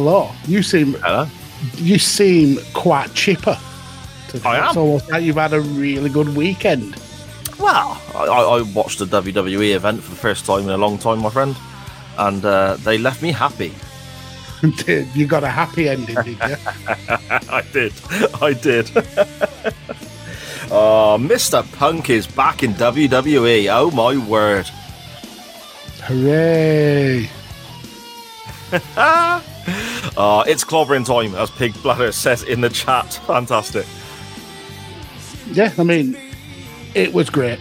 Hello. 0.00 0.32
You 0.46 0.62
seem 0.62 0.94
Hello. 0.94 1.26
you 1.76 1.98
seem 1.98 2.58
quite 2.72 3.12
chipper. 3.12 3.58
I 4.46 4.56
am. 4.56 4.68
It's 4.68 4.76
almost 4.78 5.10
like 5.10 5.22
you've 5.22 5.36
had 5.36 5.52
a 5.52 5.60
really 5.60 6.08
good 6.08 6.34
weekend. 6.34 6.96
Well, 7.58 8.00
I, 8.14 8.24
I 8.24 8.58
I 8.58 8.62
watched 8.62 9.02
a 9.02 9.04
WWE 9.04 9.74
event 9.74 10.02
for 10.02 10.08
the 10.08 10.16
first 10.16 10.46
time 10.46 10.62
in 10.62 10.70
a 10.70 10.78
long 10.78 10.96
time, 10.96 11.18
my 11.18 11.28
friend, 11.28 11.54
and 12.16 12.42
uh, 12.42 12.76
they 12.76 12.96
left 12.96 13.20
me 13.20 13.30
happy. 13.30 13.74
you 15.14 15.26
got 15.26 15.44
a 15.44 15.50
happy 15.50 15.90
ending, 15.90 16.14
did 16.14 16.28
you? 16.28 16.36
I 17.50 17.62
did. 17.70 17.92
I 18.40 18.54
did. 18.54 18.90
oh, 20.70 21.18
Mr. 21.20 21.70
Punk 21.72 22.08
is 22.08 22.26
back 22.26 22.62
in 22.62 22.72
WWE. 22.72 23.68
Oh 23.70 23.90
my 23.90 24.16
word. 24.16 24.66
Hooray! 26.04 27.28
Uh, 30.16 30.44
it's 30.46 30.64
clobbering 30.64 31.06
time, 31.06 31.34
as 31.34 31.50
Pig 31.50 31.72
Bladder 31.82 32.12
says 32.12 32.42
in 32.42 32.60
the 32.60 32.68
chat. 32.68 33.14
Fantastic. 33.26 33.86
Yeah, 35.52 35.72
I 35.78 35.82
mean, 35.82 36.16
it 36.94 37.12
was 37.12 37.30
great. 37.30 37.58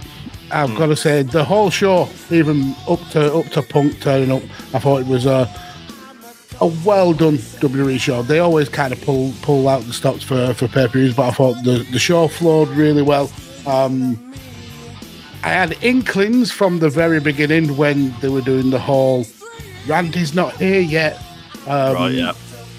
I've 0.51 0.75
got 0.75 0.87
to 0.87 0.95
say, 0.95 1.21
the 1.21 1.43
whole 1.43 1.69
show, 1.69 2.09
even 2.31 2.75
up 2.87 2.99
to 3.09 3.33
up 3.33 3.45
to 3.47 3.61
Punk 3.61 3.99
turning 4.01 4.31
up, 4.31 4.43
I 4.73 4.79
thought 4.79 5.01
it 5.01 5.07
was 5.07 5.25
a 5.25 5.47
a 6.61 6.67
well 6.85 7.13
done 7.13 7.37
WWE 7.37 7.99
show. 7.99 8.21
They 8.21 8.39
always 8.39 8.69
kind 8.69 8.91
of 8.91 9.01
pull 9.01 9.33
pull 9.41 9.67
out 9.67 9.83
the 9.83 9.93
stops 9.93 10.23
for 10.23 10.53
for 10.53 10.67
pay 10.67 10.87
per 10.87 10.93
views, 10.93 11.15
but 11.15 11.27
I 11.27 11.31
thought 11.31 11.63
the 11.63 11.85
the 11.91 11.99
show 11.99 12.27
flowed 12.27 12.69
really 12.69 13.01
well. 13.01 13.31
Um, 13.65 14.33
I 15.43 15.49
had 15.49 15.77
inklings 15.81 16.51
from 16.51 16.79
the 16.79 16.89
very 16.89 17.19
beginning 17.19 17.77
when 17.77 18.13
they 18.19 18.29
were 18.29 18.41
doing 18.41 18.71
the 18.71 18.79
whole 18.79 19.25
Randy's 19.87 20.33
not 20.33 20.53
here 20.57 20.81
yet. 20.81 21.21
Um, 21.69 21.93
right, 21.93 22.13
yeah. 22.13 22.33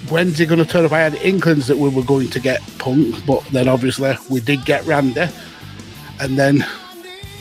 when's 0.09 0.37
he 0.37 0.45
going 0.45 0.59
to 0.59 0.65
turn 0.65 0.83
up? 0.83 0.91
I 0.91 0.99
had 0.99 1.15
inklings 1.15 1.67
that 1.67 1.77
we 1.77 1.87
were 1.87 2.03
going 2.03 2.29
to 2.29 2.39
get 2.41 2.61
Punk, 2.77 3.25
but 3.25 3.43
then 3.45 3.69
obviously 3.69 4.13
we 4.29 4.41
did 4.41 4.65
get 4.65 4.85
Randy, 4.85 5.27
and 6.19 6.37
then 6.37 6.65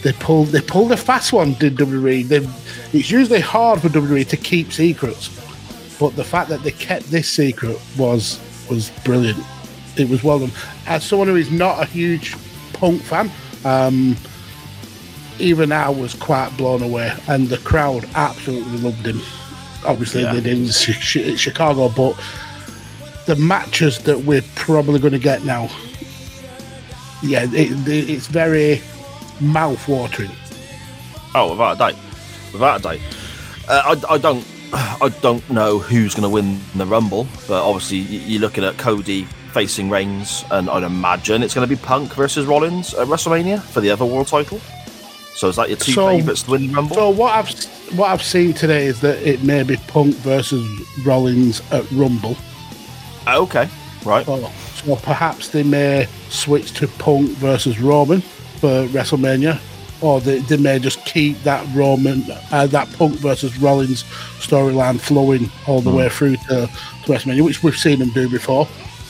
they 0.04 0.12
pulled 0.12 0.48
they 0.48 0.60
pulled 0.60 0.92
a 0.92 0.96
fast 0.96 1.32
one. 1.32 1.54
Did 1.54 1.76
WWE? 1.76 2.28
They, 2.28 2.48
it's 2.96 3.10
usually 3.10 3.40
hard 3.40 3.82
for 3.82 3.88
WWE 3.88 4.26
to 4.28 4.36
keep 4.36 4.72
secrets, 4.72 5.28
but 5.98 6.14
the 6.14 6.24
fact 6.24 6.48
that 6.50 6.62
they 6.62 6.70
kept 6.70 7.10
this 7.10 7.28
secret 7.28 7.80
was 7.98 8.40
was 8.70 8.90
brilliant. 9.04 9.44
It 9.96 10.08
was 10.08 10.22
well 10.22 10.38
done. 10.38 10.52
As 10.86 11.04
someone 11.04 11.26
who 11.26 11.36
is 11.36 11.50
not 11.50 11.82
a 11.82 11.86
huge 11.86 12.36
Punk 12.74 13.02
fan, 13.02 13.30
um, 13.64 14.16
even 15.40 15.72
I 15.72 15.88
was 15.88 16.14
quite 16.14 16.56
blown 16.56 16.82
away, 16.82 17.12
and 17.26 17.48
the 17.48 17.58
crowd 17.58 18.08
absolutely 18.14 18.78
loved 18.78 19.04
him. 19.04 19.20
Obviously, 19.86 20.22
Yeah. 20.22 20.34
they 20.34 20.40
did 20.40 20.58
in 20.58 20.68
Chi- 20.68 20.92
Chi- 20.92 21.36
Chicago, 21.36 21.88
but 21.88 22.18
the 23.26 23.36
matches 23.36 23.98
that 24.00 24.20
we're 24.20 24.44
probably 24.54 24.98
going 24.98 25.12
to 25.12 25.18
get 25.18 25.44
now, 25.44 25.68
yeah, 27.22 27.44
it, 27.44 27.88
it, 27.88 28.10
it's 28.10 28.26
very 28.26 28.80
mouth 29.40 29.86
watering. 29.88 30.30
Oh, 31.34 31.50
without 31.50 31.72
a 31.74 31.78
doubt, 31.78 31.94
without 32.52 32.80
a 32.80 32.82
doubt. 32.82 32.98
Uh, 33.68 33.96
I, 34.08 34.14
I 34.14 34.18
don't, 34.18 34.44
I 34.72 35.08
don't 35.22 35.48
know 35.50 35.78
who's 35.78 36.14
going 36.14 36.22
to 36.24 36.28
win 36.28 36.60
the 36.74 36.86
Rumble, 36.86 37.26
but 37.46 37.62
obviously 37.62 37.98
you're 37.98 38.40
looking 38.40 38.64
at 38.64 38.78
Cody 38.78 39.24
facing 39.52 39.90
Reigns, 39.90 40.44
and 40.50 40.68
I'd 40.70 40.82
imagine 40.82 41.42
it's 41.42 41.54
going 41.54 41.68
to 41.68 41.74
be 41.74 41.80
Punk 41.80 42.14
versus 42.14 42.46
Rollins 42.46 42.94
at 42.94 43.06
WrestleMania 43.08 43.60
for 43.62 43.80
the 43.80 43.90
other 43.90 44.04
world 44.04 44.28
title. 44.28 44.60
So 45.34 45.48
is 45.48 45.56
that 45.56 45.68
your 45.68 45.78
two 45.78 45.92
So- 45.92 46.08
favourites 46.08 46.42
to 46.44 46.50
win 46.50 46.66
the 46.68 46.74
Rumble? 46.74 46.96
So 46.96 47.10
what 47.10 47.34
I've 47.34 47.50
what 47.96 48.10
I've 48.10 48.22
seen 48.22 48.52
today 48.52 48.86
is 48.86 49.00
that 49.00 49.18
it 49.26 49.42
may 49.42 49.62
be 49.62 49.76
Punk 49.88 50.14
versus 50.16 50.64
Rollins 51.04 51.60
at 51.72 51.90
Rumble. 51.92 52.36
Oh, 53.26 53.42
okay, 53.42 53.68
right. 54.04 54.24
So, 54.24 54.50
so 54.84 54.96
perhaps 54.96 55.48
they 55.48 55.62
may 55.62 56.06
switch 56.28 56.72
to 56.74 56.88
Punk 56.88 57.30
versus 57.30 57.80
Roman 57.80 58.20
for 58.20 58.86
WrestleMania, 58.88 59.58
or 60.00 60.20
they, 60.20 60.38
they 60.38 60.56
may 60.56 60.78
just 60.78 61.04
keep 61.04 61.42
that 61.42 61.66
Roman, 61.74 62.24
uh, 62.52 62.66
that 62.68 62.90
Punk 62.92 63.16
versus 63.16 63.58
Rollins 63.58 64.04
storyline 64.38 65.00
flowing 65.00 65.50
all 65.66 65.80
the 65.80 65.90
way 65.90 66.08
through 66.08 66.36
to, 66.36 66.66
to 66.68 67.12
WrestleMania, 67.12 67.42
which 67.44 67.62
we've 67.62 67.76
seen 67.76 67.98
them 67.98 68.10
do 68.10 68.28
before. 68.28 68.68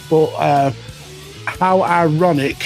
But 0.09 0.27
uh, 0.35 0.73
how 1.47 1.83
ironic 1.83 2.57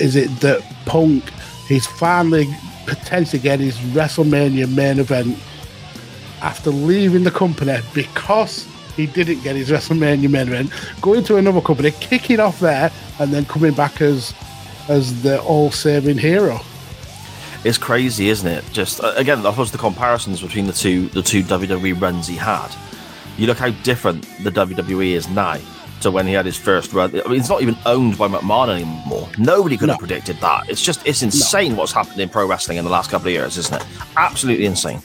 is 0.00 0.16
it 0.16 0.28
that 0.40 0.62
Punk 0.84 1.24
he's 1.68 1.86
finally 1.86 2.48
potentially 2.86 3.40
getting 3.40 3.66
his 3.66 3.78
WrestleMania 3.78 4.72
main 4.74 4.98
event 4.98 5.38
after 6.42 6.70
leaving 6.70 7.24
the 7.24 7.30
company 7.30 7.78
because 7.94 8.66
he 8.94 9.06
didn't 9.06 9.42
get 9.42 9.56
his 9.56 9.70
WrestleMania 9.70 10.30
main 10.30 10.48
event, 10.48 10.70
going 11.00 11.24
to 11.24 11.36
another 11.36 11.60
company, 11.60 11.90
kicking 11.92 12.40
off 12.40 12.60
there, 12.60 12.90
and 13.18 13.32
then 13.32 13.44
coming 13.44 13.74
back 13.74 14.00
as 14.00 14.34
as 14.88 15.22
the 15.22 15.42
all-saving 15.42 16.16
hero. 16.16 16.60
It's 17.64 17.78
crazy, 17.78 18.28
isn't 18.28 18.46
it? 18.46 18.64
Just 18.72 19.02
uh, 19.02 19.12
again, 19.16 19.44
I 19.44 19.50
suppose 19.50 19.72
the 19.72 19.78
comparisons 19.78 20.40
between 20.40 20.66
the 20.66 20.72
two 20.72 21.08
the 21.08 21.22
two 21.22 21.42
WWE 21.42 22.00
runs 22.00 22.26
he 22.26 22.36
had. 22.36 22.68
You 23.36 23.46
look 23.46 23.58
how 23.58 23.70
different 23.82 24.22
the 24.42 24.50
WWE 24.50 25.10
is 25.10 25.28
now 25.28 25.58
when 26.10 26.26
he 26.26 26.32
had 26.32 26.46
his 26.46 26.56
first 26.56 26.92
run. 26.92 27.10
I 27.24 27.28
mean, 27.28 27.40
it's 27.40 27.48
not 27.48 27.62
even 27.62 27.76
owned 27.86 28.16
by 28.18 28.28
McMahon 28.28 28.68
anymore. 28.74 29.28
Nobody 29.38 29.76
could 29.76 29.88
have 29.88 29.98
predicted 29.98 30.36
that. 30.40 30.68
It's 30.68 30.82
just 30.82 31.06
it's 31.06 31.22
insane 31.22 31.76
what's 31.76 31.92
happened 31.92 32.20
in 32.20 32.28
pro 32.28 32.46
wrestling 32.46 32.78
in 32.78 32.84
the 32.84 32.90
last 32.90 33.10
couple 33.10 33.28
of 33.28 33.32
years, 33.32 33.56
isn't 33.58 33.74
it? 33.80 33.86
Absolutely 34.16 34.66
insane. 34.66 35.00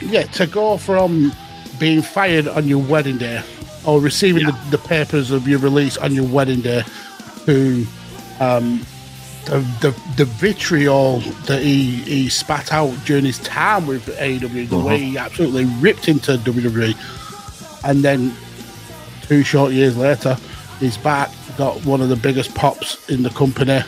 Yeah, 0.00 0.22
to 0.24 0.46
go 0.46 0.76
from 0.76 1.32
being 1.78 2.02
fired 2.02 2.48
on 2.48 2.66
your 2.68 2.82
wedding 2.82 3.18
day 3.18 3.42
or 3.84 4.00
receiving 4.00 4.42
Yeah. 4.42 4.50
the, 4.70 4.76
the 4.76 4.88
papers 4.88 5.30
of 5.30 5.46
your 5.46 5.58
release 5.58 5.96
on 5.96 6.14
your 6.14 6.26
wedding 6.26 6.60
day 6.60 6.82
to 7.44 7.86
um, 8.40 8.84
the, 9.46 9.58
the 9.80 10.00
the 10.16 10.24
vitriol 10.24 11.20
that 11.46 11.62
he, 11.62 11.96
he 12.02 12.28
spat 12.28 12.72
out 12.72 12.92
during 13.04 13.24
his 13.24 13.38
time 13.40 13.86
with 13.86 14.06
AEW, 14.18 14.68
the 14.68 14.78
way 14.78 14.98
he 14.98 15.18
absolutely 15.18 15.64
ripped 15.80 16.08
into 16.08 16.32
WWE, 16.38 16.94
and 17.88 18.02
then 18.02 18.34
two 19.28 19.42
short 19.42 19.72
years 19.72 19.96
later, 19.96 20.36
he's 20.80 20.96
back, 20.98 21.30
got 21.56 21.84
one 21.84 22.00
of 22.00 22.08
the 22.08 22.16
biggest 22.16 22.54
pops 22.54 23.08
in 23.08 23.22
the 23.22 23.30
company 23.30 23.80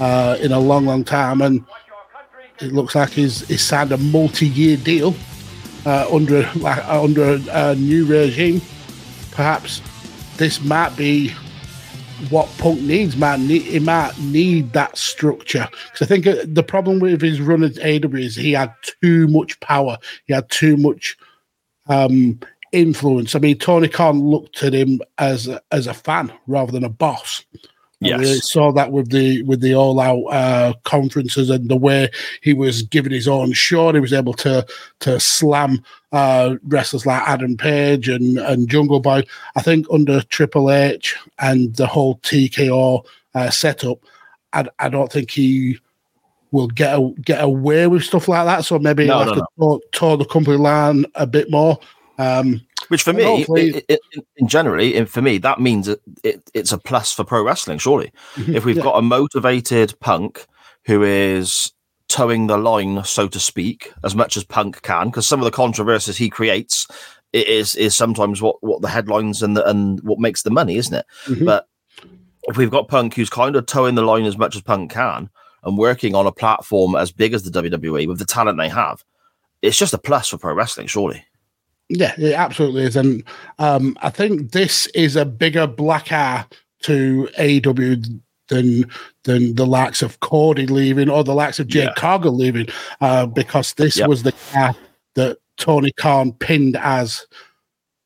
uh, 0.00 0.36
in 0.40 0.52
a 0.52 0.58
long, 0.58 0.86
long 0.86 1.04
time, 1.04 1.40
and 1.42 1.64
it 2.60 2.72
looks 2.72 2.94
like 2.94 3.10
he's, 3.10 3.46
he's 3.48 3.62
signed 3.62 3.92
a 3.92 3.98
multi-year 3.98 4.76
deal 4.76 5.14
uh, 5.86 6.06
under 6.12 6.48
like, 6.56 6.84
under 6.86 7.34
a, 7.34 7.40
a 7.52 7.74
new 7.74 8.04
regime. 8.04 8.60
Perhaps 9.32 9.80
this 10.36 10.62
might 10.62 10.96
be 10.96 11.32
what 12.30 12.48
Punk 12.58 12.80
needs. 12.80 13.16
Might 13.16 13.40
need, 13.40 13.62
he 13.62 13.78
might 13.78 14.16
need 14.18 14.72
that 14.72 14.96
structure 14.96 15.68
because 15.86 16.02
I 16.02 16.06
think 16.06 16.26
uh, 16.26 16.44
the 16.44 16.62
problem 16.62 17.00
with 17.00 17.20
his 17.20 17.40
run 17.40 17.64
at 17.64 17.78
AW 17.78 18.16
is 18.16 18.36
he 18.36 18.52
had 18.52 18.72
too 19.02 19.26
much 19.28 19.58
power. 19.60 19.98
He 20.26 20.34
had 20.34 20.48
too 20.50 20.76
much 20.76 21.16
um, 21.88 22.38
influence. 22.72 23.34
I 23.34 23.38
mean, 23.38 23.58
Tony 23.58 23.88
Khan 23.88 24.20
looked 24.20 24.62
at 24.62 24.74
him 24.74 25.00
as 25.18 25.48
a, 25.48 25.60
as 25.70 25.86
a 25.86 25.94
fan 25.94 26.32
rather 26.46 26.72
than 26.72 26.84
a 26.84 26.88
boss. 26.88 27.44
Yes. 28.00 28.18
We 28.18 28.34
saw 28.40 28.72
that 28.72 28.90
with 28.90 29.12
the 29.12 29.42
with 29.42 29.60
the 29.60 29.76
all 29.76 30.00
out 30.00 30.24
uh, 30.24 30.72
conferences 30.82 31.50
and 31.50 31.68
the 31.68 31.76
way 31.76 32.10
he 32.40 32.52
was 32.52 32.82
giving 32.82 33.12
his 33.12 33.28
own 33.28 33.52
show. 33.52 33.92
He 33.92 34.00
was 34.00 34.12
able 34.12 34.34
to 34.34 34.66
to 35.00 35.20
slam 35.20 35.84
uh, 36.10 36.56
wrestlers 36.66 37.06
like 37.06 37.22
Adam 37.28 37.56
Page 37.56 38.08
and 38.08 38.38
and 38.38 38.68
Jungle 38.68 38.98
Boy. 38.98 39.22
I 39.54 39.62
think 39.62 39.86
under 39.92 40.20
Triple 40.22 40.72
H 40.72 41.16
and 41.38 41.76
the 41.76 41.86
whole 41.86 42.16
TKO 42.18 43.04
uh, 43.36 43.50
setup, 43.50 44.00
I, 44.52 44.66
I 44.80 44.88
don't 44.88 45.12
think 45.12 45.30
he 45.30 45.78
will 46.50 46.68
get 46.68 46.98
a, 46.98 47.14
get 47.22 47.42
away 47.42 47.86
with 47.86 48.02
stuff 48.04 48.26
like 48.26 48.46
that. 48.46 48.64
So 48.64 48.80
maybe 48.80 49.06
No, 49.06 49.18
he'll 49.18 49.26
no, 49.26 49.34
have 49.34 49.44
to 49.44 49.46
toe, 49.58 49.80
toe 49.92 50.16
the 50.16 50.24
company 50.24 50.56
line 50.56 51.06
a 51.14 51.26
bit 51.26 51.52
more. 51.52 51.78
Um, 52.22 52.60
Which 52.88 53.02
for 53.02 53.12
me, 53.12 53.42
it, 53.48 53.84
it, 53.88 54.00
it- 54.10 54.26
in 54.36 54.48
generally, 54.48 54.94
it- 54.94 55.08
for 55.08 55.22
me, 55.22 55.38
that 55.38 55.60
means 55.60 55.88
it, 55.88 56.00
it, 56.22 56.42
it's 56.54 56.72
a 56.72 56.78
plus 56.78 57.12
for 57.12 57.24
pro 57.24 57.42
wrestling. 57.44 57.78
Surely, 57.78 58.12
if 58.36 58.64
we've 58.64 58.76
Yeah. 58.76 58.82
got 58.82 58.98
a 58.98 59.02
motivated 59.02 59.94
Punk 60.00 60.46
who 60.84 61.02
is 61.02 61.72
towing 62.08 62.46
the 62.46 62.58
line, 62.58 63.02
so 63.04 63.28
to 63.28 63.40
speak, 63.40 63.92
as 64.04 64.14
much 64.14 64.36
as 64.36 64.44
Punk 64.44 64.82
can, 64.82 65.06
because 65.08 65.26
some 65.26 65.40
of 65.40 65.44
the 65.44 65.50
controversies 65.50 66.16
he 66.16 66.28
creates 66.28 66.86
it 67.32 67.48
is 67.48 67.74
is 67.76 67.96
sometimes 67.96 68.42
what 68.42 68.56
what 68.62 68.82
the 68.82 68.88
headlines 68.88 69.42
and 69.42 69.56
the, 69.56 69.66
and 69.68 70.00
what 70.02 70.18
makes 70.18 70.42
the 70.42 70.50
money, 70.50 70.76
isn't 70.76 70.94
it? 70.94 71.06
Mhm. 71.26 71.46
But 71.46 71.66
if 72.48 72.56
we've 72.58 72.70
got 72.70 72.88
Punk 72.88 73.14
who's 73.14 73.30
kind 73.30 73.56
of 73.56 73.64
towing 73.66 73.94
the 73.94 74.02
line 74.02 74.24
as 74.26 74.36
much 74.36 74.54
as 74.56 74.60
Punk 74.62 74.90
can 74.92 75.30
and 75.64 75.78
working 75.78 76.14
on 76.14 76.26
a 76.26 76.32
platform 76.32 76.94
as 76.96 77.10
big 77.12 77.32
as 77.32 77.44
the 77.44 77.50
WWE 77.62 78.06
with 78.08 78.18
the 78.18 78.24
talent 78.26 78.58
they 78.58 78.68
have, 78.68 79.02
it's 79.62 79.78
just 79.78 79.94
a 79.94 79.98
plus 79.98 80.28
for 80.28 80.36
pro 80.38 80.52
wrestling. 80.52 80.88
Surely. 80.88 81.24
Yeah, 81.94 82.14
it 82.18 82.32
absolutely 82.32 82.84
is. 82.84 82.96
And 82.96 83.22
um, 83.58 83.96
I 84.02 84.08
think 84.10 84.52
this 84.52 84.86
is 84.88 85.14
a 85.16 85.24
bigger 85.26 85.66
black 85.66 86.10
eye 86.10 86.44
to 86.82 87.28
AEW 87.38 88.20
than 88.48 88.90
than 89.24 89.54
the 89.54 89.66
likes 89.66 90.02
of 90.02 90.18
Cody 90.20 90.66
leaving 90.66 91.08
or 91.08 91.22
the 91.22 91.34
likes 91.34 91.60
of 91.60 91.68
Jade 91.68 91.84
Yeah. 91.84 91.94
Cargill 91.96 92.34
leaving, 92.34 92.66
uh, 93.00 93.26
because 93.26 93.74
this 93.74 93.96
Yep. 93.98 94.08
was 94.08 94.22
the 94.22 94.34
guy 94.52 94.74
that 95.14 95.38
Tony 95.58 95.92
Khan 95.92 96.32
pinned 96.32 96.76
as 96.76 97.26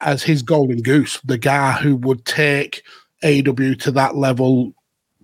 as 0.01 0.23
his 0.23 0.43
golden 0.43 0.83
goose, 0.83 1.21
the 1.25 1.39
guy 1.39 1.73
who 1.73 1.97
would 1.97 2.25
take 2.27 2.83
AEW 3.25 3.79
to 3.81 3.91
that 3.93 4.17
level 4.17 4.73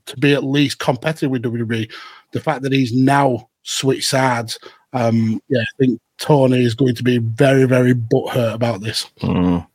to 0.06 0.16
be 0.16 0.32
at 0.32 0.44
least 0.44 0.78
competitive 0.78 1.30
with 1.30 1.42
WWE. 1.42 1.90
The 2.32 2.40
fact 2.40 2.62
that 2.62 2.72
he's 2.72 2.92
now 2.92 3.48
switched 3.62 4.08
sides, 4.08 4.58
um, 4.94 5.40
yeah, 5.48 5.60
I 5.60 5.64
think 5.78 6.00
Tony 6.22 6.64
is 6.64 6.74
going 6.74 6.94
to 6.94 7.02
be 7.02 7.18
very, 7.18 7.64
very 7.64 7.94
butthurt 7.94 8.54
about 8.54 8.80
this. 8.80 9.10
Mm. 9.22 9.66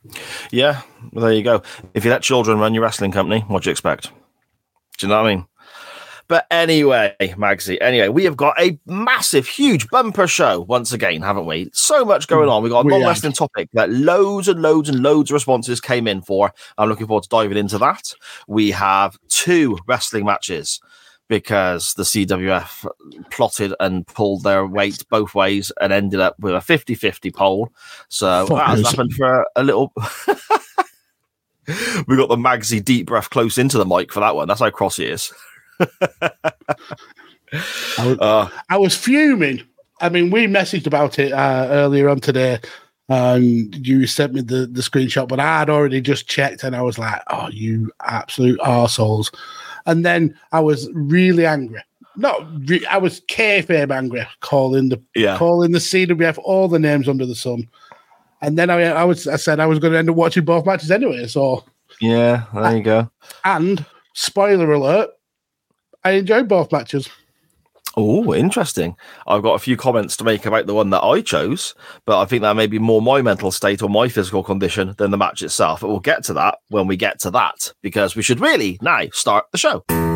Yeah, 0.50 0.80
well, 1.12 1.26
there 1.26 1.34
you 1.34 1.42
go. 1.42 1.62
If 1.92 2.06
you 2.06 2.10
let 2.10 2.22
children 2.22 2.58
run 2.58 2.72
your 2.72 2.82
wrestling 2.82 3.12
company, 3.12 3.40
what 3.48 3.62
do 3.62 3.68
you 3.68 3.72
expect? 3.72 4.10
Do 4.96 5.06
you 5.06 5.08
know 5.08 5.22
what 5.22 5.28
I 5.28 5.34
mean? 5.34 5.46
But 6.26 6.46
anyway, 6.50 7.14
Magsy, 7.20 7.76
anyway, 7.82 8.08
we 8.08 8.24
have 8.24 8.36
got 8.36 8.58
a 8.58 8.78
massive, 8.86 9.46
huge 9.46 9.88
bumper 9.88 10.26
show 10.26 10.60
once 10.60 10.92
again, 10.92 11.20
haven't 11.20 11.46
we? 11.46 11.70
So 11.74 12.04
much 12.04 12.28
going 12.28 12.48
on. 12.48 12.62
We've 12.62 12.72
got 12.72 12.86
a 12.86 12.88
non 12.88 13.02
wrestling 13.02 13.32
topic 13.32 13.68
that 13.74 13.90
loads 13.90 14.48
and 14.48 14.62
loads 14.62 14.88
and 14.88 15.02
loads 15.02 15.30
of 15.30 15.34
responses 15.34 15.82
came 15.82 16.06
in 16.06 16.22
for. 16.22 16.52
I'm 16.78 16.88
looking 16.88 17.06
forward 17.06 17.24
to 17.24 17.28
diving 17.28 17.58
into 17.58 17.78
that. 17.78 18.12
We 18.46 18.70
have 18.70 19.18
two 19.28 19.78
wrestling 19.86 20.24
matches 20.24 20.80
because 21.28 21.94
the 21.94 22.02
CWF 22.02 22.86
plotted 23.30 23.74
and 23.78 24.06
pulled 24.06 24.42
their 24.42 24.66
weight 24.66 25.04
both 25.10 25.34
ways 25.34 25.70
and 25.80 25.92
ended 25.92 26.20
up 26.20 26.38
with 26.40 26.54
a 26.54 26.60
50 26.60 26.94
50 26.94 27.30
poll. 27.30 27.70
So 28.08 28.46
that 28.46 28.68
has 28.68 28.88
happened 28.88 29.12
for 29.12 29.46
a 29.54 29.62
little. 29.62 29.92
we 32.06 32.16
got 32.16 32.28
the 32.28 32.36
Magsy 32.36 32.82
deep 32.82 33.06
breath 33.06 33.30
close 33.30 33.58
into 33.58 33.78
the 33.78 33.86
mic 33.86 34.12
for 34.12 34.20
that 34.20 34.34
one. 34.34 34.48
That's 34.48 34.60
how 34.60 34.70
cross 34.70 34.96
he 34.96 35.04
is. 35.04 35.32
I 35.80 36.30
was, 37.98 38.18
Uh, 38.18 38.48
I 38.68 38.78
was 38.78 38.96
fuming. 38.96 39.62
I 40.00 40.08
mean, 40.08 40.30
we 40.30 40.46
messaged 40.46 40.86
about 40.86 41.18
it 41.18 41.32
uh, 41.32 41.66
earlier 41.70 42.08
on 42.08 42.20
today, 42.20 42.60
and 43.08 43.86
you 43.86 44.06
sent 44.06 44.34
me 44.34 44.42
the, 44.42 44.66
the 44.66 44.80
screenshot, 44.80 45.28
but 45.28 45.40
I 45.40 45.58
had 45.58 45.70
already 45.70 46.00
just 46.00 46.28
checked, 46.28 46.62
and 46.62 46.76
I 46.76 46.82
was 46.82 46.98
like, 46.98 47.20
"Oh, 47.30 47.48
you 47.48 47.90
absolute 48.04 48.60
arseholes. 48.60 49.34
And 49.88 50.04
then 50.06 50.38
I 50.52 50.60
was 50.60 50.88
really 50.92 51.44
angry. 51.46 51.82
Not, 52.14 52.46
re- 52.68 52.86
I 52.86 52.98
was 52.98 53.20
kayfabe 53.22 53.90
angry, 53.90 54.24
calling 54.40 54.90
the 54.90 55.02
yeah. 55.16 55.36
calling 55.36 55.72
the 55.72 55.78
CWF 55.78 56.38
all 56.44 56.68
the 56.68 56.78
names 56.78 57.08
under 57.08 57.26
the 57.26 57.34
sun. 57.34 57.68
And 58.42 58.56
then 58.56 58.70
I, 58.70 58.82
I 58.82 59.04
was, 59.04 59.26
I 59.26 59.36
said 59.36 59.58
I 59.58 59.66
was 59.66 59.78
going 59.80 59.92
to 59.94 59.98
end 59.98 60.10
up 60.10 60.16
watching 60.16 60.44
both 60.44 60.66
matches 60.66 60.90
anyway. 60.92 61.26
So, 61.26 61.64
Yeah, 62.00 62.44
there 62.54 62.76
you 62.76 62.82
go. 62.84 63.10
and 63.44 63.84
spoiler 64.14 64.70
alert, 64.72 65.10
I 66.04 66.12
enjoyed 66.12 66.48
both 66.48 66.70
matches. 66.70 67.08
Oh, 68.00 68.32
interesting. 68.32 68.94
I've 69.26 69.42
got 69.42 69.54
a 69.54 69.58
few 69.58 69.76
comments 69.76 70.16
to 70.18 70.24
make 70.24 70.46
about 70.46 70.68
the 70.68 70.74
one 70.74 70.90
that 70.90 71.02
I 71.02 71.20
chose, 71.20 71.74
but 72.06 72.20
I 72.20 72.26
think 72.26 72.42
that 72.42 72.54
may 72.54 72.68
be 72.68 72.78
more 72.78 73.02
my 73.02 73.22
mental 73.22 73.50
state 73.50 73.82
or 73.82 73.88
my 73.88 74.06
physical 74.06 74.44
condition 74.44 74.94
than 74.98 75.10
the 75.10 75.16
match 75.16 75.42
itself. 75.42 75.80
But 75.80 75.88
we'll 75.88 75.98
get 75.98 76.22
to 76.26 76.32
that 76.34 76.58
when 76.68 76.86
we 76.86 76.96
get 76.96 77.18
to 77.22 77.32
that 77.32 77.72
because 77.82 78.14
we 78.14 78.22
should 78.22 78.38
really 78.38 78.78
now 78.80 79.06
start 79.10 79.46
the 79.50 79.58
show. 79.58 80.07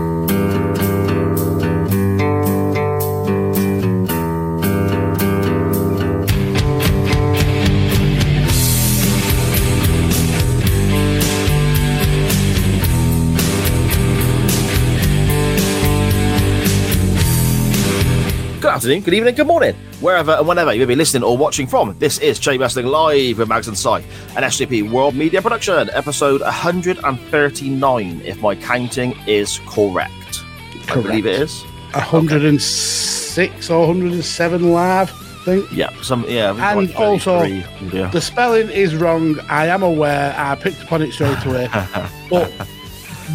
Afternoon, 18.82 19.02
good 19.05 19.14
evening, 19.14 19.34
good 19.37 19.46
morning, 19.46 19.76
wherever 20.00 20.32
and 20.32 20.49
whenever 20.49 20.73
you 20.75 20.81
may 20.81 20.87
be 20.87 20.96
listening 20.96 21.23
or 21.23 21.38
watching 21.38 21.69
from. 21.69 21.96
This 22.00 22.19
is 22.19 22.40
Chain 22.40 22.61
Wrestling 22.61 22.87
Live 22.87 23.38
with 23.38 23.49
Mags 23.49 23.69
and 23.69 23.79
Si, 23.79 23.88
an 23.88 24.43
SJP 24.43 24.90
World 24.90 25.14
Media 25.14 25.40
production, 25.40 25.88
episode 25.90 26.40
139, 26.40 28.23
if 28.25 28.43
my 28.43 28.56
counting 28.56 29.17
is 29.29 29.61
correct. 29.69 30.43
I 30.88 30.94
believe 30.96 31.26
it 31.26 31.40
is. 31.43 31.62
106 31.93 33.70
or 33.70 33.87
107 33.87 34.73
live, 34.73 35.12
I 35.12 35.44
think. 35.44 35.70
Yeah, 35.70 36.02
some 36.02 36.25
yeah. 36.26 36.50
And 36.50 36.93
also- 36.96 37.44
yeah. 37.44 38.11
The 38.11 38.20
spelling 38.20 38.69
is 38.69 38.96
wrong. 38.96 39.38
I 39.49 39.69
am 39.69 39.84
aware. 39.84 40.34
I 40.37 40.56
picked 40.56 40.82
upon 40.82 41.02
it 41.02 41.12
straight 41.12 41.44
away. 41.44 41.69
but 42.29 42.50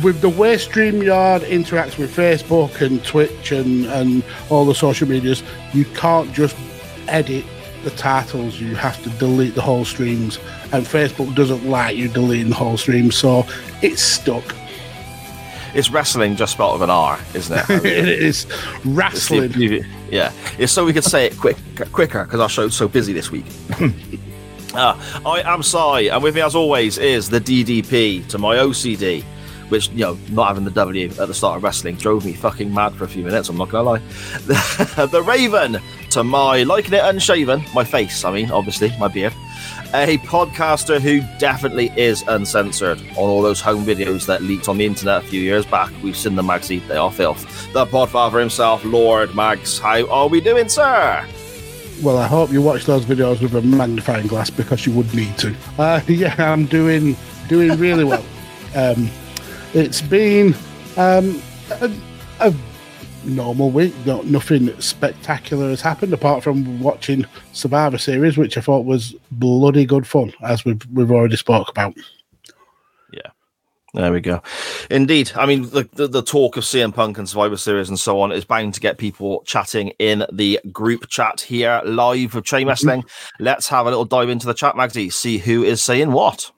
with 0.04 0.22
the 0.22 0.30
way 0.30 0.56
StreamYard 0.56 1.42
interacts 1.42 1.98
with 1.98 2.16
Facebook 2.16 2.82
and 2.82 3.04
Twitch 3.04 3.52
and, 3.52 3.86
and 3.86 4.24
all 4.50 4.66
the 4.66 4.76
social 4.76 5.08
medias, 5.08 5.44
you 5.74 5.86
can't 5.86 6.32
just 6.34 6.56
edit 7.08 7.46
the 7.84 7.90
titles. 7.92 8.60
You 8.60 8.76
have 8.76 9.02
to 9.04 9.10
delete 9.12 9.56
the 9.56 9.62
whole 9.62 9.86
streams. 9.86 10.38
And 10.72 10.86
Facebook 10.86 11.34
doesn't 11.36 11.66
like 11.70 11.96
you 11.98 12.08
deleting 12.10 12.50
the 12.50 12.56
whole 12.56 12.78
stream. 12.78 13.12
So 13.12 13.46
it's 13.82 14.02
stuck. 14.02 14.44
it's 15.74 15.90
wrestling 15.90 16.36
just 16.36 16.54
spelled 16.54 16.74
with 16.74 16.84
an 16.84 16.90
R, 16.90 17.20
isn't 17.34 17.58
it? 17.58 17.70
I 17.70 17.76
mean, 17.84 17.86
it 17.86 18.08
is 18.10 18.46
it's 18.46 18.46
the- 18.84 18.90
wrestling. 18.92 19.86
yeah, 20.12 20.32
it's 20.58 20.72
so 20.74 20.86
we 20.86 20.94
could 20.94 21.04
say 21.04 21.26
it 21.28 21.38
quick, 21.38 21.58
quicker 21.92 22.24
because 22.26 22.40
our 22.40 22.50
show's 22.50 22.76
so 22.76 22.88
busy 22.88 23.14
this 23.14 23.32
week. 23.32 23.46
uh, 24.74 25.22
I 25.26 25.42
am 25.46 25.62
Si, 25.64 26.10
and 26.10 26.22
with 26.24 26.36
me, 26.36 26.42
as 26.42 26.56
always, 26.56 26.98
is 26.98 27.30
the 27.30 27.40
DDP 27.40 28.28
to 28.30 28.38
my 28.38 28.56
OCD, 28.58 29.24
which 29.70 29.90
you 29.90 30.00
know, 30.00 30.18
not 30.32 30.48
having 30.50 30.64
the 30.64 30.72
W 30.72 31.08
at 31.08 31.16
the 31.16 31.34
start 31.34 31.58
of 31.58 31.64
wrestling 31.64 31.96
drove 31.96 32.26
me 32.26 32.34
fucking 32.34 32.74
mad 32.74 32.94
for 32.94 33.04
a 33.04 33.08
few 33.08 33.24
minutes. 33.24 33.50
I'm 33.50 33.58
not 33.58 33.70
gonna 33.70 33.90
lie. 33.90 34.00
the 34.38 35.24
Raven 35.26 35.80
to 36.12 36.24
my 36.24 36.64
liking 36.64 36.94
it 36.94 37.04
unshaven, 37.04 37.64
my 37.74 37.84
face. 37.84 38.24
I 38.24 38.32
mean, 38.32 38.52
obviously, 38.52 38.94
my 39.00 39.08
beard. 39.08 39.34
A 39.94 40.18
podcaster 40.20 41.00
who 41.00 41.22
definitely 41.40 41.92
is 41.96 42.24
uncensored 42.28 43.00
on 43.12 43.16
all 43.16 43.42
those 43.42 43.62
home 43.62 43.86
videos 43.86 44.26
that 44.26 44.42
leaked 44.42 44.68
on 44.68 44.78
the 44.78 44.86
internet 44.86 45.24
a 45.24 45.28
few 45.28 45.42
years 45.42 45.66
back. 45.66 45.92
We've 46.04 46.16
seen 46.16 46.36
them, 46.36 46.48
Magsy. 46.48 46.86
They 46.88 46.98
are 46.98 47.12
filth. 47.12 47.72
The 47.72 47.86
podfather 47.86 48.40
himself, 48.40 48.84
Lord 48.84 49.34
Mags. 49.34 49.80
How 49.80 50.06
are 50.10 50.28
we 50.28 50.42
doing, 50.42 50.68
sir? 50.68 51.26
Well, 52.04 52.18
I 52.18 52.28
hope 52.28 52.52
you 52.52 52.62
watch 52.62 52.86
those 52.86 53.06
videos 53.06 53.42
with 53.42 53.56
a 53.56 53.62
magnifying 53.62 54.28
glass 54.28 54.50
because 54.50 54.86
you 54.86 54.92
would 54.94 55.12
need 55.16 55.36
to. 55.40 55.56
Uh, 55.80 56.02
yeah, 56.08 56.36
I'm 56.38 56.66
doing 56.66 57.16
doing 57.48 57.78
really 57.80 58.04
well. 58.04 58.26
Um, 58.76 59.10
it's 59.78 60.02
been 60.02 60.56
um, 60.98 61.40
a, 61.70 61.92
a 62.40 62.54
normal 63.24 63.70
week. 63.70 63.94
No, 64.06 64.22
nothing 64.24 64.80
spectacular 64.82 65.70
has 65.70 65.82
happened 65.82 66.14
apart 66.14 66.44
from 66.44 66.82
watching 66.82 67.26
Survivor 67.54 68.00
Series, 68.00 68.38
which 68.38 68.58
I 68.58 68.62
thought 68.62 68.86
was 68.86 69.16
bloody 69.32 69.86
good 69.86 70.08
fun, 70.08 70.34
as 70.42 70.66
we've 70.66 70.82
we've 70.92 71.12
already 71.12 71.36
spoke 71.36 71.70
about. 71.70 71.94
Yeah, 73.14 73.30
there 73.94 74.12
we 74.12 74.20
go. 74.20 74.42
Indeed. 74.90 75.32
I 75.36 75.46
mean, 75.46 75.70
the, 75.70 75.88
the, 75.94 76.08
the 76.08 76.24
talk 76.24 76.58
of 76.58 76.64
CM 76.64 76.94
Punk 76.94 77.20
and 77.20 77.30
Survivor 77.30 77.58
Series 77.58 77.90
and 77.90 78.00
so 78.00 78.20
on 78.20 78.32
is 78.32 78.46
bound 78.46 78.74
to 78.74 78.80
get 78.80 78.98
people 78.98 79.44
chatting 79.46 79.90
in 80.00 80.26
the 80.32 80.60
group 80.72 81.08
chat 81.08 81.42
here 81.42 81.82
live 81.86 82.36
of 82.36 82.46
Chain 82.46 82.68
Wrestling. 82.68 83.04
Let's 83.40 83.68
have 83.70 83.86
a 83.86 83.90
little 83.90 84.06
dive 84.06 84.30
into 84.30 84.48
the 84.48 84.54
chat, 84.56 84.74
Magsy, 84.74 85.14
see 85.14 85.38
who 85.38 85.64
is 85.64 85.84
saying 85.84 86.12
what. 86.12 86.52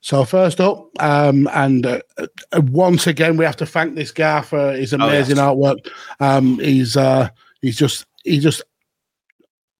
So 0.00 0.24
first 0.24 0.60
up, 0.60 0.88
um, 1.02 1.48
and 1.52 1.84
uh, 1.84 2.00
uh, 2.18 2.26
once 2.70 3.06
again, 3.06 3.36
we 3.36 3.44
have 3.44 3.56
to 3.56 3.66
thank 3.66 3.94
this 3.96 4.12
guy 4.12 4.42
for 4.42 4.72
his 4.72 4.92
amazing 4.92 5.38
Oh, 5.38 5.58
yes. 5.60 5.76
artwork. 5.84 5.90
Um, 6.20 6.58
he's 6.60 6.96
uh, 6.96 7.28
he's 7.62 7.76
just 7.76 8.06
he 8.24 8.38
just 8.38 8.62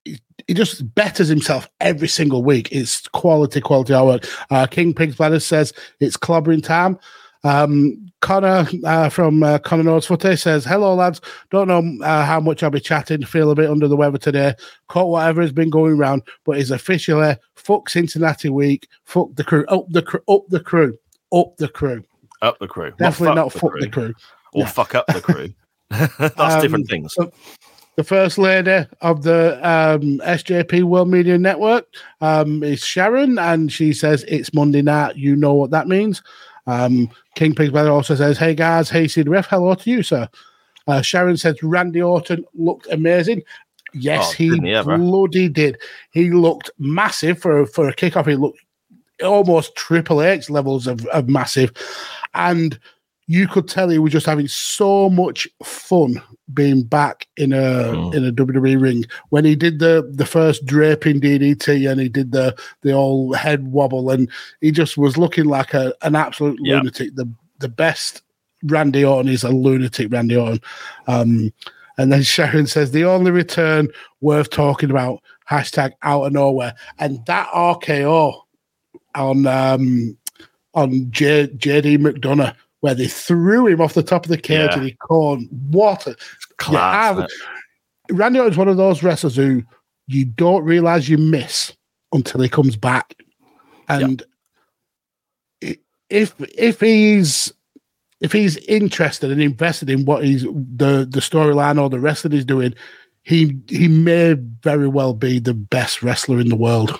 he, 0.03 0.19
he 0.45 0.53
just 0.53 0.93
betters 0.93 1.29
himself 1.29 1.69
every 1.79 2.09
single 2.09 2.43
week. 2.43 2.67
It's 2.71 3.07
quality, 3.07 3.61
quality 3.61 3.93
artwork. 3.93 4.29
Uh, 4.49 4.67
King 4.67 4.93
Pig's 4.93 5.15
Bladder 5.15 5.39
says 5.39 5.71
it's 6.01 6.17
clobbering 6.17 6.63
time. 6.63 6.99
Um, 7.45 8.08
Connor 8.21 8.67
uh, 8.83 9.09
from 9.09 9.43
uh, 9.43 9.59
Connor 9.59 9.83
Knows 9.83 10.05
Footy 10.05 10.35
says, 10.35 10.65
Hello, 10.65 10.93
lads. 10.93 11.21
Don't 11.51 11.67
know 11.67 12.05
uh, 12.05 12.25
how 12.25 12.39
much 12.39 12.63
I'll 12.63 12.69
be 12.69 12.79
chatting. 12.79 13.23
Feel 13.25 13.51
a 13.51 13.55
bit 13.55 13.69
under 13.69 13.87
the 13.87 13.95
weather 13.95 14.17
today. 14.17 14.53
Caught 14.87 15.09
whatever 15.09 15.41
has 15.41 15.51
been 15.51 15.69
going 15.69 15.97
round, 15.97 16.23
but 16.45 16.57
it's 16.57 16.69
officially 16.71 17.35
fuck 17.55 17.89
Cincinnati 17.89 18.49
week. 18.49 18.87
Fuck 19.05 19.35
the 19.35 19.43
crew. 19.43 19.65
Up 19.67 19.85
the 19.89 20.01
crew. 20.01 20.21
Up 20.27 20.41
the 20.49 20.59
crew. 20.59 20.97
Up 21.33 21.55
the 21.57 21.67
crew. 21.69 22.03
Up 22.41 22.59
the 22.59 22.67
crew. 22.67 22.91
Definitely 22.97 23.35
not 23.35 23.53
the 23.53 23.59
fuck 23.59 23.71
crew, 23.71 23.81
the 23.81 23.89
crew. 23.89 24.13
Or 24.53 24.61
Yeah. 24.61 24.67
fuck 24.67 24.95
up 24.95 25.07
the 25.07 25.21
crew. 25.21 25.49
That's 25.89 26.39
Um, 26.55 26.61
different 26.61 26.89
things. 26.89 27.13
so- 27.13 27.31
The 27.95 28.03
first 28.03 28.37
lady 28.37 28.85
of 29.01 29.23
the 29.23 29.55
um, 29.67 30.19
SJP 30.23 30.83
World 30.83 31.09
Media 31.09 31.37
Network 31.37 31.85
um, 32.21 32.63
is 32.63 32.83
Sharon, 32.83 33.37
and 33.37 33.69
she 33.71 33.91
says 33.91 34.23
it's 34.27 34.53
Monday 34.53 34.81
night. 34.81 35.17
You 35.17 35.35
know 35.35 35.53
what 35.53 35.71
that 35.71 35.87
means. 35.89 36.21
Um, 36.69 37.09
King 37.35 37.55
Pig's 37.55 37.71
Brother 37.71 37.91
also 37.91 38.15
says, 38.15 38.37
"Hey 38.37 38.53
guys, 38.53 38.89
hey 38.89 39.05
CWF, 39.05 39.47
hello 39.47 39.75
to 39.75 39.89
you, 39.89 40.03
sir." 40.03 40.27
Uh, 40.87 41.01
Sharon 41.01 41.37
says 41.37 41.61
Randy 41.61 42.01
Orton 42.01 42.45
looked 42.53 42.87
amazing. 42.91 43.43
Yes, 43.93 44.29
Oh, 44.29 44.33
he 44.33 44.49
he 44.49 44.81
bloody 44.83 45.49
did. 45.49 45.77
He 46.11 46.29
looked 46.31 46.69
massive 46.77 47.39
for 47.39 47.65
for 47.65 47.89
a 47.89 47.95
kickoff. 47.95 48.27
He 48.27 48.35
looked 48.35 48.59
almost 49.23 49.75
Triple 49.75 50.21
H 50.21 50.49
levels 50.49 50.87
of, 50.87 51.05
of 51.07 51.27
massive, 51.27 51.71
and 52.33 52.79
you 53.31 53.47
could 53.47 53.67
tell 53.67 53.89
he 53.89 53.99
was 53.99 54.11
just 54.11 54.25
having 54.25 54.47
so 54.47 55.07
much 55.07 55.47
fun 55.63 56.19
being 56.51 56.81
back 56.81 57.27
in 57.37 57.53
a 57.53 57.57
Mm. 57.93 58.15
in 58.15 58.25
a 58.25 58.31
WWE 58.31 58.75
ring 58.81 59.05
when 59.29 59.45
he 59.45 59.55
did 59.55 59.77
the 59.77 60.09
the 60.11 60.25
first 60.25 60.65
draping 60.65 61.21
DDT 61.21 61.89
and 61.89 62.01
he 62.01 62.09
did 62.09 62.31
the 62.31 62.55
the 62.81 62.91
old 62.91 63.35
head 63.35 63.67
wobble 63.71 64.09
and 64.09 64.27
he 64.61 64.71
just 64.71 64.97
was 64.97 65.15
looking 65.15 65.45
like 65.45 65.75
a 65.75 65.93
an 66.01 66.15
absolute 66.15 66.57
Yeah. 66.63 66.77
lunatic. 66.77 67.13
The 67.15 67.31
the 67.59 67.69
best 67.69 68.23
Randy 68.63 69.05
Orton 69.05 69.31
is 69.31 69.43
a 69.43 69.49
lunatic 69.49 70.11
Randy 70.11 70.35
Orton. 70.35 70.59
Um, 71.07 71.53
and 71.99 72.11
then 72.11 72.23
Sharon 72.23 72.65
says 72.65 72.89
the 72.91 73.05
only 73.05 73.29
return 73.29 73.89
worth 74.21 74.49
talking 74.49 74.89
about 74.89 75.21
hashtag 75.49 75.91
out 76.01 76.23
of 76.23 76.33
nowhere 76.33 76.73
and 76.97 77.23
that 77.27 77.47
RKO 77.53 78.41
on 79.13 79.45
um 79.45 80.17
on 80.73 81.11
J, 81.11 81.47
JD 81.47 81.97
McDonagh 81.99 82.55
where 82.81 82.95
they 82.95 83.07
threw 83.07 83.67
him 83.67 83.81
off 83.81 83.93
the 83.93 84.03
top 84.03 84.25
of 84.25 84.29
the 84.29 84.37
cage 84.37 84.69
Yeah. 84.71 84.73
and 84.77 84.83
he 84.85 84.93
caught 84.93 85.39
water. 85.69 86.15
Class. 86.57 87.17
I've- 87.19 87.27
Randy 88.11 88.39
Orton's 88.39 88.57
one 88.57 88.67
of 88.67 88.77
those 88.77 89.03
wrestlers 89.03 89.35
who 89.35 89.63
you 90.07 90.25
don't 90.25 90.63
realize 90.63 91.07
you 91.09 91.17
miss 91.17 91.73
until 92.11 92.41
he 92.41 92.49
comes 92.49 92.75
back. 92.75 93.13
And 93.87 94.23
i 95.63 95.77
if 96.09 96.33
if 96.57 96.79
he's 96.79 97.53
if 98.19 98.31
he's 98.31 98.57
interested 98.57 99.31
and 99.31 99.41
invested 99.41 99.89
in 99.89 100.05
what 100.05 100.23
he's 100.23 100.41
the 100.43 101.07
the 101.09 101.19
storyline 101.19 101.79
or 101.79 101.89
the 101.89 101.99
wrestling 101.99 102.31
he's 102.33 102.45
doing, 102.45 102.73
he 103.23 103.55
he 103.67 103.87
may 103.87 104.33
very 104.63 104.87
well 104.87 105.13
be 105.13 105.37
the 105.39 105.53
best 105.53 106.01
wrestler 106.01 106.39
in 106.39 106.49
the 106.49 106.55
world. 106.55 106.99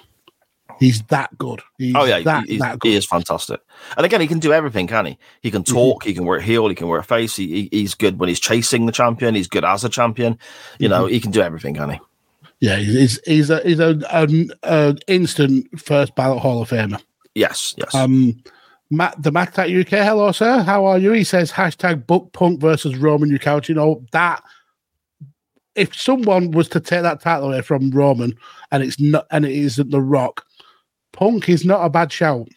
He's 0.80 1.02
that 1.04 1.38
good. 1.38 1.62
He's 1.78 1.94
Oh 1.96 2.06
yeah, 2.06 2.22
that, 2.22 2.48
that 2.60 2.80
he 2.84 2.96
is 2.96 3.06
fantastic. 3.06 3.60
And 3.98 4.06
again, 4.06 4.22
he 4.22 4.28
can 4.28 4.40
do 4.40 4.54
everything, 4.54 4.88
can 4.88 5.06
he? 5.06 5.18
He 5.42 5.52
can 5.52 5.64
talk. 5.64 6.04
He 6.04 6.14
can 6.14 6.26
work 6.26 6.42
heel. 6.42 6.68
He 6.70 6.76
can 6.76 6.88
work 6.88 7.06
face. 7.06 7.36
He, 7.36 7.48
he- 7.48 7.70
he's 7.72 7.96
good 7.96 8.20
when 8.20 8.30
he's 8.30 8.40
chasing 8.40 8.86
the 8.86 8.92
champion. 8.92 9.36
He's 9.36 9.48
good 9.48 9.66
as 9.66 9.84
a 9.84 9.90
champion. 9.90 10.38
You 10.80 10.90
know, 10.90 11.06
he 11.06 11.20
can 11.20 11.32
do 11.32 11.42
everything, 11.42 11.76
can 11.76 11.90
he? 11.92 12.00
Yeah, 12.62 12.76
he's 12.78 13.20
he's 13.26 13.50
a 13.50 13.62
he's 13.62 13.80
a, 13.80 14.00
an 14.12 14.52
an 14.64 15.00
instant 15.08 15.80
first 15.80 16.16
ballot 16.16 16.40
Hall 16.40 16.62
of 16.62 16.70
Famer. 16.70 17.02
Yes, 17.36 17.74
yes. 17.78 17.94
Um, 17.96 18.42
Matt 18.92 19.22
the 19.22 19.32
Matt 19.32 19.58
at 19.60 19.70
UK, 19.70 19.90
hello 19.90 20.32
sir, 20.32 20.64
how 20.64 20.86
are 20.86 20.98
you? 20.98 21.12
He 21.12 21.24
says 21.24 21.52
hashtag 21.52 22.08
book 22.08 22.34
punk 22.34 22.60
versus 22.60 22.98
Roman 22.98 23.30
Ukauchi. 23.30 23.70
You 23.70 23.76
know 23.76 24.04
that 24.12 24.44
if 25.76 25.96
someone 25.96 26.52
was 26.52 26.68
to 26.70 26.80
take 26.80 27.04
that 27.04 27.22
title 27.22 27.50
away 27.54 27.62
from 27.62 27.92
Roman 27.92 28.36
and 28.72 28.84
it's 28.84 29.00
not 29.00 29.28
and 29.32 29.46
it 29.46 29.52
isn't 29.52 29.92
The 29.92 30.02
Rock, 30.02 30.46
Punk 31.14 31.50
is 31.50 31.66
not 31.66 31.84
a 31.86 31.90
bad 31.90 32.12
shout. 32.12 32.48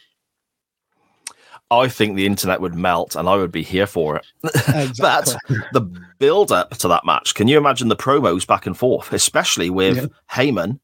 I 1.70 1.88
think 1.88 2.16
the 2.16 2.26
internet 2.26 2.60
would 2.60 2.74
melt, 2.74 3.16
and 3.16 3.26
I 3.28 3.36
would 3.36 3.50
be 3.52 3.62
here 3.62 3.86
for 3.86 4.16
it. 4.16 4.26
Exactly. 4.74 5.36
But 5.48 5.72
the 5.72 5.80
build 6.18 6.52
up 6.52 6.76
to 6.78 6.88
that 6.88 7.06
match, 7.06 7.34
can 7.34 7.48
you 7.48 7.56
imagine 7.56 7.88
the 7.88 7.96
promos 7.96 8.46
back 8.46 8.66
and 8.66 8.76
forth, 8.76 9.12
especially 9.12 9.70
with 9.70 9.96
Yeah. 9.96 10.06
Heyman 10.30 10.78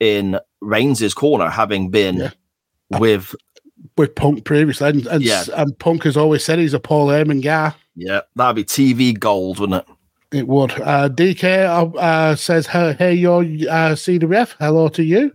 in 0.00 0.38
Reigns' 0.60 1.14
corner, 1.14 1.48
having 1.48 1.90
been 1.90 2.16
Yeah. 2.16 2.30
with 2.98 3.34
with 3.96 4.14
Punk 4.14 4.44
previously, 4.44 4.88
and 4.90 5.06
and, 5.06 5.24
Yeah. 5.24 5.44
and 5.56 5.78
Punk 5.78 6.04
has 6.04 6.16
always 6.16 6.44
said 6.44 6.58
he's 6.58 6.74
a 6.74 6.80
Paul 6.80 7.08
Heyman 7.08 7.42
guy. 7.42 7.72
yeah, 7.96 8.20
that'd 8.36 8.56
be 8.56 8.64
TV 8.64 9.18
gold, 9.18 9.58
wouldn't 9.60 9.82
it? 9.88 9.94
It 10.36 10.48
would. 10.48 10.72
Uh, 10.80 11.08
DK 11.08 11.64
uh, 11.64 11.86
uh, 11.98 12.34
says, 12.36 12.66
"Hey, 12.66 12.94
hey 12.98 13.14
you're 13.14 13.42
uh, 13.42 13.94
CWF. 13.94 14.56
Hello 14.58 14.88
to 14.88 15.02
you." 15.02 15.32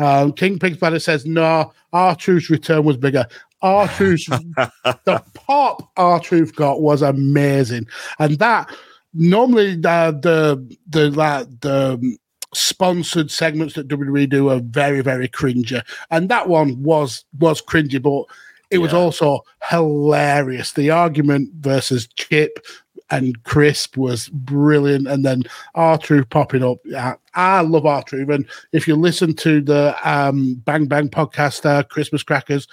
Um, 0.00 0.32
King 0.32 0.58
Pig's 0.58 0.78
Banner 0.78 0.98
says, 0.98 1.26
"No, 1.26 1.72
R 1.92 2.16
Truth's 2.16 2.50
return 2.50 2.84
was 2.84 2.96
bigger. 2.96 3.26
R 3.62 3.86
Truth's 3.88 4.26
the 5.04 5.22
pop 5.34 5.90
R 5.96 6.18
Truth 6.18 6.56
got 6.56 6.80
was 6.80 7.02
amazing, 7.02 7.86
and 8.18 8.38
that 8.38 8.74
normally 9.14 9.76
the 9.76 10.18
the 10.22 10.76
the 10.88 11.10
like 11.10 11.46
the 11.60 12.18
sponsored 12.52 13.30
segments 13.30 13.74
that 13.74 13.88
WWE 13.88 14.28
do 14.28 14.48
are 14.48 14.60
very 14.60 15.02
very 15.02 15.28
cringy, 15.28 15.82
and 16.10 16.28
that 16.30 16.48
one 16.48 16.82
was 16.82 17.24
was 17.38 17.60
cringy, 17.60 18.00
but 18.00 18.24
it 18.70 18.78
was 18.78 18.94
also 18.94 19.40
hilarious. 19.68 20.72
The 20.72 20.90
argument 20.90 21.50
versus 21.58 22.06
Chip 22.16 22.64
and 23.10 23.42
Crisp 23.44 23.96
was 23.96 24.28
brilliant, 24.28 25.08
and 25.08 25.24
then 25.24 25.42
R 25.74 25.98
Truth 25.98 26.30
popping 26.30 26.62
up. 26.62 26.78
I, 26.96 27.14
I 27.34 27.60
love 27.62 27.86
R 27.86 28.02
Truth, 28.02 28.28
and 28.30 28.46
if 28.72 28.86
you 28.86 28.96
listen 28.96 29.34
to 29.36 29.60
the 29.60 29.96
um, 30.04 30.54
Bang 30.64 30.86
Bang 30.86 31.08
podcast, 31.08 31.88
Christmas 31.88 32.22
Crackers, 32.22 32.66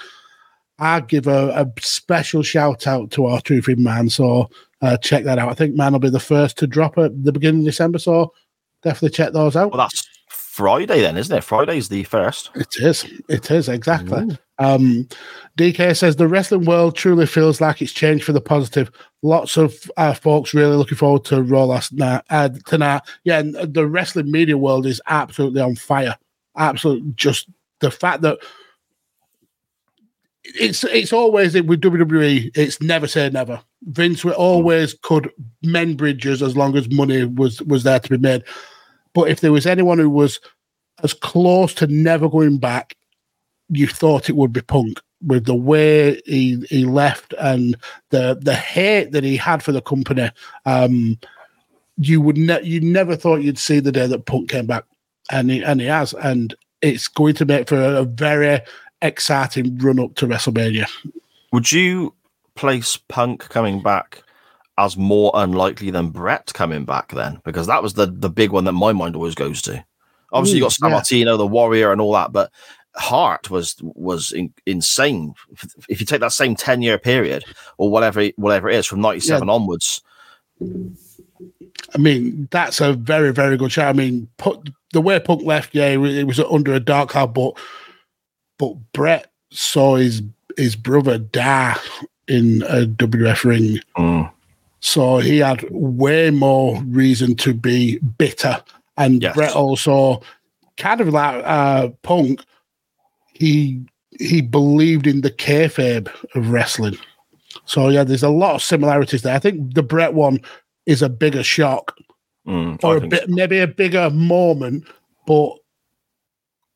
I 0.80 1.00
give 1.02 1.28
a, 1.28 1.50
a 1.50 1.82
special 1.82 2.44
shout 2.44 2.88
out 2.88 3.12
to 3.12 3.26
R 3.26 3.42
Truth 3.42 3.70
in 3.70 3.84
Man. 3.84 4.10
So 4.10 4.50
uh, 4.82 4.98
check 4.98 5.24
that 5.24 5.40
out. 5.40 5.50
I 5.50 5.54
think 5.54 5.76
Man 5.76 5.94
will 5.94 6.00
be 6.00 6.10
the 6.10 6.20
first 6.20 6.58
to 6.60 6.68
drop 6.68 6.98
at 6.98 7.24
the 7.24 7.32
beginning 7.32 7.62
of 7.62 7.66
December. 7.66 8.00
So 8.00 8.34
definitely 8.84 9.16
check 9.16 9.34
those 9.34 9.56
out. 9.56 9.72
Well, 9.72 9.80
that's 9.80 10.08
Friday 10.58 11.02
then, 11.02 11.18
isn't 11.18 11.38
it? 11.38 11.44
Friday's 11.44 11.88
the 11.88 12.04
first. 12.06 12.50
It 12.56 12.78
is. 12.78 13.06
It 13.30 13.52
is 13.52 13.70
exactly. 13.70 14.36
Um, 14.58 15.08
DK 15.56 15.96
says 15.96 16.16
the 16.16 16.28
wrestling 16.28 16.66
world 16.66 16.96
truly 16.96 17.28
feels 17.28 17.62
like 17.62 17.80
it's 17.80 17.92
changed 17.92 18.24
for 18.24 18.34
the 18.34 18.42
positive. 18.42 18.90
Lots 19.22 19.56
of 19.56 19.76
uh, 19.98 20.16
folks 20.16 20.56
really 20.56 20.76
looking 20.76 20.98
forward 20.98 21.26
to 21.26 21.44
Raw 21.44 21.66
last 21.66 21.94
night 21.94 22.24
uh, 22.32 22.50
tonight. 22.66 23.04
Yeah, 23.24 23.38
and 23.38 23.54
the 23.72 23.86
wrestling 23.86 24.32
media 24.32 24.58
world 24.58 24.88
is 24.88 25.00
absolutely 25.06 25.62
on 25.62 25.76
fire. 25.76 26.18
Absolutely, 26.58 27.12
just 27.16 27.48
the 27.80 27.92
fact 27.92 28.24
that 28.24 28.40
it's 30.44 30.84
it's 30.86 31.14
always 31.14 31.54
with 31.54 31.82
WWE. 31.82 32.50
It's 32.56 32.82
never 32.82 33.06
say 33.06 33.30
never. 33.30 33.62
Vince 33.84 34.26
would 34.26 34.34
always 34.34 34.96
could 35.04 35.32
mend 35.62 35.98
bridges 35.98 36.42
as 36.42 36.58
long 36.58 36.76
as 36.76 36.90
money 36.90 37.26
was 37.26 37.62
was 37.62 37.84
there 37.84 38.00
to 38.00 38.10
be 38.10 38.18
made. 38.18 38.44
But 39.18 39.32
if 39.32 39.42
there 39.42 39.52
was 39.52 39.66
anyone 39.66 39.98
who 39.98 40.12
was 40.12 40.40
as 41.02 41.12
close 41.12 41.74
to 41.74 41.88
never 41.88 42.30
going 42.30 42.60
back, 42.60 42.96
you 43.68 43.88
thought 43.88 44.30
it 44.30 44.36
would 44.36 44.54
be 44.54 44.62
Punk 44.62 45.02
with 45.26 45.46
the 45.46 45.56
way 45.56 46.22
he 46.28 46.64
he 46.70 46.86
left 46.86 47.34
and 47.40 47.76
the 48.12 48.38
the 48.40 48.54
hate 48.54 49.14
that 49.14 49.24
he 49.24 49.36
had 49.36 49.64
for 49.64 49.72
the 49.72 49.82
company. 49.82 50.30
Um, 50.68 51.18
you 51.98 52.22
would 52.22 52.38
ne- 52.38 52.62
you 52.62 52.80
never 52.80 53.16
thought 53.16 53.42
you'd 53.42 53.58
see 53.58 53.80
the 53.80 53.92
day 53.92 54.06
that 54.06 54.28
Punk 54.28 54.52
came 54.52 54.68
back, 54.68 54.84
and 55.32 55.50
he 55.50 55.64
and 55.64 55.82
he 55.82 55.88
has, 55.88 56.14
and 56.14 56.54
it's 56.84 57.08
going 57.08 57.34
to 57.38 57.46
make 57.46 57.70
for 57.70 57.82
a, 57.82 58.02
a 58.02 58.06
very 58.06 58.62
exciting 59.02 59.80
run 59.80 60.00
up 60.00 60.14
to 60.18 60.28
WrestleMania. 60.28 60.88
Would 61.52 61.72
you 61.72 62.14
place 62.54 62.98
Punk 62.98 63.50
coming 63.50 63.82
back 63.82 64.22
as 64.78 64.98
more 64.98 65.32
unlikely 65.34 65.92
than 65.92 66.10
Brett 66.10 66.52
coming 66.54 66.86
back 66.86 67.12
then? 67.12 67.42
Because 67.44 67.68
that 67.68 67.84
was 67.84 67.94
the 67.94 68.06
the 68.08 68.30
big 68.30 68.52
one 68.52 68.66
that 68.66 68.74
my 68.74 68.94
mind 68.94 69.16
always 69.16 69.36
goes 69.36 69.62
to. 69.64 69.84
Obviously, 70.32 70.58
you 70.58 70.64
got 70.64 70.72
Mm, 70.72 70.80
San 70.80 70.90
yeah. 70.90 70.96
Martino, 70.96 71.38
the 71.38 71.48
Warrior, 71.48 71.92
and 71.92 72.02
all 72.02 72.14
that, 72.14 72.34
but 72.34 72.52
Hart 72.96 73.50
was 73.50 73.76
was 73.82 74.32
in, 74.32 74.54
insane. 74.66 75.34
If, 75.88 76.00
you 76.00 76.06
take 76.06 76.22
that 76.22 76.34
same 76.34 76.56
ten 76.56 76.82
year 76.82 76.98
period 76.98 77.44
or 77.78 77.90
whatever 77.90 78.26
whatever 78.36 78.70
it 78.70 78.76
is 78.76 78.86
from 78.86 79.02
ninety 79.02 79.22
seven 79.22 79.50
onwards, 79.50 80.02
I 80.62 81.98
mean, 81.98 82.48
that's 82.52 82.82
a 82.82 82.94
very, 82.94 83.32
very 83.32 83.58
good 83.58 83.72
show. 83.72 83.86
I 83.86 83.94
mean, 83.94 84.28
put 84.38 84.70
the 84.94 85.02
way 85.02 85.20
Punk 85.20 85.44
left, 85.44 85.74
yeah, 85.74 85.88
it 85.88 85.98
was, 85.98 86.16
it 86.16 86.26
was 86.26 86.40
under 86.40 86.74
a 86.74 86.80
dark 86.80 87.10
cloud, 87.10 87.34
but 87.34 87.58
but 88.58 88.74
Brett 88.94 89.32
saw 89.52 89.96
his 89.96 90.22
his 90.58 90.76
brother 90.76 91.18
die 91.18 91.78
in 92.28 92.64
a 92.64 92.86
WF 92.86 93.44
ring. 93.44 93.80
Mm. 93.98 94.32
So 94.80 95.18
he 95.18 95.40
had 95.40 95.66
way 95.72 96.30
more 96.30 96.82
reason 96.84 97.36
to 97.38 97.54
be 97.54 98.00
bitter. 98.00 98.62
And 98.98 99.22
Yes. 99.22 99.36
Brett 99.36 99.54
also 99.56 100.22
kind 100.78 101.02
of 101.02 101.10
like 101.10 101.44
uh, 101.46 101.90
Punk, 102.04 102.42
he 103.34 103.82
he 104.20 104.42
believed 104.42 105.06
in 105.08 105.22
the 105.22 105.32
kayfabe 105.32 106.10
of 106.36 106.50
wrestling. 106.50 106.98
So 107.66 107.90
yeah, 107.90 108.04
there's 108.04 108.24
a 108.24 108.30
lot 108.30 108.56
of 108.56 108.64
similarities 108.64 109.22
there. 109.22 109.36
I 109.36 109.40
think 109.40 109.74
the 109.76 109.84
Brett 109.84 110.14
one 110.14 110.40
is 110.86 111.02
a 111.02 111.10
bigger 111.10 111.44
shock 111.44 111.96
Mm, 112.48 112.82
or 112.82 112.96
a 112.96 113.06
bit 113.06 113.28
maybe 113.28 113.60
a 113.60 113.68
bigger 113.68 114.10
moment, 114.10 114.86
but 115.26 115.52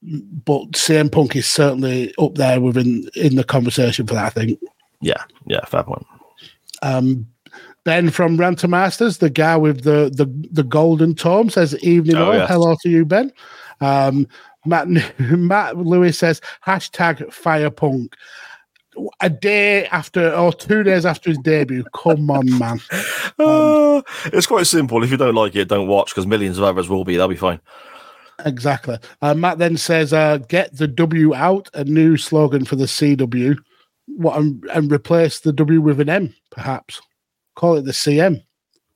but 0.02 0.72
CM 0.74 1.10
Punk 1.10 1.34
is 1.38 1.48
certainly 1.48 2.14
up 2.20 2.36
there 2.36 2.60
within 2.60 3.10
in 3.16 3.38
the 3.38 3.46
conversation 3.46 4.06
for 4.06 4.16
that. 4.16 4.26
I 4.26 4.30
think. 4.30 4.60
yeah, 5.00 5.24
yeah, 5.46 5.64
fair 5.66 5.84
point. 5.84 6.06
Um, 6.82 7.26
ben 7.84 8.10
from 8.10 8.38
Ranter 8.38 8.68
Masters, 8.68 9.18
the 9.18 9.30
guy 9.30 9.58
with 9.58 9.84
the 9.84 10.12
the, 10.14 10.26
the 10.52 10.64
golden 10.64 11.16
tome, 11.16 11.50
says 11.50 11.78
evening 11.84 12.18
Oh, 12.18 12.28
all. 12.28 12.34
yes. 12.34 12.50
Hello 12.50 12.76
to 12.82 12.90
you, 12.90 13.06
Ben. 13.06 13.32
Um, 13.80 14.28
Matt 14.66 14.88
Matt 15.20 15.78
Lewis 15.78 16.18
says 16.20 16.42
hashtag 16.66 17.32
fire 17.34 17.72
punk. 17.72 18.16
A 19.22 19.30
day 19.30 19.86
after 19.88 20.34
or 20.36 20.52
two 20.52 20.84
days 20.84 21.06
after 21.06 21.30
his 21.30 21.38
debut. 21.40 21.86
Come 21.96 22.30
on, 22.30 22.58
man. 22.60 22.80
Uh, 23.40 24.02
it's 24.26 24.46
quite 24.46 24.68
simple. 24.68 25.04
If 25.04 25.10
you 25.10 25.18
don't 25.18 25.34
like 25.34 25.56
it, 25.56 25.68
don't 25.70 25.88
watch 25.88 26.12
because 26.12 26.28
millions 26.28 26.60
of 26.60 26.64
others 26.64 26.90
will 26.90 27.04
be. 27.06 27.16
They'll 27.16 27.28
be 27.28 27.36
fine. 27.36 27.60
Exactly. 28.46 28.98
Uh, 29.22 29.34
Matt 29.34 29.58
then 29.58 29.78
says, 29.78 30.14
uh, 30.14 30.38
"Get 30.50 30.76
the 30.78 30.88
W 30.88 31.34
out." 31.34 31.70
A 31.74 31.84
new 31.84 32.18
slogan 32.18 32.66
for 32.66 32.76
the 32.76 32.86
CW. 32.86 33.58
What 34.08 34.38
and, 34.38 34.64
and 34.74 34.92
replace 34.92 35.40
the 35.40 35.54
W 35.54 35.82
with 35.82 36.00
an 36.02 36.10
M, 36.10 36.36
perhaps. 36.52 37.02
Call 37.56 37.78
it 37.78 37.86
the 37.86 37.92
CM 37.92 38.44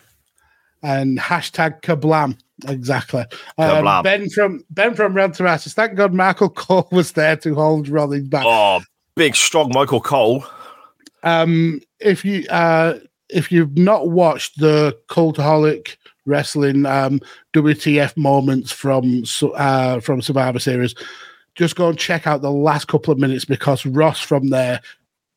and 0.84 1.18
hashtag 1.20 1.82
kablam. 1.82 2.38
Exactly. 2.68 3.24
Kablam. 3.58 4.04
ben 4.04 4.30
from 4.30 4.64
Ben 4.70 4.94
from 4.94 5.14
Rantomatis. 5.14 5.74
Thank 5.74 5.96
God 5.96 6.14
Michael 6.14 6.50
Cole 6.50 6.88
was 6.92 7.14
there 7.14 7.38
to 7.38 7.56
hold 7.56 7.88
Rollins 7.88 8.28
back. 8.28 8.46
oh, 8.46 8.82
big, 9.16 9.36
strong 9.36 9.72
Michael 9.74 10.02
Cole. 10.02 10.44
Um, 11.24 11.82
if 12.00 12.24
you 12.26 12.46
uh, 12.50 13.00
if 13.30 13.52
you've 13.52 13.78
not 13.78 14.10
watched 14.10 14.60
the 14.60 14.98
Cultaholic 15.08 15.96
Wrestling 16.26 16.86
um, 16.86 17.22
WTF 17.54 18.16
moments 18.18 18.72
from 18.72 19.24
uh, 19.56 20.00
from 20.00 20.22
Survivor 20.22 20.60
Series, 20.60 20.96
just 21.56 21.76
go 21.76 21.90
and 21.90 21.98
check 21.98 22.28
out 22.28 22.42
the 22.42 22.52
last 22.52 22.88
couple 22.88 23.12
of 23.12 23.20
minutes 23.20 23.46
because 23.46 23.86
Ross 23.86 24.20
from 24.20 24.50
there 24.50 24.82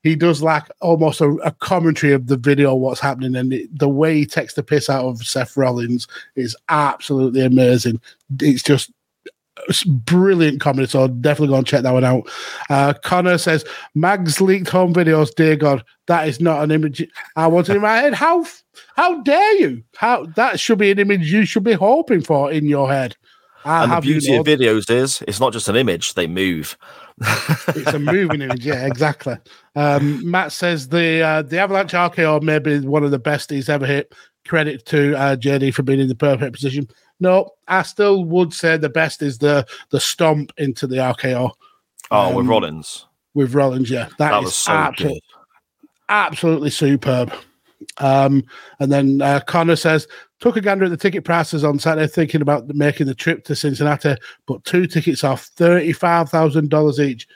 he 0.02 0.16
does 0.16 0.42
like 0.42 0.64
almost 0.80 1.20
a, 1.20 1.30
a 1.44 1.52
commentary 1.52 2.12
of 2.12 2.26
the 2.26 2.36
video 2.36 2.74
what's 2.74 3.00
happening 3.00 3.36
and 3.36 3.52
it, 3.52 3.78
the 3.78 3.88
way 3.88 4.16
he 4.16 4.26
takes 4.26 4.54
the 4.54 4.62
piss 4.62 4.90
out 4.90 5.04
of 5.04 5.26
Seth 5.26 5.56
Rollins 5.56 6.06
is 6.34 6.56
absolutely 6.68 7.42
amazing. 7.42 8.00
It's 8.40 8.62
just 8.62 8.90
it's 9.68 9.84
brilliant 9.84 10.60
comedy, 10.60 10.88
so 10.88 11.08
definitely 11.08 11.48
go 11.48 11.58
and 11.58 11.66
check 11.66 11.82
that 11.82 11.92
one 11.92 12.04
out. 12.04 12.28
Uh, 12.70 12.94
Connor 13.04 13.38
says, 13.38 13.64
Mags 13.94 14.40
leaked 14.40 14.68
home 14.68 14.94
videos, 14.94 15.32
dear 15.34 15.56
God, 15.56 15.84
that 16.06 16.26
is 16.26 16.40
not 16.40 16.64
an 16.64 16.70
image 16.70 17.06
I 17.36 17.46
wanted 17.46 17.76
in 17.76 17.82
my 17.82 17.96
head. 17.96 18.14
How 18.14 18.44
how 18.96 19.20
dare 19.22 19.56
you? 19.56 19.84
How 19.96 20.26
that 20.36 20.58
should 20.58 20.78
be 20.78 20.90
an 20.90 20.98
image 20.98 21.30
you 21.30 21.44
should 21.44 21.64
be 21.64 21.72
hoping 21.72 22.22
for 22.22 22.50
in 22.50 22.66
your 22.66 22.90
head. 22.90 23.16
I 23.64 23.84
And 23.84 23.92
the 23.92 24.00
beauty 24.00 24.34
of 24.34 24.46
videos 24.46 24.90
is 24.90 25.22
it's 25.28 25.38
not 25.38 25.52
just 25.52 25.68
an 25.68 25.76
image; 25.76 26.14
they 26.14 26.26
move. 26.26 26.76
It's 27.20 27.92
a 27.92 27.98
moving 27.98 28.40
image, 28.42 28.64
yeah, 28.64 28.86
exactly. 28.86 29.36
Um, 29.76 30.28
Matt 30.30 30.52
says 30.52 30.88
the 30.88 31.20
uh, 31.22 31.42
the 31.42 31.58
Avalanche 31.58 31.92
RKO 31.92 32.42
may 32.42 32.58
be 32.58 32.80
one 32.80 33.04
of 33.04 33.10
the 33.10 33.18
best 33.18 33.50
he's 33.50 33.68
ever 33.68 33.86
hit. 33.86 34.14
Credit 34.46 34.84
to 34.86 35.16
uh, 35.16 35.36
JD 35.36 35.72
for 35.74 35.82
being 35.82 36.00
in 36.00 36.08
the 36.08 36.14
perfect 36.14 36.52
position. 36.54 36.88
No, 37.20 37.50
I 37.68 37.82
still 37.82 38.24
would 38.24 38.52
say 38.52 38.76
the 38.76 38.88
best 38.88 39.22
is 39.22 39.38
the 39.38 39.66
the 39.90 40.00
stomp 40.00 40.52
into 40.58 40.86
the 40.86 40.96
RKO 40.96 41.50
Oh, 42.10 42.28
with 42.28 42.38
Um, 42.44 42.48
Rollins, 42.50 43.06
with 43.34 43.54
Rollins. 43.54 43.90
Yeah, 43.90 44.08
that 44.18 44.38
is 44.40 44.44
was 44.46 44.56
so 44.56 44.72
absolute- 44.72 45.12
good. 45.12 45.20
absolutely 46.08 46.70
superb. 46.70 47.32
Um, 47.98 48.44
and 48.80 48.92
then 48.92 49.22
uh, 49.22 49.40
Connor 49.46 49.76
says, 49.76 50.06
took 50.42 50.56
a 50.56 50.60
gander 50.60 50.84
at 50.84 50.90
the 50.90 50.96
ticket 50.96 51.24
prices 51.24 51.62
on 51.62 51.78
Saturday, 51.78 52.08
thinking 52.08 52.42
about 52.42 52.66
making 52.74 53.06
the 53.06 53.14
trip 53.14 53.44
to 53.44 53.54
Cincinnati, 53.54 54.16
but 54.46 54.64
two 54.64 54.88
tickets 54.88 55.22
off 55.22 55.48
$35,000 55.54 56.98
each. 56.98 57.28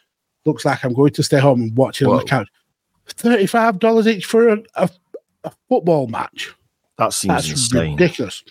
Looks 0.44 0.64
like 0.64 0.84
I'm 0.84 0.92
going 0.92 1.12
to 1.12 1.22
stay 1.22 1.38
home 1.38 1.62
and 1.62 1.76
watch 1.76 2.02
it 2.02 2.06
on 2.08 2.16
the 2.18 2.24
couch. 2.24 2.48
$35 3.08 4.06
each 4.08 4.26
for 4.26 4.48
a, 4.48 4.58
a, 4.74 4.90
a 5.44 5.52
football 5.68 6.08
match. 6.08 6.52
That 6.98 7.12
seems 7.12 7.34
That's 7.34 7.50
insane. 7.50 7.92
ridiculous. 7.92 8.42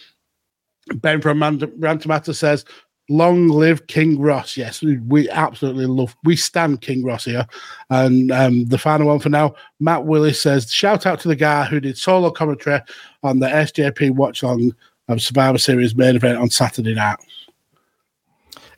Ben 0.96 1.20
from 1.20 1.42
Rant- 1.42 2.36
says, 2.36 2.64
"Long 3.10 3.48
live 3.48 3.88
King 3.88 4.20
Ross." 4.20 4.58
Yes, 4.58 4.82
we, 4.82 4.98
we 4.98 5.30
absolutely 5.30 5.86
love. 5.86 6.16
We 6.24 6.36
stand 6.36 6.82
King 6.82 7.04
Ross 7.04 7.26
here. 7.26 7.46
And 7.90 8.32
um, 8.32 8.66
the 8.66 8.78
final 8.78 9.08
one 9.08 9.20
for 9.20 9.30
now, 9.30 9.56
Matt 9.80 10.06
Willis 10.06 10.42
says, 10.42 10.72
"Shout 10.72 11.06
out 11.06 11.20
to 11.22 11.28
the 11.28 11.36
guy 11.36 11.66
who 11.66 11.80
did 11.80 11.98
solo 11.98 12.32
commentary 12.32 12.82
on 13.24 13.40
the 13.40 13.48
SJP 13.48 14.12
watch 14.12 14.44
long 14.44 14.74
of 15.08 15.22
Survivor 15.22 15.58
Series 15.58 15.96
main 15.96 16.16
event 16.16 16.38
on 16.38 16.50
Saturday 16.50 16.94
night." 16.94 17.18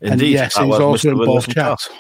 and 0.02 0.22
yes, 0.22 0.56
he's 0.56 0.68
was 0.68 0.80
also 0.80 1.10
Mr. 1.10 1.12
in 1.12 1.26
both 1.26 1.48
chats. 1.50 1.88
Cup. 1.88 1.98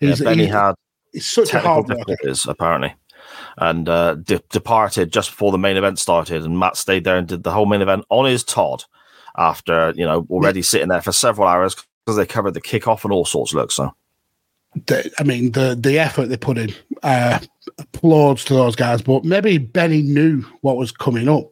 Yeah, 0.00 0.08
He's, 0.10 0.20
Benny 0.20 0.44
he's, 0.44 0.52
had 0.52 0.74
he's 1.12 1.26
such 1.26 1.54
a 1.54 1.60
hard 1.60 1.88
worker. 1.88 2.16
apparently, 2.48 2.94
and 3.58 3.88
uh, 3.88 4.14
de- 4.14 4.42
departed 4.50 5.12
just 5.12 5.30
before 5.30 5.52
the 5.52 5.58
main 5.58 5.76
event 5.76 5.98
started. 5.98 6.44
And 6.44 6.58
Matt 6.58 6.76
stayed 6.76 7.04
there 7.04 7.16
and 7.16 7.28
did 7.28 7.42
the 7.42 7.52
whole 7.52 7.66
main 7.66 7.82
event 7.82 8.04
on 8.08 8.26
his 8.26 8.44
Todd 8.44 8.84
after 9.36 9.92
you 9.96 10.04
know 10.04 10.26
already 10.30 10.62
sitting 10.62 10.88
there 10.88 11.02
for 11.02 11.12
several 11.12 11.48
hours 11.48 11.76
because 12.04 12.16
they 12.16 12.26
covered 12.26 12.54
the 12.54 12.60
kickoff 12.60 13.04
and 13.04 13.12
all 13.12 13.24
sorts. 13.24 13.52
Of 13.52 13.56
look, 13.56 13.72
so 13.72 13.94
the, 14.86 15.10
I 15.18 15.24
mean, 15.24 15.52
the 15.52 15.76
the 15.78 15.98
effort 15.98 16.26
they 16.26 16.36
put 16.36 16.58
in, 16.58 16.74
uh, 17.02 17.38
applauds 17.78 18.44
to 18.46 18.54
those 18.54 18.76
guys. 18.76 19.02
But 19.02 19.24
maybe 19.24 19.58
Benny 19.58 20.02
knew 20.02 20.42
what 20.60 20.76
was 20.76 20.92
coming 20.92 21.28
up. 21.28 21.50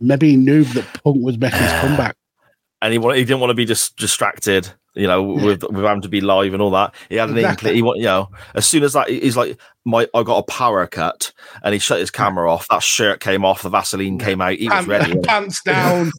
Maybe 0.00 0.30
he 0.30 0.36
knew 0.36 0.64
that 0.64 1.02
Punk 1.02 1.22
was 1.22 1.38
making 1.38 1.60
his 1.60 1.72
comeback. 1.80 2.16
and 2.82 2.92
he, 2.92 2.98
he 2.98 3.24
didn't 3.24 3.40
want 3.40 3.50
to 3.50 3.54
be 3.54 3.64
just 3.64 3.96
distracted, 3.96 4.70
you 4.98 5.06
know, 5.06 5.22
with 5.22 5.62
with 5.62 5.84
having 5.84 6.02
to 6.02 6.08
be 6.08 6.20
live 6.20 6.52
and 6.52 6.60
all 6.60 6.72
that. 6.72 6.94
He 7.08 7.16
had 7.16 7.30
an 7.30 7.36
Exactly. 7.38 7.70
inkling. 7.70 7.74
He 7.76 7.82
want, 7.82 7.98
you 7.98 8.04
know, 8.04 8.30
as 8.54 8.66
soon 8.66 8.82
as 8.82 8.92
that, 8.94 9.08
he's 9.08 9.36
like, 9.36 9.56
"My, 9.84 10.08
I 10.14 10.22
got 10.24 10.38
a 10.38 10.42
power 10.42 10.86
cut," 10.86 11.32
and 11.62 11.72
he 11.72 11.78
shut 11.78 12.00
his 12.00 12.10
camera 12.10 12.52
off. 12.52 12.66
That 12.68 12.82
shirt 12.82 13.20
came 13.20 13.44
off. 13.44 13.62
The 13.62 13.68
Vaseline 13.70 14.18
came 14.18 14.40
out. 14.40 14.54
He 14.54 14.68
was 14.68 14.74
Pant- 14.74 14.88
ready. 14.88 15.18
pants 15.20 15.62
down, 15.62 16.10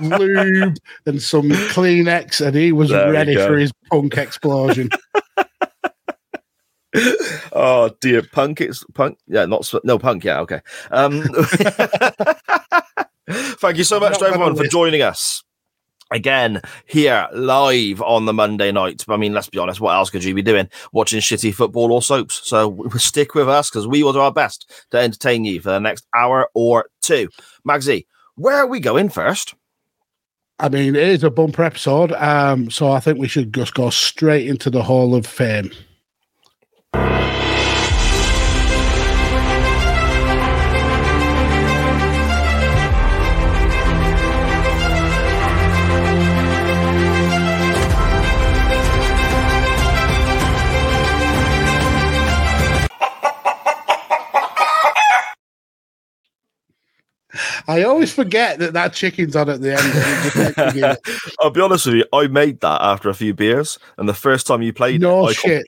lube, 0.00 0.76
and 1.04 1.20
some 1.22 1.50
Kleenex, 1.50 2.44
and 2.44 2.56
he 2.56 2.72
was 2.72 2.88
There 2.90 3.12
ready 3.12 3.36
for 3.36 3.56
his 3.58 3.72
Punk 3.90 4.16
explosion. 4.16 4.88
oh 7.52 7.90
dear, 8.00 8.22
punk! 8.32 8.60
It's 8.60 8.84
punk. 8.94 9.18
Yeah, 9.26 9.44
not 9.46 9.70
no 9.84 9.98
punk. 9.98 10.24
Yeah, 10.24 10.40
okay. 10.40 10.60
Um, 10.90 11.22
thank 13.60 13.76
you 13.76 13.84
so 13.84 14.00
much 14.00 14.18
to 14.18 14.24
everyone 14.24 14.56
for 14.56 14.64
joining 14.64 15.02
us 15.02 15.42
again 16.10 16.60
here 16.86 17.28
live 17.32 18.00
on 18.02 18.26
the 18.26 18.32
Monday 18.32 18.72
night. 18.72 19.04
I 19.08 19.16
mean, 19.16 19.34
let's 19.34 19.48
be 19.48 19.58
honest. 19.58 19.80
What 19.80 19.94
else 19.94 20.10
could 20.10 20.24
you 20.24 20.34
be 20.34 20.42
doing? 20.42 20.68
Watching 20.92 21.20
shitty 21.20 21.54
football 21.54 21.92
or 21.92 22.02
soaps? 22.02 22.40
So 22.44 22.86
stick 22.96 23.34
with 23.34 23.48
us 23.48 23.70
because 23.70 23.86
we 23.86 24.02
will 24.02 24.12
do 24.12 24.20
our 24.20 24.32
best 24.32 24.86
to 24.90 24.98
entertain 24.98 25.44
you 25.44 25.60
for 25.60 25.70
the 25.70 25.80
next 25.80 26.06
hour 26.14 26.48
or 26.54 26.86
two. 27.02 27.28
Magsy, 27.66 28.06
where 28.36 28.56
are 28.56 28.66
we 28.66 28.80
going 28.80 29.08
first? 29.08 29.54
I 30.58 30.70
mean, 30.70 30.96
it 30.96 31.08
is 31.08 31.22
a 31.22 31.30
bumper 31.30 31.62
episode, 31.62 32.12
um, 32.12 32.70
so 32.70 32.90
I 32.90 32.98
think 32.98 33.18
we 33.18 33.28
should 33.28 33.52
just 33.52 33.74
go 33.74 33.90
straight 33.90 34.46
into 34.46 34.70
the 34.70 34.82
Hall 34.82 35.14
of 35.14 35.26
Fame. 35.26 35.70
I 57.68 57.82
always 57.82 58.12
forget 58.12 58.58
that 58.58 58.72
that 58.74 58.92
chicken's 58.92 59.34
on 59.36 59.48
at 59.48 59.60
the 59.60 59.72
end. 59.72 59.80
and 59.80 59.94
it 59.96 60.22
just 60.22 60.36
makes 60.36 60.74
me 60.74 60.80
giggle. 60.80 60.96
I'll 61.40 61.50
be 61.50 61.60
honest 61.60 61.86
with 61.86 61.96
you. 61.96 62.04
I 62.12 62.26
made 62.28 62.60
that 62.60 62.80
after 62.80 63.08
a 63.08 63.14
few 63.14 63.34
beers, 63.34 63.78
and 63.98 64.08
the 64.08 64.14
first 64.14 64.46
time 64.46 64.62
you 64.62 64.72
played, 64.72 65.00
No 65.00 65.28
it, 65.28 65.30
I 65.30 65.32
shit. 65.32 65.66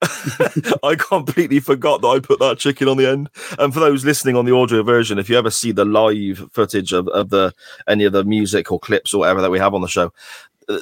I 0.84 0.94
completely 0.94 1.58
forgot 1.58 2.02
that 2.02 2.08
I 2.08 2.20
put 2.20 2.38
that 2.38 2.58
chicken 2.58 2.88
on 2.88 2.96
the 2.96 3.08
end. 3.08 3.30
And 3.58 3.74
for 3.74 3.80
those 3.80 4.04
listening 4.04 4.36
on 4.36 4.44
the 4.44 4.54
audio 4.54 4.82
version, 4.82 5.18
if 5.18 5.28
you 5.28 5.36
ever 5.36 5.50
see 5.50 5.72
the 5.72 5.84
live 5.84 6.48
footage 6.52 6.92
of, 6.92 7.08
of 7.08 7.30
the 7.30 7.52
any 7.88 8.04
of 8.04 8.12
the 8.12 8.24
music 8.24 8.70
or 8.70 8.78
clips 8.78 9.12
or 9.12 9.18
whatever 9.18 9.40
that 9.42 9.50
we 9.50 9.58
have 9.58 9.74
on 9.74 9.80
the 9.80 9.88
show, 9.88 10.12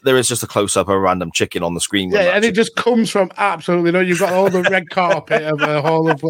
there 0.03 0.17
is 0.17 0.29
just 0.29 0.43
a 0.43 0.47
close 0.47 0.77
up 0.77 0.89
of 0.89 0.95
a 0.95 0.99
random 0.99 1.31
chicken 1.33 1.63
on 1.63 1.75
the 1.75 1.81
screen. 1.81 2.11
Yeah, 2.11 2.35
and 2.35 2.45
it 2.45 2.55
just 2.55 2.77
comes 2.77 3.09
from 3.11 3.31
absolutely 3.37 3.93
no. 3.93 4.01
You've 4.01 4.19
got 4.19 4.33
all 4.33 4.51
the 4.51 4.63
red 4.63 4.91
carpet 4.91 5.43
of 5.43 5.61
a 5.63 5.81
Hall 5.81 6.11
of 6.11 6.23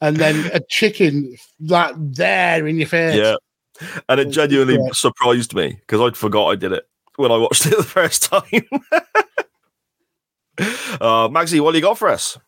and 0.00 0.16
then 0.16 0.50
a 0.52 0.60
chicken 0.68 1.36
like 1.60 1.94
there 1.96 2.66
in 2.66 2.78
your 2.78 2.88
face. 2.88 3.16
Yeah, 3.16 3.36
and 4.08 4.20
it 4.20 4.30
genuinely 4.30 4.78
surprised 4.92 5.54
me 5.54 5.78
because 5.80 6.00
I'd 6.00 6.16
forgot 6.16 6.48
I 6.48 6.56
did 6.56 6.72
it 6.72 6.88
when 7.16 7.32
I 7.32 7.36
watched 7.36 7.66
it 7.66 7.76
the 7.76 7.82
first 7.82 8.22
time. 8.24 8.42
uh, 11.00 11.28
Magsy, 11.28 11.60
what 11.60 11.72
do 11.72 11.78
you 11.78 11.82
got 11.82 11.98
for 11.98 12.08
us? 12.08 12.38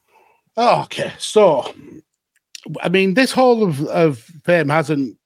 Okay, 0.56 1.12
so 1.18 1.72
I 2.82 2.88
mean, 2.88 3.14
this 3.14 3.32
Hall 3.32 3.62
of, 3.62 3.82
of 3.86 4.18
Fame 4.44 4.68
hasn't 4.68 5.16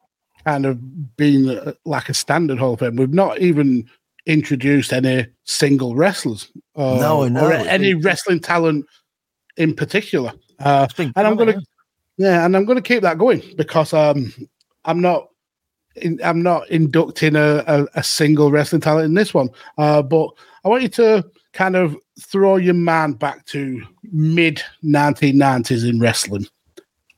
kind 0.45 0.67
of 0.67 1.17
been 1.17 1.49
uh, 1.51 1.73
like 1.85 2.09
a 2.09 2.15
standard 2.15 2.59
Hall 2.59 2.75
of 2.75 2.81
Fame. 2.81 2.97
We've 2.97 3.13
not 3.13 3.41
even 3.41 3.89
introduced 4.27 4.93
any 4.93 5.27
single 5.45 5.95
wrestlers 5.95 6.51
or, 6.75 6.99
no, 6.99 7.29
no, 7.29 7.47
or 7.47 7.53
any 7.53 7.95
been... 7.95 8.03
wrestling 8.03 8.41
talent 8.41 8.87
in 9.57 9.75
particular. 9.75 10.33
Uh, 10.59 10.87
and 10.99 11.13
I'm 11.17 11.37
going 11.37 11.53
to, 11.55 11.63
yeah, 12.17 12.45
and 12.45 12.57
I'm 12.57 12.65
going 12.65 12.77
to 12.77 12.83
keep 12.83 13.03
that 13.03 13.19
going 13.19 13.43
because 13.57 13.93
um, 13.93 14.33
I'm 14.85 15.01
not. 15.01 15.29
In, 15.97 16.21
I'm 16.25 16.43
not 16.43 16.69
inducting 16.71 17.37
a, 17.37 17.63
a, 17.67 17.87
a, 17.95 18.03
single 18.03 18.51
wrestling 18.51 18.81
talent 18.81 19.07
in 19.07 19.15
this 19.15 19.33
one, 19.33 19.49
uh, 19.79 20.03
but 20.03 20.29
I 20.65 20.69
want 20.69 20.83
you 20.83 20.89
to 20.89 21.25
kind 21.53 21.77
of 21.77 21.97
throw 22.21 22.57
your 22.57 22.75
mind 22.75 23.19
back 23.19 23.47
to 23.47 23.83
mid 24.11 24.63
1990s 24.83 25.89
in 25.89 26.01
wrestling. 26.01 26.47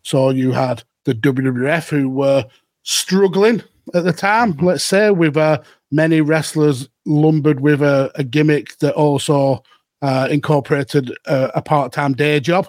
So 0.02 0.30
you 0.30 0.52
had 0.52 0.82
the 1.04 1.14
WWF 1.14 1.88
who 1.88 2.08
were 2.08 2.44
struggling 2.82 3.62
at 3.94 4.04
the 4.04 4.12
time, 4.12 4.56
let's 4.58 4.84
say, 4.84 5.10
with 5.10 5.36
uh, 5.36 5.62
many 5.90 6.20
wrestlers 6.20 6.88
lumbered 7.04 7.60
with 7.60 7.82
a, 7.82 8.10
a 8.16 8.24
gimmick 8.24 8.78
that 8.78 8.94
also 8.94 9.62
uh, 10.02 10.28
incorporated 10.30 11.10
a, 11.26 11.50
a 11.56 11.62
part 11.62 11.92
time 11.92 12.12
day 12.12 12.40
job. 12.40 12.68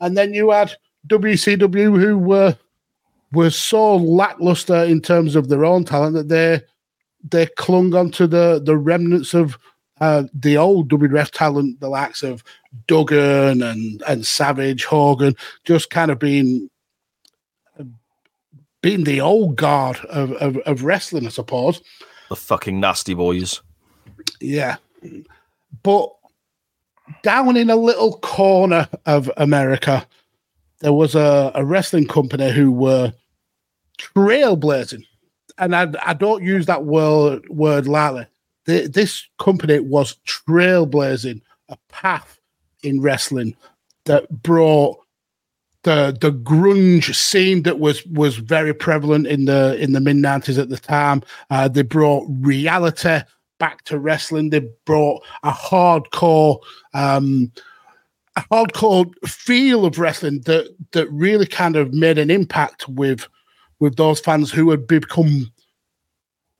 And 0.00 0.16
then 0.16 0.34
you 0.34 0.50
had 0.50 0.72
WCW 1.08 2.00
who 2.00 2.18
were 2.18 2.56
were 3.34 3.50
so 3.50 3.96
lackluster 3.96 4.84
in 4.84 5.00
terms 5.00 5.36
of 5.36 5.48
their 5.48 5.64
own 5.64 5.84
talent 5.84 6.14
that 6.14 6.28
they 6.28 6.60
they 7.28 7.46
clung 7.56 7.94
onto 7.94 8.26
the 8.26 8.60
the 8.64 8.76
remnants 8.76 9.34
of 9.34 9.58
uh, 10.00 10.24
the 10.34 10.56
old 10.56 10.88
WWF 10.88 11.30
talent, 11.30 11.80
the 11.80 11.88
likes 11.88 12.22
of 12.22 12.42
Duggan 12.86 13.62
and 13.62 14.02
and 14.06 14.26
Savage, 14.26 14.84
Hogan, 14.84 15.34
just 15.64 15.90
kind 15.90 16.10
of 16.10 16.18
being 16.18 16.68
being 18.84 19.04
the 19.04 19.18
old 19.18 19.56
guard 19.56 19.96
of, 20.10 20.32
of, 20.32 20.58
of 20.58 20.84
wrestling, 20.84 21.24
I 21.24 21.30
suppose. 21.30 21.80
The 22.28 22.36
fucking 22.36 22.78
nasty 22.78 23.14
boys. 23.14 23.62
Yeah. 24.42 24.76
But 25.82 26.12
down 27.22 27.56
in 27.56 27.70
a 27.70 27.76
little 27.76 28.18
corner 28.18 28.86
of 29.06 29.30
America, 29.38 30.06
there 30.80 30.92
was 30.92 31.14
a, 31.14 31.50
a 31.54 31.64
wrestling 31.64 32.06
company 32.06 32.50
who 32.50 32.70
were 32.70 33.14
trailblazing. 33.98 35.04
And 35.58 35.74
I, 35.74 35.92
I 36.04 36.14
don't 36.14 36.42
use 36.42 36.66
that 36.66 36.84
word, 36.84 37.48
word 37.48 37.86
lightly. 37.86 38.26
The, 38.66 38.88
this 38.88 39.26
company 39.38 39.78
was 39.80 40.16
trailblazing 40.26 41.40
a 41.68 41.76
path 41.88 42.40
in 42.82 43.00
wrestling 43.00 43.56
that 44.04 44.42
brought 44.42 44.98
the 45.84 46.16
the 46.18 46.32
grunge 46.32 47.14
scene 47.14 47.62
that 47.62 47.78
was 47.78 48.04
was 48.06 48.36
very 48.36 48.74
prevalent 48.74 49.26
in 49.26 49.44
the 49.44 49.76
in 49.80 49.92
the 49.92 50.00
mid 50.00 50.16
nineties 50.16 50.58
at 50.58 50.70
the 50.70 50.78
time. 50.78 51.22
Uh, 51.50 51.68
they 51.68 51.82
brought 51.82 52.26
reality 52.40 53.20
back 53.58 53.84
to 53.84 53.98
wrestling. 53.98 54.50
They 54.50 54.66
brought 54.86 55.22
a 55.42 55.52
hardcore 55.52 56.58
um, 56.94 57.52
a 58.36 58.40
hardcore 58.50 59.12
feel 59.26 59.84
of 59.84 59.98
wrestling 59.98 60.40
that 60.42 60.74
that 60.92 61.10
really 61.10 61.46
kind 61.46 61.76
of 61.76 61.92
made 61.92 62.18
an 62.18 62.30
impact 62.30 62.88
with 62.88 63.28
with 63.84 63.96
those 63.96 64.18
fans 64.18 64.50
who 64.50 64.70
had 64.70 64.86
become 64.86 65.52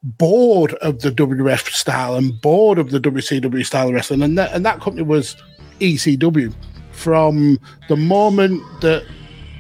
bored 0.03 0.75
of 0.75 1.01
the 1.01 1.11
WWF 1.11 1.71
style 1.71 2.17
and 2.17 2.39
bored 2.43 2.79
of 2.79 2.91
the 2.91 3.01
WCW 3.01 3.65
style 3.65 3.89
of 3.89 3.95
wrestling, 3.95 4.23
and 4.23 4.37
that 4.37 4.53
and 4.53 4.65
that 4.67 4.83
company 4.83 5.03
was 5.03 5.35
ECW. 5.81 6.55
From 6.93 7.59
the 7.89 7.97
moment 7.97 8.63
that 8.83 9.05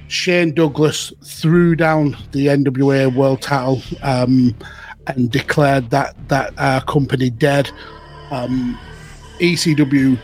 Shane 0.08 0.52
Douglas 0.52 1.10
threw 1.24 1.74
down 1.74 2.16
the 2.32 2.48
NWA 2.48 3.12
World 3.12 3.40
Title 3.40 3.82
um, 4.02 4.54
and 5.06 5.30
declared 5.30 5.88
that 5.88 6.14
that 6.28 6.52
uh, 6.58 6.80
company 6.80 7.30
dead, 7.30 7.70
um, 8.30 8.78
ECW 9.40 10.18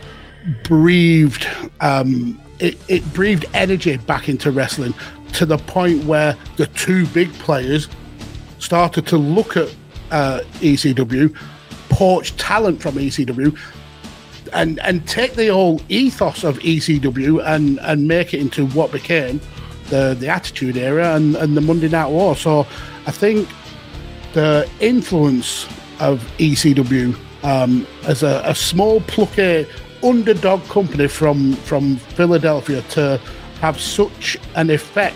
breathed 0.63 1.47
um, 1.79 2.39
it, 2.59 2.77
it 2.87 3.13
breathed 3.13 3.45
energy 3.55 3.97
back 3.97 4.29
into 4.29 4.51
wrestling 4.51 4.93
to 5.33 5.45
the 5.45 5.57
point 5.57 6.03
where 6.05 6.35
the 6.57 6.67
two 6.67 7.05
big 7.07 7.31
players 7.33 7.87
started 8.59 9.07
to 9.07 9.17
look 9.17 9.57
at 9.57 9.73
uh, 10.11 10.41
ECW, 10.59 11.35
poach 11.89 12.35
talent 12.37 12.81
from 12.81 12.95
ECW, 12.95 13.57
and 14.53 14.79
and 14.81 15.07
take 15.07 15.33
the 15.35 15.47
whole 15.47 15.81
ethos 15.89 16.43
of 16.43 16.59
ECW 16.59 17.43
and 17.45 17.79
and 17.79 18.07
make 18.07 18.33
it 18.33 18.39
into 18.39 18.67
what 18.67 18.91
became 18.91 19.39
the 19.89 20.15
the 20.19 20.27
Attitude 20.27 20.77
Era 20.77 21.15
and 21.15 21.35
and 21.35 21.55
the 21.55 21.61
Monday 21.61 21.89
Night 21.89 22.09
War. 22.09 22.35
So 22.35 22.67
I 23.05 23.11
think 23.11 23.47
the 24.33 24.69
influence 24.79 25.65
of 25.99 26.19
ECW 26.37 27.15
um, 27.43 27.85
as 28.03 28.23
a, 28.23 28.41
a 28.45 28.55
small 28.55 29.01
plucky 29.01 29.67
underdog 30.03 30.63
company 30.65 31.07
from 31.07 31.53
from 31.53 31.97
Philadelphia 31.97 32.81
to 32.81 33.19
have 33.61 33.79
such 33.79 34.37
an 34.55 34.69
effect 34.69 35.15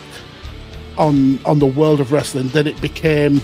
on 0.98 1.44
on 1.46 1.60
the 1.60 1.66
world 1.66 2.00
of 2.00 2.12
wrestling 2.12 2.48
that 2.50 2.68
it 2.68 2.80
became 2.80 3.42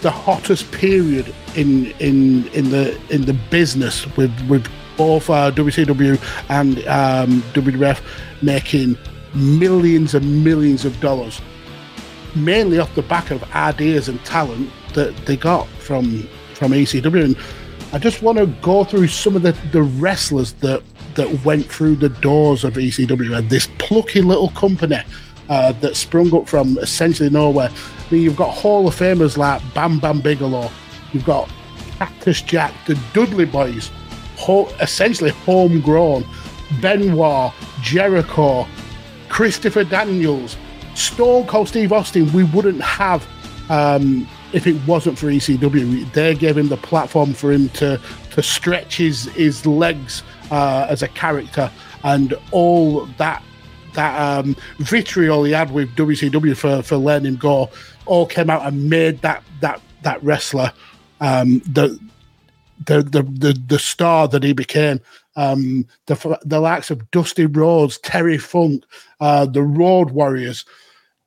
the 0.00 0.10
hottest 0.10 0.70
period 0.72 1.32
in 1.54 1.92
in 2.00 2.46
in 2.48 2.70
the 2.70 2.98
in 3.10 3.26
the 3.26 3.34
business 3.50 4.06
with 4.16 4.32
with 4.48 4.66
both 4.96 5.28
uh, 5.30 5.50
WCW 5.52 6.20
and 6.50 6.78
um, 6.86 7.42
WWF 7.52 8.00
making 8.42 8.96
millions 9.34 10.14
and 10.14 10.44
millions 10.44 10.84
of 10.84 10.98
dollars, 11.00 11.40
mainly 12.36 12.78
off 12.78 12.94
the 12.94 13.02
back 13.02 13.30
of 13.30 13.42
ideas 13.54 14.08
and 14.08 14.24
talent 14.24 14.70
that 14.94 15.14
they 15.26 15.36
got 15.36 15.66
from 15.80 16.28
from 16.54 16.72
ECW. 16.72 17.24
And 17.24 17.36
I 17.92 17.98
just 17.98 18.22
want 18.22 18.38
to 18.38 18.46
go 18.62 18.84
through 18.84 19.08
some 19.08 19.36
of 19.36 19.42
the, 19.42 19.52
the 19.72 19.82
wrestlers 19.82 20.52
that 20.54 20.82
that 21.14 21.44
went 21.44 21.66
through 21.66 21.96
the 21.96 22.08
doors 22.08 22.64
of 22.64 22.74
ECW 22.74 23.36
and 23.38 23.50
this 23.50 23.68
plucky 23.78 24.20
little 24.20 24.50
company 24.50 25.00
uh, 25.48 25.72
that 25.72 25.96
sprung 25.96 26.34
up 26.34 26.48
from 26.48 26.78
essentially 26.78 27.30
nowhere. 27.30 27.70
I 27.70 28.12
mean, 28.14 28.22
you've 28.22 28.36
got 28.36 28.50
Hall 28.50 28.88
of 28.88 28.94
Famers 28.94 29.36
like 29.36 29.62
Bam 29.74 29.98
Bam 29.98 30.20
Bigelow, 30.20 30.70
you've 31.12 31.24
got 31.24 31.50
Cactus 31.98 32.42
Jack, 32.42 32.72
the 32.86 32.98
Dudley 33.12 33.44
Boys, 33.44 33.90
ho- 34.36 34.68
essentially 34.80 35.30
homegrown, 35.30 36.24
Benoit, 36.80 37.52
Jericho, 37.82 38.66
Christopher 39.28 39.84
Daniels, 39.84 40.56
Stone 40.94 41.46
Cold 41.46 41.68
Steve 41.68 41.92
Austin. 41.92 42.32
We 42.32 42.44
wouldn't 42.44 42.80
have 42.80 43.26
um, 43.68 44.28
if 44.52 44.66
it 44.66 44.76
wasn't 44.86 45.18
for 45.18 45.26
ECW. 45.26 46.10
They 46.12 46.34
gave 46.34 46.56
him 46.56 46.68
the 46.68 46.76
platform 46.76 47.34
for 47.34 47.52
him 47.52 47.68
to 47.70 48.00
to 48.30 48.42
stretch 48.42 48.96
his 48.96 49.24
his 49.34 49.66
legs 49.66 50.22
uh, 50.50 50.86
as 50.88 51.02
a 51.02 51.08
character 51.08 51.70
and 52.02 52.34
all 52.50 53.06
that 53.18 53.42
that 53.94 54.20
um, 54.20 54.56
vitriol 54.78 55.44
he 55.44 55.52
had 55.52 55.70
with 55.72 55.94
WCW 55.94 56.56
for 56.56 56.82
for 56.82 56.96
letting 56.96 57.26
him 57.26 57.36
go 57.36 57.70
all 58.06 58.26
came 58.26 58.50
out 58.50 58.66
and 58.66 58.90
made 58.90 59.20
that 59.22 59.42
that 59.60 59.80
that 60.02 60.22
wrestler 60.22 60.72
um, 61.20 61.60
the, 61.60 61.98
the 62.86 63.02
the 63.02 63.22
the 63.22 63.62
the 63.66 63.78
star 63.78 64.28
that 64.28 64.42
he 64.42 64.52
became. 64.52 65.00
Um, 65.36 65.86
the 66.06 66.38
the 66.44 66.60
likes 66.60 66.90
of 66.90 67.10
Dusty 67.10 67.46
Rhodes, 67.46 67.98
Terry 67.98 68.38
Funk, 68.38 68.84
uh, 69.20 69.46
the 69.46 69.62
Road 69.62 70.10
Warriors, 70.10 70.64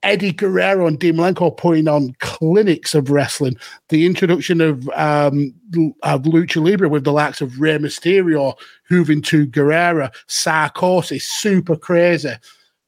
Eddie 0.04 0.32
Guerrero 0.32 0.88
and 0.88 1.00
Dean 1.00 1.16
Malenko 1.16 1.56
putting 1.56 1.88
on 1.88 2.14
clinics 2.20 2.94
of 2.94 3.10
wrestling. 3.10 3.58
The 3.90 4.06
introduction 4.06 4.62
of 4.62 4.88
um, 4.90 5.54
of 6.04 6.24
Lucha 6.24 6.64
Libre 6.64 6.90
with 6.90 7.04
the 7.04 7.12
likes 7.12 7.42
of 7.42 7.60
Rey 7.60 7.78
Mysterio, 7.78 8.56
Juventud 8.90 9.52
Guerrera, 9.52 10.14
Psicosis, 10.28 11.24
super 11.24 11.76
crazy. 11.76 12.34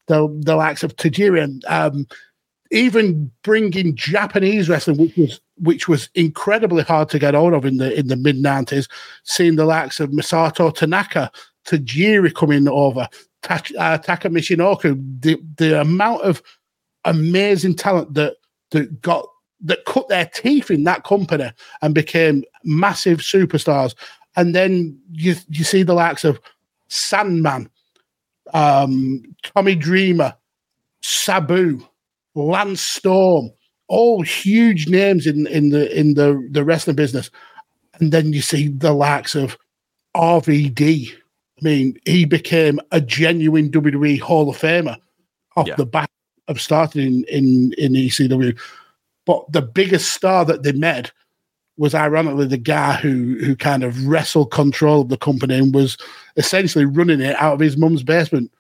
The 0.08 0.28
the 0.42 0.56
likes 0.56 0.84
of 0.84 0.96
Tajiri 0.96 1.62
um, 1.68 2.08
even 2.72 3.32
bringing 3.44 3.96
Japanese 3.96 4.70
wrestling, 4.70 4.98
which 4.98 5.18
was 5.18 5.42
which 5.58 5.88
was 5.88 6.10
incredibly 6.16 6.84
hard 6.84 7.10
to 7.10 7.20
get 7.20 7.34
hold 7.34 7.54
of 7.54 7.66
in 7.66 7.78
the 7.78 7.98
in 7.98 8.08
the 8.08 8.16
mid 8.16 8.38
nineties, 8.38 8.88
seeing 9.24 9.56
the 9.56 9.66
likes 9.66 10.00
of 10.00 10.12
Masato 10.12 10.74
Tanaka, 10.74 11.32
Tajiri 11.66 12.34
coming 12.34 12.68
over, 12.68 13.08
Ta- 13.42 13.62
uh, 13.78 13.98
Taka 13.98 14.30
Michinoku, 14.30 15.22
the 15.22 15.42
the 15.58 15.82
amount 15.82 16.22
of 16.22 16.42
amazing 17.10 17.76
talent 17.76 18.14
that 18.14 18.36
that 18.72 19.02
got 19.02 19.26
that 19.62 19.86
cut 19.86 20.08
their 20.08 20.26
teeth 20.26 20.72
in 20.72 20.84
that 20.86 21.04
company 21.04 21.52
and 21.82 21.94
became 21.94 22.44
massive 22.64 23.20
superstars. 23.20 23.96
And 24.36 24.56
then 24.56 24.98
you 25.12 25.36
you 25.50 25.64
see 25.64 25.84
the 25.84 25.94
likes 25.94 26.24
of 26.24 26.40
Sandman, 26.88 27.70
um, 28.54 29.24
Tommy 29.44 29.76
Dreamer, 29.76 30.34
Sabu, 31.02 31.82
Lance 32.36 32.82
Storm, 32.82 33.52
all 33.88 34.22
huge 34.22 34.88
names 34.88 35.28
in 35.28 35.48
in 35.48 35.70
the 35.70 35.98
in 35.98 36.14
the 36.14 36.48
the 36.52 36.64
wrestling 36.64 36.96
business. 36.96 37.30
And 37.96 38.12
then 38.14 38.32
you 38.32 38.42
see 38.42 38.70
the 38.70 38.94
likes 38.94 39.36
of 39.36 39.58
RVD. 40.16 41.12
I 41.12 41.62
mean, 41.62 42.00
he 42.06 42.24
became 42.24 42.80
a 42.92 43.02
genuine 43.02 43.70
WWE 43.70 44.20
Hall 44.22 44.50
of 44.50 44.58
Famer 44.58 44.96
off 45.58 45.68
Yeah. 45.68 45.76
the 45.76 45.86
back 45.86 46.09
of 46.50 46.60
starting 46.60 47.24
in, 47.24 47.24
in 47.30 47.74
in 47.78 47.94
ECW. 47.94 48.60
But 49.26 49.50
the 49.52 49.62
biggest 49.62 50.12
star 50.12 50.44
that 50.46 50.64
they 50.64 50.74
met 50.74 51.12
was 51.78 51.96
ironically 51.96 52.48
the 52.48 52.58
guy 52.58 52.94
who 52.96 53.38
who 53.40 53.56
kind 53.56 53.84
of 53.84 54.08
wrestled 54.08 54.52
control 54.52 55.02
of 55.02 55.10
the 55.10 55.18
company 55.18 55.58
and 55.58 55.74
was 55.74 55.98
essentially 56.36 56.86
running 56.86 57.22
it 57.22 57.36
out 57.38 57.54
of 57.54 57.60
his 57.60 57.78
mum's 57.78 58.04
basement. 58.04 58.52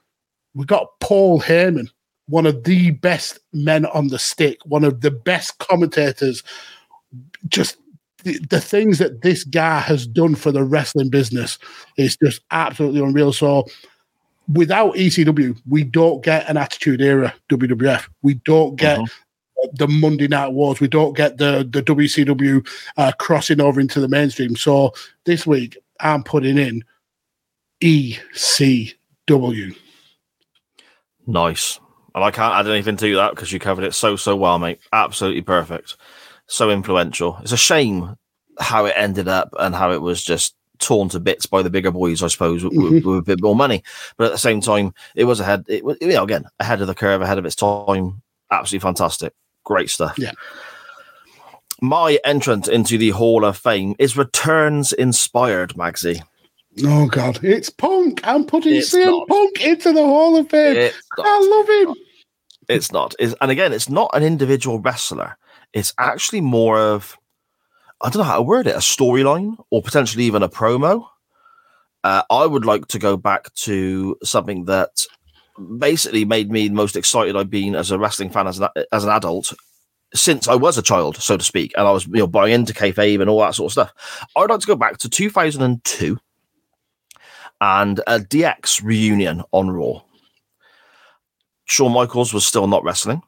We 0.54 0.65
got 0.65 0.88
Paul 1.02 1.41
Heyman, 1.41 1.89
one 2.28 2.45
of 2.45 2.63
the 2.63 2.91
best 2.91 3.39
men 3.52 3.86
on 3.88 4.08
the 4.08 4.19
stick, 4.19 4.60
one 4.63 4.84
of 4.84 5.02
the 5.02 5.12
best 5.12 5.58
commentators. 5.58 6.43
Just 7.47 7.78
the, 8.23 8.38
the 8.49 8.62
things 8.62 8.99
that 8.99 9.21
this 9.21 9.43
guy 9.43 9.80
has 9.80 10.06
done 10.06 10.36
for 10.36 10.52
the 10.52 10.63
wrestling 10.63 11.10
business 11.10 11.58
is 11.97 12.17
just 12.17 12.41
absolutely 12.52 13.02
unreal. 13.02 13.34
So 13.34 13.65
without 14.51 14.95
ECW, 14.95 15.59
we 15.67 15.83
don't 15.83 16.23
get 16.23 16.49
an 16.49 16.57
Attitude 16.57 17.01
Era 17.01 17.33
WWF. 17.49 18.07
We 18.21 18.35
don't 18.35 18.75
get 18.75 18.99
the 19.73 19.88
Monday 19.88 20.27
Night 20.27 20.49
Wars. 20.49 20.79
We 20.79 20.88
don't 20.88 21.15
get 21.15 21.38
the 21.38 21.67
the 21.69 21.83
WCW 21.83 22.67
uh, 22.97 23.12
crossing 23.19 23.62
over 23.62 23.79
into 23.79 23.99
the 23.99 24.07
mainstream. 24.07 24.55
So 24.55 24.93
this 25.25 25.45
week, 25.45 25.77
I'm 25.99 26.23
putting 26.23 26.57
in 26.57 26.83
ECW. 27.81 28.95
Nice. 31.27 31.79
And 32.15 32.23
I 32.23 32.31
can't 32.31 32.55
add 32.55 32.67
anything 32.67 32.97
to 32.97 33.15
that 33.17 33.31
because 33.31 33.51
you 33.51 33.59
covered 33.59 33.85
it 33.85 33.93
so, 33.93 34.15
so 34.15 34.35
well, 34.35 34.57
mate. 34.57 34.79
Absolutely 34.91 35.43
perfect. 35.43 35.95
So 36.47 36.71
influential. 36.71 37.38
It's 37.41 37.51
a 37.51 37.57
shame 37.57 38.15
how 38.59 38.85
it 38.85 38.93
ended 38.97 39.27
up 39.27 39.53
and 39.59 39.75
how 39.75 39.91
it 39.91 40.01
was 40.01 40.23
just 40.23 40.55
torn 40.80 41.10
to 41.10 41.20
bits 41.20 41.46
by 41.46 41.62
the 41.62 41.70
bigger 41.70 41.92
boys, 41.92 42.24
I 42.24 42.28
suppose, 42.28 42.63
with, 42.63 42.74
with- 42.74 42.92
mm-hmm. 42.92 43.10
with 43.10 43.20
a 43.20 43.22
bit 43.24 43.42
more 43.42 43.56
money. 43.56 43.84
But 44.18 44.26
at 44.28 44.32
the 44.32 44.38
same 44.38 44.62
time, 44.62 44.94
it 45.15 45.26
was 45.26 45.39
ahead, 45.39 45.65
it 45.68 45.84
was, 45.84 45.98
you 46.02 46.08
know, 46.10 46.24
again, 46.24 46.46
ahead 46.60 46.82
of 46.82 46.88
the 46.88 46.96
curve, 46.96 47.22
ahead 47.22 47.38
of 47.38 47.46
its 47.46 47.56
time. 47.56 48.22
Absolutely 48.52 48.84
fantastic. 48.88 49.34
Great 49.63 49.89
stuff. 49.89 50.18
Yeah. 50.18 50.32
My 51.82 52.20
entrance 52.26 52.68
into 52.68 52.98
the 52.98 53.12
Hall 53.12 53.46
of 53.46 53.58
Fame 53.58 53.96
is 54.00 54.18
returns 54.18 54.92
inspired, 54.92 55.74
Magsy. 55.76 56.22
Oh 56.84 57.08
God, 57.08 57.39
it's 57.44 57.70
Punk. 57.70 58.22
I'm 58.26 58.46
putting 58.46 58.76
It's 58.76 58.94
CM 58.94 59.06
not. 59.06 59.28
Punk 59.28 59.65
into 59.65 59.92
the 59.92 60.04
Hall 60.04 60.38
of 60.38 60.50
Fame. 60.50 60.92
I 61.18 61.86
love 61.86 61.98
him. 61.98 62.04
It's 62.68 62.92
not. 62.92 63.15
It's, 63.20 63.36
and 63.42 63.50
again, 63.50 63.74
it's 63.74 63.89
not 63.89 64.12
an 64.13 64.24
individual 64.24 64.80
wrestler. 64.80 65.38
It's 65.74 65.94
actually 65.98 66.42
more 66.42 66.80
of, 66.80 67.18
I 68.01 68.09
don't 68.09 68.19
know 68.19 68.23
how 68.23 68.38
to 68.38 68.41
word 68.41 68.67
it, 68.67 68.75
a 68.75 68.79
storyline 68.79 69.57
or 69.71 69.81
potentially 69.81 70.23
even 70.23 70.43
a 70.43 70.49
promo. 70.49 71.05
Uh, 72.03 72.23
I 72.29 72.45
would 72.45 72.65
like 72.65 72.88
to 72.88 72.99
go 72.99 73.17
back 73.17 73.53
to 73.55 74.15
something 74.23 74.65
that 74.65 75.05
basically 75.77 76.23
made 76.23 76.49
me 76.49 76.69
the 76.69 76.73
most 76.73 76.95
excited 76.95 77.35
I've 77.35 77.49
been 77.49 77.75
as 77.75 77.91
a 77.91 77.99
wrestling 77.99 78.29
fan 78.29 78.47
as 78.47 78.59
an, 78.59 78.69
as 78.93 79.03
an 79.03 79.09
adult 79.09 79.53
since 80.13 80.47
I 80.47 80.55
was 80.55 80.77
a 80.77 80.81
child, 80.81 81.17
so 81.17 81.38
to 81.38 81.43
speak, 81.43 81.73
and 81.77 81.88
I 81.88 81.91
was 81.91 82.07
you 82.07 82.13
know 82.13 82.27
buying 82.27 82.53
into 82.53 82.73
kayfabe 82.73 83.21
and 83.21 83.29
all 83.29 83.41
that 83.41 83.55
sort 83.55 83.69
of 83.69 83.73
stuff. 83.73 84.27
I'd 84.35 84.49
like 84.49 84.62
to 84.62 84.67
go 84.67 84.75
back 84.75 84.97
to 84.99 85.09
2002 85.09 86.17
and 87.62 87.99
a 88.07 88.19
DX 88.19 88.83
reunion 88.83 89.43
on 89.51 89.69
Raw. 89.69 90.01
Shawn 91.65 91.91
Michaels 91.91 92.33
was 92.33 92.45
still 92.45 92.67
not 92.67 92.83
wrestling. 92.83 93.21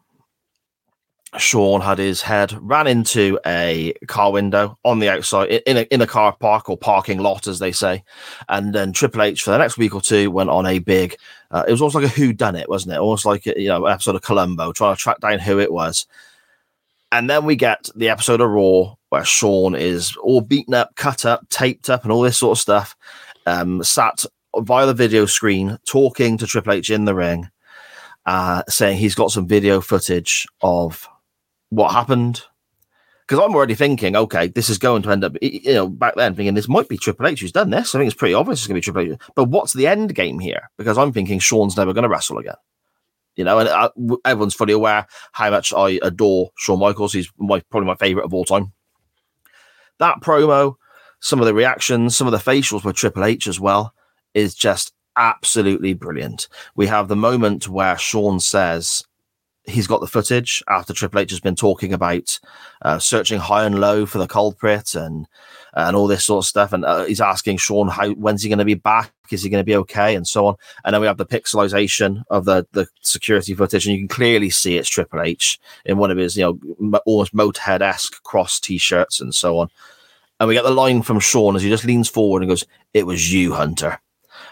Shawn 1.38 1.82
had 1.82 1.98
his 1.98 2.22
head 2.22 2.58
ran 2.60 2.88
into 2.88 3.40
a 3.46 3.94
car 4.08 4.32
window 4.32 4.78
on 4.84 5.00
the 5.00 5.10
outside 5.10 5.50
in 5.66 5.78
a, 5.78 5.82
in 5.84 6.02
a 6.02 6.08
car 6.08 6.36
park 6.38 6.70
or 6.70 6.78
parking 6.78 7.20
lot, 7.20 7.48
as 7.48 7.60
they 7.60 7.72
say. 7.72 8.04
And 8.50 8.74
then 8.76 8.92
Triple 8.92 9.22
H 9.22 9.44
for 9.44 9.52
the 9.52 9.58
next 9.58 9.78
week 9.78 9.96
or 9.96 10.02
two 10.02 10.30
went 10.30 10.50
on 10.50 10.66
a 10.66 10.80
big. 10.80 11.16
Uh, 11.50 11.64
it 11.68 11.72
was 11.72 11.82
almost 11.82 11.96
like 11.96 12.06
a 12.06 12.10
who 12.10 12.34
done 12.34 12.56
it, 12.56 12.68
wasn't 12.68 12.96
it? 12.96 13.00
Almost 13.00 13.26
like 13.26 13.46
you 13.46 13.68
know 13.68 13.86
episode 13.86 14.16
of 14.16 14.22
Columbo 14.22 14.74
trying 14.74 14.96
to 14.96 15.02
track 15.02 15.20
down 15.20 15.40
who 15.40 15.60
it 15.60 15.72
was. 15.72 16.06
And 17.14 17.30
then 17.30 17.46
we 17.46 17.56
get 17.56 17.90
the 17.96 18.10
episode 18.10 18.42
of 18.42 18.50
Raw 18.50 18.96
where 19.10 19.26
Shawn 19.26 19.76
is 19.76 20.16
all 20.18 20.42
beaten 20.42 20.74
up, 20.74 20.96
cut 20.96 21.26
up, 21.26 21.48
taped 21.50 21.90
up, 21.90 22.04
and 22.04 22.12
all 22.12 22.22
this 22.22 22.38
sort 22.38 22.58
of 22.58 22.62
stuff. 22.62 22.96
Um, 23.46 23.84
sat 23.84 24.26
via 24.58 24.86
the 24.86 24.94
video 24.94 25.26
screen 25.26 25.78
talking 25.86 26.38
to 26.38 26.48
Triple 26.48 26.74
H 26.74 26.90
in 26.90 27.06
the 27.06 27.16
ring 27.16 27.50
uh, 28.26 28.64
saying 28.68 28.98
he's 28.98 29.16
got 29.16 29.32
some 29.32 29.48
video 29.48 29.82
footage 29.82 30.48
of 30.62 31.08
what 31.72 31.94
happened. 31.94 32.44
Because 33.28 33.44
I'm 33.44 33.56
already 33.56 33.76
thinking, 33.76 34.16
okay, 34.16 34.48
this 34.48 34.70
is 34.70 34.78
going 34.78 35.04
to 35.04 35.12
end 35.12 35.24
up, 35.24 35.34
you 35.42 35.74
know, 35.74 35.88
back 35.88 36.16
then 36.16 36.36
thinking 36.36 36.54
this 36.54 36.68
might 36.68 36.90
be 36.90 36.98
Triple 36.98 37.28
H 37.28 37.40
who's 37.40 37.54
done 37.54 37.70
this. 37.70 37.96
I 37.96 38.00
think 38.00 38.12
it's 38.12 38.18
pretty 38.18 38.34
obvious 38.34 38.60
it's 38.60 38.68
going 38.68 38.76
to 38.76 38.92
be 38.92 38.92
Triple 38.92 39.14
H. 39.14 39.20
But 39.36 39.46
what's 39.46 39.72
the 39.72 39.88
end 39.88 40.14
game 40.14 40.38
here? 40.40 40.70
Because 40.78 40.98
I'm 40.98 41.14
thinking 41.14 41.40
Shawn's 41.40 41.78
never 41.78 41.94
going 41.94 42.04
to 42.04 42.10
wrestle 42.10 42.40
again. 42.40 42.56
You 43.38 43.46
know, 43.46 43.60
and 43.60 43.70
uh, 43.70 43.90
w- 43.96 44.20
everyone's 44.26 44.54
fully 44.54 44.74
aware 44.74 45.08
how 45.32 45.50
much 45.50 45.72
I 45.72 46.00
adore 46.04 46.52
Shawn 46.58 46.80
Michaels. 46.80 47.14
He's 47.14 47.32
my 47.38 47.62
probably 47.70 47.88
my 47.88 47.96
favorite 47.96 48.26
of 48.26 48.34
all 48.34 48.44
time. 48.44 48.74
That 50.00 50.20
promo, 50.20 50.76
some 51.22 51.40
of 51.40 51.46
the 51.46 51.54
reactions, 51.54 52.18
some 52.18 52.28
of 52.28 52.34
the 52.34 52.52
facials 52.52 52.84
with 52.84 52.98
Triple 52.98 53.24
H 53.24 53.48
as 53.48 53.60
well, 53.62 53.94
is 54.34 54.56
just 54.56 54.94
absolutely 55.16 55.94
brilliant. 55.94 56.50
We 56.76 56.88
have 56.88 57.08
the 57.08 57.16
moment 57.16 57.70
where 57.70 57.98
Shawn 57.98 58.42
says 58.42 59.06
he's 59.66 59.88
got 59.88 60.02
the 60.02 60.08
footage 60.08 60.64
after 60.68 60.94
Triple 60.94 61.20
H 61.20 61.30
has 61.32 61.40
been 61.40 61.56
talking 61.56 61.94
about 61.94 62.40
uh, 62.82 63.00
searching 63.00 63.40
high 63.40 63.66
and 63.66 63.80
low 63.80 64.06
for 64.06 64.18
the 64.18 64.28
culprit 64.28 64.96
and 64.96 65.28
and 65.74 65.96
all 65.96 66.08
this 66.08 66.26
sort 66.26 66.44
of 66.44 66.48
stuff. 66.48 66.74
And 66.74 66.84
uh, 66.84 67.06
he's 67.06 67.22
asking 67.22 67.58
Shawn 67.58 67.88
how 67.88 68.10
when's 68.12 68.44
he 68.44 68.50
going 68.50 68.60
to 68.60 68.66
be 68.66 68.74
back? 68.74 69.14
Is 69.30 69.44
he 69.44 69.50
going 69.50 69.62
to 69.62 69.66
be 69.66 69.76
okay? 69.78 70.16
And 70.16 70.28
so 70.28 70.48
on. 70.48 70.56
And 70.84 70.94
then 70.94 71.02
we 71.02 71.08
have 71.08 71.18
the 71.18 71.26
pixelization 71.26 72.24
of 72.30 72.46
the 72.46 72.68
the 72.72 72.88
security 73.02 73.54
footage, 73.54 73.86
and 73.86 73.96
you 73.96 74.02
can 74.02 74.16
clearly 74.16 74.50
see 74.50 74.78
it's 74.78 74.90
Triple 74.90 75.22
H 75.22 75.60
in 75.86 75.98
one 75.98 76.12
of 76.12 76.18
his 76.18 76.36
you 76.36 76.44
know 76.44 77.02
almost 77.06 77.36
Motorhead 77.36 77.82
esque 77.82 78.22
cross 78.24 78.60
t-shirts 78.60 79.22
and 79.22 79.34
so 79.34 79.60
on. 79.60 79.70
And 80.40 80.48
we 80.48 80.56
get 80.56 80.64
the 80.64 80.72
line 80.72 81.04
from 81.04 81.20
Shawn 81.20 81.56
as 81.56 81.62
he 81.62 81.70
just 81.70 81.86
leans 81.86 82.10
forward 82.10 82.42
and 82.42 82.50
goes, 82.50 82.66
"It 82.94 83.06
was 83.06 83.32
you, 83.32 83.54
Hunter." 83.54 84.00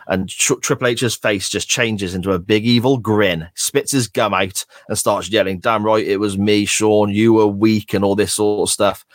And 0.10 0.28
Tr- 0.28 0.56
Triple 0.56 0.88
H's 0.88 1.16
face 1.16 1.50
just 1.50 1.70
changes 1.70 2.16
into 2.16 2.32
a 2.32 2.40
big 2.40 2.66
evil 2.66 2.98
grin, 2.98 3.48
spits 3.54 3.92
his 3.92 4.08
gum 4.08 4.34
out, 4.34 4.66
and 4.88 4.98
starts 4.98 5.30
yelling, 5.30 5.60
"Damn 5.60 5.86
right, 5.86 6.06
it 6.06 6.18
was 6.18 6.38
me, 6.38 6.66
Shawn. 6.66 7.12
You 7.12 7.34
were 7.34 7.48
weak," 7.48 7.94
and 7.94 8.04
all 8.04 8.16
this 8.16 8.34
sort 8.34 8.68
of 8.68 8.74
stuff. 8.74 9.06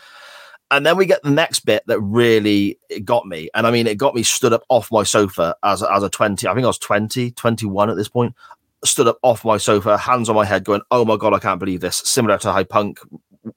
And 0.70 0.86
then 0.86 0.96
we 0.96 1.04
get 1.04 1.22
the 1.22 1.30
next 1.30 1.60
bit 1.60 1.82
that 1.88 2.00
really 2.00 2.78
got 3.04 3.26
me, 3.26 3.50
and 3.54 3.66
I 3.66 3.72
mean, 3.72 3.88
it 3.88 3.98
got 3.98 4.14
me 4.14 4.22
stood 4.22 4.52
up 4.52 4.62
off 4.68 4.92
my 4.92 5.02
sofa 5.02 5.56
as 5.64 5.82
as 5.82 6.04
a 6.04 6.08
twenty. 6.08 6.46
I 6.46 6.54
think 6.54 6.64
I 6.64 6.68
was 6.68 6.78
20, 6.78 7.32
21 7.32 7.90
at 7.90 7.96
this 7.96 8.08
point. 8.08 8.34
Stood 8.84 9.08
up 9.08 9.18
off 9.22 9.44
my 9.44 9.56
sofa, 9.56 9.98
hands 9.98 10.28
on 10.28 10.36
my 10.36 10.44
head, 10.44 10.62
going, 10.64 10.82
"Oh 10.92 11.04
my 11.04 11.16
god, 11.16 11.34
I 11.34 11.40
can't 11.40 11.60
believe 11.60 11.80
this!" 11.80 11.96
Similar 11.96 12.38
to 12.38 12.52
how 12.52 12.62
Punk 12.62 13.00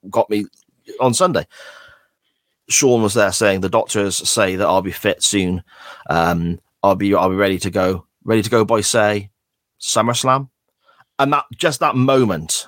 got 0.09 0.29
me 0.29 0.45
on 0.99 1.13
Sunday. 1.13 1.45
Shawn 2.69 3.01
was 3.03 3.13
there 3.13 3.31
saying 3.31 3.61
the 3.61 3.69
doctors 3.69 4.17
say 4.29 4.55
that 4.55 4.67
I'll 4.67 4.81
be 4.81 4.91
fit 4.91 5.23
soon. 5.23 5.63
Um, 6.09 6.59
I'll 6.87 6.95
be 6.95 7.13
I'll 7.13 7.29
be 7.29 7.35
ready 7.35 7.59
to 7.59 7.69
go, 7.69 8.07
ready 8.23 8.41
to 8.41 8.49
go 8.49 8.63
by 8.63 8.79
say 8.81 9.31
SummerSlam, 9.81 10.49
and 11.19 11.33
that 11.33 11.43
just 11.55 11.81
that 11.81 11.95
moment, 11.95 12.67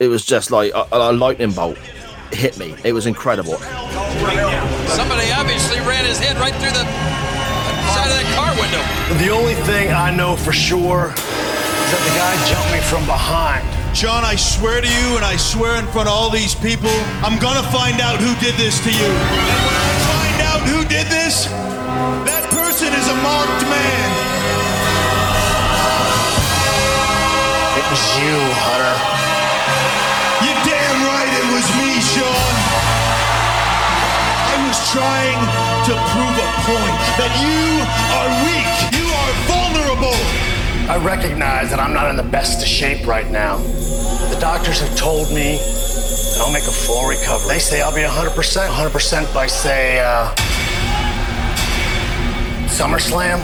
it 0.00 0.08
was 0.08 0.24
just 0.24 0.50
like 0.50 0.72
a, 0.74 0.86
a 0.90 1.12
lightning 1.12 1.52
bolt 1.52 1.76
hit 2.32 2.58
me. 2.58 2.74
It 2.82 2.92
was 2.92 3.06
incredible. 3.06 3.56
Somebody 4.88 5.30
obviously 5.32 5.80
ran 5.80 6.04
his 6.04 6.18
head 6.18 6.36
right 6.38 6.54
through 6.54 6.72
the 6.72 6.84
side 7.92 8.08
of 8.08 8.16
that 8.16 8.28
car 8.36 8.52
window. 8.56 8.80
The 9.24 9.30
only 9.32 9.54
thing 9.68 9.92
I 9.92 10.14
know 10.14 10.36
for 10.36 10.52
sure 10.52 11.12
is 11.12 11.90
that 11.92 12.02
the 12.08 12.14
guy 12.16 12.32
jumped 12.48 12.72
me 12.72 12.80
from 12.80 13.04
behind. 13.04 13.64
John, 13.94 14.24
I 14.24 14.36
swear 14.36 14.80
to 14.80 14.88
you, 14.88 15.16
and 15.16 15.24
I 15.24 15.36
swear 15.36 15.78
in 15.78 15.86
front 15.88 16.08
of 16.08 16.14
all 16.14 16.30
these 16.30 16.54
people, 16.54 16.92
I'm 17.20 17.38
gonna 17.38 17.66
find 17.68 18.00
out 18.00 18.20
who 18.20 18.32
did 18.40 18.54
this 18.56 18.80
to 18.80 18.90
you. 18.90 19.08
And 19.12 19.60
when 19.64 19.76
I 19.76 19.92
find 20.08 20.38
out 20.48 20.60
who 20.68 20.84
did 20.88 21.06
this, 21.08 21.46
that 22.28 22.44
person 22.50 22.67
is 22.86 23.08
a 23.08 23.18
marked 23.26 23.62
man. 23.66 24.08
It 27.74 27.84
was 27.90 28.02
you, 28.22 28.38
Hunter. 28.62 28.96
You 30.46 30.52
damn 30.62 30.98
right 31.10 31.26
it 31.26 31.46
was 31.50 31.66
me, 31.74 31.98
Shawn. 31.98 32.54
I 34.46 34.56
was 34.62 34.78
trying 34.94 35.42
to 35.90 35.92
prove 36.14 36.36
a 36.38 36.50
point 36.70 36.98
that 37.18 37.34
you 37.42 37.82
are 38.14 38.30
weak. 38.46 38.70
You 38.94 39.10
are 39.10 39.32
vulnerable. 39.50 40.18
I 40.86 41.02
recognize 41.02 41.70
that 41.70 41.80
I'm 41.80 41.92
not 41.92 42.10
in 42.10 42.16
the 42.16 42.30
best 42.30 42.62
of 42.62 42.68
shape 42.68 43.08
right 43.08 43.28
now. 43.28 43.56
The 44.30 44.38
doctors 44.40 44.78
have 44.80 44.96
told 44.96 45.30
me 45.30 45.58
that 45.58 46.38
I'll 46.46 46.52
make 46.52 46.68
a 46.68 46.70
full 46.70 47.08
recovery. 47.08 47.54
They 47.54 47.58
say 47.58 47.82
I'll 47.82 47.92
be 47.92 48.02
100%, 48.02 48.30
100% 48.68 49.34
by, 49.34 49.48
say, 49.48 49.98
uh, 49.98 50.32
SummerSlam. 52.68 53.38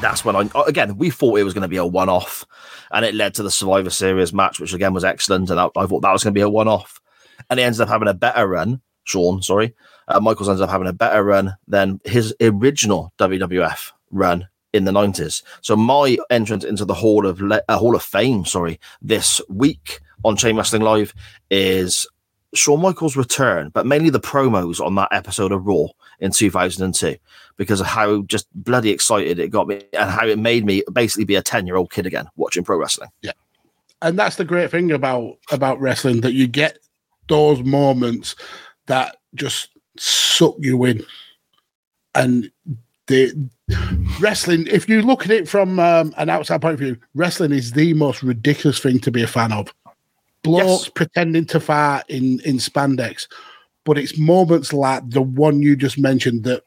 That's 0.00 0.24
when 0.24 0.36
I 0.36 0.48
again 0.66 0.96
we 0.96 1.10
thought 1.10 1.38
it 1.38 1.44
was 1.44 1.54
going 1.54 1.62
to 1.62 1.68
be 1.68 1.76
a 1.76 1.86
one-off, 1.86 2.44
and 2.90 3.04
it 3.04 3.14
led 3.14 3.34
to 3.34 3.42
the 3.42 3.50
Survivor 3.50 3.90
Series 3.90 4.32
match, 4.32 4.60
which 4.60 4.74
again 4.74 4.92
was 4.92 5.04
excellent, 5.04 5.50
and 5.50 5.60
I, 5.60 5.68
I 5.76 5.86
thought 5.86 6.00
that 6.02 6.12
was 6.12 6.24
going 6.24 6.34
to 6.34 6.38
be 6.38 6.42
a 6.42 6.48
one-off, 6.48 7.00
and 7.48 7.58
he 7.58 7.64
ended 7.64 7.80
up 7.80 7.88
having 7.88 8.08
a 8.08 8.14
better 8.14 8.46
run. 8.46 8.80
Shawn, 9.04 9.42
sorry, 9.42 9.74
uh, 10.08 10.20
Michaels 10.20 10.48
ends 10.48 10.60
up 10.60 10.70
having 10.70 10.88
a 10.88 10.92
better 10.92 11.22
run 11.22 11.54
than 11.68 12.00
his 12.04 12.34
original 12.40 13.12
WWF 13.18 13.92
run 14.10 14.48
in 14.72 14.84
the 14.84 14.92
90s. 14.92 15.42
So 15.60 15.76
my 15.76 16.16
entrance 16.30 16.64
into 16.64 16.84
the 16.84 16.94
Hall 16.94 17.26
of 17.26 17.40
Le- 17.40 17.62
uh, 17.68 17.78
Hall 17.78 17.94
of 17.94 18.02
Fame, 18.02 18.44
sorry, 18.44 18.80
this 19.02 19.40
week 19.48 20.00
on 20.24 20.36
Chain 20.36 20.56
Wrestling 20.56 20.82
Live 20.82 21.14
is 21.50 22.06
Shawn 22.54 22.80
Michaels' 22.80 23.16
return, 23.16 23.70
but 23.70 23.86
mainly 23.86 24.10
the 24.10 24.20
promos 24.20 24.80
on 24.84 24.94
that 24.94 25.08
episode 25.12 25.52
of 25.52 25.66
Raw 25.66 25.88
in 26.24 26.32
2002 26.32 27.16
because 27.56 27.80
of 27.80 27.86
how 27.86 28.22
just 28.22 28.46
bloody 28.54 28.90
excited 28.90 29.38
it 29.38 29.48
got 29.50 29.68
me 29.68 29.82
and 29.92 30.10
how 30.10 30.26
it 30.26 30.38
made 30.38 30.64
me 30.64 30.82
basically 30.92 31.24
be 31.24 31.36
a 31.36 31.42
10 31.42 31.66
year 31.66 31.76
old 31.76 31.92
kid 31.92 32.06
again 32.06 32.26
watching 32.36 32.64
pro 32.64 32.78
wrestling. 32.78 33.10
Yeah. 33.22 33.32
And 34.02 34.18
that's 34.18 34.36
the 34.36 34.44
great 34.44 34.70
thing 34.70 34.90
about 34.90 35.36
about 35.52 35.80
wrestling 35.80 36.22
that 36.22 36.32
you 36.32 36.46
get 36.46 36.78
those 37.28 37.62
moments 37.62 38.34
that 38.86 39.16
just 39.34 39.68
suck 39.98 40.54
you 40.58 40.84
in 40.84 41.04
and 42.14 42.50
the 43.06 43.32
wrestling 44.20 44.66
if 44.70 44.88
you 44.88 45.02
look 45.02 45.24
at 45.24 45.30
it 45.30 45.48
from 45.48 45.78
um, 45.78 46.14
an 46.16 46.28
outside 46.30 46.60
point 46.62 46.74
of 46.74 46.80
view 46.80 46.96
wrestling 47.14 47.52
is 47.52 47.72
the 47.72 47.92
most 47.94 48.22
ridiculous 48.22 48.78
thing 48.78 48.98
to 48.98 49.10
be 49.10 49.22
a 49.22 49.26
fan 49.26 49.52
of 49.52 49.72
blokes 50.42 50.84
Yes. 50.84 50.88
pretending 50.88 51.44
to 51.46 51.60
fight 51.60 52.02
in 52.08 52.40
in 52.40 52.56
spandex 52.56 53.26
but 53.84 53.98
it's 53.98 54.18
moments 54.18 54.72
like 54.72 55.08
the 55.10 55.22
one 55.22 55.62
you 55.62 55.76
just 55.76 55.98
mentioned 55.98 56.44
that 56.44 56.62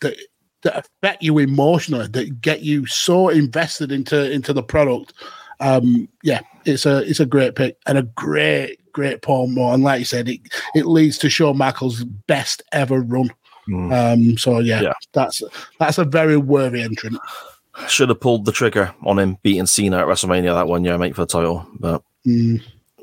that 0.00 0.16
that 0.62 0.86
affect 1.02 1.22
you 1.22 1.38
emotionally 1.38 2.06
that 2.08 2.40
get 2.40 2.60
you 2.60 2.86
so 2.86 3.28
invested 3.28 3.90
into 3.90 4.30
into 4.30 4.52
the 4.52 4.62
product 4.62 5.12
um 5.60 6.08
yeah 6.22 6.40
it's 6.64 6.86
a 6.86 6.98
it's 7.08 7.20
a 7.20 7.26
great 7.26 7.54
pick 7.54 7.76
and 7.86 7.96
a 7.98 8.02
great 8.02 8.78
great 8.92 9.22
promo 9.22 9.72
and 9.72 9.82
like 9.82 9.98
you 10.00 10.04
said 10.04 10.28
it 10.28 10.40
it 10.74 10.86
leads 10.86 11.16
to 11.18 11.30
Shawn 11.30 11.56
Michaels 11.56 12.04
best 12.04 12.62
ever 12.72 13.00
run 13.00 13.30
um 13.92 14.36
so 14.36 14.58
yeah, 14.58 14.80
Yeah. 14.82 14.92
that's 15.12 15.42
that's 15.78 15.98
a 15.98 16.04
very 16.04 16.36
worthy 16.36 16.82
entrant 16.82 17.18
Should 17.86 18.08
have 18.08 18.20
pulled 18.20 18.44
the 18.46 18.52
trigger 18.52 18.92
on 19.04 19.18
him 19.18 19.38
beating 19.42 19.66
Cena 19.66 19.98
at 19.98 20.06
WrestleMania 20.06 20.54
that 20.54 20.66
one 20.66 20.84
year, 20.84 20.98
mate, 20.98 21.14
for 21.14 21.22
the 21.22 21.26
title. 21.26 21.66
But 21.78 22.02
Mm. 22.26 22.60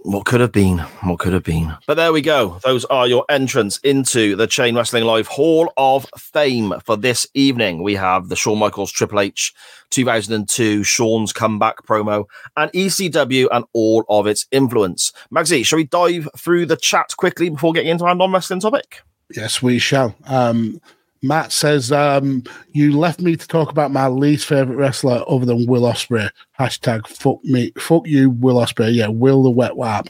What 0.08 0.26
could 0.26 0.40
have 0.40 0.54
been? 0.54 0.78
What 1.02 1.20
could 1.20 1.34
have 1.34 1.44
been? 1.44 1.76
But 1.86 1.96
there 1.96 2.14
we 2.14 2.22
go. 2.22 2.60
Those 2.64 2.86
are 2.86 3.08
your 3.08 3.26
entrants 3.28 3.78
into 3.80 4.38
the 4.38 4.48
Chain 4.48 4.74
Wrestling 4.74 5.04
Live 5.04 5.28
Hall 5.28 5.74
of 5.76 6.08
Fame 6.18 6.74
for 6.86 6.96
this 6.96 7.28
evening. 7.34 7.84
We 7.84 7.96
have 7.96 8.30
the 8.30 8.38
Shawn 8.38 8.58
Michaels 8.58 8.90
Triple 8.90 9.20
H 9.20 9.54
2002 9.90 10.86
Shawn's 10.86 11.34
comeback 11.34 11.86
promo 11.86 12.24
and 12.56 12.72
ECW 12.72 13.50
and 13.52 13.66
all 13.74 14.06
of 14.08 14.28
its 14.28 14.48
influence. 14.50 15.12
Magsy, 15.30 15.66
shall 15.66 15.76
we 15.76 15.84
dive 15.84 16.30
through 16.38 16.68
the 16.68 16.78
chat 16.78 17.14
quickly 17.18 17.50
before 17.50 17.74
getting 17.74 17.92
into 17.92 18.06
our 18.06 18.16
non 18.16 18.32
wrestling 18.32 18.62
topic? 18.62 19.02
Yes, 19.36 19.62
we 19.62 19.78
shall. 19.78 20.16
Um, 20.26 20.80
Matt 21.28 21.52
says, 21.52 21.92
um, 21.92 22.44
You 22.72 22.98
left 22.98 23.20
me 23.20 23.36
to 23.36 23.48
talk 23.48 23.70
about 23.70 23.92
my 23.92 24.08
least 24.08 24.46
favorite 24.46 24.78
wrestler 24.78 25.24
other 25.28 25.46
than 25.46 25.68
Will 25.68 25.84
Ospreay. 25.84 26.30
Hashtag 26.60 27.08
fuck 27.08 27.44
me. 27.44 27.72
Fuck 27.78 28.08
you, 28.08 28.30
Will 28.30 28.56
Ospreay. 28.56 28.94
Yeah, 28.94 29.08
Will 29.08 29.44
the 29.44 29.50
wet 29.50 29.76
wipe. 29.76 30.08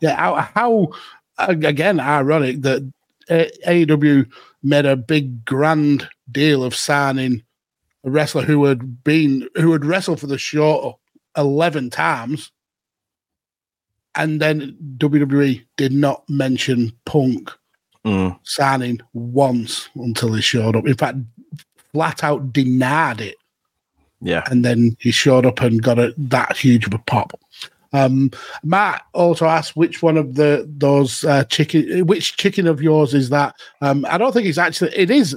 Yeah, 0.00 0.16
how, 0.16 0.34
how 0.54 0.88
again, 1.38 2.00
ironic 2.00 2.62
that 2.62 2.90
AEW 3.30 4.30
made 4.62 4.86
a 4.86 4.96
big 4.96 5.44
grand 5.44 6.08
deal 6.30 6.64
of 6.64 6.74
signing 6.74 7.42
a 8.04 8.10
wrestler 8.10 8.42
who 8.42 8.64
had 8.64 9.04
been, 9.04 9.48
who 9.56 9.72
had 9.72 9.84
wrestled 9.84 10.20
for 10.20 10.26
the 10.26 10.38
show 10.38 10.98
11 11.36 11.90
times. 11.90 12.52
And 14.14 14.40
then 14.40 14.76
WWE 14.96 15.62
did 15.76 15.92
not 15.92 16.24
mention 16.28 16.92
Punk 17.04 17.52
Mm, 18.06 18.38
signing 18.44 19.00
once 19.14 19.88
until 19.96 20.32
he 20.32 20.40
showed 20.40 20.76
up. 20.76 20.86
In 20.86 20.94
fact, 20.94 21.18
flat 21.92 22.22
out 22.22 22.52
denied 22.52 23.20
it, 23.20 23.34
yeah. 24.20 24.44
and 24.48 24.64
then 24.64 24.96
he 25.00 25.10
showed 25.10 25.44
up 25.44 25.60
and 25.60 25.82
got 25.82 25.98
a, 25.98 26.14
that 26.16 26.56
huge 26.56 26.86
of 26.86 26.94
a 26.94 26.98
pop. 26.98 27.36
Um, 27.92 28.30
Matt 28.62 29.02
also 29.12 29.46
asked 29.46 29.74
which 29.74 30.02
one 30.02 30.16
of 30.16 30.36
the 30.36 30.70
those 30.78 31.24
uh, 31.24 31.42
chicken, 31.44 32.06
which 32.06 32.36
chicken 32.36 32.68
of 32.68 32.80
yours 32.80 33.12
is 33.12 33.30
that? 33.30 33.56
Um, 33.80 34.06
I 34.08 34.18
don't 34.18 34.32
think 34.32 34.46
it's 34.46 34.56
actually. 34.56 34.94
It 34.94 35.10
is 35.10 35.36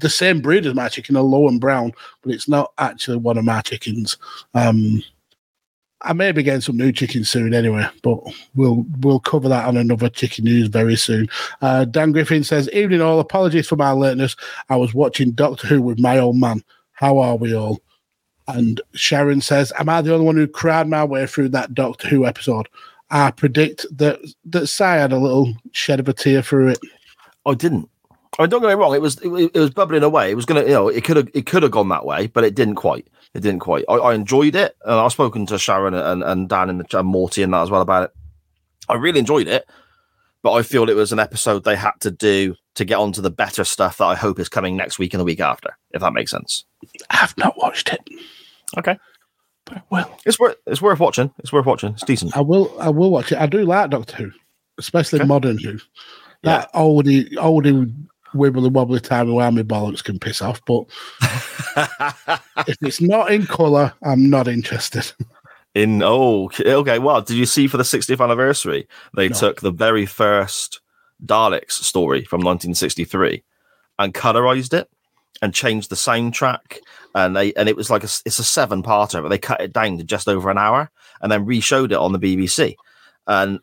the 0.00 0.08
same 0.08 0.40
breed 0.40 0.64
as 0.64 0.74
my 0.74 0.88
chicken, 0.88 1.16
a 1.16 1.22
Lohmann 1.22 1.60
Brown, 1.60 1.92
but 2.22 2.32
it's 2.32 2.48
not 2.48 2.72
actually 2.78 3.18
one 3.18 3.36
of 3.36 3.44
my 3.44 3.60
chickens. 3.60 4.16
Um, 4.54 5.02
I 6.02 6.12
may 6.12 6.30
be 6.32 6.42
getting 6.42 6.60
some 6.60 6.76
new 6.76 6.92
chickens 6.92 7.30
soon 7.30 7.54
anyway, 7.54 7.88
but 8.02 8.18
we'll 8.54 8.84
we'll 9.00 9.20
cover 9.20 9.48
that 9.48 9.66
on 9.66 9.76
another 9.76 10.08
chicken 10.08 10.44
news 10.44 10.68
very 10.68 10.96
soon. 10.96 11.28
Uh, 11.62 11.84
Dan 11.86 12.12
Griffin 12.12 12.44
says, 12.44 12.70
"Evening 12.72 13.00
all. 13.00 13.18
Apologies 13.18 13.66
for 13.66 13.76
my 13.76 13.92
lateness. 13.92 14.36
I 14.68 14.76
was 14.76 14.92
watching 14.92 15.32
Doctor 15.32 15.66
Who 15.66 15.80
with 15.80 15.98
my 15.98 16.18
old 16.18 16.36
man. 16.36 16.62
How 16.92 17.18
are 17.18 17.36
we 17.36 17.54
all?" 17.54 17.80
And 18.46 18.80
Sharon 18.94 19.40
says, 19.40 19.72
"Am 19.78 19.88
I 19.88 20.02
the 20.02 20.12
only 20.12 20.26
one 20.26 20.36
who 20.36 20.46
cried 20.46 20.88
my 20.88 21.02
way 21.02 21.26
through 21.26 21.48
that 21.50 21.74
Doctor 21.74 22.08
Who 22.08 22.26
episode?" 22.26 22.68
I 23.10 23.30
predict 23.30 23.86
that 23.96 24.20
that 24.46 24.66
Si 24.66 24.84
had 24.84 25.12
a 25.12 25.18
little 25.18 25.54
shed 25.72 26.00
of 26.00 26.08
a 26.08 26.12
tear 26.12 26.42
through 26.42 26.68
it. 26.68 26.78
I 27.46 27.54
didn't. 27.54 27.88
I 28.38 28.46
don't 28.46 28.60
get 28.60 28.68
me 28.68 28.74
wrong. 28.74 28.94
It 28.94 29.00
was 29.00 29.16
it, 29.22 29.30
it 29.54 29.58
was 29.58 29.70
bubbling 29.70 30.02
away. 30.02 30.30
It 30.30 30.34
was 30.34 30.44
gonna, 30.44 30.62
you 30.62 30.68
know, 30.68 30.88
it 30.88 31.04
could 31.04 31.16
have 31.16 31.28
it 31.32 31.46
could 31.46 31.62
have 31.62 31.72
gone 31.72 31.88
that 31.88 32.04
way, 32.04 32.26
but 32.26 32.44
it 32.44 32.54
didn't 32.54 32.74
quite. 32.74 33.06
It 33.36 33.42
didn't 33.42 33.60
quite. 33.60 33.84
I, 33.88 33.94
I 33.94 34.14
enjoyed 34.14 34.54
it, 34.56 34.76
and 34.84 34.94
I've 34.94 35.12
spoken 35.12 35.44
to 35.46 35.58
Sharon 35.58 35.94
and, 35.94 36.22
and 36.22 36.48
Dan 36.48 36.70
and, 36.70 36.86
and 36.94 37.06
Morty 37.08 37.42
and 37.42 37.52
that 37.52 37.62
as 37.62 37.70
well 37.70 37.82
about 37.82 38.04
it. 38.04 38.10
I 38.88 38.94
really 38.94 39.18
enjoyed 39.18 39.46
it, 39.48 39.68
but 40.42 40.52
I 40.52 40.62
feel 40.62 40.88
it 40.88 40.96
was 40.96 41.12
an 41.12 41.18
episode 41.18 41.64
they 41.64 41.76
had 41.76 41.92
to 42.00 42.10
do 42.10 42.54
to 42.76 42.84
get 42.84 42.98
onto 42.98 43.20
the 43.20 43.30
better 43.30 43.64
stuff 43.64 43.98
that 43.98 44.04
I 44.06 44.14
hope 44.14 44.38
is 44.38 44.48
coming 44.48 44.76
next 44.76 44.98
week 44.98 45.12
and 45.14 45.20
the 45.20 45.24
week 45.24 45.40
after. 45.40 45.76
If 45.90 46.00
that 46.02 46.12
makes 46.12 46.30
sense. 46.30 46.64
I've 47.10 47.36
not 47.36 47.56
watched 47.58 47.92
it, 47.92 48.00
Okay, 48.78 48.98
but 49.64 49.82
well, 49.90 50.18
it's 50.24 50.38
worth 50.38 50.56
it's 50.66 50.80
worth 50.82 51.00
watching. 51.00 51.32
It's 51.38 51.52
worth 51.52 51.66
watching. 51.66 51.92
It's 51.92 52.04
decent. 52.04 52.36
I 52.36 52.40
will. 52.40 52.74
I 52.80 52.88
will 52.90 53.10
watch 53.10 53.32
it. 53.32 53.38
I 53.38 53.46
do 53.46 53.64
like 53.64 53.90
Doctor 53.90 54.16
Who, 54.16 54.30
especially 54.78 55.20
Okay. 55.20 55.28
modern 55.28 55.58
Who. 55.58 55.78
That 56.42 56.72
oldie, 56.74 57.32
oldie, 57.34 57.92
wibbly 58.36 58.70
wobbly 58.70 59.00
timey 59.00 59.32
wimey 59.32 59.64
bollocks 59.64 60.04
can 60.04 60.18
piss 60.18 60.40
off, 60.42 60.60
but 60.66 60.84
if 62.66 62.76
it's 62.82 63.00
not 63.00 63.30
in 63.32 63.46
colour, 63.46 63.92
I'm 64.02 64.30
not 64.30 64.48
interested. 64.48 65.10
In 65.74 66.02
oh 66.02 66.50
okay, 66.60 66.98
well, 66.98 67.20
did 67.20 67.36
you 67.36 67.46
see 67.46 67.66
for 67.66 67.76
the 67.76 67.82
60th 67.82 68.22
anniversary 68.22 68.88
they 69.14 69.28
No. 69.28 69.34
took 69.34 69.60
the 69.60 69.70
very 69.72 70.06
first 70.06 70.80
Daleks 71.24 71.72
story 71.72 72.24
from 72.24 72.38
1963 72.40 73.42
and 73.98 74.14
colorized 74.14 74.72
it 74.72 74.88
and 75.42 75.52
changed 75.52 75.90
the 75.90 75.96
soundtrack 75.96 76.78
and 77.14 77.36
they 77.36 77.52
and 77.54 77.68
it 77.68 77.76
was 77.76 77.90
like 77.90 78.02
a, 78.04 78.08
it's 78.24 78.38
a 78.38 78.44
seven 78.44 78.82
parter 78.82 79.22
but 79.22 79.28
they 79.28 79.36
cut 79.38 79.60
it 79.60 79.72
down 79.74 79.98
to 79.98 80.04
just 80.04 80.28
over 80.28 80.48
an 80.50 80.56
hour 80.58 80.90
and 81.20 81.30
then 81.30 81.44
re-showed 81.44 81.92
it 81.92 81.98
on 81.98 82.12
the 82.12 82.18
BBC 82.18 82.74
and 83.26 83.60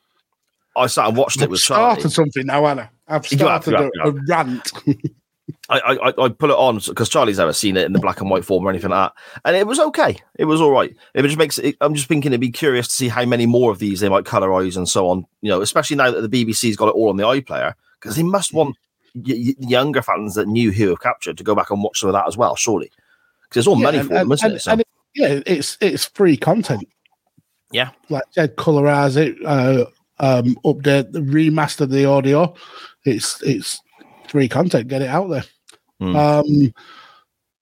I 0.76 0.86
sat 0.88 1.08
and 1.08 1.18
watched 1.18 1.38
it 1.38 1.44
I've 1.46 1.50
with 1.50 1.62
Charlie. 1.62 1.94
started 2.00 2.12
something 2.12 2.46
now, 2.48 2.66
Anna. 2.66 2.90
I've 3.16 3.28
started 3.28 3.74
have, 3.76 3.92
a, 4.06 4.10
a 4.10 4.12
rant. 4.28 4.72
I, 5.70 5.80
I 5.80 6.24
I- 6.26 6.30
put 6.30 6.50
it 6.50 6.56
on 6.56 6.80
because 6.80 7.10
Charlie's 7.10 7.38
never 7.38 7.52
seen 7.54 7.76
it 7.78 7.86
in 7.86 7.94
the 7.94 8.00
black 8.00 8.22
and 8.22 8.30
white 8.30 8.46
form 8.46 8.66
or 8.66 8.70
anything 8.70 8.92
like 8.92 9.12
that, 9.12 9.40
and 9.46 9.56
it 9.56 9.68
was 9.68 9.80
okay. 9.80 10.18
It 10.40 10.46
was 10.46 10.62
all 10.62 10.72
right. 10.72 10.96
It 11.14 11.22
just 11.24 11.38
makes 11.38 11.58
it. 11.60 11.76
I'm 11.82 11.94
just 11.96 12.08
thinking 12.08 12.32
it'd 12.32 12.40
be 12.42 12.50
curious 12.52 12.88
to 12.88 12.94
see 12.94 13.10
how 13.10 13.26
many 13.26 13.46
more 13.46 13.72
of 13.72 13.80
these 13.80 14.00
they 14.00 14.10
might 14.10 14.24
colorize 14.24 14.78
and 14.78 14.88
so 14.88 15.10
on. 15.10 15.26
You 15.42 15.50
know, 15.50 15.62
especially 15.62 15.98
now 15.98 16.12
that 16.12 16.30
the 16.30 16.46
BBC's 16.46 16.76
got 16.78 16.88
it 16.88 16.96
all 16.96 17.10
on 17.10 17.18
the 17.18 17.24
iPlayer, 17.24 17.74
because 18.00 18.16
they 18.16 18.24
must 18.24 18.54
want 18.54 18.78
y- 19.16 19.54
younger 19.60 20.02
fans 20.02 20.36
that 20.36 20.48
New 20.48 20.72
Who 20.72 20.88
have 20.90 21.02
captured 21.02 21.38
to 21.38 21.44
go 21.44 21.56
back 21.56 21.72
and 21.72 21.84
watch 21.84 22.00
some 22.00 22.10
of 22.10 22.14
that 22.14 22.28
as 22.28 22.38
well. 22.38 22.56
Surely, 22.56 22.90
because 23.44 23.62
it's 23.62 23.68
all 23.68 23.76
money 23.76 23.98
and- 24.00 24.08
for 24.08 24.14
them, 24.14 24.32
and- 24.32 24.34
isn't 24.34 24.46
and- 24.48 24.56
it? 24.56 24.62
So, 24.62 24.72
and 24.72 24.82
it- 24.82 24.88
yeah, 25.16 25.40
it's 25.46 25.78
it's 25.82 26.06
free 26.06 26.38
content. 26.38 26.88
Yeah. 27.72 27.90
like 28.10 28.24
said, 28.32 28.56
colorize 28.56 29.18
it, 29.18 29.36
uh, 29.46 29.86
um, 30.20 30.56
update, 30.64 31.12
remaster 31.12 31.90
the 31.90 32.06
audio. 32.06 32.54
It's 33.06 33.42
it's 33.44 33.80
free 34.28 34.48
content. 34.48 34.88
Get 34.88 35.02
it 35.02 35.10
out 35.10 35.30
there. 35.30 35.44
Hmm. 36.00 36.16
Um, 36.16 36.74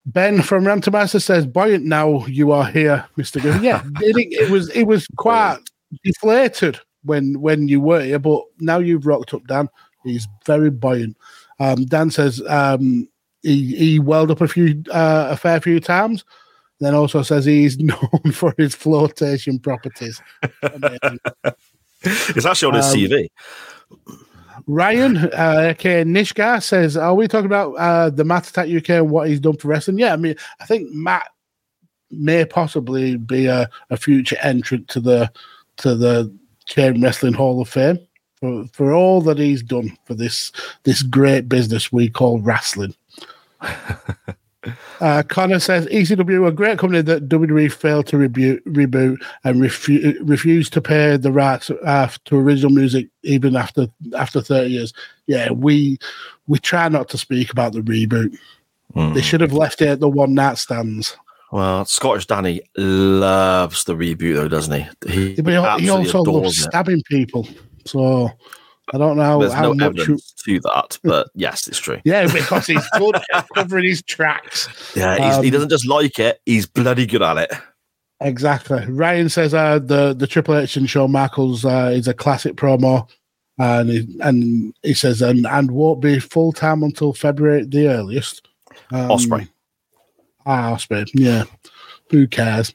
ben 0.06 0.42
from 0.42 0.64
Rantomaster 0.64 1.22
says, 1.22 1.46
"Buoyant 1.46 1.86
now 1.86 2.26
you 2.26 2.52
are 2.52 2.66
here, 2.66 3.06
Mister 3.18 3.39
Griffin." 3.39 3.64
Yeah, 3.64 3.84
it, 4.02 4.16
it 4.32 4.50
was 4.50 4.70
it 4.70 4.84
was 4.84 5.08
quite 5.18 5.58
deflated 6.04 6.80
when 7.04 7.39
when 7.42 7.68
you 7.68 7.82
were 7.82 8.02
here, 8.02 8.20
but 8.20 8.44
now 8.60 8.80
you've 8.80 9.06
rocked 9.06 9.34
up, 9.34 9.46
Dan. 9.48 9.70
He's 10.04 10.28
very 10.46 10.72
buoyant. 10.72 11.18
Um, 11.60 11.86
Dan 11.86 12.10
says 12.10 12.42
um, 12.48 13.08
he 13.44 13.76
he 13.76 14.00
welled 14.00 14.32
up 14.32 14.42
a 14.42 14.48
few 14.48 14.84
uh, 14.92 15.28
a 15.32 15.38
fair 15.38 15.60
few 15.62 15.80
times. 15.80 16.26
Then 16.80 16.96
also 16.96 17.22
says 17.22 17.46
he's 17.46 17.78
known 17.80 18.32
for 18.34 18.56
his 18.58 18.76
flotation 18.76 19.60
properties. 19.60 20.22
It's 22.04 22.48
actually 22.48 22.70
on 22.70 22.78
his 22.78 22.86
um, 22.88 22.96
CV. 22.96 23.30
Ryan, 24.72 25.17
uh, 25.17 25.67
aka 25.72 26.05
Nishgar, 26.05 26.63
says, 26.63 26.95
Are 26.95 27.13
we 27.13 27.28
talking 27.28 27.45
about 27.45 27.74
uh, 27.74 28.09
the 28.09 28.24
Matt 28.24 28.49
Attack 28.49 28.69
UK 28.69 28.89
and 28.91 29.11
what 29.11 29.28
he's 29.28 29.41
done 29.41 29.57
for 29.57 29.67
wrestling? 29.67 29.99
Yeah, 29.99 30.13
I 30.13 30.15
mean, 30.15 30.36
I 30.61 30.65
think 30.65 30.93
Matt 30.93 31.30
may 32.09 32.45
possibly 32.45 33.17
be 33.17 33.47
a, 33.47 33.69
a 33.89 33.97
future 33.97 34.38
entrant 34.41 34.88
to 34.89 35.01
the 35.01 35.32
to 35.78 35.95
the 35.95 36.34
Chain 36.65 37.01
Wrestling 37.01 37.34
Hall 37.34 37.61
of 37.61 37.67
Fame 37.67 37.99
for, 38.36 38.65
for 38.72 38.93
all 38.93 39.22
that 39.22 39.38
he's 39.38 39.61
done 39.61 39.97
for 40.05 40.13
this 40.13 40.53
this 40.84 41.03
great 41.03 41.49
business 41.49 41.91
we 41.91 42.09
call 42.09 42.39
wrestling. 42.39 42.95
Uh, 44.99 45.24
Connor 45.28 45.59
says 45.59 45.88
ECW, 45.88 46.47
a 46.47 46.51
great 46.51 46.78
company 46.78 47.01
that 47.01 47.28
WWE 47.28 47.72
failed 47.72 48.05
to 48.07 48.18
reboot, 48.18 48.62
reboot 48.66 49.18
and 49.43 49.59
refu- 49.59 50.18
refused 50.22 50.72
to 50.74 50.82
pay 50.82 51.18
the 51.18 51.32
rights 51.32 51.72
uh, 51.72 52.09
to 52.26 52.38
original 52.38 52.72
music 52.72 53.07
even 53.24 53.55
after 53.55 53.88
after 54.16 54.39
thirty 54.41 54.72
years. 54.72 54.93
Yeah, 55.26 55.51
we 55.51 55.97
we 56.47 56.59
try 56.59 56.89
not 56.89 57.09
to 57.09 57.18
speak 57.18 57.51
about 57.51 57.74
the 57.74 57.82
reboot. 57.82 58.38
They 59.14 59.22
should 59.22 59.39
have 59.41 59.53
left 59.53 59.82
it 59.82 59.88
at 59.88 59.99
the 60.01 60.09
one 60.09 60.34
night 60.34 60.57
stands. 60.57 61.16
Well, 61.51 61.86
Scottish 61.86 62.28
Danny 62.28 62.62
loves 62.78 63.86
the 63.86 63.95
reboot, 63.95 64.36
though, 64.36 64.47
doesn't 64.47 64.74
he? 64.74 65.12
He, 65.12 65.34
he, 65.36 65.41
he 65.41 65.89
also 65.89 66.22
loves 66.24 66.57
it. 66.57 66.64
stabbing 66.64 67.01
people. 67.03 67.47
So 67.86 68.32
I 68.94 68.98
don't 68.98 69.16
know 69.18 69.40
There's 69.40 69.54
how 69.54 69.74
no 69.74 69.90
much. 69.90 70.00
Evidence 70.00 70.34
to 70.46 70.60
that, 70.62 70.98
but 71.04 71.30
yes, 71.36 71.68
it's 71.68 71.78
true. 71.80 72.00
yeah, 72.04 72.26
because 72.32 72.68
he's 72.68 72.86
good 72.98 73.16
at 73.34 73.48
covering 73.54 73.86
his 73.86 74.02
tracks. 74.04 74.68
Yeah, 74.96 75.16
he's, 75.18 75.38
he 75.44 75.48
Um, 75.48 75.52
doesn't 75.54 75.70
just 75.70 75.88
like 75.88 76.20
it; 76.20 76.42
he's 76.46 76.66
bloody 76.66 77.06
good 77.06 77.22
at 77.22 77.38
it. 77.38 77.52
Exactly. 78.20 78.86
Ryan 78.88 79.30
says 79.30 79.54
uh, 79.54 79.80
the 79.80 80.14
the 80.14 80.28
Triple 80.28 80.58
H 80.58 80.76
and 80.78 80.90
Shawn 80.90 81.12
Michaels 81.12 81.64
uh, 81.66 81.92
is 81.94 82.08
a 82.08 82.14
classic 82.14 82.56
promo, 82.56 83.08
and 83.58 83.90
he, 83.90 84.08
and 84.22 84.74
he 84.84 84.94
says 84.94 85.22
and 85.22 85.46
and 85.48 85.72
won't 85.72 86.02
be 86.02 86.20
full 86.20 86.52
time 86.52 86.84
until 86.84 87.14
February 87.14 87.66
the 87.66 87.88
earliest. 87.88 88.48
Um, 88.92 89.10
Ospreay. 89.10 89.48
Ah, 90.46 90.74
Ospreay. 90.76 91.10
Yeah. 91.14 91.44
Who 92.10 92.28
cares? 92.28 92.74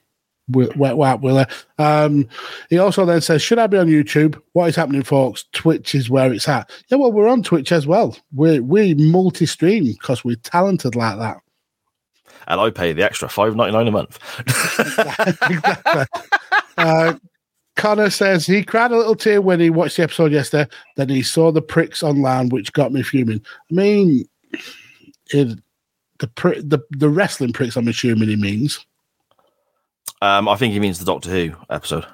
Wet 0.48 0.96
wet 0.96 1.20
will 1.20 1.44
Um, 1.78 2.28
he 2.70 2.78
also 2.78 3.04
then 3.04 3.20
says, 3.20 3.42
"Should 3.42 3.58
I 3.58 3.66
be 3.66 3.78
on 3.78 3.88
YouTube? 3.88 4.40
What 4.52 4.68
is 4.68 4.76
happening, 4.76 5.02
folks? 5.02 5.44
Twitch 5.52 5.94
is 5.94 6.08
where 6.08 6.32
it's 6.32 6.48
at. 6.48 6.70
Yeah, 6.88 6.98
well, 6.98 7.12
we're 7.12 7.26
on 7.28 7.42
Twitch 7.42 7.72
as 7.72 7.86
well. 7.86 8.16
We 8.32 8.60
we 8.60 8.94
multi 8.94 9.46
stream 9.46 9.84
because 9.86 10.24
we're 10.24 10.36
talented 10.36 10.94
like 10.94 11.18
that. 11.18 11.38
and 12.46 12.60
I 12.60 12.70
pay 12.70 12.92
the 12.92 13.02
extra 13.04 13.28
five 13.28 13.56
ninety 13.56 13.72
nine 13.76 13.88
a 13.88 13.90
month. 13.90 14.20
exactly. 15.50 16.04
Uh, 16.78 17.14
Connor 17.74 18.10
says 18.10 18.46
he 18.46 18.62
cried 18.62 18.92
a 18.92 18.96
little 18.96 19.16
tear 19.16 19.40
when 19.42 19.60
he 19.60 19.68
watched 19.68 19.96
the 19.96 20.02
episode 20.04 20.30
yesterday. 20.32 20.70
Then 20.96 21.08
he 21.08 21.22
saw 21.22 21.50
the 21.50 21.60
pricks 21.60 22.02
online, 22.02 22.48
which 22.50 22.72
got 22.72 22.92
me 22.92 23.02
fuming. 23.02 23.42
I 23.70 23.74
mean, 23.74 24.28
it, 25.32 25.58
the 26.20 26.26
the 26.64 26.80
the 26.90 27.08
wrestling 27.08 27.52
pricks. 27.52 27.76
I'm 27.76 27.88
assuming 27.88 28.28
he 28.28 28.36
means. 28.36 28.86
Um, 30.22 30.48
I 30.48 30.56
think 30.56 30.72
he 30.72 30.80
means 30.80 30.98
the 30.98 31.04
Doctor 31.04 31.30
Who 31.30 31.52
episode. 31.70 32.06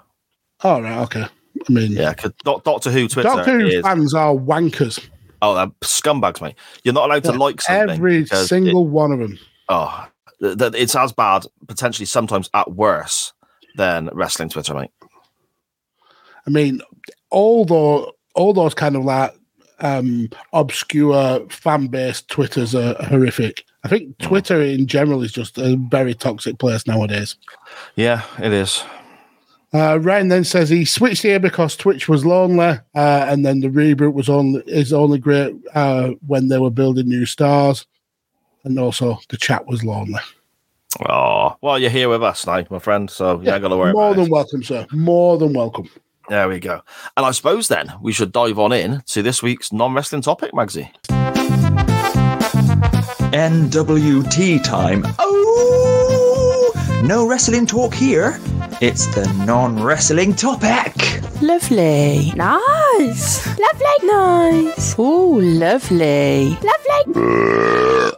All 0.62 0.82
right, 0.82 0.98
okay. 1.04 1.22
I 1.68 1.72
mean, 1.72 1.92
Yeah, 1.92 2.14
'cause 2.14 2.32
Doc- 2.44 2.64
Doctor 2.64 2.90
Who 2.90 3.08
Twitter 3.08 3.28
Doctor 3.28 3.58
Who 3.58 3.66
is 3.66 3.82
fans 3.82 4.14
are 4.14 4.34
wankers. 4.34 5.04
oh 5.42 5.54
they're 5.54 5.66
scumbags, 5.82 6.40
mate. 6.40 6.54
You're 6.84 6.94
not 6.94 7.08
allowed 7.10 7.24
to 7.24 7.32
Yeah, 7.32 7.38
like 7.38 7.60
something. 7.60 7.90
Every 7.90 8.26
single 8.26 8.84
it- 8.86 8.90
one 8.90 9.12
of 9.12 9.18
them. 9.18 9.38
oh, 9.68 10.06
th- 10.40 10.58
th- 10.58 10.74
it's 10.74 10.96
as 10.96 11.12
bad, 11.12 11.44
potentially 11.68 12.06
sometimes 12.06 12.48
at 12.54 12.70
worse 12.72 13.32
than 13.76 14.08
wrestling 14.12 14.48
Twitter, 14.48 14.74
mate. 14.74 14.90
I 16.46 16.50
mean, 16.50 16.80
all 17.30 17.64
the 17.64 18.10
all 18.34 18.52
those 18.52 18.74
kind 18.74 18.96
of 18.96 19.04
like 19.04 19.34
um 19.80 20.28
obscure 20.52 21.46
fan 21.50 21.86
based 21.88 22.28
Twitters 22.28 22.74
are 22.74 22.94
horrific. 23.04 23.64
I 23.84 23.88
think 23.88 24.16
Twitter 24.18 24.60
in 24.62 24.86
general 24.86 25.22
is 25.22 25.32
just 25.32 25.58
a 25.58 25.76
very 25.76 26.14
toxic 26.14 26.58
place 26.58 26.86
nowadays. 26.86 27.36
Yeah, 27.96 28.22
it 28.38 28.52
is. 28.52 28.84
Uh, 29.74 29.98
Ryan 30.00 30.28
then 30.28 30.44
says 30.44 30.68
he 30.68 30.84
switched 30.84 31.22
here 31.22 31.40
because 31.40 31.76
Twitch 31.76 32.08
was 32.08 32.26
lonely, 32.26 32.78
uh, 32.94 33.26
and 33.28 33.44
then 33.44 33.60
the 33.60 33.68
reboot 33.68 34.12
was 34.12 34.28
only 34.28 34.62
is 34.66 34.92
only 34.92 35.18
great 35.18 35.54
uh, 35.74 36.10
when 36.26 36.48
they 36.48 36.58
were 36.58 36.70
building 36.70 37.08
new 37.08 37.24
stars, 37.24 37.86
and 38.64 38.78
also 38.78 39.18
the 39.30 39.38
chat 39.38 39.66
was 39.66 39.82
lonely. 39.82 40.20
Oh, 41.08 41.56
well, 41.62 41.78
you're 41.78 41.90
here 41.90 42.10
with 42.10 42.22
us 42.22 42.46
now, 42.46 42.64
my 42.68 42.78
friend. 42.78 43.10
So 43.10 43.40
you 43.40 43.50
ain't 43.50 43.62
got 43.62 43.68
to 43.68 43.76
worry 43.76 43.94
more 43.94 44.14
than 44.14 44.26
it. 44.26 44.30
welcome, 44.30 44.62
sir. 44.62 44.86
More 44.92 45.38
than 45.38 45.54
welcome. 45.54 45.88
There 46.28 46.48
we 46.48 46.60
go. 46.60 46.82
And 47.16 47.24
I 47.24 47.30
suppose 47.30 47.68
then 47.68 47.92
we 48.02 48.12
should 48.12 48.30
dive 48.30 48.58
on 48.58 48.72
in 48.72 49.02
to 49.06 49.22
this 49.22 49.42
week's 49.42 49.72
non 49.72 49.94
wrestling 49.94 50.22
topic, 50.22 50.52
Magsy. 50.52 50.90
NWT 53.32 54.62
time. 54.62 55.04
Oh! 55.18 56.72
No 57.02 57.26
wrestling 57.26 57.66
talk 57.66 57.94
here. 57.94 58.38
It's 58.82 59.06
the 59.14 59.24
non 59.46 59.82
wrestling 59.82 60.34
topic. 60.34 60.94
Lovely. 61.40 62.32
Nice. 62.36 63.46
Lovely. 63.58 64.06
Nice. 64.06 64.94
Oh, 64.98 65.40
lovely. 65.42 66.58
Lovely. 66.62 68.12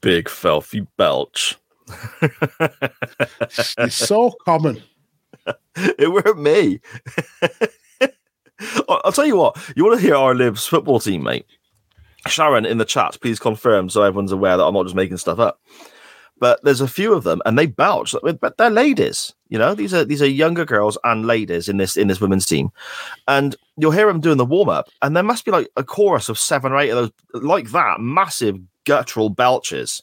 Big 0.00 0.28
filthy 0.28 0.86
belch. 0.96 1.56
It's 3.78 3.94
so 3.94 4.30
common. 4.44 4.82
it 5.76 6.12
weren't 6.12 6.40
me. 6.40 6.80
I- 8.00 8.10
I'll 9.04 9.12
tell 9.12 9.26
you 9.26 9.36
what, 9.36 9.56
you 9.76 9.84
want 9.84 10.00
to 10.00 10.06
hear 10.06 10.14
our 10.16 10.34
Libs 10.34 10.66
football 10.66 11.00
team, 11.00 11.22
mate? 11.22 11.46
Sharon 12.28 12.66
in 12.66 12.78
the 12.78 12.84
chat, 12.84 13.18
please 13.20 13.38
confirm 13.38 13.88
so 13.88 14.02
everyone's 14.02 14.32
aware 14.32 14.56
that 14.56 14.64
I'm 14.64 14.74
not 14.74 14.84
just 14.84 14.96
making 14.96 15.16
stuff 15.16 15.38
up. 15.38 15.60
But 16.40 16.62
there's 16.62 16.80
a 16.80 16.86
few 16.86 17.14
of 17.14 17.24
them, 17.24 17.42
and 17.44 17.58
they 17.58 17.66
belch. 17.66 18.14
But 18.22 18.56
they're 18.58 18.70
ladies, 18.70 19.34
you 19.48 19.58
know. 19.58 19.74
These 19.74 19.92
are 19.92 20.04
these 20.04 20.22
are 20.22 20.28
younger 20.28 20.64
girls 20.64 20.96
and 21.02 21.26
ladies 21.26 21.68
in 21.68 21.78
this 21.78 21.96
in 21.96 22.06
this 22.06 22.20
women's 22.20 22.46
team, 22.46 22.70
and 23.26 23.56
you'll 23.76 23.90
hear 23.90 24.06
them 24.06 24.20
doing 24.20 24.36
the 24.36 24.44
warm 24.44 24.68
up, 24.68 24.88
and 25.02 25.16
there 25.16 25.24
must 25.24 25.44
be 25.44 25.50
like 25.50 25.68
a 25.76 25.82
chorus 25.82 26.28
of 26.28 26.38
seven 26.38 26.70
or 26.70 26.78
eight 26.78 26.90
of 26.90 27.12
those 27.32 27.42
like 27.42 27.72
that 27.72 27.98
massive 27.98 28.56
guttural 28.84 29.30
belches 29.30 30.00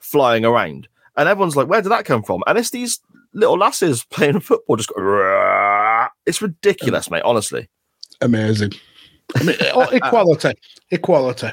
flying 0.00 0.44
around, 0.44 0.88
and 1.16 1.28
everyone's 1.28 1.54
like, 1.54 1.68
"Where 1.68 1.80
did 1.80 1.90
that 1.90 2.04
come 2.04 2.24
from?" 2.24 2.42
And 2.48 2.58
it's 2.58 2.70
these 2.70 2.98
little 3.32 3.56
lasses 3.56 4.04
playing 4.10 4.40
football, 4.40 4.74
just 4.74 4.88
go, 4.88 6.08
it's 6.26 6.42
ridiculous, 6.42 7.08
mate. 7.08 7.22
Honestly, 7.24 7.68
Amazing. 8.20 8.72
I 9.36 9.42
mean, 9.44 9.56
oh, 9.74 9.88
equality. 9.90 10.52
Equality. 10.90 11.48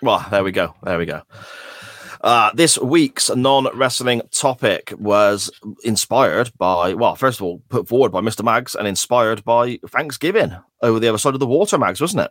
Well, 0.00 0.26
there 0.30 0.44
we 0.44 0.52
go. 0.52 0.74
There 0.82 0.98
we 0.98 1.06
go. 1.06 1.22
Uh, 2.22 2.50
this 2.54 2.78
week's 2.78 3.34
non 3.34 3.66
wrestling 3.76 4.22
topic 4.30 4.92
was 4.98 5.50
inspired 5.82 6.52
by, 6.56 6.94
well, 6.94 7.16
first 7.16 7.40
of 7.40 7.44
all, 7.44 7.62
put 7.68 7.88
forward 7.88 8.12
by 8.12 8.20
Mr. 8.20 8.44
Mags 8.44 8.76
and 8.76 8.86
inspired 8.86 9.44
by 9.44 9.78
Thanksgiving 9.88 10.56
over 10.82 11.00
the 11.00 11.08
other 11.08 11.18
side 11.18 11.34
of 11.34 11.40
the 11.40 11.46
water, 11.46 11.78
Mags, 11.78 12.00
wasn't 12.00 12.22
it? 12.22 12.30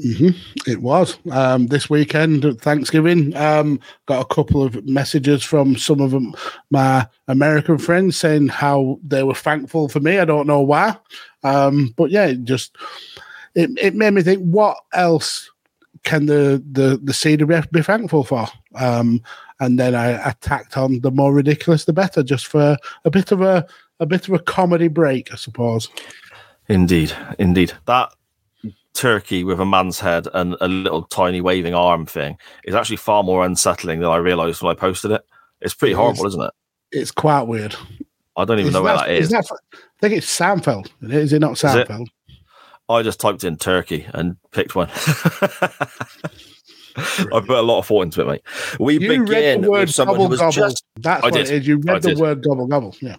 hmm 0.00 0.28
It 0.66 0.80
was 0.80 1.18
um, 1.32 1.66
this 1.66 1.90
weekend, 1.90 2.44
at 2.44 2.60
Thanksgiving. 2.60 3.34
Um, 3.36 3.80
got 4.06 4.22
a 4.22 4.34
couple 4.34 4.62
of 4.62 4.86
messages 4.86 5.42
from 5.42 5.76
some 5.76 6.00
of 6.00 6.12
them, 6.12 6.34
my 6.70 7.08
American 7.26 7.78
friends 7.78 8.16
saying 8.16 8.48
how 8.48 9.00
they 9.02 9.24
were 9.24 9.34
thankful 9.34 9.88
for 9.88 9.98
me. 9.98 10.18
I 10.18 10.24
don't 10.24 10.46
know 10.46 10.60
why, 10.60 10.96
um, 11.42 11.94
but 11.96 12.10
yeah, 12.10 12.32
just 12.32 12.76
it, 13.56 13.70
it 13.80 13.94
made 13.96 14.12
me 14.12 14.22
think: 14.22 14.40
what 14.44 14.76
else 14.92 15.50
can 16.04 16.26
the 16.26 16.62
the 16.70 17.00
the 17.02 17.12
CWF 17.12 17.70
be 17.72 17.82
thankful 17.82 18.22
for? 18.22 18.46
Um, 18.76 19.20
and 19.58 19.78
then 19.78 19.94
I, 19.94 20.28
I 20.28 20.34
tacked 20.42 20.76
on 20.76 21.00
the 21.00 21.10
more 21.10 21.32
ridiculous, 21.32 21.84
the 21.86 21.92
better, 21.92 22.22
just 22.22 22.46
for 22.46 22.76
a 23.04 23.10
bit 23.10 23.32
of 23.32 23.40
a 23.40 23.66
a 23.98 24.06
bit 24.06 24.28
of 24.28 24.34
a 24.34 24.38
comedy 24.38 24.88
break, 24.88 25.32
I 25.32 25.36
suppose. 25.36 25.88
Indeed. 26.68 27.12
Indeed. 27.38 27.72
That 27.86 28.12
turkey 28.92 29.44
with 29.44 29.60
a 29.60 29.64
man's 29.66 30.00
head 30.00 30.26
and 30.34 30.56
a 30.60 30.68
little 30.68 31.02
tiny 31.04 31.40
waving 31.40 31.74
arm 31.74 32.06
thing 32.06 32.36
is 32.64 32.74
actually 32.74 32.96
far 32.96 33.22
more 33.22 33.44
unsettling 33.44 34.00
than 34.00 34.10
I 34.10 34.16
realized 34.16 34.62
when 34.62 34.70
I 34.74 34.78
posted 34.78 35.10
it. 35.12 35.22
It's 35.60 35.74
pretty 35.74 35.92
It 35.92 35.96
horrible, 35.96 36.26
is. 36.26 36.32
isn't 36.34 36.44
it? 36.44 36.50
It's 36.92 37.10
quite 37.10 37.42
weird. 37.42 37.74
I 38.36 38.44
don't 38.44 38.58
even 38.58 38.68
Is 38.68 38.74
know 38.74 38.82
where 38.82 38.96
that 38.96 39.10
is. 39.10 39.30
that- 39.30 39.46
I 39.72 39.78
think 40.00 40.14
it's 40.14 40.38
Seinfeld. 40.38 40.90
Is 41.02 41.32
it 41.32 41.38
not 41.40 41.62
it? 41.64 41.88
I 42.88 43.02
just 43.02 43.20
typed 43.20 43.42
in 43.44 43.56
turkey 43.56 44.06
and 44.14 44.36
picked 44.52 44.74
one. 44.74 44.88
I 46.96 47.40
put 47.40 47.50
a 47.50 47.62
lot 47.62 47.80
of 47.80 47.86
thought 47.86 48.02
into 48.02 48.22
it, 48.22 48.26
mate. 48.26 48.42
We 48.80 48.98
You 48.98 49.10
read 49.24 49.26
begin 49.26 49.60
the 49.62 49.70
word 49.70 49.80
with 49.80 49.90
someone 49.90 50.18
who 50.18 50.28
was 50.28 50.40
gobble. 50.40 50.52
just. 50.52 50.82
That's 50.96 51.22
I 51.22 51.26
what 51.26 51.34
did. 51.34 51.50
it 51.50 51.52
is. 51.62 51.66
You 51.68 51.82
I 51.88 51.92
read 51.92 52.02
the 52.02 52.08
did. 52.10 52.18
word 52.18 52.42
gobble 52.42 52.66
gobble. 52.66 52.96
Yeah. 53.00 53.16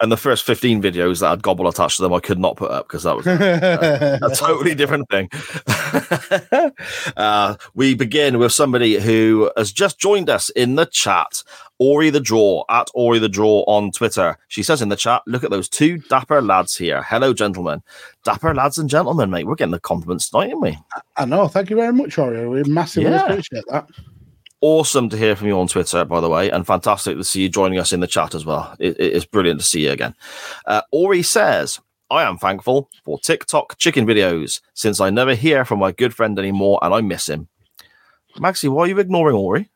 And 0.00 0.12
the 0.12 0.16
first 0.16 0.44
15 0.44 0.80
videos 0.80 1.20
that 1.20 1.30
had 1.30 1.42
gobble 1.42 1.66
attached 1.66 1.96
to 1.96 2.02
them, 2.02 2.14
I 2.14 2.20
could 2.20 2.38
not 2.38 2.56
put 2.56 2.70
up 2.70 2.86
because 2.86 3.02
that 3.02 3.16
was 3.16 3.26
a, 3.26 4.18
a 4.22 4.34
totally 4.34 4.74
different 4.74 5.08
thing. 5.10 5.28
uh, 7.16 7.56
we 7.74 7.94
begin 7.94 8.38
with 8.38 8.52
somebody 8.52 9.00
who 9.00 9.50
has 9.56 9.72
just 9.72 9.98
joined 9.98 10.30
us 10.30 10.50
in 10.50 10.76
the 10.76 10.86
chat. 10.86 11.42
Ori 11.80 12.10
the 12.10 12.20
Draw 12.20 12.64
at 12.68 12.88
Ori 12.94 13.18
the 13.18 13.28
Draw 13.28 13.64
on 13.68 13.90
Twitter. 13.92 14.36
She 14.48 14.62
says 14.62 14.82
in 14.82 14.88
the 14.88 14.96
chat, 14.96 15.22
look 15.26 15.44
at 15.44 15.50
those 15.50 15.68
two 15.68 15.98
dapper 15.98 16.42
lads 16.42 16.76
here. 16.76 17.02
Hello, 17.02 17.32
gentlemen. 17.32 17.82
Dapper 18.24 18.54
lads 18.54 18.78
and 18.78 18.90
gentlemen, 18.90 19.30
mate. 19.30 19.46
We're 19.46 19.54
getting 19.54 19.72
the 19.72 19.80
compliments 19.80 20.28
tonight, 20.30 20.50
aren't 20.50 20.60
we? 20.62 20.78
I 21.16 21.24
know. 21.24 21.46
Thank 21.48 21.70
you 21.70 21.76
very 21.76 21.92
much, 21.92 22.16
Oreo. 22.16 22.50
We 22.50 22.64
massively 22.64 23.10
Yeah. 23.10 23.26
appreciate 23.26 23.64
that. 23.70 23.88
Awesome 24.60 25.08
to 25.08 25.16
hear 25.16 25.36
from 25.36 25.46
you 25.46 25.58
on 25.58 25.68
Twitter, 25.68 26.04
by 26.04 26.20
the 26.20 26.28
way, 26.28 26.50
and 26.50 26.66
fantastic 26.66 27.16
to 27.16 27.24
see 27.24 27.42
you 27.42 27.48
joining 27.48 27.78
us 27.78 27.92
in 27.92 28.00
the 28.00 28.06
chat 28.06 28.34
as 28.34 28.44
well. 28.44 28.74
It, 28.80 28.98
it 28.98 29.12
is 29.12 29.24
brilliant 29.24 29.60
to 29.60 29.66
see 29.66 29.84
you 29.84 29.92
again. 29.92 30.14
Uh, 30.66 30.82
Ori 30.90 31.22
says, 31.22 31.78
I 32.10 32.24
am 32.24 32.38
thankful 32.38 32.90
for 33.04 33.18
TikTok 33.20 33.78
chicken 33.78 34.06
videos 34.06 34.60
since 34.74 35.00
I 35.00 35.10
never 35.10 35.34
hear 35.34 35.64
from 35.64 35.78
my 35.78 35.92
good 35.92 36.14
friend 36.14 36.38
anymore 36.38 36.78
and 36.82 36.92
I 36.92 37.02
miss 37.02 37.28
him. 37.28 37.48
Magsy, 38.36 38.68
why 38.68 38.84
are 38.84 38.86
you 38.88 38.98
ignoring 38.98 39.36
Ori? 39.36 39.68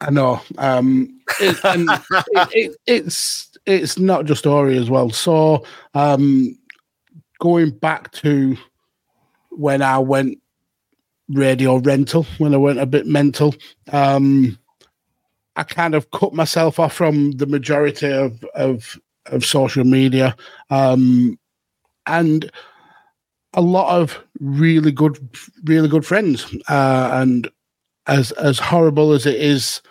I 0.00 0.10
know. 0.10 0.40
Um, 0.58 1.20
it, 1.40 1.64
and 1.64 1.88
it, 2.12 2.48
it, 2.52 2.76
it's 2.86 3.50
it's 3.66 3.98
not 3.98 4.24
just 4.24 4.46
Ori 4.46 4.78
as 4.78 4.90
well. 4.90 5.10
So 5.10 5.64
um, 5.94 6.58
going 7.38 7.70
back 7.70 8.10
to 8.12 8.56
when 9.50 9.82
I 9.82 9.98
went 9.98 10.40
radio 11.32 11.76
rental, 11.76 12.26
when 12.38 12.54
I 12.54 12.58
went 12.58 12.80
a 12.80 12.86
bit 12.86 13.06
mental, 13.06 13.54
um, 13.92 14.58
I 15.56 15.62
kind 15.62 15.94
of 15.94 16.10
cut 16.10 16.34
myself 16.34 16.78
off 16.78 16.92
from 16.92 17.32
the 17.32 17.46
majority 17.46 18.10
of 18.10 18.42
of, 18.54 18.98
of 19.26 19.44
social 19.44 19.84
media, 19.84 20.36
um, 20.70 21.38
and 22.06 22.50
a 23.54 23.60
lot 23.60 24.00
of 24.00 24.18
really 24.40 24.92
good, 24.92 25.18
really 25.64 25.88
good 25.88 26.06
friends, 26.06 26.46
uh, 26.68 27.10
and 27.12 27.48
as 28.06 28.32
as 28.32 28.58
horrible 28.58 29.12
as 29.12 29.26
it 29.26 29.36
is 29.36 29.82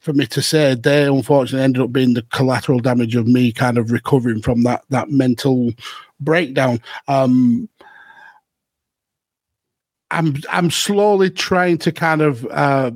for 0.00 0.14
me 0.14 0.26
to 0.26 0.40
say, 0.40 0.74
they 0.74 1.06
unfortunately 1.06 1.62
ended 1.62 1.82
up 1.82 1.92
being 1.92 2.14
the 2.14 2.22
collateral 2.32 2.80
damage 2.80 3.14
of 3.14 3.26
me 3.26 3.52
kind 3.52 3.76
of 3.76 3.92
recovering 3.92 4.40
from 4.40 4.62
that 4.62 4.82
that 4.88 5.10
mental 5.10 5.72
breakdown. 6.20 6.80
Um, 7.06 7.68
I'm 10.10 10.36
I'm 10.50 10.70
slowly 10.70 11.30
trying 11.30 11.78
to 11.78 11.92
kind 11.92 12.20
of 12.20 12.46
uh, 12.46 12.90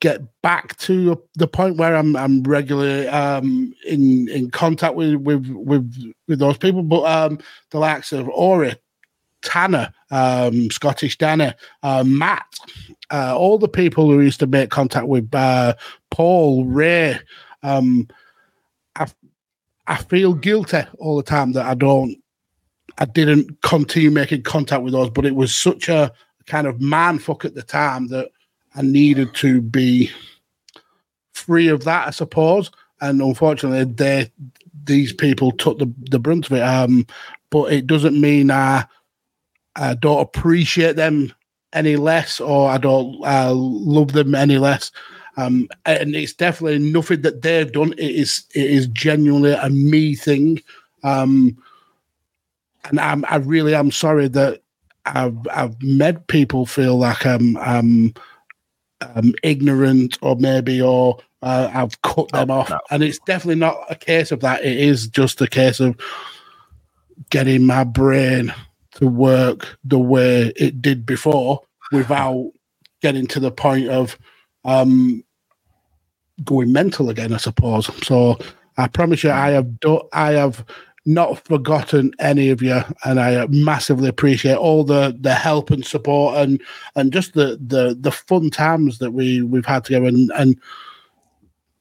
get 0.00 0.20
back 0.42 0.76
to 0.78 1.22
the 1.36 1.46
point 1.46 1.76
where 1.76 1.94
I'm 1.96 2.16
I'm 2.16 2.42
regularly 2.42 3.08
um, 3.08 3.74
in 3.86 4.28
in 4.28 4.50
contact 4.50 4.94
with 4.94 5.14
with 5.14 5.46
with 5.48 6.14
with 6.28 6.38
those 6.38 6.58
people, 6.58 6.82
but 6.82 7.04
um, 7.04 7.38
the 7.70 7.78
likes 7.78 8.12
of 8.12 8.28
Ori, 8.28 8.74
Tanner, 9.42 9.92
um, 10.10 10.70
Scottish 10.70 11.18
Danny, 11.18 11.52
uh, 11.82 12.04
Matt, 12.04 12.58
uh, 13.10 13.36
all 13.36 13.58
the 13.58 13.68
people 13.68 14.10
who 14.10 14.20
used 14.20 14.40
to 14.40 14.46
make 14.46 14.70
contact 14.70 15.06
with 15.06 15.32
uh, 15.34 15.74
Paul, 16.10 16.64
Ray. 16.64 17.18
Um, 17.62 18.08
I, 18.96 19.06
I 19.86 19.96
feel 19.96 20.34
guilty 20.34 20.82
all 20.98 21.16
the 21.16 21.22
time 21.22 21.52
that 21.52 21.66
I 21.66 21.74
don't, 21.74 22.16
I 22.98 23.04
didn't 23.04 23.62
continue 23.62 24.10
making 24.10 24.42
contact 24.42 24.82
with 24.82 24.92
those, 24.92 25.10
but 25.10 25.26
it 25.26 25.34
was 25.34 25.54
such 25.54 25.88
a 25.88 26.12
kind 26.46 26.66
of 26.66 26.80
man 26.80 27.18
fuck 27.18 27.44
at 27.44 27.54
the 27.54 27.62
time 27.62 28.08
that 28.08 28.30
I 28.74 28.82
needed 28.82 29.34
to 29.36 29.60
be 29.60 30.10
free 31.32 31.68
of 31.68 31.84
that, 31.84 32.08
I 32.08 32.10
suppose. 32.10 32.70
And 33.00 33.20
unfortunately, 33.20 33.92
they 33.92 34.30
these 34.84 35.12
people 35.12 35.52
took 35.52 35.78
the, 35.78 35.92
the 36.10 36.18
brunt 36.18 36.46
of 36.46 36.52
it. 36.52 36.62
Um, 36.62 37.06
but 37.50 37.72
it 37.72 37.86
doesn't 37.86 38.20
mean 38.20 38.50
I, 38.50 38.86
I 39.76 39.94
don't 39.94 40.20
appreciate 40.20 40.96
them 40.96 41.32
any 41.72 41.96
less 41.96 42.40
or 42.40 42.70
I 42.70 42.78
don't 42.78 43.20
uh, 43.24 43.52
love 43.54 44.12
them 44.12 44.34
any 44.34 44.58
less. 44.58 44.90
Um, 45.36 45.68
and 45.86 46.14
it's 46.14 46.34
definitely 46.34 46.78
nothing 46.78 47.22
that 47.22 47.42
they've 47.42 47.70
done. 47.70 47.92
It 47.92 48.10
is 48.10 48.44
it 48.54 48.70
is 48.70 48.86
genuinely 48.88 49.52
a 49.52 49.70
me 49.70 50.14
thing. 50.14 50.62
Um, 51.04 51.56
and 52.84 53.00
I'm, 53.00 53.24
I 53.28 53.36
really 53.36 53.74
am 53.74 53.90
sorry 53.90 54.28
that 54.28 54.62
I've 55.06 55.38
I've 55.52 55.82
made 55.82 56.26
people 56.28 56.66
feel 56.66 56.98
like 56.98 57.26
I'm 57.26 57.56
I'm, 57.58 58.14
um 59.16 59.34
ignorant 59.42 60.18
or 60.22 60.36
maybe 60.36 60.80
or 60.82 61.18
uh, 61.42 61.70
I've 61.74 62.00
cut 62.02 62.30
them 62.32 62.50
off. 62.50 62.72
And 62.90 63.02
it's 63.02 63.18
definitely 63.20 63.60
not 63.60 63.78
a 63.90 63.96
case 63.96 64.32
of 64.32 64.40
that. 64.40 64.64
It 64.64 64.78
is 64.78 65.08
just 65.08 65.40
a 65.40 65.48
case 65.48 65.80
of 65.80 65.96
getting 67.30 67.66
my 67.66 67.84
brain 67.84 68.54
to 68.92 69.06
work 69.08 69.78
the 69.84 69.98
way 69.98 70.52
it 70.56 70.82
did 70.82 71.06
before 71.06 71.60
without 71.92 72.52
getting 73.02 73.26
to 73.28 73.40
the 73.40 73.50
point 73.50 73.88
of 73.88 74.18
um, 74.64 75.24
going 76.44 76.72
mental 76.72 77.10
again, 77.10 77.32
I 77.32 77.38
suppose. 77.38 77.90
So 78.06 78.38
I 78.76 78.88
promise 78.88 79.24
you, 79.24 79.30
I 79.30 79.50
have 79.50 79.80
do- 79.80 80.08
I 80.12 80.32
have 80.32 80.64
not 81.04 81.44
forgotten 81.44 82.12
any 82.20 82.50
of 82.50 82.62
you, 82.62 82.80
and 83.04 83.18
I 83.18 83.46
massively 83.46 84.08
appreciate 84.08 84.56
all 84.56 84.84
the 84.84 85.16
the 85.20 85.34
help 85.34 85.70
and 85.70 85.84
support 85.84 86.36
and 86.36 86.62
and 86.94 87.12
just 87.12 87.34
the 87.34 87.58
the 87.64 87.96
the 87.98 88.12
fun 88.12 88.50
times 88.50 88.98
that 88.98 89.12
we 89.12 89.42
we've 89.42 89.66
had 89.66 89.84
together. 89.84 90.06
And, 90.06 90.30
and 90.36 90.60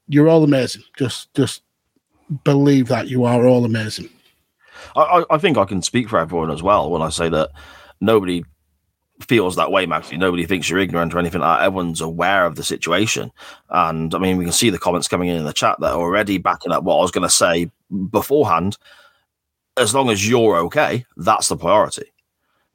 you're 0.08 0.30
all 0.30 0.44
amazing. 0.44 0.84
Just 0.98 1.34
just 1.34 1.62
believe 2.44 2.88
that 2.88 3.08
you 3.08 3.26
are 3.26 3.46
all 3.46 3.66
amazing. 3.66 4.10
I, 4.96 5.24
I, 5.30 5.38
think 5.38 5.58
I 5.58 5.66
can 5.66 5.82
speak 5.82 6.10
for 6.10 6.18
everyone 6.18 6.50
as 6.50 6.64
well 6.64 6.90
when 6.90 7.02
I 7.02 7.10
say 7.10 7.30
that 7.30 7.52
nobody 8.00 8.44
feels 9.22 9.56
that 9.56 9.72
way, 9.72 9.86
Magsy. 9.86 10.18
Nobody 10.18 10.46
thinks 10.46 10.70
you're 10.70 10.80
ignorant 10.80 11.14
or 11.14 11.20
anything 11.20 11.42
like. 11.42 11.62
Everyone's 11.62 12.02
aware 12.02 12.46
of 12.46 12.56
the 12.56 12.64
situation. 12.64 13.32
And 13.70 14.14
I 14.16 14.18
mean, 14.18 14.38
we 14.38 14.46
can 14.46 14.54
see 14.54 14.70
the 14.70 14.80
comments 14.80 15.08
coming 15.08 15.30
in 15.30 15.38
in 15.38 15.46
the 15.46 15.54
chat 15.54 15.80
that 15.80 15.92
are 15.92 16.00
already 16.00 16.38
backing 16.38 16.72
up 16.72 16.84
what 16.84 16.98
I 16.98 17.02
was 17.02 17.12
going 17.12 17.28
to 17.28 17.30
say 17.30 17.70
beforehand. 18.10 18.78
As 19.82 19.96
long 19.96 20.10
as 20.10 20.28
you're 20.28 20.58
okay, 20.58 21.06
that's 21.18 21.50
the 21.50 21.58
priority. 21.58 22.06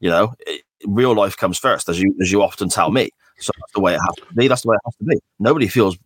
You 0.00 0.10
know, 0.10 0.34
it, 0.40 0.62
real 0.84 1.14
life 1.14 1.36
comes 1.36 1.58
first, 1.58 1.88
as 1.88 2.00
you 2.00 2.14
as 2.20 2.32
you 2.32 2.42
often 2.42 2.68
tell 2.68 2.90
me. 2.90 3.10
So 3.38 3.52
that's 3.58 3.72
the 3.72 3.80
way 3.80 3.94
it 3.94 4.00
has 4.00 4.14
to 4.28 4.34
be. 4.34 4.48
That's 4.48 4.62
the 4.62 4.68
way 4.68 4.76
it 4.76 4.86
has 4.86 4.96
to 4.96 5.04
be. 5.04 5.16
Nobody 5.38 5.68
feels 5.68 5.96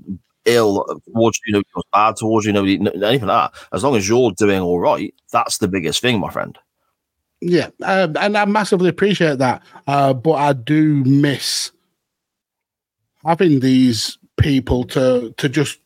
ill 0.45 0.85
towards 1.07 1.41
you, 1.47 1.53
nobody 1.53 1.69
feels 1.73 1.85
bad 1.93 2.17
towards 2.17 2.47
you, 2.47 2.53
nobody, 2.53 2.75
anything 2.75 3.29
like 3.29 3.53
that. 3.53 3.53
As 3.73 3.85
long 3.85 3.97
as 3.97 4.09
you're 4.09 4.33
doing 4.33 4.61
all 4.61 4.81
right, 4.81 5.15
that's 5.33 5.59
the 5.59 5.69
biggest 5.69 6.01
thing, 6.01 6.21
my 6.21 6.31
friend. 6.31 6.59
Yeah, 7.41 7.71
um, 7.83 8.17
and 8.19 8.37
I 8.37 8.45
massively 8.45 8.89
appreciate 8.89 9.39
that. 9.39 9.63
Uh, 9.87 10.13
but 10.13 10.33
I 10.33 10.53
do 10.53 11.03
miss 11.05 11.73
having 13.25 13.61
these 13.61 14.19
people 14.39 14.85
to 14.85 15.33
to 15.37 15.49
just 15.49 15.79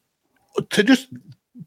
to 0.71 0.83
just 0.83 1.09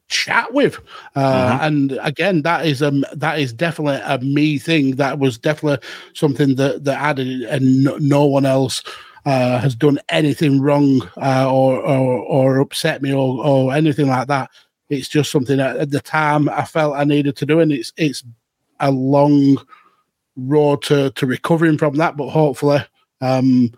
chat 0.08 0.53
with. 0.53 0.80
Uh, 1.16 1.58
And 1.62 1.97
again, 2.01 2.41
that 2.43 2.66
is 2.66 2.82
um 2.82 3.03
that 3.14 3.39
is 3.39 3.53
definitely 3.53 3.99
a 4.03 4.18
me 4.20 4.58
thing. 4.58 4.95
That 4.95 5.20
was 5.20 5.38
definitely 5.38 5.86
something 6.14 6.55
that 6.55 6.84
that 6.86 6.99
added, 7.01 7.43
and 7.43 7.84
no, 7.84 7.97
no 7.97 8.26
one 8.26 8.45
else. 8.45 8.84
Uh, 9.26 9.60
has 9.60 9.76
done 9.76 9.99
anything 10.08 10.62
wrong 10.62 11.01
uh, 11.18 11.51
or, 11.51 11.82
or 11.82 12.20
or 12.20 12.60
upset 12.60 13.01
me 13.01 13.12
or, 13.12 13.45
or 13.45 13.74
anything 13.74 14.08
like 14.08 14.30
that. 14.30 14.49
It's 14.89 15.10
just 15.10 15.32
something 15.32 15.58
that 15.58 15.76
at 15.76 15.91
the 15.91 15.99
time 15.99 16.47
I 16.47 16.64
felt 16.64 16.95
I 16.95 17.03
needed 17.03 17.36
to 17.38 17.45
do, 17.45 17.60
and 17.60 17.74
it's 17.74 17.91
it's 17.97 18.24
a 18.80 18.89
long 18.89 19.58
road 20.38 20.82
to 20.84 21.10
to 21.12 21.26
recovering 21.26 21.78
from 21.78 21.95
that. 21.95 22.16
But 22.16 22.30
hopefully, 22.30 22.80
um, 23.20 23.74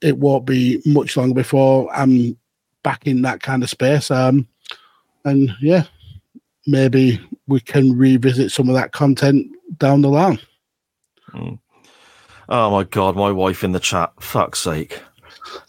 it 0.00 0.16
won't 0.16 0.46
be 0.46 0.80
much 0.86 1.18
longer 1.18 1.34
before 1.34 1.94
I'm 1.94 2.38
back 2.82 3.06
in 3.06 3.20
that 3.22 3.42
kind 3.42 3.62
of 3.62 3.68
space. 3.68 4.10
Um, 4.10 4.48
and 5.24 5.50
yeah, 5.60 5.84
maybe 6.66 7.20
we 7.46 7.60
can 7.60 7.96
revisit 7.96 8.50
some 8.50 8.68
of 8.68 8.74
that 8.74 8.92
content 8.92 9.46
down 9.78 10.02
the 10.02 10.08
line. 10.08 10.38
Mm. 11.32 11.58
Oh 12.48 12.70
my 12.70 12.84
god, 12.84 13.16
my 13.16 13.32
wife 13.32 13.64
in 13.64 13.72
the 13.72 13.80
chat. 13.80 14.12
Fuck's 14.20 14.60
sake. 14.60 15.00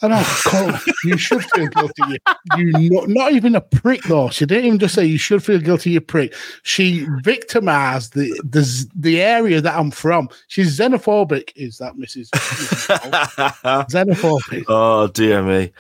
I 0.02 0.08
know, 0.08 0.24
Cole, 0.46 0.72
you 1.04 1.18
should 1.18 1.44
feel 1.44 1.68
guilty. 1.68 2.18
You, 2.58 2.80
you 2.80 2.90
not, 2.92 3.08
not 3.08 3.32
even 3.34 3.56
a 3.56 3.62
prick 3.62 4.04
though. 4.04 4.30
She 4.30 4.46
didn't 4.46 4.66
even 4.66 4.80
just 4.80 4.96
say 4.96 5.06
you 5.06 5.18
should 5.18 5.44
feel 5.44 5.60
guilty. 5.60 5.92
You 5.92 6.02
prick. 6.02 6.34
She 6.64 7.06
victimized 7.22 8.14
the 8.14 8.30
the 8.44 8.88
the 8.96 9.22
area 9.22 9.62
that 9.62 9.78
I'm 9.78 9.92
from. 9.92 10.30
She's 10.48 10.78
xenophobic. 10.78 11.52
Is 11.56 11.78
that. 11.78 11.96
Mrs. 11.96 12.30
Xenophobic? 13.90 14.66
oh 14.68 15.08
dear 15.08 15.44
me. 15.44 15.72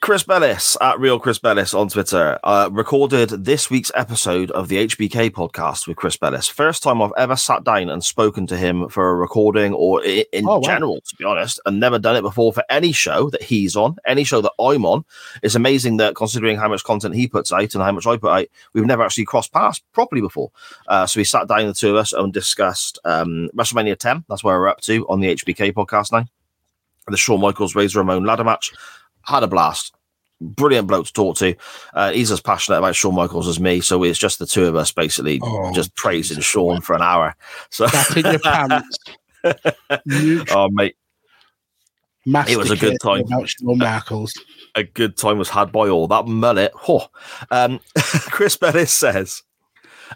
Chris 0.00 0.22
Bellis 0.22 0.78
at 0.80 0.98
Real 0.98 1.20
Chris 1.20 1.38
Bellis 1.38 1.74
on 1.74 1.88
Twitter 1.88 2.38
uh, 2.42 2.70
recorded 2.72 3.28
this 3.44 3.68
week's 3.68 3.92
episode 3.94 4.50
of 4.52 4.68
the 4.68 4.86
HBK 4.88 5.28
podcast 5.30 5.86
with 5.86 5.98
Chris 5.98 6.16
Bellis. 6.16 6.48
First 6.48 6.82
time 6.82 7.02
I've 7.02 7.12
ever 7.18 7.36
sat 7.36 7.64
down 7.64 7.90
and 7.90 8.02
spoken 8.02 8.46
to 8.46 8.56
him 8.56 8.88
for 8.88 9.10
a 9.10 9.14
recording 9.14 9.74
or 9.74 10.02
in 10.02 10.24
Oh, 10.48 10.56
wow. 10.56 10.60
general, 10.62 11.02
to 11.02 11.16
be 11.16 11.24
honest, 11.26 11.60
and 11.66 11.78
never 11.78 11.98
done 11.98 12.16
it 12.16 12.22
before 12.22 12.50
for 12.50 12.64
any 12.70 12.92
show 12.92 13.28
that 13.28 13.42
he's 13.42 13.76
on, 13.76 13.96
any 14.06 14.24
show 14.24 14.40
that 14.40 14.54
I'm 14.58 14.86
on. 14.86 15.04
It's 15.42 15.54
amazing 15.54 15.98
that 15.98 16.14
considering 16.16 16.56
how 16.56 16.68
much 16.70 16.82
content 16.82 17.14
he 17.14 17.28
puts 17.28 17.52
out 17.52 17.74
and 17.74 17.82
how 17.84 17.92
much 17.92 18.06
I 18.06 18.16
put 18.16 18.30
out, 18.32 18.46
we've 18.72 18.86
never 18.86 19.02
actually 19.04 19.26
crossed 19.26 19.52
paths 19.52 19.82
properly 19.92 20.22
before. 20.22 20.50
Uh, 20.88 21.04
so 21.06 21.20
we 21.20 21.24
sat 21.24 21.46
down, 21.46 21.66
the 21.66 21.74
two 21.74 21.90
of 21.90 21.96
us, 21.96 22.14
and 22.14 22.32
discussed 22.32 22.98
um, 23.04 23.50
WrestleMania 23.54 23.98
10. 23.98 24.24
That's 24.30 24.42
where 24.42 24.58
we're 24.58 24.68
up 24.68 24.80
to 24.82 25.06
on 25.08 25.20
the 25.20 25.34
HBK 25.36 25.74
podcast 25.74 26.10
now. 26.10 26.24
The 27.06 27.16
Shawn 27.16 27.40
Michaels 27.40 27.74
Razor 27.74 27.98
Ramon 27.98 28.24
ladder 28.24 28.44
match 28.44 28.72
had 29.22 29.42
a 29.42 29.46
blast. 29.46 29.94
Brilliant 30.40 30.88
bloke 30.88 31.06
to 31.06 31.12
talk 31.12 31.36
to. 31.36 31.54
Uh, 31.92 32.12
he's 32.12 32.30
as 32.30 32.40
passionate 32.40 32.78
about 32.78 32.96
Shawn 32.96 33.14
Michaels 33.14 33.46
as 33.46 33.60
me, 33.60 33.80
so 33.80 34.02
it's 34.02 34.18
just 34.18 34.38
the 34.38 34.46
two 34.46 34.66
of 34.66 34.74
us 34.74 34.90
basically 34.90 35.38
Oh, 35.42 35.70
just 35.72 35.94
praising 35.96 36.40
Shawn 36.40 36.80
for 36.80 36.94
an 36.96 37.02
hour. 37.02 37.34
So, 37.70 37.86
That 37.86 38.16
in 38.16 38.24
your 38.24 38.38
pants. 38.38 38.98
You 40.04 40.44
oh 40.50 40.68
mate, 40.70 40.96
It 42.26 42.56
was 42.58 42.70
a 42.70 42.76
good 42.76 42.98
time. 43.02 43.24
About 43.26 43.48
Shawn 43.48 43.78
Michaels. 43.78 44.34
a 44.74 44.84
good 44.84 45.16
time 45.16 45.38
was 45.38 45.48
had 45.48 45.72
by 45.72 45.88
all. 45.88 46.08
That 46.08 46.26
mullet, 46.26 46.72
oh. 46.88 47.08
um, 47.50 47.80
Chris 47.96 48.56
Bellis 48.56 48.92
says, 48.92 49.42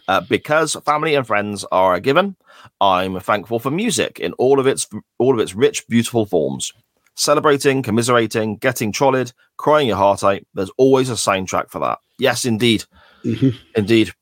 uh, 0.08 0.20
because 0.22 0.74
family 0.84 1.14
and 1.14 1.26
friends 1.26 1.64
are 1.72 1.94
a 1.94 2.00
given, 2.00 2.36
I'm 2.80 3.18
thankful 3.20 3.58
for 3.58 3.70
music 3.70 4.20
in 4.20 4.32
all 4.34 4.58
of 4.60 4.66
its 4.66 4.86
all 5.18 5.34
of 5.34 5.40
its 5.40 5.54
rich, 5.54 5.86
beautiful 5.88 6.26
forms. 6.26 6.72
Celebrating, 7.16 7.82
commiserating, 7.82 8.56
getting 8.56 8.90
trolled, 8.92 9.32
crying 9.56 9.86
your 9.88 9.96
heart 9.96 10.24
out. 10.24 10.40
There's 10.54 10.70
always 10.76 11.10
a 11.10 11.14
soundtrack 11.14 11.70
for 11.70 11.78
that. 11.80 11.98
Yes, 12.18 12.44
indeed, 12.44 12.84
Mhm. 13.24 13.56
indeed. 13.76 14.12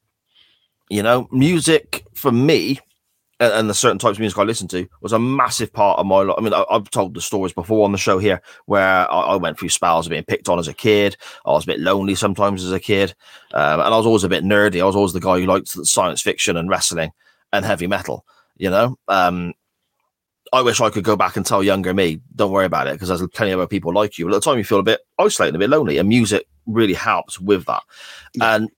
You 0.90 1.03
know, 1.03 1.26
music 1.32 2.05
for 2.14 2.30
me 2.30 2.78
and, 3.40 3.53
and 3.55 3.70
the 3.70 3.74
certain 3.74 3.99
types 3.99 4.16
of 4.16 4.20
music 4.20 4.38
I 4.38 4.43
listen 4.43 4.68
to 4.68 4.86
was 5.01 5.12
a 5.12 5.18
massive 5.18 5.72
part 5.72 5.99
of 5.99 6.05
my 6.07 6.20
life. 6.20 6.36
I 6.38 6.43
mean, 6.43 6.53
I, 6.53 6.64
I've 6.70 6.90
told 6.90 7.14
the 7.14 7.20
stories 7.22 7.55
before 7.55 7.84
on 7.86 7.93
the 7.93 7.99
show 7.99 8.18
here 8.18 8.43
where 8.66 9.11
I, 9.11 9.20
I 9.20 9.36
went 9.36 9.59
through 9.59 9.70
spells 9.70 10.07
of 10.07 10.11
being 10.11 10.24
picked 10.24 10.51
on 10.51 10.59
as 10.59 10.68
a 10.68 10.74
kid. 10.74 11.16
I 11.47 11.51
was 11.53 11.64
a 11.64 11.68
bit 11.68 11.80
lonely 11.80 12.14
sometimes 12.14 12.62
as 12.62 12.72
a 12.72 12.80
kid, 12.80 13.14
um, 13.55 13.80
and 13.80 13.95
I 13.95 13.97
was 13.97 14.07
always 14.07 14.24
a 14.24 14.28
bit 14.28 14.45
nerdy. 14.45 14.82
I 14.82 14.84
was 14.84 14.97
always 14.97 15.14
the 15.14 15.20
guy 15.20 15.40
who 15.40 15.47
liked 15.47 15.68
science 15.68 16.20
fiction 16.20 16.59
and 16.59 16.68
wrestling 16.68 17.12
and 17.55 17.64
heavy 17.64 17.86
metal. 17.86 18.26
You 18.59 18.68
know, 18.70 18.99
um, 19.09 19.55
I 20.53 20.61
wish 20.61 20.80
I 20.80 20.90
could 20.90 21.05
go 21.05 21.16
back 21.16 21.36
and 21.36 21.46
tell 21.46 21.62
younger 21.62 21.94
me, 21.94 22.20
don't 22.36 22.53
worry 22.53 22.66
about 22.66 22.86
it, 22.86 22.92
because 22.94 23.09
there's 23.09 23.26
plenty 23.28 23.53
of 23.53 23.61
other 23.61 23.66
people 23.66 23.92
like 23.92 24.18
you. 24.18 24.26
But 24.26 24.34
at 24.34 24.42
the 24.42 24.50
time, 24.50 24.59
you 24.59 24.64
feel 24.64 24.80
a 24.80 24.82
bit 24.82 25.00
isolated, 25.18 25.55
a 25.55 25.59
bit 25.59 25.70
lonely, 25.70 25.96
and 25.98 26.09
music 26.09 26.46
really 26.66 26.94
helps 26.94 27.40
with 27.40 27.64
that. 27.66 27.82
And 28.40 28.68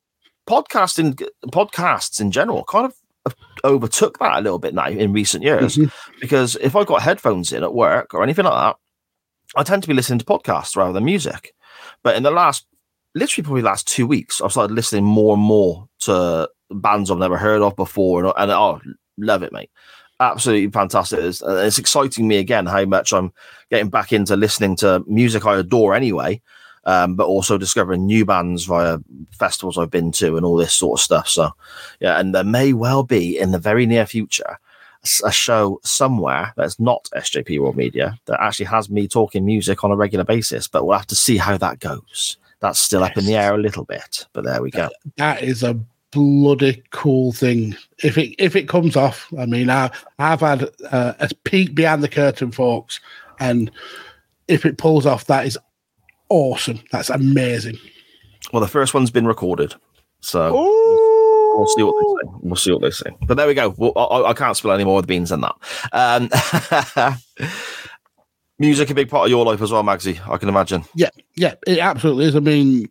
podcasting, 0.46 1.20
podcasts 1.46 2.20
in 2.20 2.30
general, 2.30 2.64
kind 2.64 2.86
of 2.86 3.34
overtook 3.64 4.18
that 4.18 4.38
a 4.38 4.40
little 4.40 4.58
bit 4.58 4.74
now 4.74 4.86
in 4.86 5.12
recent 5.12 5.42
years. 5.42 5.76
Mhm. 5.76 5.90
Because 6.20 6.56
if 6.56 6.76
I 6.76 6.84
got 6.84 7.02
headphones 7.02 7.52
in 7.52 7.62
at 7.62 7.74
work 7.74 8.14
or 8.14 8.22
anything 8.22 8.44
like 8.44 8.54
that, 8.54 8.76
I 9.56 9.62
tend 9.62 9.82
to 9.82 9.88
be 9.88 9.94
listening 9.94 10.18
to 10.18 10.24
podcasts 10.24 10.76
rather 10.76 10.92
than 10.92 11.04
music. 11.04 11.54
But 12.02 12.16
in 12.16 12.22
the 12.22 12.30
last, 12.30 12.66
literally 13.14 13.44
probably 13.44 13.62
the 13.62 13.68
last 13.68 13.88
two 13.88 14.06
weeks, 14.06 14.40
I've 14.40 14.52
started 14.52 14.74
listening 14.74 15.04
more 15.04 15.34
and 15.34 15.42
more 15.42 15.88
to 16.00 16.48
bands 16.70 17.10
I've 17.10 17.18
never 17.18 17.38
heard 17.38 17.62
of 17.62 17.74
before, 17.76 18.24
and, 18.24 18.32
and 18.36 18.50
oh, 18.50 18.80
love 19.18 19.42
it, 19.42 19.52
mate. 19.52 19.70
Absolutely 20.20 20.70
fantastic. 20.70 21.20
It's, 21.20 21.42
uh, 21.42 21.64
it's 21.66 21.78
exciting 21.78 22.28
me 22.28 22.38
again 22.38 22.66
how 22.66 22.84
much 22.84 23.12
I'm 23.12 23.32
getting 23.70 23.90
back 23.90 24.12
into 24.12 24.36
listening 24.36 24.76
to 24.76 25.02
music 25.06 25.44
I 25.44 25.56
adore 25.56 25.94
anyway, 25.94 26.40
um, 26.84 27.16
but 27.16 27.26
also 27.26 27.58
discovering 27.58 28.06
new 28.06 28.24
bands 28.24 28.64
via 28.64 28.98
festivals 29.32 29.76
I've 29.76 29.90
been 29.90 30.12
to 30.12 30.36
and 30.36 30.46
all 30.46 30.56
this 30.56 30.72
sort 30.72 31.00
of 31.00 31.04
stuff. 31.04 31.28
So, 31.28 31.50
yeah, 32.00 32.20
and 32.20 32.34
there 32.34 32.44
may 32.44 32.72
well 32.72 33.02
be 33.02 33.38
in 33.38 33.50
the 33.50 33.58
very 33.58 33.86
near 33.86 34.06
future 34.06 34.58
a 35.24 35.32
show 35.32 35.80
somewhere 35.82 36.52
that's 36.56 36.80
not 36.80 37.08
SJP 37.14 37.60
World 37.60 37.76
Media 37.76 38.18
that 38.24 38.40
actually 38.40 38.66
has 38.66 38.88
me 38.88 39.06
talking 39.06 39.44
music 39.44 39.84
on 39.84 39.90
a 39.90 39.96
regular 39.96 40.24
basis, 40.24 40.66
but 40.66 40.84
we'll 40.84 40.96
have 40.96 41.06
to 41.08 41.14
see 41.14 41.36
how 41.36 41.58
that 41.58 41.78
goes. 41.80 42.38
That's 42.60 42.78
still 42.78 43.04
up 43.04 43.18
in 43.18 43.26
the 43.26 43.36
air 43.36 43.54
a 43.54 43.58
little 43.58 43.84
bit, 43.84 44.26
but 44.32 44.44
there 44.44 44.62
we 44.62 44.70
go. 44.70 44.88
That 45.18 45.42
is 45.42 45.62
a 45.62 45.78
bloody 46.14 46.82
cool 46.90 47.32
thing. 47.32 47.76
If 48.02 48.16
it 48.16 48.34
if 48.38 48.56
it 48.56 48.68
comes 48.68 48.96
off, 48.96 49.32
I 49.38 49.46
mean, 49.46 49.68
I 49.68 49.90
I've 50.18 50.40
had 50.40 50.70
uh, 50.90 51.14
a 51.18 51.28
peek 51.44 51.74
behind 51.74 52.02
the 52.02 52.08
curtain, 52.08 52.52
folks, 52.52 53.00
and 53.38 53.70
if 54.48 54.64
it 54.64 54.78
pulls 54.78 55.06
off, 55.06 55.26
that 55.26 55.46
is 55.46 55.58
awesome. 56.28 56.80
That's 56.92 57.10
amazing. 57.10 57.76
Well, 58.52 58.60
the 58.60 58.68
first 58.68 58.94
one's 58.94 59.10
been 59.10 59.26
recorded, 59.26 59.74
so 60.20 60.52
we'll 60.52 61.66
see 61.66 61.82
what 61.82 61.94
they 61.94 62.28
say. 62.28 62.38
We'll 62.42 62.56
see 62.56 62.72
what 62.72 62.82
they 62.82 62.90
say. 62.90 63.10
But 63.26 63.36
there 63.36 63.46
we 63.46 63.54
go. 63.54 63.74
Well, 63.76 63.92
I, 63.96 64.30
I 64.30 64.34
can't 64.34 64.56
spill 64.56 64.72
any 64.72 64.84
more 64.84 64.98
of 64.98 65.04
the 65.04 65.08
beans 65.08 65.30
than 65.30 65.42
that. 65.42 65.54
Um, 65.92 67.18
music 68.58 68.90
a 68.90 68.94
big 68.94 69.08
part 69.08 69.26
of 69.26 69.30
your 69.30 69.44
life 69.44 69.60
as 69.60 69.72
well, 69.72 69.82
Magsy. 69.82 70.20
I 70.28 70.36
can 70.36 70.48
imagine. 70.48 70.84
Yeah, 70.94 71.10
yeah, 71.34 71.54
it 71.66 71.78
absolutely 71.78 72.26
is. 72.26 72.36
I 72.36 72.40
mean, 72.40 72.88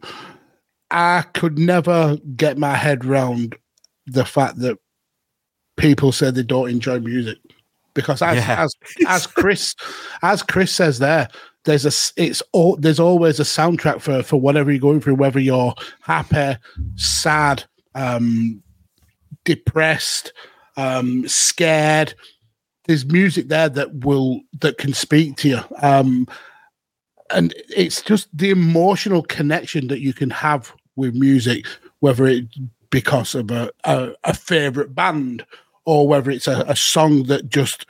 I 0.94 1.24
could 1.34 1.58
never 1.58 2.18
get 2.36 2.58
my 2.58 2.76
head 2.76 3.04
round 3.04 3.56
the 4.06 4.26
fact 4.26 4.60
that 4.60 4.78
people 5.76 6.12
say 6.12 6.30
they 6.32 6.44
don't 6.44 6.70
enjoy 6.70 7.00
music 7.00 7.39
because 7.94 8.22
as 8.22 8.38
Yeah. 8.38 8.64
as 8.64 8.76
as 9.08 9.28
Chris 9.28 9.76
as 10.22 10.44
Chris 10.44 10.72
says 10.72 11.00
there, 11.00 11.28
there's 11.66 11.86
a 11.86 12.22
it's 12.22 12.41
all 12.52 12.76
there's 12.78 13.00
always 13.00 13.39
a 13.39 13.44
soundtrack 13.44 14.02
for 14.02 14.22
for 14.24 14.39
whatever 14.39 14.72
you're 14.72 14.80
going 14.80 15.02
through, 15.02 15.16
whether 15.16 15.39
you're 15.39 15.74
happy, 16.02 16.58
sad, 16.96 17.64
um, 17.96 18.62
depressed, 19.46 20.32
um, 20.78 21.28
scared. 21.28 22.14
There's 22.86 23.06
music 23.06 23.48
there 23.48 23.70
that 23.70 24.06
will 24.06 24.41
that 24.60 24.78
can 24.78 24.94
speak 24.94 25.38
to 25.38 25.50
you. 25.50 25.60
Um, 25.82 26.28
and 27.32 27.54
it's 27.76 28.02
just 28.02 28.28
the 28.38 28.52
emotional 28.52 29.24
connection 29.24 29.88
that 29.88 30.02
you 30.02 30.14
can 30.14 30.30
have 30.30 30.74
with 30.96 31.16
music, 31.16 31.66
whether 32.00 32.26
it 32.26 32.46
because 32.89 33.34
of 33.34 33.50
a, 33.50 33.72
a, 33.86 34.14
a 34.24 34.34
favorite 34.34 34.94
band 34.94 35.46
or 35.86 36.08
whether 36.08 36.30
it's 36.30 36.48
a, 36.48 36.64
a 36.68 36.76
song 36.76 37.24
that 37.24 37.50
just 37.50 37.86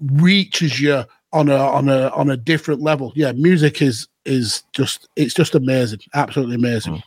reaches 0.00 0.80
you 0.80 1.04
on 1.32 1.48
a 1.48 1.56
on 1.56 1.88
a 1.88 2.08
on 2.10 2.30
a 2.30 2.36
different 2.36 2.80
level. 2.80 3.12
Yeah, 3.14 3.32
music 3.32 3.82
is 3.82 4.08
is 4.24 4.62
just 4.72 5.08
it's 5.16 5.34
just 5.34 5.54
amazing, 5.54 6.00
absolutely 6.14 6.56
amazing. 6.56 7.02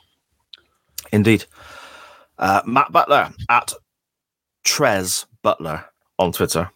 Indeed. 1.12 1.46
Uh, 2.38 2.62
Matt 2.66 2.92
Butler 2.92 3.32
at 3.50 3.74
Trez 4.66 5.26
Butler 5.42 5.86
on 6.20 6.32
Twitter. 6.32 6.70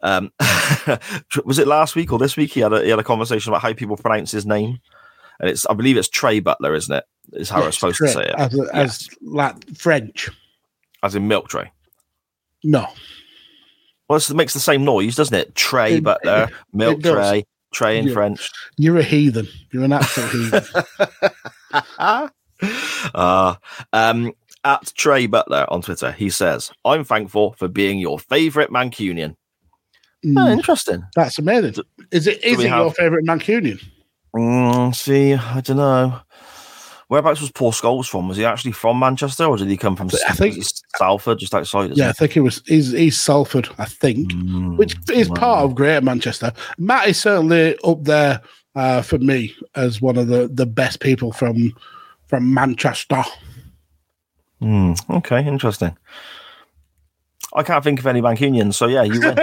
Um, 0.00 0.32
was 1.44 1.58
it 1.58 1.68
last 1.68 1.96
week 1.96 2.12
or 2.12 2.18
this 2.18 2.36
week? 2.36 2.52
He 2.52 2.60
had 2.60 2.72
a 2.72 2.82
he 2.82 2.90
had 2.90 2.98
a 2.98 3.04
conversation 3.04 3.52
about 3.52 3.62
how 3.62 3.72
people 3.72 3.96
pronounce 3.96 4.30
his 4.30 4.46
name, 4.46 4.78
and 5.40 5.50
it's 5.50 5.66
I 5.66 5.74
believe 5.74 5.96
it's 5.96 6.08
Trey 6.08 6.40
Butler, 6.40 6.74
isn't 6.74 6.94
it? 6.94 7.04
Is 7.32 7.50
how 7.50 7.62
Yes, 7.64 7.74
supposed 7.76 7.96
Trey, 7.96 8.08
to 8.08 8.12
say 8.14 8.22
it, 8.28 8.34
as, 8.38 8.60
as 8.72 9.08
like 9.22 9.76
French. 9.76 10.30
as 11.02 11.14
in 11.14 11.26
milk 11.28 11.48
tray. 11.48 11.70
No, 12.64 12.86
Well, 14.08 14.18
it 14.18 14.30
makes 14.34 14.54
the 14.54 14.60
same 14.60 14.84
noise, 14.84 15.16
doesn't 15.16 15.34
it? 15.36 15.54
Trey 15.54 15.96
It- 15.96 16.04
Butler, 16.04 16.48
milk 16.72 17.02
tray, 17.02 17.44
tray 17.72 17.98
in 17.98 18.06
Yeah. 18.08 18.12
French. 18.14 18.50
you're 18.76 18.98
a 18.98 19.02
heathen. 19.02 19.46
You're 19.72 19.84
an 19.84 19.92
absolute 19.92 20.30
heathen. 20.30 20.64
uh, 23.14 23.54
um, 23.92 24.32
at 24.64 24.92
Trey 24.96 25.26
Butler 25.26 25.66
on 25.68 25.82
Twitter, 25.82 26.12
he 26.12 26.30
says, 26.30 26.70
"I'm 26.84 27.04
thankful 27.04 27.52
for 27.58 27.68
being 27.68 27.98
your 27.98 28.18
favourite 28.18 28.70
Mancunian." 28.70 29.36
Oh, 30.24 30.28
Mm, 30.28 30.52
interesting. 30.54 31.04
that's 31.14 31.38
amazing. 31.38 31.74
Is 32.10 32.26
it 32.26 32.42
is 32.42 32.58
it 32.60 32.68
your 32.68 32.92
favorite 32.92 33.24
Mancunian? 33.26 33.80
Mm, 34.34 34.94
see, 34.94 35.34
I 35.34 35.60
don't 35.60 35.76
know. 35.76 36.20
Whereabouts 37.08 37.40
was 37.40 37.52
Paul 37.52 37.70
Scholes 37.72 38.08
from? 38.08 38.26
Was 38.28 38.36
he 38.36 38.44
actually 38.44 38.72
from 38.72 38.98
Manchester, 38.98 39.44
or 39.44 39.56
did 39.56 39.68
he 39.68 39.76
come 39.76 39.94
from? 39.94 40.10
I 40.28 40.32
think- 40.32 40.56
Salford, 40.96 41.38
just 41.38 41.54
outside. 41.54 41.96
Yeah, 41.96 42.08
I 42.08 42.12
think 42.12 42.36
it 42.36 42.40
was. 42.40 42.62
He's, 42.66 42.90
he's 42.90 43.20
Salford, 43.20 43.68
I 43.78 43.84
think, 43.84 44.32
Mm, 44.32 44.76
which 44.76 44.96
is 45.12 45.28
wow. 45.28 45.36
part 45.36 45.64
of 45.64 45.74
Greater 45.76 46.00
Manchester. 46.00 46.52
Matt 46.78 47.08
is 47.08 47.20
certainly 47.20 47.76
up 47.84 48.02
there 48.02 48.40
uh, 48.74 49.02
for 49.02 49.18
me 49.18 49.54
as 49.76 50.00
one 50.02 50.16
of 50.16 50.26
the, 50.26 50.48
the 50.52 50.66
best 50.66 51.00
people 51.00 51.32
from 51.32 51.72
from 52.26 52.52
Manchester. 52.52 53.22
Mm, 54.60 54.98
okay, 55.18 55.46
interesting. 55.46 55.96
I 57.54 57.62
can't 57.62 57.84
think 57.84 58.00
of 58.00 58.06
any 58.06 58.20
Mancunians, 58.20 58.74
so 58.74 58.86
yeah, 58.86 59.04
you 59.04 59.20
win. 59.20 59.36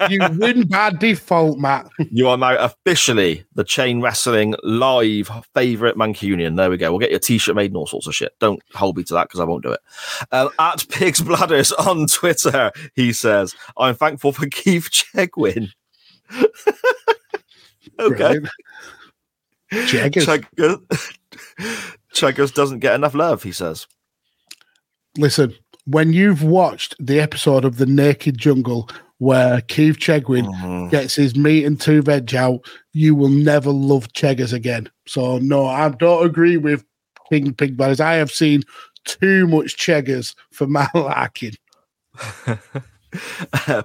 you 0.10 0.38
win 0.38 0.68
by 0.68 0.90
default, 0.90 1.58
Matt. 1.58 1.88
You 2.10 2.28
are 2.28 2.36
now 2.36 2.56
officially 2.58 3.44
the 3.54 3.64
chain 3.64 4.02
wrestling 4.02 4.54
live 4.62 5.30
favorite 5.54 5.96
Mancunian. 5.96 6.56
There 6.56 6.70
we 6.70 6.76
go. 6.76 6.90
We'll 6.90 7.00
get 7.00 7.10
your 7.10 7.18
t-shirt 7.18 7.56
made 7.56 7.70
and 7.70 7.78
all 7.78 7.86
sorts 7.86 8.06
of 8.06 8.14
shit. 8.14 8.32
Don't 8.40 8.62
hold 8.74 8.98
me 8.98 9.04
to 9.04 9.14
that 9.14 9.28
because 9.28 9.40
I 9.40 9.44
won't 9.44 9.62
do 9.64 9.72
it. 9.72 9.80
Um, 10.32 10.50
at 10.58 10.86
Pigs 10.88 11.22
Bladders 11.22 11.72
on 11.72 12.06
Twitter, 12.06 12.70
he 12.94 13.12
says, 13.12 13.54
"I'm 13.76 13.94
thankful 13.94 14.32
for 14.32 14.46
Keith 14.46 14.90
Chegwin." 14.90 15.70
okay, 17.98 18.38
Brilliant. 18.38 18.48
Cheggers. 19.86 20.26
Cheggers, 20.26 20.78
Cheggers 22.12 22.52
doesn't 22.52 22.80
get 22.80 22.94
enough 22.94 23.14
love, 23.14 23.42
he 23.42 23.52
says. 23.52 23.86
Listen, 25.16 25.54
when 25.90 26.12
you've 26.12 26.42
watched 26.42 26.94
the 26.98 27.20
episode 27.20 27.64
of 27.64 27.76
The 27.76 27.86
Naked 27.86 28.38
Jungle 28.38 28.88
where 29.18 29.60
Keith 29.62 29.98
Chegwin 29.98 30.46
Mm-hmm. 30.46 30.88
gets 30.88 31.14
his 31.14 31.36
meat 31.36 31.64
and 31.64 31.78
two 31.80 32.00
veg 32.02 32.34
out, 32.34 32.60
you 32.92 33.14
will 33.14 33.28
never 33.28 33.70
love 33.70 34.12
Cheggers 34.14 34.52
again. 34.52 34.88
So, 35.06 35.38
no, 35.38 35.66
I 35.66 35.90
don't 35.90 36.24
agree 36.24 36.56
with 36.56 36.84
King 37.30 37.52
Pig 37.54 37.76
Brothers. 37.76 38.00
I 38.00 38.14
have 38.14 38.30
seen 38.30 38.62
too 39.04 39.46
much 39.46 39.76
Cheggers 39.76 40.34
for 40.52 40.66
my 40.66 40.88
liking. 40.94 41.54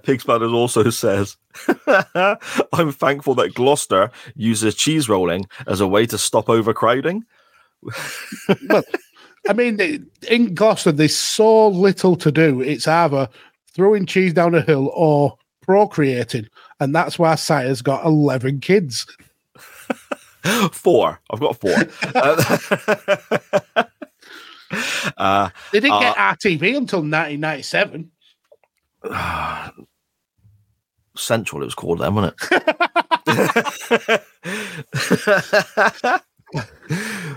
Pigs 0.03 0.23
Bladders 0.23 0.53
also 0.53 0.89
says, 0.89 1.35
I'm 2.73 2.91
thankful 2.91 3.35
that 3.35 3.53
Gloucester 3.55 4.11
uses 4.35 4.75
cheese 4.75 5.09
rolling 5.09 5.47
as 5.67 5.81
a 5.81 5.87
way 5.87 6.05
to 6.05 6.17
stop 6.17 6.49
overcrowding. 6.49 7.23
I 9.47 9.53
mean, 9.53 10.09
in 10.29 10.55
Gloucester, 10.55 10.91
there's 10.91 11.15
so 11.15 11.67
little 11.67 12.15
to 12.17 12.31
do. 12.31 12.61
It's 12.61 12.87
either 12.87 13.29
throwing 13.73 14.05
cheese 14.05 14.33
down 14.33 14.55
a 14.55 14.61
hill 14.61 14.91
or 14.95 15.37
procreating. 15.61 16.47
And 16.79 16.93
that's 16.95 17.17
why 17.19 17.35
Sire's 17.35 17.81
got 17.81 18.05
11 18.05 18.59
kids. 18.61 19.05
Four. 20.71 21.19
I've 21.31 21.39
got 21.39 21.59
four. 21.59 21.73
uh, 25.17 25.49
They 25.71 25.79
didn't 25.79 25.93
Uh, 25.93 25.99
get 26.01 26.15
RTV 26.17 26.77
until 26.77 26.99
1997. 27.01 28.11
Central, 31.17 31.61
it 31.61 31.65
was 31.65 31.73
called 31.75 31.99
then, 31.99 32.13
wasn't 32.13 32.35
it? 32.51 34.21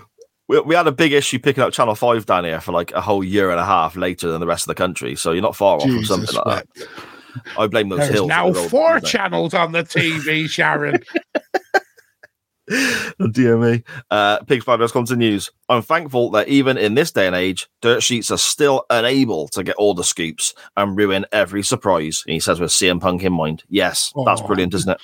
we, 0.49 0.61
we 0.61 0.75
had 0.75 0.87
a 0.87 0.93
big 0.93 1.13
issue 1.13 1.39
picking 1.39 1.63
up 1.63 1.73
Channel 1.73 1.95
5 1.95 2.27
down 2.27 2.45
here 2.45 2.61
for 2.61 2.73
like 2.73 2.93
a 2.93 3.01
whole 3.01 3.23
year 3.23 3.51
and 3.51 3.61
a 3.61 3.65
half 3.65 3.97
later 3.97 4.31
than 4.31 4.41
the 4.41 4.47
rest 4.47 4.65
of 4.65 4.69
the 4.69 4.75
country. 4.75 5.15
So 5.17 5.33
you're 5.33 5.43
not 5.43 5.57
far 5.57 5.77
off 5.77 5.83
from 5.85 6.05
something 6.05 6.35
like 6.35 6.45
that. 6.75 6.89
I 7.59 7.67
blame 7.69 7.89
those 7.91 7.99
There's 8.01 8.11
hills. 8.13 8.29
now 8.29 8.53
four 8.53 8.95
know. 8.95 9.01
channels 9.01 9.55
on 9.55 9.73
the 9.73 9.83
TV, 9.85 10.49
Sharon. 10.49 11.03
Dear 13.33 13.57
me. 13.57 13.83
Uh, 14.11 14.41
Pigs 14.45 14.65
Bladders 14.65 14.93
continues. 14.93 15.51
I'm 15.71 15.81
thankful 15.81 16.31
that 16.33 16.49
even 16.49 16.77
in 16.77 16.95
this 16.95 17.11
day 17.11 17.27
and 17.27 17.35
age, 17.35 17.67
dirt 17.81 18.03
sheets 18.03 18.31
are 18.31 18.37
still 18.39 18.85
unable 18.91 19.49
to 19.49 19.63
get 19.65 19.77
all 19.77 19.95
the 19.95 20.05
scoops 20.05 20.53
and 20.77 20.97
ruin 20.97 21.25
every 21.33 21.63
surprise. 21.63 22.23
And 22.27 22.35
he 22.35 22.41
says 22.41 22.61
with 22.61 22.71
CM 22.71 23.01
Punk 23.01 23.23
in 23.23 23.33
mind. 23.33 23.63
Yes, 23.71 24.13
that's 24.27 24.43
Oh. 24.43 24.47
brilliant, 24.47 24.75
isn't 24.75 24.91
it? 24.91 25.01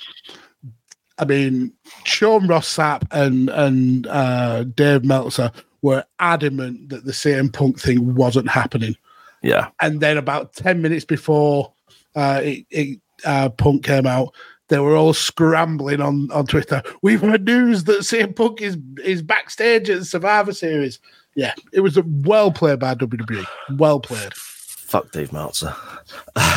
I 1.17 1.25
mean, 1.25 1.71
Sean 2.03 2.47
Ross 2.47 2.75
Sapp 2.75 3.03
and 3.11 3.49
and 3.49 4.07
uh, 4.07 4.63
Dave 4.63 5.05
Meltzer 5.05 5.51
were 5.81 6.03
adamant 6.19 6.89
that 6.89 7.05
the 7.05 7.11
CM 7.11 7.53
Punk 7.53 7.79
thing 7.79 8.15
wasn't 8.15 8.49
happening. 8.49 8.95
Yeah. 9.43 9.69
And 9.79 10.01
then 10.01 10.17
about 10.17 10.53
10 10.53 10.81
minutes 10.81 11.05
before 11.05 11.71
uh, 12.15 12.41
it, 12.43 12.65
it, 12.71 12.99
uh, 13.23 13.49
Punk 13.49 13.83
came 13.83 14.07
out, 14.07 14.33
they 14.69 14.79
were 14.79 14.95
all 14.95 15.13
scrambling 15.13 16.01
on, 16.01 16.31
on 16.31 16.47
Twitter. 16.47 16.81
We've 17.03 17.21
heard 17.21 17.45
news 17.45 17.83
that 17.83 17.99
CM 17.99 18.35
Punk 18.35 18.61
is, 18.61 18.77
is 19.03 19.21
backstage 19.21 19.89
at 19.89 19.99
the 19.99 20.05
Survivor 20.05 20.53
Series. 20.53 20.99
Yeah, 21.35 21.53
it 21.71 21.81
was 21.81 21.99
well 22.01 22.51
played 22.51 22.79
by 22.79 22.95
WWE. 22.95 23.45
Well 23.77 23.99
played. 23.99 24.33
Fuck 24.33 25.11
Dave 25.11 25.31
Meltzer. 25.31 25.75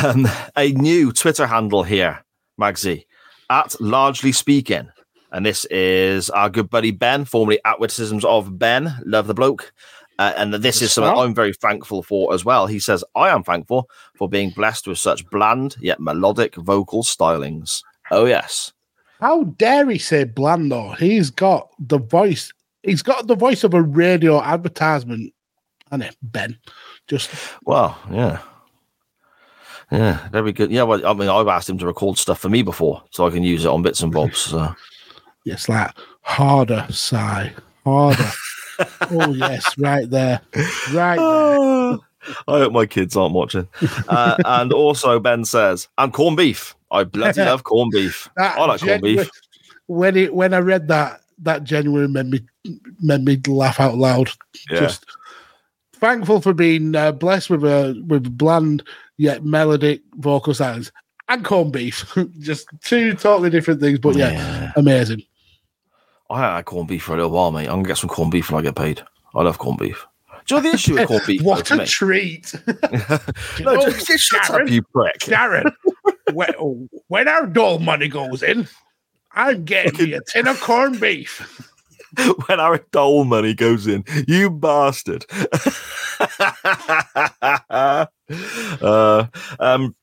Um, 0.03 0.27
a 0.55 0.71
new 0.73 1.11
Twitter 1.11 1.47
handle 1.47 1.83
here, 1.83 2.23
Magsy, 2.59 3.05
at 3.49 3.79
largely 3.81 4.31
speaking. 4.31 4.89
And 5.31 5.45
this 5.45 5.65
is 5.65 6.29
our 6.31 6.49
good 6.49 6.69
buddy 6.69 6.91
Ben, 6.91 7.25
formerly 7.25 7.59
at 7.65 7.79
Witticisms 7.79 8.25
of 8.25 8.57
Ben. 8.57 8.95
Love 9.05 9.27
the 9.27 9.33
bloke. 9.33 9.71
Uh, 10.17 10.33
and 10.35 10.53
this 10.55 10.81
is 10.81 10.91
something 10.91 11.17
I'm 11.17 11.33
very 11.33 11.53
thankful 11.53 12.03
for 12.03 12.33
as 12.33 12.43
well. 12.43 12.67
He 12.67 12.79
says, 12.79 13.05
I 13.15 13.29
am 13.29 13.43
thankful 13.43 13.89
for 14.17 14.27
being 14.27 14.49
blessed 14.49 14.85
with 14.85 14.97
such 14.97 15.25
bland 15.29 15.77
yet 15.79 16.01
melodic 16.01 16.55
vocal 16.55 17.03
stylings. 17.03 17.81
Oh, 18.11 18.25
yes. 18.25 18.73
How 19.21 19.43
dare 19.43 19.89
he 19.89 19.97
say 19.97 20.25
bland 20.25 20.71
though? 20.71 20.91
He's 20.91 21.29
got 21.29 21.69
the 21.79 21.99
voice. 21.99 22.51
He's 22.83 23.01
got 23.01 23.27
the 23.27 23.35
voice 23.35 23.63
of 23.63 23.73
a 23.73 23.81
radio 23.81 24.41
advertisement. 24.41 25.33
And 25.91 26.03
it 26.03 26.17
Ben, 26.21 26.57
just 27.07 27.29
Well, 27.63 27.97
yeah. 28.11 28.39
Yeah, 29.91 30.27
very 30.29 30.51
good. 30.51 30.71
Yeah, 30.71 30.83
well, 30.83 31.05
I 31.05 31.13
mean, 31.13 31.29
I've 31.29 31.47
asked 31.47 31.69
him 31.69 31.77
to 31.79 31.85
record 31.85 32.17
stuff 32.17 32.39
for 32.39 32.49
me 32.49 32.61
before 32.61 33.03
so 33.09 33.25
I 33.25 33.31
can 33.31 33.43
use 33.43 33.65
it 33.65 33.69
on 33.69 33.81
bits 33.81 34.01
and 34.01 34.11
bobs. 34.11 34.37
So. 34.37 34.75
yes, 35.45 35.67
like 35.67 35.91
harder 36.21 36.85
sigh, 36.89 37.53
harder. 37.83 38.31
oh 39.11 39.33
yes, 39.33 39.77
right 39.77 40.09
there, 40.09 40.41
right 40.93 41.17
there. 41.17 41.97
I 42.47 42.59
hope 42.59 42.73
my 42.73 42.85
kids 42.85 43.15
aren't 43.15 43.33
watching. 43.33 43.67
Uh, 44.07 44.35
and 44.45 44.73
also, 44.73 45.19
Ben 45.19 45.45
says, 45.45 45.87
and 45.97 46.13
corned 46.13 46.37
beef. 46.37 46.75
I 46.91 47.03
bloody 47.03 47.41
love 47.41 47.63
corned 47.63 47.91
beef. 47.91 48.29
I 48.37 48.65
like 48.65 48.81
corned 48.81 49.01
beef. 49.01 49.29
When 49.87 50.15
it 50.15 50.33
when 50.33 50.53
I 50.53 50.59
read 50.59 50.87
that, 50.89 51.21
that 51.39 51.63
genuinely 51.63 52.11
made 52.11 52.27
me 52.27 52.79
made 52.99 53.23
me 53.23 53.41
laugh 53.47 53.79
out 53.79 53.95
loud. 53.95 54.29
Yeah. 54.69 54.81
Just 54.81 55.05
thankful 55.93 56.41
for 56.41 56.53
being 56.53 56.95
uh, 56.95 57.11
blessed 57.11 57.49
with 57.49 57.63
a 57.63 58.01
with 58.07 58.37
bland 58.37 58.83
yet 59.19 59.43
melodic 59.43 60.01
vocal 60.15 60.53
sounds 60.53 60.91
and 61.27 61.45
corned 61.45 61.73
beef. 61.73 62.11
Just 62.39 62.67
two 62.83 63.13
totally 63.13 63.49
different 63.51 63.81
things, 63.81 63.99
but 63.99 64.15
yeah, 64.15 64.71
amazing. 64.75 65.21
I 66.31 66.55
had 66.55 66.65
corned 66.65 66.87
beef 66.87 67.03
for 67.03 67.13
a 67.13 67.17
little 67.17 67.31
while, 67.31 67.51
mate. 67.51 67.67
I'm 67.67 67.73
going 67.75 67.83
to 67.83 67.87
get 67.89 67.97
some 67.97 68.09
corned 68.09 68.31
beef 68.31 68.49
when 68.49 68.59
I 68.59 68.63
get 68.63 68.75
paid. 68.75 69.03
I 69.35 69.43
love 69.43 69.57
corned 69.57 69.79
beef. 69.79 70.05
Do 70.45 70.55
you 70.55 70.61
know 70.61 70.69
the 70.69 70.75
issue 70.75 70.95
with 70.95 71.07
corned 71.07 71.25
beef? 71.27 71.41
what 71.43 71.65
though, 71.65 71.79
a 71.79 71.85
treat! 71.85 72.55
No, 73.59 73.73
Oh, 73.75 73.89
just, 73.89 74.07
just 74.07 74.23
shut 74.23 74.49
up, 74.49 74.69
you 74.69 74.81
prick. 74.83 75.23
Sharon, 75.23 75.65
when, 76.33 76.89
when 77.07 77.27
our 77.27 77.45
dole 77.45 77.79
money 77.79 78.07
goes 78.07 78.41
in, 78.41 78.67
I'm 79.33 79.65
getting 79.65 80.05
me 80.05 80.13
a 80.13 80.21
tin 80.21 80.47
of 80.47 80.59
corned 80.61 80.99
beef. 80.99 81.67
when 82.47 82.59
our 82.59 82.79
dole 82.91 83.25
money 83.25 83.53
goes 83.53 83.85
in, 83.85 84.03
you 84.27 84.49
bastard. 84.49 85.25
uh, 88.81 89.27
um, 89.59 89.95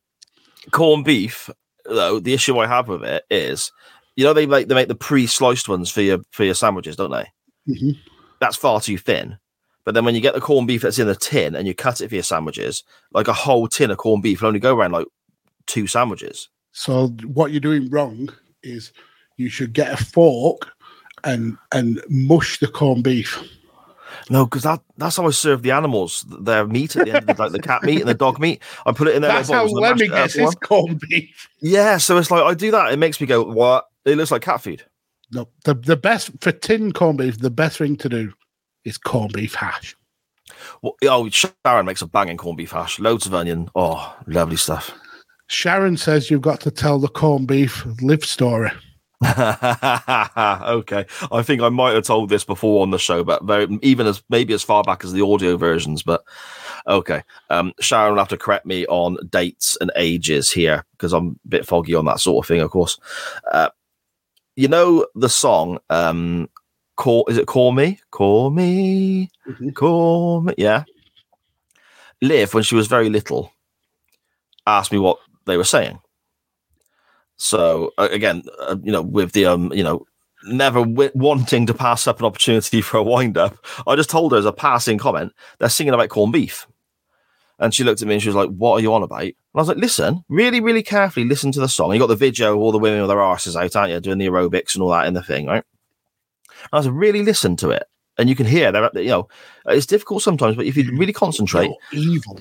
corned 0.71 1.05
beef, 1.05 1.51
though, 1.85 2.21
the 2.21 2.35
issue 2.35 2.59
I 2.59 2.67
have 2.67 2.89
with 2.89 3.05
it 3.05 3.25
is, 3.31 3.73
you 4.17 4.25
know, 4.25 4.33
they 4.33 4.47
make 4.47 4.69
they 4.69 4.75
make 4.75 4.89
the 4.89 4.95
pre-sliced 4.95 5.69
ones 5.69 5.91
for 5.91 6.03
your 6.03 6.19
for 6.31 6.45
your 6.45 6.55
sandwiches, 6.55 6.97
don't 6.97 7.11
they? 7.11 7.27
Mhm. 7.69 7.97
That's 8.41 8.57
far 8.57 8.81
too 8.81 8.99
thin. 8.99 9.39
But 9.85 9.95
then 9.95 10.05
when 10.05 10.17
you 10.17 10.21
get 10.21 10.35
the 10.35 10.41
corned 10.41 10.67
beef 10.67 10.83
that's 10.83 10.99
in 10.99 11.07
the 11.07 11.15
tin 11.15 11.55
and 11.55 11.67
you 11.67 11.75
cut 11.75 12.01
it 12.01 12.09
for 12.09 12.15
your 12.15 12.25
sandwiches, 12.25 12.83
like 13.13 13.29
a 13.29 13.33
whole 13.33 13.69
tin 13.69 13.91
of 13.91 13.99
corned 13.99 14.23
beef 14.23 14.41
will 14.41 14.49
only 14.49 14.59
go 14.59 14.75
around 14.75 14.91
like 14.93 15.07
two 15.67 15.87
sandwiches. 15.87 16.49
So 16.73 17.09
what 17.25 17.53
you're 17.53 17.61
doing 17.61 17.89
wrong 17.89 18.29
is 18.65 18.93
you 19.37 19.49
should 19.49 19.73
get 19.73 19.93
a 19.93 20.05
fork 20.05 20.73
and 21.25 21.57
and 21.73 22.03
mush 22.09 22.59
the 22.59 22.67
corned 22.67 23.05
beef. 23.05 23.41
No, 24.31 24.45
because 24.45 24.63
that, 24.63 24.81
that's 24.97 25.17
how 25.17 25.27
I 25.27 25.31
serve 25.31 25.63
the 25.63 25.71
animals 25.71 26.25
their 26.41 26.67
meat 26.67 26.97
at 26.97 27.07
the 27.07 27.13
end 27.13 27.31
of 27.31 27.37
the, 27.37 27.43
like 27.43 27.53
the 27.53 27.61
cat 27.61 27.83
meat 27.83 28.01
and 28.01 28.09
the 28.09 28.15
dog 28.27 28.39
meat. 28.39 28.63
I 28.85 28.93
put 28.93 29.09
it 29.09 29.17
in 29.17 29.23
their 29.23 29.33
That's 29.33 29.51
how 29.51 29.67
bowls 29.67 29.73
and 29.73 29.81
mash 29.81 29.99
Lemmy 29.99 30.09
gets 30.09 30.35
his 30.35 30.55
corned 30.57 31.01
beef. 31.01 31.49
Yeah, 31.61 31.99
so 31.99 32.17
it's 32.19 32.31
like 32.31 32.43
I 32.43 32.55
do 32.55 32.71
that. 32.71 32.93
It 32.93 32.99
makes 32.99 33.21
me 33.21 33.27
go, 33.27 33.43
"What? 33.43 33.87
It 34.05 34.17
looks 34.17 34.31
like 34.31 34.43
cat 34.43 34.61
food." 34.61 34.85
No, 35.33 35.49
the 35.65 35.75
the 35.75 35.97
best 35.97 36.31
for 36.41 36.53
tin 36.53 36.93
corned 36.93 37.19
beef. 37.19 37.39
The 37.39 37.51
best 37.51 37.79
thing 37.79 37.97
to 37.97 38.09
do 38.09 38.33
is 38.85 38.99
corned 38.99 39.33
beef 39.33 39.55
hash. 39.55 39.97
Well, 40.83 40.97
oh, 41.05 41.29
Sharon 41.29 41.87
makes 41.87 42.03
a 42.03 42.07
banging 42.07 42.37
corned 42.37 42.59
beef 42.59 42.73
hash, 42.73 42.99
loads 42.99 43.27
of 43.27 43.35
onion. 43.35 43.69
Oh, 43.75 44.17
lovely 44.27 44.57
stuff. 44.57 44.95
Sharon 45.49 45.97
says 45.97 46.31
you've 46.31 46.43
got 46.43 46.61
to 46.61 46.71
tell 46.71 46.99
the 46.99 47.09
corned 47.09 47.49
beef 47.49 47.87
live 48.01 48.25
story. 48.25 48.71
okay, 49.25 51.07
I 51.33 51.43
think 51.43 51.63
I 51.63 51.69
might 51.71 51.95
have 51.95 52.05
told 52.05 52.29
this 52.29 52.45
before 52.45 52.83
on 52.83 52.91
the 52.91 52.99
show, 52.99 53.25
but 53.25 53.45
very, 53.45 53.67
even 53.83 54.07
as 54.07 54.23
maybe 54.29 54.53
as 54.53 54.63
far 54.63 54.83
back 54.83 55.05
as 55.05 55.13
the 55.13 55.25
audio 55.25 55.57
versions. 55.57 56.03
But 56.03 56.23
okay, 56.87 57.23
um, 57.49 57.73
Sharon 57.81 58.13
will 58.13 58.19
have 58.19 58.29
to 58.29 58.37
correct 58.37 58.67
me 58.67 58.87
on 58.87 59.17
dates 59.31 59.77
and 59.81 59.91
ages 59.97 60.51
here 60.51 60.85
because 60.93 61.13
I'm 61.15 61.39
a 61.47 61.49
bit 61.49 61.67
foggy 61.67 61.95
on 61.95 62.05
that 62.05 62.21
sort 62.21 62.45
of 62.45 62.49
thing. 62.49 62.61
Of 62.61 62.71
course, 62.71 62.99
uh, 63.53 63.71
you 64.55 64.69
know 64.69 65.07
the 65.15 65.29
song. 65.31 65.79
Um, 65.89 66.49
call 66.97 67.25
is 67.29 67.39
it 67.39 67.47
call 67.47 67.73
me, 67.73 68.01
call 68.11 68.51
me, 68.51 69.31
Mhm. 69.49 69.75
call 69.75 70.43
me? 70.43 70.55
Yeah. 70.59 70.85
Liv, 72.23 72.53
when 72.55 72.63
she 72.63 72.75
was 72.75 72.87
very 72.87 73.09
little, 73.11 73.53
asked 74.67 74.93
me 74.93 74.99
what 74.99 75.19
they 75.47 75.57
were 75.57 75.65
saying. 75.65 76.01
So 77.37 77.93
uh, 77.99 78.09
again, 78.11 78.43
uh, 78.61 78.77
you 78.83 78.93
know, 78.93 79.03
with 79.03 79.33
the 79.33 79.47
um, 79.47 79.73
you 79.73 79.85
know, 79.85 80.07
never 80.45 80.81
w- 80.85 81.11
wanting 81.15 81.67
to 81.67 81.75
pass 81.75 82.07
up 82.07 82.21
an 82.21 82.27
opportunity 82.27 82.81
for 82.83 82.99
a 82.99 83.03
wind 83.03 83.37
up, 83.39 83.57
I 83.87 83.97
just 83.97 84.11
told 84.11 84.33
her 84.33 84.39
as 84.39 84.45
a 84.45 84.53
passing 84.53 84.99
comment, 84.99 85.33
they're 85.59 85.69
singing 85.69 85.95
about 85.95 86.09
corned 86.09 86.33
beef. 86.33 86.67
And 87.59 87.73
she 87.73 87.85
looked 87.85 88.03
at 88.03 88.09
me 88.09 88.15
and 88.15 88.23
she 88.23 88.29
was 88.29 88.37
like, 88.37 88.51
What 88.51 88.75
are 88.75 88.81
you 88.81 88.93
on 88.93 89.03
about? 89.03 89.23
And 89.23 89.35
I 89.55 89.59
was 89.59 89.69
like, 89.69 89.79
Listen, 89.79 90.25
really, 90.29 90.61
really 90.61 90.83
carefully 90.83 91.27
listen 91.27 91.53
to 91.53 91.61
the 91.61 91.69
song. 91.69 91.93
You 91.93 91.99
got 91.99 92.09
the 92.09 92.17
video 92.17 92.55
of 92.55 92.61
all 92.61 92.73
the 92.73 92.79
women 92.79 93.01
with 93.01 93.09
their 93.09 93.21
asses 93.21 93.57
out, 93.57 93.75
aren't 93.77 93.93
you? 93.93 94.01
Doing 94.01 94.19
the 94.19 94.27
aerobics 94.27 94.75
and 94.75 94.83
all 94.83 94.91
that 94.91 95.07
in 95.07 95.15
the 95.15 95.23
thing, 95.23 95.47
right? 95.47 95.65
I 96.73 96.77
was 96.77 96.87
like, 96.87 96.95
really 96.95 97.23
listen 97.23 97.57
to 97.57 97.71
it, 97.71 97.85
and 98.19 98.29
you 98.29 98.37
can 98.37 98.47
hear 98.47 98.73
they're 98.73 98.91
you 98.95 99.09
know 99.09 99.29
it's 99.67 99.87
difficult 99.87 100.23
sometimes, 100.23 100.57
but 100.57 100.67
if 100.67 100.77
you 100.77 100.91
really 100.97 101.13
concentrate, 101.13 101.71
evil. 101.93 102.41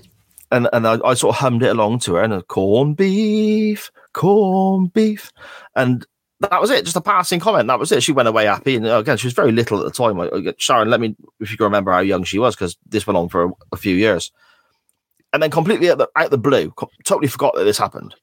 and 0.51 0.67
and 0.73 0.87
I, 0.87 0.99
I 1.03 1.13
sort 1.13 1.35
of 1.35 1.39
hummed 1.39 1.63
it 1.63 1.69
along 1.69 1.99
to 1.99 2.15
her, 2.15 2.23
and 2.23 2.33
a 2.33 2.41
corn 2.41 2.93
beef, 2.93 3.91
corn 4.15 4.87
beef, 4.87 5.31
and 5.75 6.05
that 6.39 6.59
was 6.61 6.71
it. 6.71 6.85
Just 6.85 6.97
a 6.97 7.01
passing 7.01 7.39
comment. 7.39 7.67
That 7.67 7.79
was 7.79 7.91
it. 7.91 8.01
She 8.01 8.11
went 8.11 8.27
away 8.27 8.45
happy, 8.45 8.75
and 8.75 8.87
uh, 8.87 8.97
again, 8.97 9.17
she 9.17 9.27
was 9.27 9.33
very 9.33 9.51
little 9.51 9.79
at 9.79 9.85
the 9.85 9.91
time. 9.91 10.19
I- 10.19 10.29
I- 10.29 10.53
Sharon, 10.57 10.89
let 10.89 10.99
me 10.99 11.15
if 11.39 11.51
you 11.51 11.57
can 11.57 11.65
remember 11.65 11.91
how 11.91 11.99
young 11.99 12.23
she 12.23 12.39
was, 12.39 12.55
because 12.55 12.77
this 12.87 13.05
went 13.05 13.17
on 13.17 13.29
for 13.29 13.45
a, 13.45 13.49
a 13.73 13.77
few 13.77 13.95
years, 13.95 14.31
and 15.33 15.43
then 15.43 15.51
completely 15.51 15.91
out 15.91 15.97
the, 15.99 16.09
out 16.15 16.31
the 16.31 16.37
blue, 16.37 16.73
totally 17.03 17.27
forgot 17.27 17.53
that 17.55 17.65
this 17.65 17.77
happened. 17.77 18.15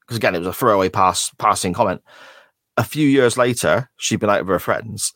Because 0.00 0.16
again, 0.16 0.34
it 0.34 0.38
was 0.40 0.48
a 0.48 0.52
throwaway 0.52 0.88
pass, 0.88 1.30
passing 1.38 1.72
comment. 1.72 2.02
A 2.76 2.82
few 2.84 3.06
years 3.06 3.36
later, 3.36 3.90
she'd 3.98 4.20
been 4.20 4.30
out 4.30 4.40
with 4.40 4.48
her 4.48 4.58
friends. 4.58 5.12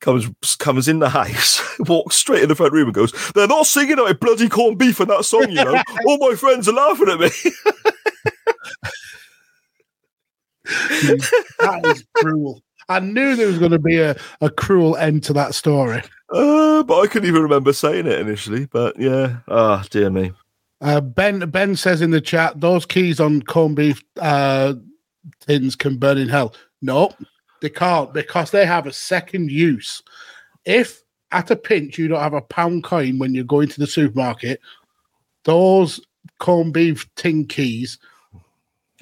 Comes 0.00 0.30
comes 0.56 0.88
in 0.88 0.98
the 0.98 1.10
house, 1.10 1.60
walks 1.80 2.16
straight 2.16 2.42
in 2.42 2.48
the 2.48 2.54
front 2.54 2.72
room 2.72 2.86
and 2.86 2.94
goes, 2.94 3.12
They're 3.32 3.46
not 3.46 3.66
singing 3.66 3.98
about 3.98 4.18
bloody 4.18 4.48
corned 4.48 4.78
beef 4.78 4.98
in 5.00 5.08
that 5.08 5.24
song, 5.24 5.50
you 5.50 5.62
know. 5.64 5.82
All 6.06 6.18
my 6.18 6.34
friends 6.36 6.68
are 6.68 6.72
laughing 6.72 7.08
at 7.10 7.20
me. 7.20 7.28
That 10.64 11.80
is 11.84 12.04
cruel. 12.14 12.62
I 12.88 13.00
knew 13.00 13.36
there 13.36 13.46
was 13.46 13.58
going 13.58 13.70
to 13.70 13.78
be 13.78 13.98
a, 13.98 14.16
a 14.40 14.50
cruel 14.50 14.96
end 14.96 15.22
to 15.24 15.32
that 15.34 15.54
story. 15.54 16.02
Uh, 16.32 16.82
but 16.82 17.00
I 17.00 17.06
couldn't 17.06 17.28
even 17.28 17.42
remember 17.42 17.72
saying 17.72 18.06
it 18.06 18.18
initially. 18.18 18.66
But 18.66 18.98
yeah, 18.98 19.38
ah, 19.48 19.84
dear 19.90 20.10
me. 20.10 20.32
Uh, 20.80 21.00
ben 21.00 21.38
Ben 21.50 21.76
says 21.76 22.00
in 22.00 22.10
the 22.10 22.20
chat, 22.20 22.60
those 22.60 22.86
keys 22.86 23.20
on 23.20 23.42
corned 23.42 23.76
beef 23.76 24.02
uh, 24.20 24.74
tins 25.40 25.76
can 25.76 25.98
burn 25.98 26.18
in 26.18 26.28
hell. 26.28 26.54
No, 26.82 27.12
they 27.60 27.68
can't 27.68 28.12
because 28.12 28.50
they 28.50 28.66
have 28.66 28.86
a 28.86 28.92
second 28.92 29.50
use. 29.50 30.02
If 30.64 31.02
at 31.32 31.50
a 31.50 31.56
pinch 31.56 31.98
you 31.98 32.08
don't 32.08 32.20
have 32.20 32.34
a 32.34 32.42
pound 32.42 32.84
coin 32.84 33.18
when 33.18 33.34
you're 33.34 33.44
going 33.44 33.68
to 33.68 33.80
the 33.80 33.86
supermarket, 33.86 34.60
those 35.44 36.00
corned 36.38 36.72
beef 36.72 37.08
tin 37.14 37.46
keys 37.46 37.98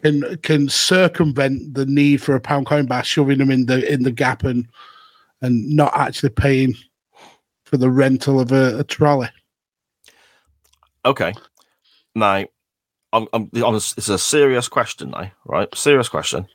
can 0.03 0.37
can 0.39 0.69
circumvent 0.69 1.75
the 1.75 1.87
need 1.87 2.23
for 2.23 2.35
a 2.35 2.41
pound 2.41 2.67
coin 2.67 2.87
by 2.87 3.03
shoving 3.03 3.39
them 3.39 3.51
in 3.51 3.67
the 3.67 3.91
in 3.93 4.03
the 4.03 4.13
gap 4.13 4.45
and 4.45 4.67
and 5.43 5.69
not 5.69 5.97
actually 5.97 6.31
paying 6.31 6.75
for 7.65 7.77
the 7.77 7.91
rental 7.91 8.41
of 8.41 8.53
a, 8.53 8.79
a 8.79 8.85
trolley. 8.85 9.29
Okay. 11.05 11.33
Now, 12.15 12.45
I'm, 13.13 13.29
I'm, 13.33 13.51
I'm, 13.55 13.75
it's 13.75 14.09
a 14.09 14.19
serious 14.19 14.69
question 14.69 15.11
now, 15.11 15.31
right? 15.45 15.73
Serious 15.75 16.09
question. 16.09 16.49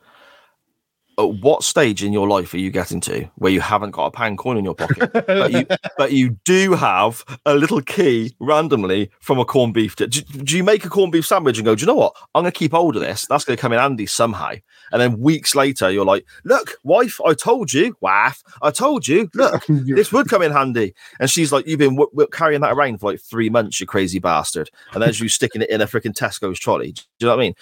At 1.18 1.34
what 1.34 1.62
stage 1.62 2.02
in 2.02 2.12
your 2.12 2.28
life 2.28 2.52
are 2.54 2.58
you 2.58 2.70
getting 2.70 3.00
to 3.02 3.28
where 3.36 3.52
you 3.52 3.60
haven't 3.60 3.92
got 3.92 4.06
a 4.06 4.10
pound 4.10 4.38
coin 4.38 4.56
in 4.56 4.64
your 4.64 4.74
pocket, 4.74 5.10
but 5.12 5.52
you 5.52 5.66
but 5.96 6.12
you 6.12 6.30
do 6.44 6.74
have 6.74 7.24
a 7.46 7.54
little 7.54 7.80
key 7.80 8.34
randomly 8.40 9.10
from 9.20 9.38
a 9.38 9.44
corned 9.44 9.74
beef? 9.74 9.96
Do, 9.96 10.06
do 10.06 10.56
you 10.56 10.64
make 10.64 10.84
a 10.84 10.88
corned 10.88 11.12
beef 11.12 11.26
sandwich 11.26 11.58
and 11.58 11.64
go, 11.64 11.74
do 11.74 11.82
you 11.82 11.86
know 11.86 11.94
what? 11.94 12.16
I'm 12.34 12.42
going 12.42 12.52
to 12.52 12.58
keep 12.58 12.72
hold 12.72 12.96
of 12.96 13.02
this. 13.02 13.26
That's 13.26 13.44
going 13.44 13.56
to 13.56 13.60
come 13.60 13.72
in 13.72 13.78
handy 13.78 14.06
somehow. 14.06 14.54
And 14.92 15.00
then 15.00 15.20
weeks 15.20 15.54
later, 15.54 15.90
you're 15.90 16.04
like, 16.04 16.26
look, 16.44 16.76
wife, 16.84 17.20
I 17.24 17.34
told 17.34 17.72
you, 17.72 17.96
wife, 18.00 18.42
I 18.62 18.70
told 18.70 19.08
you, 19.08 19.30
look, 19.34 19.64
this 19.68 20.12
would 20.12 20.28
come 20.28 20.42
in 20.42 20.52
handy. 20.52 20.94
And 21.20 21.30
she's 21.30 21.52
like, 21.52 21.66
you've 21.66 21.78
been 21.78 21.96
w- 21.96 22.10
w- 22.10 22.28
carrying 22.32 22.60
that 22.60 22.72
around 22.72 22.98
for 22.98 23.12
like 23.12 23.20
three 23.20 23.50
months, 23.50 23.80
you 23.80 23.86
crazy 23.86 24.18
bastard. 24.18 24.70
And 24.92 25.02
there's 25.02 25.20
you 25.20 25.28
sticking 25.28 25.62
it 25.62 25.70
in 25.70 25.80
a 25.80 25.86
freaking 25.86 26.14
Tesco's 26.14 26.58
trolley. 26.58 26.92
Do 26.92 27.02
you 27.20 27.26
know 27.26 27.36
what 27.36 27.42
I 27.42 27.44
mean? 27.44 27.54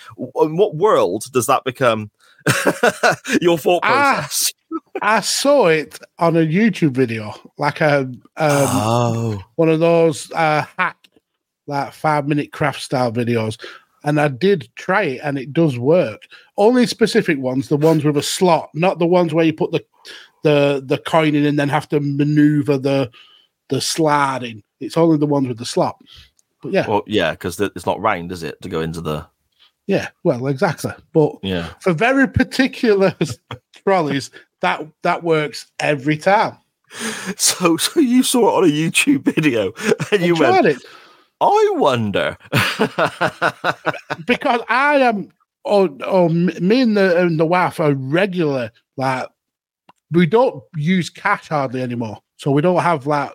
In 0.42 0.56
what 0.56 0.76
world 0.76 1.24
does 1.32 1.46
that 1.46 1.64
become 1.64 2.10
your 3.40 3.58
thought 3.58 3.82
process? 3.82 4.52
I 5.00 5.20
saw 5.20 5.66
it 5.66 5.98
on 6.18 6.36
a 6.36 6.40
YouTube 6.40 6.92
video, 6.92 7.34
like 7.58 7.80
a 7.80 8.00
um, 8.00 8.20
oh, 8.36 9.42
one 9.56 9.68
of 9.68 9.80
those 9.80 10.30
uh, 10.32 10.64
hack, 10.78 10.96
like 11.66 11.92
five 11.92 12.28
minute 12.28 12.52
craft 12.52 12.80
style 12.80 13.12
videos, 13.12 13.60
and 14.04 14.20
I 14.20 14.28
did 14.28 14.68
try 14.76 15.02
it, 15.02 15.20
and 15.22 15.38
it 15.38 15.52
does 15.52 15.78
work. 15.78 16.22
Only 16.56 16.86
specific 16.86 17.38
ones, 17.38 17.68
the 17.68 17.76
ones 17.76 18.04
with 18.04 18.16
a 18.16 18.22
slot, 18.22 18.70
not 18.74 18.98
the 18.98 19.06
ones 19.06 19.34
where 19.34 19.44
you 19.44 19.52
put 19.52 19.72
the 19.72 19.84
the 20.42 20.82
the 20.84 20.98
coin 20.98 21.34
in 21.34 21.46
and 21.46 21.58
then 21.58 21.68
have 21.68 21.88
to 21.90 22.00
maneuver 22.00 22.78
the 22.78 23.10
the 23.68 23.80
slide 23.80 24.42
in. 24.42 24.62
It's 24.80 24.96
only 24.96 25.18
the 25.18 25.26
ones 25.26 25.48
with 25.48 25.58
the 25.58 25.64
slot. 25.64 25.96
But 26.62 26.72
yeah, 26.72 26.86
well, 26.86 27.02
yeah, 27.06 27.32
because 27.32 27.60
it's 27.60 27.86
not 27.86 28.00
round, 28.00 28.30
is 28.30 28.42
it, 28.42 28.60
to 28.62 28.68
go 28.68 28.80
into 28.80 29.00
the 29.00 29.26
yeah, 29.86 30.08
well, 30.24 30.46
exactly. 30.46 30.92
But 31.12 31.36
yeah. 31.42 31.70
for 31.80 31.92
very 31.92 32.28
particular 32.28 33.14
trolleys, 33.84 34.30
that 34.60 34.86
that 35.02 35.22
works 35.22 35.66
every 35.80 36.16
time. 36.16 36.56
So, 37.36 37.76
so 37.78 38.00
you 38.00 38.22
saw 38.22 38.50
it 38.50 38.58
on 38.58 38.64
a 38.64 38.72
YouTube 38.72 39.24
video, 39.24 39.72
and 40.12 40.22
you 40.22 40.34
I 40.34 40.38
tried 40.38 40.50
went, 40.50 40.66
it. 40.66 40.82
"I 41.40 41.70
wonder." 41.72 42.36
because 44.26 44.60
I 44.68 44.96
am, 44.96 45.30
or, 45.64 45.88
or 46.06 46.28
m- 46.28 46.50
me 46.60 46.82
and 46.82 46.96
the, 46.96 47.18
and 47.18 47.40
the 47.40 47.46
wife 47.46 47.80
are 47.80 47.94
regular. 47.94 48.70
Like, 48.96 49.26
we 50.10 50.26
don't 50.26 50.62
use 50.76 51.08
cash 51.08 51.48
hardly 51.48 51.80
anymore, 51.80 52.18
so 52.36 52.50
we 52.50 52.60
don't 52.60 52.82
have 52.82 53.06
like 53.06 53.32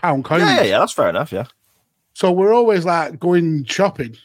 pound 0.00 0.24
coins. 0.24 0.42
yeah, 0.42 0.58
yeah, 0.58 0.62
yeah, 0.62 0.78
that's 0.78 0.92
fair 0.92 1.08
enough. 1.08 1.32
Yeah. 1.32 1.46
So 2.14 2.32
we're 2.32 2.54
always 2.54 2.84
like 2.84 3.18
going 3.18 3.64
shopping, 3.64 4.16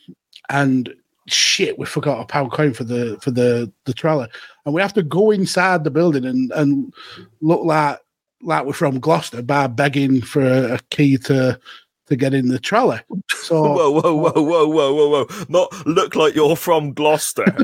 and 0.53 0.93
shit, 1.27 1.77
we 1.77 1.85
forgot 1.85 2.21
a 2.21 2.25
pound 2.25 2.51
coin 2.51 2.73
for 2.73 2.85
the 2.85 3.17
for 3.21 3.31
the 3.31 3.69
the 3.85 3.93
trolley, 3.93 4.27
and 4.65 4.73
we 4.73 4.81
have 4.81 4.93
to 4.93 5.03
go 5.03 5.31
inside 5.31 5.83
the 5.83 5.91
building 5.91 6.23
and 6.25 6.51
and 6.53 6.93
look 7.41 7.63
like 7.65 7.99
like 8.41 8.65
we're 8.65 8.73
from 8.73 8.99
Gloucester 8.99 9.41
by 9.41 9.67
begging 9.67 10.21
for 10.21 10.41
a, 10.41 10.75
a 10.75 10.79
key 10.89 11.17
to 11.17 11.59
to 12.07 12.15
get 12.17 12.33
in 12.33 12.49
the 12.49 12.59
trolley. 12.59 12.99
So 13.35 13.61
Whoa, 13.73 13.91
whoa, 13.91 14.13
whoa, 14.15 14.31
whoa, 14.43 14.67
whoa, 14.67 14.93
whoa, 14.93 15.09
whoa! 15.25 15.45
Not 15.49 15.85
look 15.87 16.15
like 16.15 16.35
you're 16.35 16.55
from 16.57 16.93
Gloucester. 16.93 17.45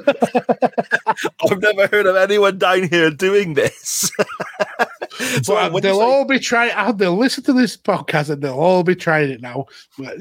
I've 1.52 1.62
never 1.62 1.88
heard 1.88 2.06
of 2.06 2.16
anyone 2.16 2.58
down 2.58 2.84
here 2.90 3.12
doing 3.12 3.54
this. 3.56 4.10
so 5.44 5.56
but 5.70 5.84
they'll 5.84 5.98
say- 6.00 6.04
all 6.04 6.26
be 6.26 6.40
trying. 6.40 6.72
uh, 6.72 6.92
They'll 6.94 7.18
listen 7.18 7.44
to 7.46 7.54
this 7.54 7.76
podcast 7.78 8.30
and 8.30 8.42
they'll 8.42 8.54
all 8.60 8.84
be 8.84 8.96
trying 8.96 9.30
it 9.30 9.42
now. 9.42 9.66
But 9.98 10.18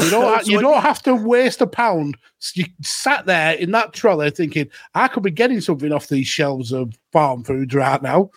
you 0.00 0.10
don't. 0.10 0.46
You 0.46 0.60
don't 0.60 0.82
have 0.82 1.02
to 1.04 1.14
waste 1.14 1.60
a 1.60 1.66
pound. 1.66 2.16
You 2.54 2.66
sat 2.82 3.26
there 3.26 3.54
in 3.54 3.70
that 3.72 3.92
trolley 3.92 4.30
thinking, 4.30 4.68
I 4.94 5.08
could 5.08 5.22
be 5.22 5.30
getting 5.30 5.60
something 5.60 5.92
off 5.92 6.08
these 6.08 6.26
shelves 6.26 6.72
of 6.72 6.92
Farmfoods 7.14 7.74
right 7.74 8.02
now, 8.02 8.30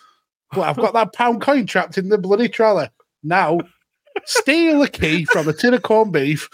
but 0.52 0.62
I've 0.62 0.76
got 0.76 0.94
that 0.94 1.12
pound 1.12 1.40
coin 1.40 1.66
trapped 1.66 1.98
in 1.98 2.08
the 2.08 2.18
bloody 2.18 2.48
trolley. 2.48 2.88
Now, 3.22 3.60
steal 4.24 4.82
a 4.82 4.88
key 4.88 5.24
from 5.24 5.48
a 5.48 5.52
tin 5.52 5.74
of 5.74 5.82
corned 5.82 6.12
beef, 6.12 6.48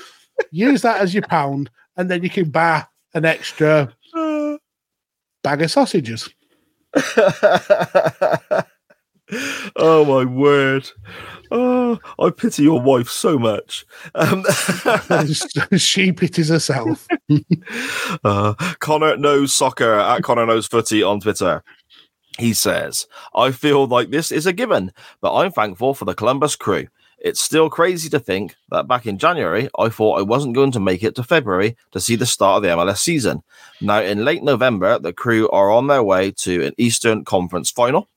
use 0.50 0.82
that 0.82 1.00
as 1.00 1.14
your 1.14 1.24
pound, 1.24 1.70
and 1.96 2.10
then 2.10 2.22
you 2.22 2.30
can 2.30 2.50
buy 2.50 2.84
an 3.14 3.24
extra 3.24 3.92
bag 5.42 5.62
of 5.62 5.70
sausages. 5.70 6.30
oh 9.76 10.04
my 10.04 10.24
word! 10.24 10.90
Oh, 11.54 11.98
I 12.18 12.30
pity 12.30 12.62
your 12.62 12.80
wife 12.80 13.10
so 13.10 13.38
much. 13.38 13.84
Um, 14.14 14.42
she 15.76 16.10
pities 16.10 16.48
herself. 16.48 17.06
uh, 18.24 18.54
Connor 18.78 19.18
knows 19.18 19.54
soccer 19.54 19.92
at 19.92 20.22
Connor 20.22 20.46
knows 20.46 20.66
footy 20.66 21.02
on 21.02 21.20
Twitter. 21.20 21.62
He 22.38 22.54
says, 22.54 23.06
I 23.34 23.50
feel 23.50 23.86
like 23.86 24.08
this 24.08 24.32
is 24.32 24.46
a 24.46 24.54
given, 24.54 24.92
but 25.20 25.34
I'm 25.34 25.52
thankful 25.52 25.92
for 25.92 26.06
the 26.06 26.14
Columbus 26.14 26.56
crew. 26.56 26.86
It's 27.18 27.42
still 27.42 27.68
crazy 27.68 28.08
to 28.08 28.18
think 28.18 28.56
that 28.70 28.88
back 28.88 29.04
in 29.04 29.18
January, 29.18 29.68
I 29.78 29.90
thought 29.90 30.20
I 30.20 30.22
wasn't 30.22 30.54
going 30.54 30.72
to 30.72 30.80
make 30.80 31.02
it 31.02 31.14
to 31.16 31.22
February 31.22 31.76
to 31.90 32.00
see 32.00 32.16
the 32.16 32.24
start 32.24 32.56
of 32.56 32.62
the 32.62 32.70
MLS 32.70 32.98
season. 32.98 33.42
Now, 33.82 34.00
in 34.00 34.24
late 34.24 34.42
November, 34.42 34.98
the 34.98 35.12
crew 35.12 35.50
are 35.50 35.70
on 35.70 35.88
their 35.88 36.02
way 36.02 36.30
to 36.38 36.64
an 36.64 36.72
Eastern 36.78 37.26
Conference 37.26 37.70
final 37.70 38.08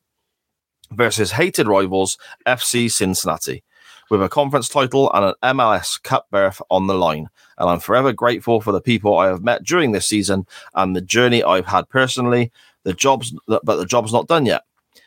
versus 0.95 1.31
hated 1.31 1.67
rivals 1.67 2.17
FC 2.45 2.91
Cincinnati, 2.91 3.63
with 4.09 4.21
a 4.21 4.29
conference 4.29 4.69
title 4.69 5.11
and 5.13 5.25
an 5.25 5.55
MLS 5.55 6.01
Cup 6.01 6.27
berth 6.31 6.61
on 6.69 6.87
the 6.87 6.93
line. 6.93 7.27
And 7.57 7.69
I'm 7.69 7.79
forever 7.79 8.11
grateful 8.13 8.61
for 8.61 8.71
the 8.71 8.81
people 8.81 9.17
I 9.17 9.27
have 9.27 9.43
met 9.43 9.63
during 9.63 9.91
this 9.91 10.07
season 10.07 10.45
and 10.73 10.95
the 10.95 11.01
journey 11.01 11.43
I've 11.43 11.67
had 11.67 11.89
personally. 11.89 12.51
The 12.83 12.93
job's, 12.93 13.33
but 13.47 13.65
the 13.65 13.85
job's 13.85 14.13
not 14.13 14.27
done 14.27 14.45
yet. 14.45 14.63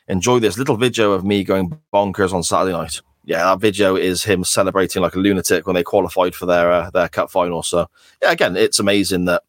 Enjoy 0.09 0.39
this 0.39 0.59
little 0.59 0.76
video 0.76 1.12
of 1.12 1.24
me 1.24 1.45
going 1.45 1.78
bonkers 1.93 2.32
on 2.32 2.43
Saturday 2.43 2.72
night. 2.72 3.01
Yeah, 3.24 3.45
that 3.45 3.61
video 3.61 3.95
is 3.95 4.24
him 4.24 4.43
celebrating 4.43 5.03
like 5.03 5.14
a 5.14 5.18
lunatic 5.18 5.66
when 5.66 5.74
they 5.74 5.82
qualified 5.82 6.34
for 6.34 6.47
their 6.47 6.72
uh, 6.72 6.91
their 6.91 7.11
cup 7.11 7.30
final. 7.30 7.62
So 7.62 7.91
yeah, 8.22 8.32
again, 8.32 8.57
it's 8.57 8.78
amazing 8.78 9.26
that 9.26 9.43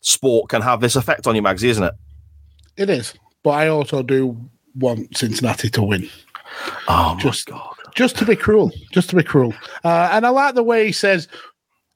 sport 0.00 0.50
can 0.50 0.60
have 0.60 0.82
this 0.82 0.96
effect 0.96 1.26
on 1.26 1.34
you, 1.34 1.40
Magsy, 1.40 1.64
isn't 1.70 1.82
it? 1.82 1.94
It 2.76 2.90
is, 2.90 3.14
but 3.42 3.50
I 3.52 3.68
also 3.68 4.02
do 4.02 4.36
want 4.76 5.16
Cincinnati 5.16 5.70
to 5.70 5.82
win. 5.82 6.08
Oh 6.88 7.14
my 7.14 7.20
Just- 7.20 7.46
god! 7.46 7.74
Just 7.94 8.16
to 8.18 8.24
be 8.24 8.36
cruel, 8.36 8.72
just 8.90 9.10
to 9.10 9.16
be 9.16 9.22
cruel. 9.22 9.52
Uh, 9.84 10.08
and 10.12 10.24
I 10.24 10.30
like 10.30 10.54
the 10.54 10.62
way 10.62 10.86
he 10.86 10.92
says, 10.92 11.28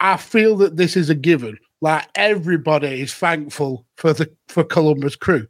"I 0.01 0.17
feel 0.19 0.57
that 0.57 0.77
this 0.77 0.97
is 0.97 1.09
a 1.09 1.15
given." 1.15 1.59
Like 1.81 2.07
everybody 2.15 3.03
is 3.03 3.15
thankful 3.15 3.87
for 3.97 4.13
the 4.13 4.31
for 4.49 4.65
Columbus 4.65 5.17
Crew, 5.17 5.47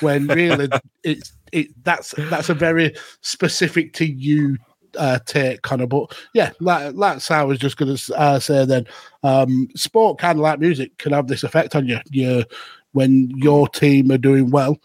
when 0.00 0.26
really 0.28 0.68
it's 1.04 1.32
it 1.52 1.68
that's 1.84 2.14
that's 2.30 2.48
a 2.48 2.54
very 2.54 2.94
specific 3.20 3.92
to 3.94 4.06
you 4.06 4.56
uh, 4.98 5.18
take, 5.26 5.62
Connor. 5.62 5.86
But 5.86 6.16
yeah, 6.34 6.50
like, 6.60 6.94
that's 6.96 7.28
how 7.28 7.40
I 7.40 7.44
was 7.44 7.58
just 7.58 7.76
going 7.76 7.96
to 7.96 8.16
uh, 8.16 8.38
say. 8.38 8.64
Then, 8.64 8.86
um, 9.22 9.68
sport 9.76 10.18
kind 10.18 10.38
of 10.38 10.42
like 10.42 10.60
music 10.60 10.96
can 10.98 11.12
have 11.12 11.28
this 11.28 11.44
effect 11.44 11.74
on 11.74 11.86
you. 11.86 11.98
You 12.10 12.44
when 12.92 13.30
your 13.36 13.68
team 13.68 14.10
are 14.10 14.18
doing 14.18 14.50
well, 14.50 14.76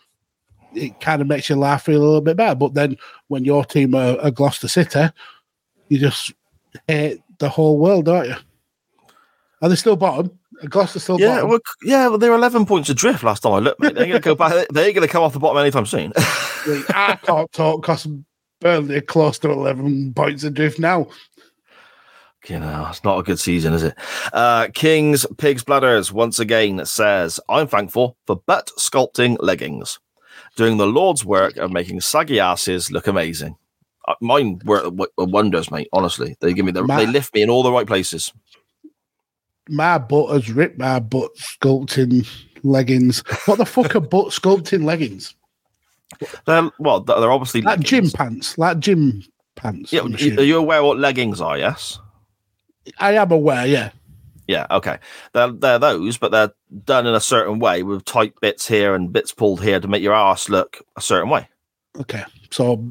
it 0.76 1.00
kind 1.00 1.22
of 1.22 1.28
makes 1.28 1.50
your 1.50 1.58
life 1.58 1.84
feel 1.84 2.02
a 2.02 2.06
little 2.06 2.22
bit 2.22 2.38
better. 2.38 2.56
But 2.56 2.74
then 2.74 2.98
when 3.28 3.44
your 3.46 3.64
team 3.66 3.96
are, 3.96 4.20
are 4.20 4.32
Gloucester 4.32 4.68
City, 4.68 5.06
you 5.90 6.00
just 6.00 6.34
hate 6.88 7.22
the 7.40 7.50
whole 7.50 7.78
world, 7.78 8.06
don't 8.06 8.28
you? 8.28 8.36
Are 9.62 9.70
they 9.70 9.76
still 9.76 9.96
bottom? 9.96 10.38
Gloucester 10.70 11.00
still 11.00 11.20
Yeah, 11.20 11.36
bottom? 11.36 11.50
well, 11.50 11.60
yeah, 11.84 12.08
well, 12.08 12.18
they're 12.18 12.34
11 12.34 12.66
points 12.66 12.90
adrift 12.90 13.24
last 13.24 13.42
time 13.44 13.54
I 13.54 13.60
looked, 13.60 13.80
mate. 13.82 13.96
They're 13.96 14.06
going 14.08 14.22
to 14.22 14.26
go 14.26 14.36
back. 14.36 14.68
They 14.74 14.86
ain't 14.86 14.96
going 14.96 15.08
to 15.08 15.12
come 15.12 15.24
off 15.24 15.34
the 15.34 15.40
bottom 15.40 15.58
anytime 15.62 15.86
soon. 15.86 16.12
I 16.18 17.18
can't 17.24 17.52
talk 17.52 17.82
because 17.82 18.08
Burnley 18.62 18.98
are 18.98 19.02
close 19.02 19.38
to 19.40 19.52
11 19.52 20.14
points 20.14 20.44
adrift 20.44 20.80
now. 20.80 21.08
you 22.48 22.60
know, 22.60 22.88
it's 22.90 23.04
not 23.04 23.20
a 23.20 23.24
good 23.24 23.40
season, 23.40 23.74
is 23.74 23.84
it? 23.84 23.96
Uh, 24.32 24.68
King's 24.74 25.26
Pigs 25.38 25.64
Bladders 25.64 26.12
once 26.12 26.40
again 26.40 26.86
says, 26.86 27.40
I'm 27.50 27.68
thankful 27.68 28.18
for 28.28 28.38
butt 28.46 28.70
sculpting 28.78 29.38
leggings, 29.40 30.00
doing 30.56 30.78
the 30.78 30.88
Lord's 30.88 31.24
work 31.26 31.58
of 31.58 31.72
making 31.72 32.02
saggy 32.02 32.40
asses 32.40 32.92
look 32.92 33.08
amazing. 33.08 33.56
Uh, 34.08 34.16
mine 34.22 34.60
work 34.66 34.84
w- 34.84 35.08
wonders, 35.18 35.72
mate. 35.72 35.88
Honestly, 35.92 36.36
they 36.40 36.54
give 36.54 36.66
me 36.66 36.72
the, 36.72 36.84
Ma- 36.84 36.98
they 36.98 37.08
lift 37.08 37.34
me 37.34 37.42
in 37.42 37.50
all 37.50 37.64
the 37.64 37.72
right 37.72 37.88
places. 37.88 38.32
My 39.68 39.98
butt 39.98 40.32
has 40.32 40.52
ripped 40.52 40.78
my 40.78 41.00
butt 41.00 41.32
sculpting 41.38 42.28
leggings. 42.64 43.24
What 43.48 43.58
the 43.58 43.66
fuck 43.66 43.96
are 43.96 44.00
butt 44.16 44.28
sculpting 44.28 44.84
leggings? 44.84 45.36
They're 46.46 46.70
well, 46.80 47.02
they're 47.02 47.32
obviously 47.32 47.62
Like 47.62 47.80
gym 47.80 48.10
pants, 48.12 48.58
like 48.60 48.80
gym 48.80 49.24
pants. 49.56 49.92
Yeah, 49.92 50.02
I'm 50.02 50.10
y- 50.12 50.16
assuming. 50.16 50.40
are 50.40 50.44
you 50.44 50.58
aware 50.60 50.84
what 50.84 51.00
leggings 51.00 51.42
are? 51.42 51.58
Yes. 51.58 52.00
I 53.00 53.14
am 53.14 53.32
aware, 53.32 53.66
yeah. 53.66 53.90
Yeah, 54.48 54.68
okay. 54.70 55.00
They're, 55.34 55.52
they're 55.52 55.80
those, 55.80 56.18
but 56.18 56.32
they're 56.32 56.54
done 56.84 57.08
in 57.08 57.16
a 57.16 57.20
certain 57.20 57.60
way 57.60 57.84
with 57.84 58.06
tight 58.06 58.34
bits 58.42 58.68
here 58.68 58.94
and 58.94 59.12
bits 59.12 59.32
pulled 59.32 59.62
here 59.62 59.80
to 59.80 59.88
make 59.88 60.04
your 60.04 60.14
ass 60.14 60.50
look 60.50 60.82
a 60.96 61.02
certain 61.02 61.30
way. 61.30 61.50
Okay. 62.00 62.24
So, 62.52 62.86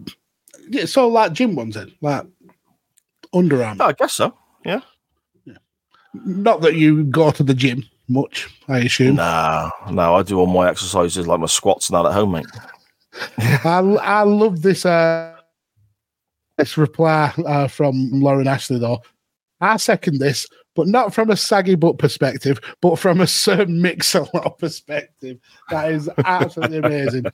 yeah, 0.69 0.87
so 0.87 1.09
like 1.09 1.33
gym 1.33 1.55
ones 1.55 1.75
then, 1.75 1.93
like 2.01 2.27
underarm. 3.35 3.77
Oh, 3.81 3.87
I 3.87 3.93
guess 3.93 4.15
so. 4.15 4.37
Yeah. 4.65 4.81
yeah. 5.45 5.59
Not 6.13 6.61
that 6.63 6.75
you 6.75 7.05
go 7.05 7.31
to 7.31 7.43
the 7.43 7.55
gym 7.55 7.85
much, 8.09 8.49
I 8.69 8.81
assume. 8.81 9.17
No, 9.17 9.71
no, 9.91 10.17
I 10.17 10.23
do 10.23 10.39
all 10.39 10.47
my 10.47 10.69
exercises 10.69 11.27
like 11.27 11.41
my 11.41 11.47
squats 11.47 11.89
and 11.89 11.97
that 11.97 12.07
at 12.07 12.15
home, 12.15 12.33
mate. 12.33 12.47
I, 13.65 13.79
I 13.79 14.23
love 14.23 14.63
this 14.63 14.85
uh, 14.85 15.37
this 16.59 16.77
reply 16.77 17.33
uh, 17.47 17.69
from 17.69 18.11
Lauren 18.13 18.49
Ashley 18.49 18.79
though. 18.79 19.03
I 19.61 19.77
second 19.77 20.19
this, 20.19 20.47
but 20.75 20.87
not 20.87 21.15
from 21.15 21.31
a 21.31 21.37
saggy 21.37 21.75
butt 21.75 21.99
perspective, 21.99 22.61
but 22.81 22.99
from 22.99 23.21
a 23.21 23.27
Sir 23.27 23.67
Mix-a-Lot 23.67 24.59
perspective. 24.59 25.39
That 25.71 25.93
is 25.93 26.11
absolutely 26.25 26.79
amazing. 26.79 27.25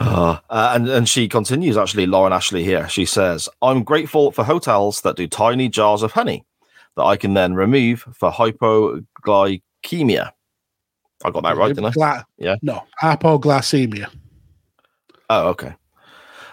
Uh, 0.00 0.38
uh, 0.50 0.72
and, 0.74 0.88
and 0.88 1.08
she 1.08 1.28
continues, 1.28 1.76
actually, 1.76 2.06
Lauren 2.06 2.32
Ashley 2.32 2.64
here. 2.64 2.88
She 2.88 3.04
says, 3.04 3.48
I'm 3.62 3.84
grateful 3.84 4.32
for 4.32 4.44
hotels 4.44 5.02
that 5.02 5.16
do 5.16 5.26
tiny 5.26 5.68
jars 5.68 6.02
of 6.02 6.12
honey 6.12 6.44
that 6.96 7.04
I 7.04 7.16
can 7.16 7.34
then 7.34 7.54
remove 7.54 8.00
for 8.12 8.30
hypoglycemia. 8.30 10.32
I 11.24 11.30
got 11.30 11.42
that 11.42 11.56
right, 11.56 11.68
didn't 11.68 11.86
I? 11.86 11.90
Gla- 11.92 12.26
Yeah. 12.38 12.56
No, 12.62 12.84
hypoglycemia. 13.02 14.08
Oh, 15.30 15.48
okay. 15.48 15.74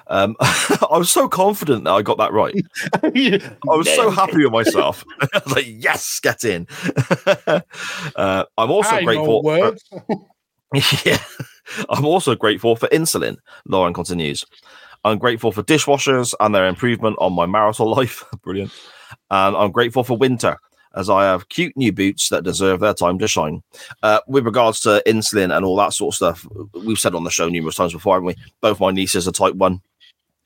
Um, 0.07 0.35
I 0.39 0.97
was 0.97 1.09
so 1.09 1.27
confident 1.27 1.83
that 1.85 1.91
I 1.93 2.01
got 2.01 2.17
that 2.17 2.33
right. 2.33 2.55
I 3.03 3.51
was 3.65 3.93
so 3.93 4.09
happy 4.09 4.43
with 4.43 4.51
myself. 4.51 5.03
I 5.21 5.41
was 5.45 5.55
like, 5.55 5.65
yes, 5.67 6.19
get 6.19 6.43
in. 6.43 6.67
uh, 8.15 8.45
I'm 8.57 8.71
also 8.71 8.95
I 8.95 9.03
grateful. 9.03 9.41
for- 9.41 9.43
words. 9.43 9.83
yeah. 11.05 11.17
I'm 11.89 12.05
also 12.05 12.35
grateful 12.35 12.75
for 12.75 12.87
insulin, 12.89 13.37
Lauren 13.67 13.93
continues. 13.93 14.45
I'm 15.03 15.17
grateful 15.19 15.51
for 15.51 15.63
dishwashers 15.63 16.33
and 16.39 16.53
their 16.53 16.67
improvement 16.67 17.15
on 17.19 17.33
my 17.33 17.45
marital 17.45 17.89
life. 17.89 18.23
Brilliant. 18.43 18.71
And 19.29 19.55
I'm 19.55 19.71
grateful 19.71 20.03
for 20.03 20.17
winter 20.17 20.57
as 20.95 21.09
I 21.09 21.25
have 21.25 21.49
cute 21.49 21.75
new 21.75 21.91
boots 21.91 22.29
that 22.29 22.43
deserve 22.43 22.79
their 22.79 22.93
time 22.93 23.19
to 23.19 23.27
shine. 23.27 23.61
Uh, 24.01 24.21
with 24.27 24.45
regards 24.45 24.79
to 24.81 25.03
insulin 25.05 25.55
and 25.55 25.65
all 25.65 25.75
that 25.75 25.93
sort 25.93 26.13
of 26.13 26.15
stuff, 26.15 26.47
we've 26.85 26.97
said 26.97 27.13
on 27.13 27.23
the 27.23 27.29
show 27.29 27.49
numerous 27.49 27.75
times 27.75 27.93
before, 27.93 28.15
haven't 28.15 28.27
we? 28.27 28.35
Both 28.61 28.79
my 28.79 28.91
nieces 28.91 29.27
are 29.27 29.31
type 29.31 29.55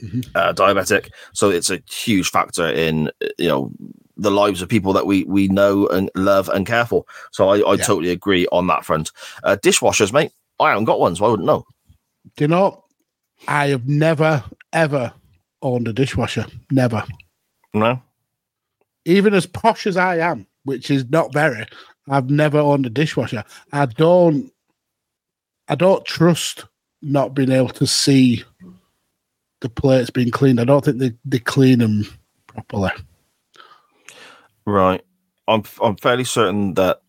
one 0.01 0.23
uh, 0.35 0.53
diabetic, 0.53 1.09
so 1.33 1.49
it's 1.49 1.69
a 1.69 1.81
huge 1.89 2.29
factor 2.29 2.67
in 2.67 3.11
you 3.37 3.47
know 3.47 3.71
the 4.17 4.31
lives 4.31 4.61
of 4.61 4.67
people 4.69 4.91
that 4.93 5.05
we 5.05 5.23
we 5.25 5.47
know 5.47 5.87
and 5.87 6.09
love 6.15 6.49
and 6.49 6.65
care 6.67 6.85
for. 6.85 7.05
So 7.31 7.49
I, 7.49 7.57
I 7.69 7.75
Yeah. 7.75 7.83
totally 7.83 8.09
agree 8.09 8.47
on 8.51 8.67
that 8.67 8.85
front. 8.85 9.11
Uh, 9.43 9.55
dishwashers, 9.61 10.11
mate, 10.13 10.31
I 10.59 10.69
haven't 10.69 10.85
got 10.85 10.99
one, 10.99 11.15
so 11.15 11.25
I 11.25 11.29
wouldn't 11.29 11.45
know. 11.47 11.65
Do 12.35 12.43
you 12.43 12.47
know? 12.49 12.83
I 13.47 13.67
have 13.67 13.87
never 13.87 14.43
ever 14.73 15.13
owned 15.61 15.87
a 15.87 15.93
dishwasher. 15.93 16.45
Never. 16.71 17.03
No, 17.73 18.01
Even 19.05 19.33
as 19.33 19.45
posh 19.45 19.85
as 19.87 19.95
I 19.97 20.17
am, 20.17 20.47
which 20.63 20.89
is 20.91 21.09
not 21.09 21.31
very, 21.33 21.65
I've 22.09 22.29
never 22.29 22.57
owned 22.59 22.85
a 22.85 22.89
dishwasher. 22.89 23.43
I 23.71 23.85
don't. 23.85 24.51
I 25.67 25.75
don't 25.75 26.03
trust 26.05 26.65
not 27.01 27.33
being 27.35 27.51
able 27.51 27.69
to 27.69 27.85
see 27.87 28.43
the 29.61 29.69
plates 29.69 30.09
being 30.09 30.31
cleaned. 30.31 30.59
I 30.59 30.65
don't 30.65 30.83
think 30.83 30.97
they, 30.97 31.13
they 31.25 31.39
clean 31.39 31.79
them 31.79 32.05
properly. 32.47 32.91
right. 34.65 35.03
I'm 35.47 35.63
I'm 35.81 35.95
fairly 35.97 36.23
certain 36.23 36.75
that 36.75 37.01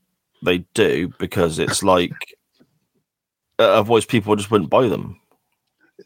they 0.43 0.59
do 0.75 1.13
because 1.19 1.59
it's 1.59 1.83
like 1.95 2.13
uh, 3.59 3.65
otherwise 3.65 4.05
people 4.05 4.35
just 4.37 4.51
wouldn't 4.51 4.71
buy 4.71 4.89
them. 4.89 5.21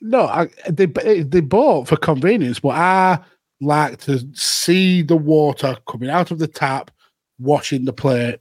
No, 0.00 0.22
I, 0.26 0.48
they 0.68 0.86
they 0.86 1.40
bought 1.40 1.88
for 1.88 1.96
convenience, 1.96 2.60
but 2.60 2.70
I 2.70 3.20
like 3.60 3.98
to 4.00 4.26
see 4.34 5.02
the 5.02 5.16
water 5.16 5.76
coming 5.88 6.10
out 6.10 6.30
of 6.30 6.38
the 6.40 6.48
tap, 6.48 6.90
washing 7.38 7.84
the 7.84 7.92
plate, 7.92 8.40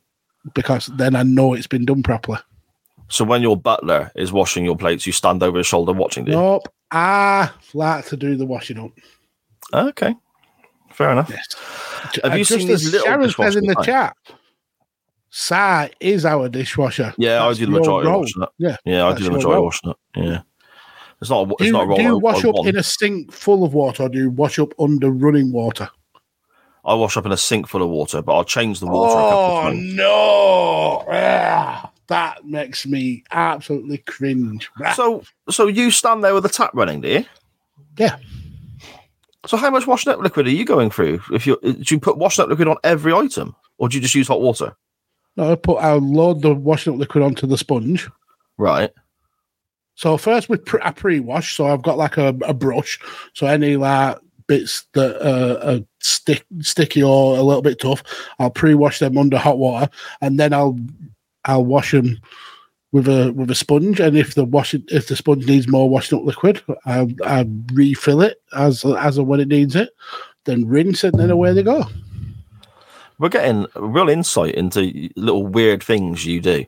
because 0.55 0.87
then 0.87 1.15
I 1.15 1.23
know 1.23 1.53
it's 1.53 1.67
been 1.67 1.85
done 1.85 2.03
properly. 2.03 2.39
So 3.09 3.23
when 3.25 3.41
your 3.41 3.55
butler 3.57 4.11
is 4.15 4.31
washing 4.31 4.65
your 4.65 4.75
plates, 4.77 5.05
you 5.05 5.11
stand 5.13 5.43
over 5.43 5.57
his 5.59 5.67
shoulder 5.67 5.93
watching. 5.93 6.25
Do 6.25 6.31
you? 6.31 6.37
Nope, 6.37 6.67
I 6.91 7.49
like 7.73 8.05
to 8.07 8.17
do 8.17 8.35
the 8.35 8.45
washing 8.45 8.79
up. 8.79 8.91
Okay, 9.73 10.15
fair 10.91 11.11
enough. 11.11 11.29
Yes. 11.29 11.55
Have 12.23 12.37
you 12.37 12.43
seen 12.43 12.67
these 12.67 12.91
little 12.91 13.05
Sharon 13.05 13.29
says 13.29 13.55
in 13.55 13.65
the 13.65 13.75
chat? 13.83 14.15
Si 15.29 15.89
is 15.99 16.25
our 16.25 16.47
dishwasher. 16.49 17.13
Yeah, 17.17 17.39
That's 17.47 17.57
I 17.57 17.59
do 17.59 17.65
the 17.71 17.71
majority 17.79 18.09
role. 18.09 18.19
washing 18.21 18.43
it. 18.43 18.49
Yeah, 18.59 18.77
Yeah, 18.85 19.07
I 19.07 19.13
do 19.15 19.23
the 19.23 19.31
majority 19.31 19.55
role. 19.55 19.65
washing 19.65 19.89
it. 19.91 19.97
Yeah, 20.15 20.41
it's 21.21 21.29
not. 21.29 21.41
A, 21.43 21.45
Do 21.47 21.55
it's 21.59 21.71
not 21.71 21.83
a 21.83 21.87
role. 21.87 21.97
do 21.97 22.03
you 22.03 22.15
I- 22.15 22.19
wash 22.19 22.45
I 22.45 22.49
up 22.49 22.55
want. 22.55 22.67
in 22.69 22.75
a 22.77 22.83
sink 22.83 23.31
full 23.31 23.63
of 23.63 23.73
water, 23.73 24.03
or 24.03 24.09
do 24.09 24.19
you 24.19 24.29
wash 24.29 24.59
up 24.59 24.73
under 24.79 25.09
running 25.11 25.51
water? 25.51 25.89
I 26.85 26.93
wash 26.95 27.15
up 27.17 27.25
in 27.25 27.31
a 27.31 27.37
sink 27.37 27.67
full 27.67 27.81
of 27.81 27.89
water, 27.89 28.21
but 28.21 28.35
I'll 28.35 28.43
change 28.43 28.79
the 28.79 28.87
water 28.87 29.17
a 29.17 29.21
couple 29.21 29.57
of 29.57 29.65
Oh 29.65 29.71
no! 29.73 31.05
Ah. 31.09 31.89
That 32.07 32.45
makes 32.45 32.85
me 32.85 33.23
absolutely 33.31 33.99
cringe. 33.99 34.69
So, 34.95 35.23
so 35.49 35.67
you 35.67 35.89
stand 35.91 36.23
there 36.23 36.33
with 36.33 36.43
the 36.43 36.49
tap 36.49 36.71
running, 36.73 37.01
do 37.01 37.07
you? 37.07 37.25
yeah, 37.97 38.17
So, 39.45 39.55
how 39.57 39.69
much 39.69 39.87
washing 39.87 40.11
up 40.11 40.19
liquid 40.19 40.47
are 40.47 40.51
you 40.51 40.65
going 40.65 40.89
through? 40.89 41.21
If 41.31 41.45
you 41.47 41.57
do 41.61 41.95
you 41.95 41.99
put 41.99 42.17
washing 42.17 42.43
up 42.43 42.49
liquid 42.49 42.67
on 42.67 42.77
every 42.83 43.13
item, 43.13 43.55
or 43.77 43.87
do 43.89 43.95
you 43.97 44.01
just 44.01 44.15
use 44.15 44.27
hot 44.27 44.41
water? 44.41 44.75
no, 45.35 45.51
I 45.51 45.55
put 45.55 45.77
I 45.77 45.93
load 45.93 46.41
the 46.41 46.53
washing 46.53 46.93
up 46.93 46.99
liquid 46.99 47.23
onto 47.23 47.47
the 47.47 47.57
sponge. 47.57 48.09
Right. 48.57 48.91
So 49.95 50.17
first 50.17 50.49
we 50.49 50.57
pre- 50.57 50.81
I 50.83 50.91
pre-wash, 50.91 51.55
so 51.55 51.67
I've 51.67 51.83
got 51.83 51.97
like 51.97 52.17
a, 52.17 52.35
a 52.45 52.53
brush. 52.53 52.99
So 53.33 53.47
any 53.47 53.75
like 53.77 54.17
bits 54.47 54.85
that 54.93 55.21
uh, 55.21 55.75
are 55.77 55.85
stick 56.01 56.45
sticky 56.61 57.01
or 57.03 57.37
a 57.37 57.41
little 57.43 57.61
bit 57.61 57.79
tough, 57.79 58.03
I'll 58.39 58.49
pre-wash 58.49 58.99
them 58.99 59.17
under 59.17 59.37
hot 59.37 59.57
water, 59.57 59.89
and 60.21 60.39
then 60.39 60.51
I'll 60.53 60.77
I'll 61.45 61.65
wash 61.65 61.91
them 61.91 62.19
with 62.91 63.07
a 63.07 63.33
with 63.33 63.51
a 63.51 63.55
sponge. 63.55 63.99
And 63.99 64.17
if 64.17 64.35
the 64.35 64.45
washing 64.45 64.83
if 64.89 65.07
the 65.07 65.15
sponge 65.15 65.45
needs 65.47 65.67
more 65.67 65.89
washing 65.89 66.19
up 66.19 66.25
liquid, 66.25 66.61
I 66.85 67.13
I 67.25 67.45
refill 67.73 68.21
it 68.21 68.41
as 68.55 68.85
as 68.85 69.17
and 69.17 69.27
when 69.27 69.39
it 69.39 69.47
needs 69.49 69.75
it. 69.75 69.89
Then 70.45 70.67
rinse 70.67 71.03
and 71.03 71.17
then 71.19 71.29
away 71.29 71.53
they 71.53 71.63
go. 71.63 71.85
We're 73.19 73.29
getting 73.29 73.67
real 73.75 74.09
insight 74.09 74.55
into 74.55 75.09
little 75.15 75.45
weird 75.45 75.83
things 75.83 76.25
you 76.25 76.41
do. 76.41 76.65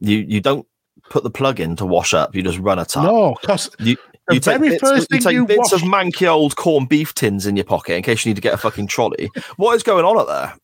You 0.00 0.18
you 0.18 0.40
don't 0.40 0.66
put 1.10 1.22
the 1.22 1.30
plug 1.30 1.60
in 1.60 1.76
to 1.76 1.86
wash 1.86 2.14
up. 2.14 2.34
You 2.34 2.42
just 2.42 2.58
run 2.58 2.78
a 2.78 2.84
tap. 2.84 3.04
No, 3.04 3.34
because 3.40 3.70
You, 3.78 3.96
The 4.28 4.34
you 4.34 4.40
take 4.40 4.58
very 4.58 4.70
bits, 4.70 4.80
first 4.80 5.10
you 5.10 5.20
take 5.20 5.32
you 5.34 5.46
bits 5.46 5.72
of 5.72 5.82
manky 5.82 6.26
old 6.26 6.56
corned 6.56 6.88
beef 6.88 7.14
tins 7.14 7.46
in 7.46 7.56
your 7.56 7.64
pocket 7.64 7.96
in 7.96 8.02
case 8.02 8.24
you 8.24 8.30
need 8.30 8.36
to 8.36 8.42
get 8.42 8.54
a 8.54 8.58
fucking 8.58 8.86
trolley. 8.86 9.30
what 9.56 9.74
is 9.74 9.82
going 9.82 10.04
on 10.04 10.16
up 10.16 10.26
there? 10.26 10.54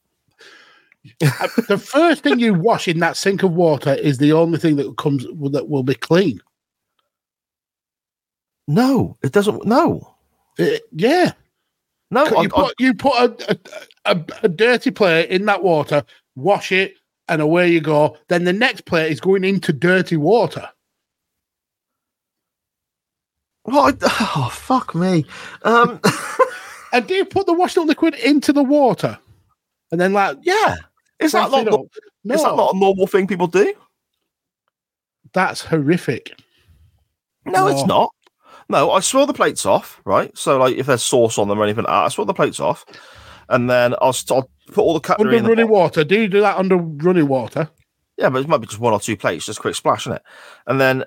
The 1.21 1.79
first 1.79 2.23
thing 2.23 2.39
you 2.39 2.53
wash 2.55 2.87
in 2.89 2.99
that 2.99 3.17
sink 3.17 3.43
of 3.43 3.53
water 3.53 3.95
is 3.95 4.19
the 4.19 4.33
only 4.33 4.59
thing 4.59 4.77
that 4.77 4.97
comes 4.99 5.25
that 5.53 5.69
will 5.69 5.83
be 5.83 5.95
clean. 5.95 6.41
No, 8.69 9.17
it 9.23 9.33
doesn't. 9.33 9.65
No, 9.67 10.15
Uh, 10.59 10.77
yeah. 10.93 11.33
no. 12.11 12.25
I, 12.27 12.43
you 12.43 12.49
put, 12.49 12.75
you 12.79 12.95
put 12.95 13.15
a, 13.15 13.59
a, 14.05 14.13
a, 14.17 14.25
a 14.45 14.49
dirty 14.49 14.91
plate 14.91 15.31
in 15.31 15.47
that 15.47 15.63
water, 15.63 16.05
wash 16.37 16.71
it, 16.71 16.95
and 17.29 17.41
away 17.43 17.71
you 17.71 17.81
go. 17.81 18.17
Then 18.29 18.45
the 18.45 18.53
next 18.53 18.85
plate 18.85 19.11
is 19.11 19.21
going 19.21 19.45
into 19.45 19.73
dirty 19.73 20.17
water. 20.17 20.69
What? 23.65 23.99
I- 24.03 24.33
oh, 24.37 24.51
fuck 24.53 24.95
me. 24.95 25.25
Um, 25.63 26.01
And 26.93 27.07
do 27.07 27.15
you 27.15 27.25
put 27.25 27.47
the 27.47 27.53
washing 27.53 27.87
liquid 27.87 28.15
into 28.17 28.53
the 28.53 28.65
water? 28.65 29.17
And 29.93 30.01
then, 30.01 30.13
like, 30.13 30.39
yeah. 30.43 30.75
Is 31.21 31.33
that, 31.33 31.51
not. 31.51 31.64
No, 32.25 32.35
is 32.35 32.43
that 32.43 32.57
not 32.57 32.75
a 32.75 32.79
normal 32.79 33.07
thing 33.07 33.27
people 33.27 33.47
do? 33.47 33.75
that's 35.33 35.62
horrific. 35.62 36.37
No, 37.47 37.68
it's 37.68 37.87
not. 37.87 38.12
No, 38.68 38.91
I 38.93 39.01
swirl 39.01 39.27
the 39.27 39.33
plates 39.33 39.66
off, 39.66 40.01
right? 40.05 40.37
So, 40.37 40.59
like, 40.59 40.77
if 40.77 40.87
there's 40.87 41.03
sauce 41.03 41.39
on 41.39 41.49
them 41.49 41.59
or 41.59 41.64
anything 41.64 41.87
I 41.87 42.09
swirl 42.09 42.27
the 42.27 42.35
plates 42.35 42.61
off, 42.61 42.85
and 43.49 43.68
then 43.68 43.95
I'll, 44.01 44.14
I'll 44.31 44.49
put 44.68 44.79
all 44.79 44.95
the 44.95 45.01
cutlery 45.01 45.39
Under 45.39 45.49
running 45.49 45.68
water. 45.68 46.05
Do 46.05 46.21
you 46.21 46.29
do 46.29 46.41
that 46.41 46.57
under 46.57 46.77
running 46.77 47.27
water? 47.27 47.68
Yeah, 48.16 48.29
but 48.29 48.43
it 48.43 48.49
might 48.49 48.59
be 48.59 48.66
just 48.66 48.79
one 48.79 48.93
or 48.93 49.01
two 49.01 49.16
plates, 49.16 49.47
just 49.47 49.59
a 49.59 49.62
quick 49.62 49.75
splash 49.75 50.07
in 50.07 50.12
it, 50.12 50.23
and 50.66 50.81
then 50.81 51.05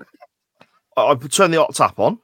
I, 0.97 1.11
I 1.11 1.15
turn 1.15 1.51
the 1.51 1.57
hot 1.57 1.75
tap 1.75 1.99
on, 1.99 2.19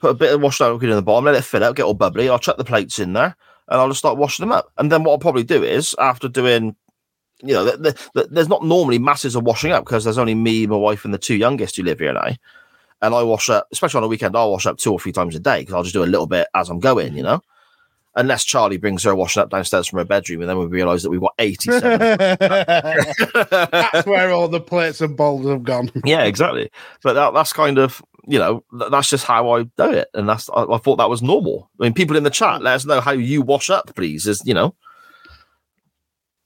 put 0.00 0.10
a 0.10 0.14
bit 0.14 0.32
of 0.32 0.40
washed 0.40 0.60
out 0.60 0.72
liquid 0.72 0.90
in 0.90 0.96
the 0.96 1.02
bottom, 1.02 1.24
let 1.24 1.34
it 1.34 1.42
fill 1.42 1.64
up, 1.64 1.76
get 1.76 1.82
all 1.82 1.94
bubbly. 1.94 2.28
I'll 2.28 2.38
chuck 2.38 2.56
the 2.56 2.64
plates 2.64 2.98
in 2.98 3.12
there, 3.12 3.36
and 3.70 3.80
I'll 3.80 3.88
just 3.88 4.00
start 4.00 4.18
washing 4.18 4.44
them 4.44 4.52
up. 4.52 4.70
And 4.78 4.90
then 4.92 5.04
what 5.04 5.12
I'll 5.12 5.18
probably 5.18 5.44
do 5.44 5.62
is 5.62 5.94
after 5.98 6.28
doing. 6.28 6.76
You 7.42 7.54
know, 7.54 7.64
th- 7.64 7.82
th- 7.82 7.96
th- 8.14 8.26
there's 8.30 8.50
not 8.50 8.66
normally 8.66 8.98
masses 8.98 9.34
of 9.34 9.44
washing 9.44 9.72
up 9.72 9.82
because 9.86 10.04
there's 10.04 10.18
only 10.18 10.34
me, 10.34 10.66
my 10.66 10.76
wife, 10.76 11.06
and 11.06 11.14
the 11.14 11.18
two 11.18 11.36
youngest 11.36 11.74
who 11.76 11.82
live 11.82 11.98
here 11.98 12.12
now. 12.12 12.32
And 13.00 13.14
I 13.14 13.22
wash 13.22 13.48
up, 13.48 13.66
especially 13.72 13.96
on 13.96 14.04
a 14.04 14.08
weekend, 14.08 14.36
I'll 14.36 14.50
wash 14.50 14.66
up 14.66 14.76
two 14.76 14.92
or 14.92 15.00
three 15.00 15.12
times 15.12 15.34
a 15.34 15.40
day 15.40 15.60
because 15.60 15.72
I'll 15.72 15.82
just 15.82 15.94
do 15.94 16.04
a 16.04 16.04
little 16.04 16.26
bit 16.26 16.48
as 16.54 16.68
I'm 16.68 16.80
going, 16.80 17.16
you 17.16 17.22
know. 17.22 17.40
Unless 18.14 18.44
Charlie 18.44 18.76
brings 18.76 19.04
her 19.04 19.14
washing 19.14 19.42
up 19.42 19.48
downstairs 19.48 19.86
from 19.86 20.00
her 20.00 20.04
bedroom, 20.04 20.42
and 20.42 20.50
then 20.50 20.58
we 20.58 20.66
realise 20.66 21.02
that 21.02 21.08
we've 21.08 21.20
got 21.20 21.32
87 21.38 21.98
That's 23.50 24.06
where 24.06 24.30
all 24.32 24.48
the 24.48 24.60
plates 24.60 25.00
and 25.00 25.16
bowls 25.16 25.46
have 25.48 25.62
gone. 25.62 25.90
yeah, 26.04 26.24
exactly. 26.24 26.70
But 27.02 27.14
that, 27.14 27.32
that's 27.32 27.54
kind 27.54 27.78
of 27.78 28.02
you 28.30 28.38
know 28.38 28.64
that's 28.90 29.10
just 29.10 29.24
how 29.24 29.50
I 29.50 29.64
do 29.64 29.90
it, 29.90 30.08
and 30.14 30.28
that's 30.28 30.48
I, 30.50 30.62
I 30.62 30.78
thought 30.78 30.96
that 30.96 31.10
was 31.10 31.20
normal. 31.20 31.68
I 31.80 31.84
mean, 31.84 31.94
people 31.94 32.16
in 32.16 32.22
the 32.22 32.30
chat, 32.30 32.62
let 32.62 32.74
us 32.74 32.86
know 32.86 33.00
how 33.00 33.10
you 33.10 33.42
wash 33.42 33.70
up, 33.70 33.94
please. 33.96 34.26
Is 34.26 34.40
you 34.44 34.54
know, 34.54 34.74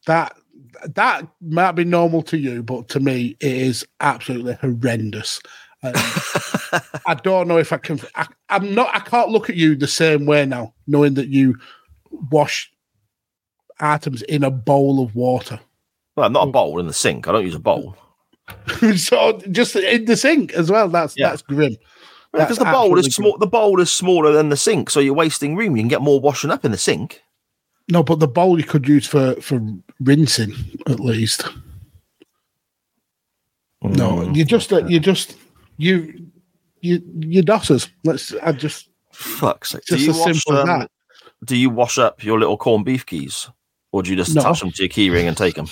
That 0.06 0.34
that 0.94 1.28
might 1.42 1.72
be 1.72 1.84
normal 1.84 2.22
to 2.22 2.38
you, 2.38 2.62
but 2.62 2.88
to 2.88 3.00
me, 3.00 3.36
it 3.40 3.52
is 3.52 3.86
absolutely 4.00 4.54
horrendous. 4.54 5.40
Um, 5.82 5.92
I 7.06 7.14
don't 7.22 7.48
know 7.48 7.58
if 7.58 7.70
I 7.72 7.76
can. 7.76 8.00
I, 8.14 8.26
I'm 8.48 8.74
not. 8.74 8.94
I 8.94 9.00
can't 9.00 9.30
look 9.30 9.50
at 9.50 9.56
you 9.56 9.76
the 9.76 9.86
same 9.86 10.24
way 10.24 10.46
now, 10.46 10.72
knowing 10.86 11.14
that 11.14 11.28
you 11.28 11.58
wash 12.30 12.72
items 13.78 14.22
in 14.22 14.42
a 14.42 14.50
bowl 14.50 15.02
of 15.04 15.14
water. 15.14 15.60
well, 16.16 16.30
not 16.30 16.48
a 16.48 16.50
bowl 16.50 16.80
in 16.80 16.86
the 16.86 16.94
sink. 16.94 17.28
I 17.28 17.32
don't 17.32 17.44
use 17.44 17.54
a 17.54 17.60
bowl 17.60 17.94
so 18.96 19.38
just 19.50 19.76
in 19.76 20.04
the 20.04 20.16
sink 20.16 20.52
as 20.52 20.70
well. 20.70 20.88
That's 20.88 21.14
Yeah. 21.16 21.30
that's 21.30 21.42
grim. 21.42 21.76
because 22.32 22.58
That's 22.58 22.58
the 22.58 22.64
bowl 22.66 22.98
is 22.98 23.14
small. 23.14 23.38
The 23.38 23.46
bowl 23.46 23.80
is 23.80 23.90
smaller 23.90 24.32
than 24.32 24.48
the 24.48 24.56
sink, 24.56 24.90
so 24.90 25.00
you're 25.00 25.14
wasting 25.14 25.56
room. 25.56 25.76
You 25.76 25.82
can 25.82 25.88
get 25.88 26.02
more 26.02 26.20
washing 26.20 26.50
up 26.50 26.64
in 26.64 26.70
the 26.70 26.78
sink. 26.78 27.22
No, 27.88 28.02
but 28.02 28.18
the 28.18 28.28
bowl 28.28 28.58
you 28.58 28.64
could 28.64 28.88
use 28.88 29.06
for 29.06 29.34
for 29.40 29.60
rinsing 30.00 30.54
at 30.86 31.00
least. 31.00 31.44
No, 33.82 34.22
you 34.32 34.44
just 34.44 34.72
uh, 34.72 34.84
you 34.86 34.98
just 34.98 35.36
you 35.76 36.30
you 36.80 37.02
you 37.20 37.42
dossers. 37.42 37.90
Let's. 38.04 38.34
I 38.42 38.52
just 38.52 38.88
Fuck's 39.12 39.70
sake. 39.70 39.84
Do 39.86 39.96
you 39.96 40.10
as 40.10 40.18
wash, 40.18 40.42
simple 40.42 40.60
um, 40.60 40.66
that. 40.66 40.90
Do 41.44 41.56
you 41.56 41.70
wash 41.70 41.98
up 41.98 42.24
your 42.24 42.38
little 42.38 42.56
corned 42.56 42.84
beef 42.84 43.04
keys, 43.06 43.48
or 43.94 44.02
do 44.02 44.10
you 44.10 44.16
just 44.16 44.34
No. 44.34 44.40
attach 44.40 44.58
them 44.58 44.72
to 44.72 44.82
your 44.82 44.88
keyring 44.88 45.28
and 45.28 45.36
take 45.36 45.54
them? 45.54 45.68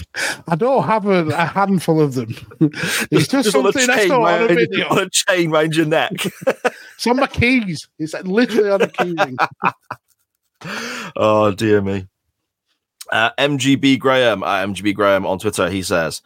I 0.46 0.54
don't 0.54 0.84
have 0.84 1.06
a, 1.06 1.26
a 1.26 1.44
handful 1.44 2.00
of 2.00 2.14
them. 2.14 2.28
It's 3.10 3.26
just, 3.26 3.52
on 3.56 3.66
a 3.66 3.72
something 3.72 3.96
chain 3.96 4.08
saw 4.08 4.22
on 4.22 4.44
a 4.44 4.46
video. 4.46 4.86
on 4.90 4.98
a 5.00 5.10
chain 5.10 5.50
round 5.50 5.74
your 5.74 5.86
neck. 5.86 6.12
It's 6.94 7.04
on 7.08 7.16
my 7.16 7.26
keys. 7.26 7.88
It's 7.98 8.14
literally 8.22 8.70
on 8.70 8.82
a 8.82 8.86
key 8.86 9.14
ring. 9.18 9.36
oh 11.16 11.50
dear 11.50 11.82
me. 11.82 12.06
Uh, 13.10 13.30
MGB 13.38 13.98
Graham, 13.98 14.44
uh, 14.44 14.62
MGB 14.66 14.94
Graham 14.94 15.26
on 15.26 15.40
Twitter, 15.40 15.68
he 15.68 15.82
says, 15.82 16.22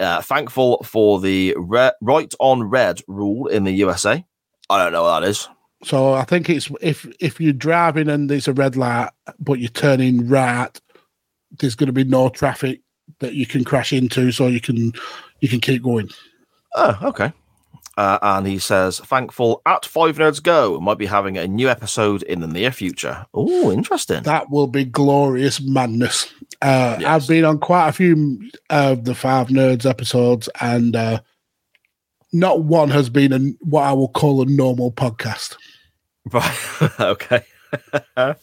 uh, 0.00 0.22
thankful 0.22 0.82
for 0.82 1.20
the 1.20 1.54
re- 1.58 1.92
right 2.00 2.34
on 2.40 2.62
red 2.62 3.02
rule 3.06 3.48
in 3.48 3.64
the 3.64 3.72
USA. 3.72 4.24
I 4.70 4.82
don't 4.82 4.92
know 4.92 5.02
what 5.02 5.20
that 5.20 5.28
is. 5.28 5.46
So 5.84 6.14
I 6.14 6.24
think 6.24 6.48
it's 6.48 6.70
if 6.80 7.06
if 7.20 7.38
you're 7.38 7.52
driving 7.52 8.08
and 8.08 8.30
there's 8.30 8.48
a 8.48 8.54
red 8.54 8.76
light, 8.76 9.10
but 9.38 9.58
you're 9.58 9.68
turning 9.68 10.26
right, 10.26 10.80
there's 11.58 11.74
going 11.74 11.88
to 11.88 11.92
be 11.92 12.04
no 12.04 12.28
traffic 12.28 12.80
that 13.20 13.34
you 13.34 13.46
can 13.46 13.64
crash 13.64 13.92
into, 13.92 14.32
so 14.32 14.46
you 14.46 14.60
can 14.60 14.92
you 15.40 15.48
can 15.48 15.60
keep 15.60 15.82
going. 15.82 16.08
Oh, 16.74 16.98
okay. 17.02 17.32
Uh, 17.96 18.18
and 18.22 18.46
he 18.46 18.58
says, 18.58 18.98
thankful 18.98 19.62
at 19.66 19.86
Five 19.86 20.18
Nerds 20.18 20.42
Go 20.42 20.80
might 20.80 20.98
be 20.98 21.06
having 21.06 21.38
a 21.38 21.46
new 21.46 21.68
episode 21.68 22.24
in 22.24 22.40
the 22.40 22.48
near 22.48 22.72
future. 22.72 23.24
Oh, 23.32 23.70
interesting. 23.70 24.24
That 24.24 24.50
will 24.50 24.66
be 24.66 24.84
glorious 24.84 25.60
madness. 25.60 26.32
Uh, 26.60 26.96
Yes. 26.98 27.04
I've 27.06 27.28
been 27.28 27.44
on 27.44 27.58
quite 27.58 27.88
a 27.88 27.92
few 27.92 28.40
of 28.70 29.04
the 29.04 29.14
Five 29.14 29.48
Nerds 29.48 29.88
episodes, 29.88 30.48
and 30.60 30.96
uh, 30.96 31.20
not 32.32 32.64
one 32.64 32.90
has 32.90 33.08
been 33.08 33.32
a, 33.32 33.38
what 33.60 33.82
I 33.82 33.92
will 33.92 34.08
call 34.08 34.42
a 34.42 34.46
normal 34.46 34.90
podcast. 34.90 35.56
Right. 36.32 36.90
okay. 37.00 37.44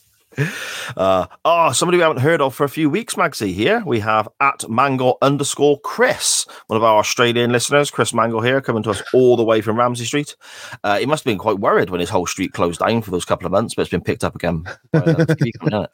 uh, 0.98 1.28
oh, 1.46 1.72
somebody 1.72 1.98
we 1.98 2.04
haven't 2.04 2.22
heard 2.22 2.42
of 2.42 2.56
for 2.56 2.64
a 2.64 2.70
few 2.70 2.90
weeks, 2.90 3.16
Magsy. 3.16 3.54
Here 3.54 3.84
we 3.86 4.00
have 4.00 4.28
at 4.40 4.70
Mangle 4.70 5.18
underscore 5.22 5.80
Chris, 5.82 6.46
one 6.68 6.78
of 6.78 6.84
our 6.84 7.00
Australian 7.00 7.52
listeners, 7.52 7.92
Chris 7.92 8.14
Mangle 8.14 8.42
here, 8.42 8.62
coming 8.62 8.84
to 8.84 8.92
us 8.92 9.02
all 9.14 9.36
the 9.36 9.44
way 9.44 9.62
from 9.62 9.78
Ramsay 9.78 10.06
Street. 10.06 10.36
Uh, 10.84 11.00
he 11.00 11.06
must 11.06 11.24
have 11.24 11.32
been 11.32 11.38
quite 11.38 11.60
worried 11.60 11.90
when 11.90 12.00
his 12.00 12.10
whole 12.10 12.28
street 12.28 12.54
closed 12.54 12.80
down 12.80 13.02
for 13.02 13.12
those 13.12 13.26
couple 13.26 13.46
of 13.46 13.52
months, 13.52 13.76
but 13.76 13.82
it's 13.82 13.92
been 13.92 14.02
picked 14.02 14.24
up 14.24 14.36
again. 14.36 14.64
by, 14.92 15.02
TV 15.02 15.52
hasn't 15.62 15.86
it? 15.86 15.90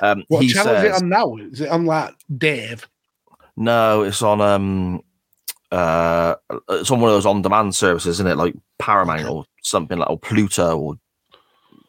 Um, 0.00 0.24
What 0.28 0.42
he 0.42 0.52
channel 0.52 0.74
is 0.74 0.84
it 0.84 1.02
on 1.02 1.08
now? 1.08 1.36
Is 1.36 1.60
it 1.60 1.68
on 1.68 1.86
like 1.86 2.14
Dave? 2.36 2.86
no, 3.56 4.02
it's 4.02 4.20
on 4.22 4.40
um 4.40 5.02
uh 5.72 6.34
it's 6.68 6.90
on 6.90 7.00
one 7.00 7.10
of 7.10 7.16
those 7.16 7.26
on 7.26 7.42
demand 7.42 7.74
services, 7.74 8.16
isn't 8.16 8.26
it? 8.26 8.36
Like 8.36 8.54
Paramount 8.78 9.28
or 9.28 9.44
something 9.62 9.98
like 9.98 10.10
or 10.10 10.18
Pluto 10.18 10.78
or 10.78 10.94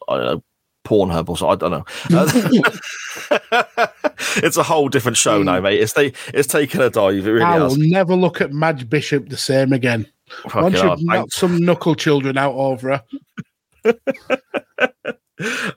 I 0.08 0.16
don't 0.16 0.24
know, 0.24 0.44
Pornhub 0.88 1.28
or 1.28 1.36
so. 1.36 1.48
I 1.50 1.56
don't 1.56 1.70
know. 1.70 1.84
Uh, 2.10 3.86
it's 4.42 4.56
a 4.56 4.62
whole 4.62 4.88
different 4.88 5.18
show 5.18 5.42
now, 5.42 5.60
mate. 5.60 5.80
It's 5.80 5.92
they 5.92 6.12
it's 6.32 6.48
taken 6.48 6.80
a 6.80 6.88
dive. 6.88 7.26
It 7.26 7.30
really 7.30 7.44
I 7.44 7.58
will 7.58 7.64
has. 7.68 7.76
never 7.76 8.14
look 8.16 8.40
at 8.40 8.52
Madge 8.52 8.88
Bishop 8.88 9.28
the 9.28 9.36
same 9.36 9.72
again. 9.72 10.06
Fucking 10.44 10.62
Once 10.62 10.82
you've 10.82 11.02
knocked 11.02 11.32
some 11.32 11.58
knuckle 11.58 11.94
children 11.94 12.38
out 12.38 12.54
over 12.54 13.02
her, 13.84 13.94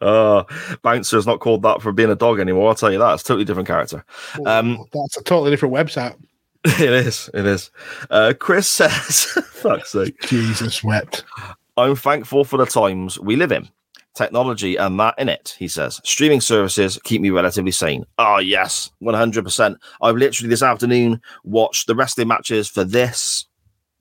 Oh, 0.01 0.45
Bouncer's 0.81 1.27
not 1.27 1.39
called 1.39 1.61
that 1.63 1.81
for 1.81 1.91
being 1.91 2.09
a 2.09 2.15
dog 2.15 2.39
anymore. 2.39 2.69
I'll 2.69 2.75
tell 2.75 2.91
you 2.91 2.97
that. 2.97 3.13
It's 3.13 3.23
a 3.23 3.25
totally 3.25 3.45
different 3.45 3.67
character. 3.67 4.03
Um, 4.45 4.83
that's 4.91 5.17
a 5.17 5.23
totally 5.23 5.51
different 5.51 5.75
website. 5.75 6.15
it 6.65 6.79
is. 6.81 7.29
It 7.33 7.45
is. 7.45 7.69
Uh, 8.09 8.33
Chris 8.39 8.67
says, 8.69 9.25
fuck's 9.51 9.91
sake. 9.91 10.19
Jesus 10.21 10.83
wept. 10.83 11.23
I'm 11.77 11.95
thankful 11.95 12.43
for 12.43 12.57
the 12.57 12.65
times 12.65 13.19
we 13.19 13.35
live 13.35 13.51
in. 13.51 13.69
Technology 14.13 14.75
and 14.75 14.99
that 14.99 15.15
in 15.17 15.29
it, 15.29 15.55
he 15.57 15.67
says. 15.67 16.01
Streaming 16.03 16.41
services 16.41 16.99
keep 17.03 17.21
me 17.21 17.29
relatively 17.29 17.71
sane. 17.71 18.05
Oh, 18.17 18.39
yes, 18.39 18.91
100%. 19.01 19.75
I've 20.01 20.15
literally 20.15 20.49
this 20.49 20.63
afternoon 20.63 21.21
watched 21.43 21.87
the 21.87 21.95
wrestling 21.95 22.27
matches 22.27 22.67
for 22.67 22.83
this 22.83 23.45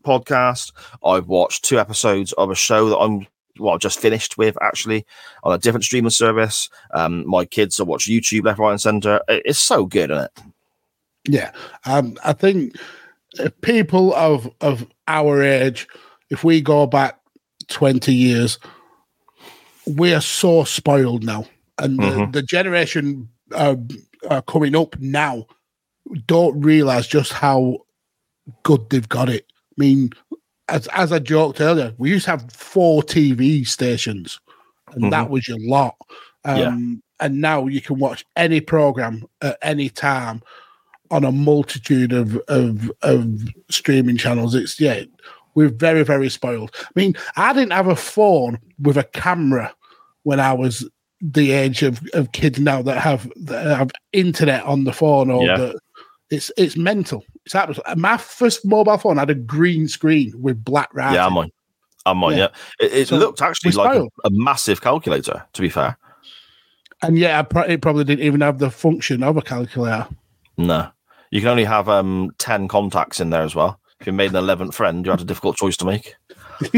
podcast. 0.05 0.73
I've 1.05 1.29
watched 1.29 1.65
two 1.65 1.79
episodes 1.79 2.33
of 2.35 2.51
a 2.51 2.55
show 2.55 2.89
that 2.89 2.99
I'm 2.99 3.27
well, 3.59 3.79
just 3.79 4.01
finished 4.01 4.39
with 4.39 4.57
actually 4.63 5.07
on 5.45 5.53
a 5.53 5.59
different 5.59 5.85
streaming 5.85 6.11
service. 6.11 6.71
Um, 6.95 7.27
my 7.27 7.45
kids 7.45 7.79
have 7.79 7.87
watched 7.87 8.09
YouTube 8.09 8.45
left, 8.45 8.59
right, 8.59 8.71
and 8.71 8.81
center. 8.81 9.21
It's 9.29 9.59
so 9.59 9.85
good, 9.87 10.11
isn't 10.11 10.25
it? 10.25 10.41
Yeah, 11.29 11.53
um, 11.85 12.17
I 12.25 12.33
think 12.33 12.75
people 13.61 14.15
of 14.15 14.51
of 14.61 14.87
our 15.07 15.43
age, 15.43 15.87
if 16.31 16.43
we 16.43 16.61
go 16.61 16.87
back 16.87 17.21
twenty 17.69 18.15
years, 18.15 18.59
we 19.97 20.15
are 20.15 20.21
so 20.21 20.65
spoiled 20.65 21.25
now, 21.25 21.45
and 21.79 21.99
the, 21.99 22.03
Mhm. 22.03 22.33
the 22.33 22.43
generation 22.43 23.29
uh, 23.53 23.77
uh, 24.29 24.41
coming 24.43 24.77
up 24.77 24.99
now 25.01 25.47
don't 26.27 26.61
realize 26.61 27.07
just 27.07 27.33
how 27.33 27.79
good 28.63 28.89
they've 28.91 29.09
got 29.09 29.29
it. 29.29 29.47
I 29.51 29.75
mean, 29.77 30.11
as 30.69 30.87
as 30.89 31.13
I 31.13 31.19
joked 31.19 31.61
earlier, 31.61 31.95
we 31.99 32.11
used 32.11 32.27
to 32.27 32.33
have 32.33 32.51
four 32.53 33.03
TV 33.03 33.65
stations, 33.67 34.39
and 34.93 35.13
that 35.13 35.31
was 35.31 35.49
your 35.49 35.59
lot. 35.61 35.97
Um, 36.45 36.57
Yeah. 36.59 36.97
And 37.23 37.41
now 37.43 37.67
you 37.67 37.83
can 37.83 37.99
watch 37.99 38.25
any 38.37 38.63
program 38.63 39.27
at 39.43 39.59
any 39.61 39.91
time 39.91 40.41
on 41.11 41.23
a 41.25 41.33
multitude 41.33 42.13
of 42.13 42.37
of, 42.49 42.91
of 43.03 43.49
streaming 43.69 44.17
channels. 44.17 44.55
It's 44.55 44.81
yeah, 44.81 45.03
We're 45.55 45.69
very, 45.69 46.03
very 46.05 46.31
spoiled. 46.31 46.71
I 46.81 46.89
mean, 46.95 47.15
I 47.37 47.53
didn't 47.53 47.73
have 47.73 47.89
a 47.89 47.97
phone 47.97 48.59
with 48.81 48.97
a 48.97 49.05
camera 49.05 49.75
when 50.23 50.41
I 50.41 50.53
was 50.53 50.89
the 51.21 51.51
age 51.53 51.83
of, 51.83 52.01
of 52.15 52.33
kids 52.33 52.59
now 52.59 52.81
that 52.83 52.99
have 52.99 53.31
that 53.37 53.77
have 53.77 53.91
internet 54.13 54.65
on 54.65 54.85
the 54.85 54.93
phone 54.93 55.31
or 55.31 55.47
Yeah. 55.47 55.57
the, 55.57 55.79
it's 56.31 56.51
it's 56.57 56.77
mental. 56.77 57.25
It's 57.45 57.55
absolutely, 57.55 57.95
my 57.97 58.17
first 58.17 58.65
mobile 58.65 58.97
phone 58.99 59.17
had 59.17 59.31
a 59.31 59.35
green 59.35 59.89
screen 59.89 60.33
with 60.41 60.65
black 60.65 60.89
writing. 60.95 61.15
Yeah, 61.17 61.27
I'm 61.27 61.37
on. 61.37 61.51
I'm 62.07 62.23
on. 62.25 62.33
Yeah. 62.33 62.49
Yeah, 62.81 62.87
it, 62.87 62.93
it 62.93 63.09
So, 63.09 63.19
looked 63.19 63.43
actually 63.43 63.73
like 63.73 63.99
a, 63.99 64.05
a 64.25 64.31
massive 64.31 64.81
calculator. 64.81 65.45
To 65.53 65.61
be 65.63 65.69
fair, 65.69 65.99
And 67.03 67.19
yeah, 67.19 67.45
it 67.69 67.83
probably 67.83 68.05
didn't 68.05 68.25
even 68.25 68.41
have 68.43 68.59
the 68.59 68.71
function 68.71 69.23
of 69.23 69.37
a 69.37 69.43
calculator. 69.43 70.07
no, 70.57 70.89
you 71.31 71.41
can 71.41 71.49
only 71.51 71.65
have 71.65 71.89
um 71.89 72.31
ten 72.39 72.69
contacts 72.69 73.21
in 73.21 73.31
there 73.31 73.43
as 73.43 73.55
well. 73.55 73.79
If 74.01 74.07
you 74.07 74.13
made 74.15 74.31
an 74.31 74.37
eleventh 74.37 74.75
friend, 74.75 75.05
you 75.05 75.11
had 75.11 75.21
a 75.21 75.25
difficult 75.25 75.57
choice 75.57 75.77
to 75.79 75.85
make. 75.85 76.15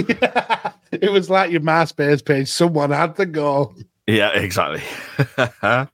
it 0.92 1.10
was 1.10 1.28
like 1.30 1.50
your 1.50 1.60
MySpace 1.60 2.24
page. 2.24 2.48
Someone 2.48 2.90
had 2.90 3.16
to 3.16 3.26
go. 3.26 3.74
Yeah, 4.06 4.30
exactly. 4.30 4.82
uh, 5.62 5.86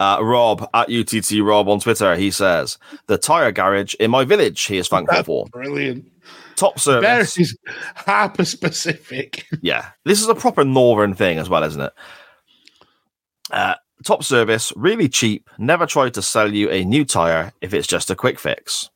Rob 0.00 0.68
at 0.72 0.90
UTT 0.90 1.32
Rob 1.42 1.68
on 1.68 1.80
Twitter, 1.80 2.16
he 2.16 2.30
says 2.30 2.78
the 3.08 3.18
tire 3.18 3.52
garage 3.52 3.94
in 3.94 4.10
my 4.10 4.24
village. 4.24 4.62
He 4.62 4.78
is 4.78 4.88
thankful 4.88 5.22
for 5.22 5.46
Brilliant. 5.50 6.10
top 6.56 6.80
service. 6.80 7.02
Barris 7.02 7.38
is 7.38 7.56
hyper 7.94 8.44
specific. 8.44 9.44
Yeah, 9.60 9.90
this 10.04 10.22
is 10.22 10.28
a 10.28 10.34
proper 10.34 10.64
northern 10.64 11.14
thing 11.14 11.38
as 11.38 11.48
well, 11.50 11.62
isn't 11.64 11.80
it? 11.80 11.92
Uh, 13.50 13.74
top 14.04 14.24
service, 14.24 14.72
really 14.74 15.08
cheap. 15.08 15.48
Never 15.58 15.86
tried 15.86 16.14
to 16.14 16.22
sell 16.22 16.52
you 16.52 16.70
a 16.70 16.84
new 16.84 17.04
tire 17.04 17.52
if 17.60 17.74
it's 17.74 17.86
just 17.86 18.10
a 18.10 18.16
quick 18.16 18.38
fix. 18.38 18.88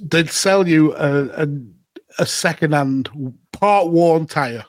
They'd 0.00 0.30
sell 0.30 0.66
you 0.66 0.94
a, 0.94 1.44
a, 1.44 1.48
a 2.18 2.26
second-hand 2.26 3.08
part 3.52 3.88
worn 3.88 4.26
tire. 4.26 4.64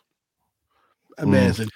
Amazing. 1.18 1.70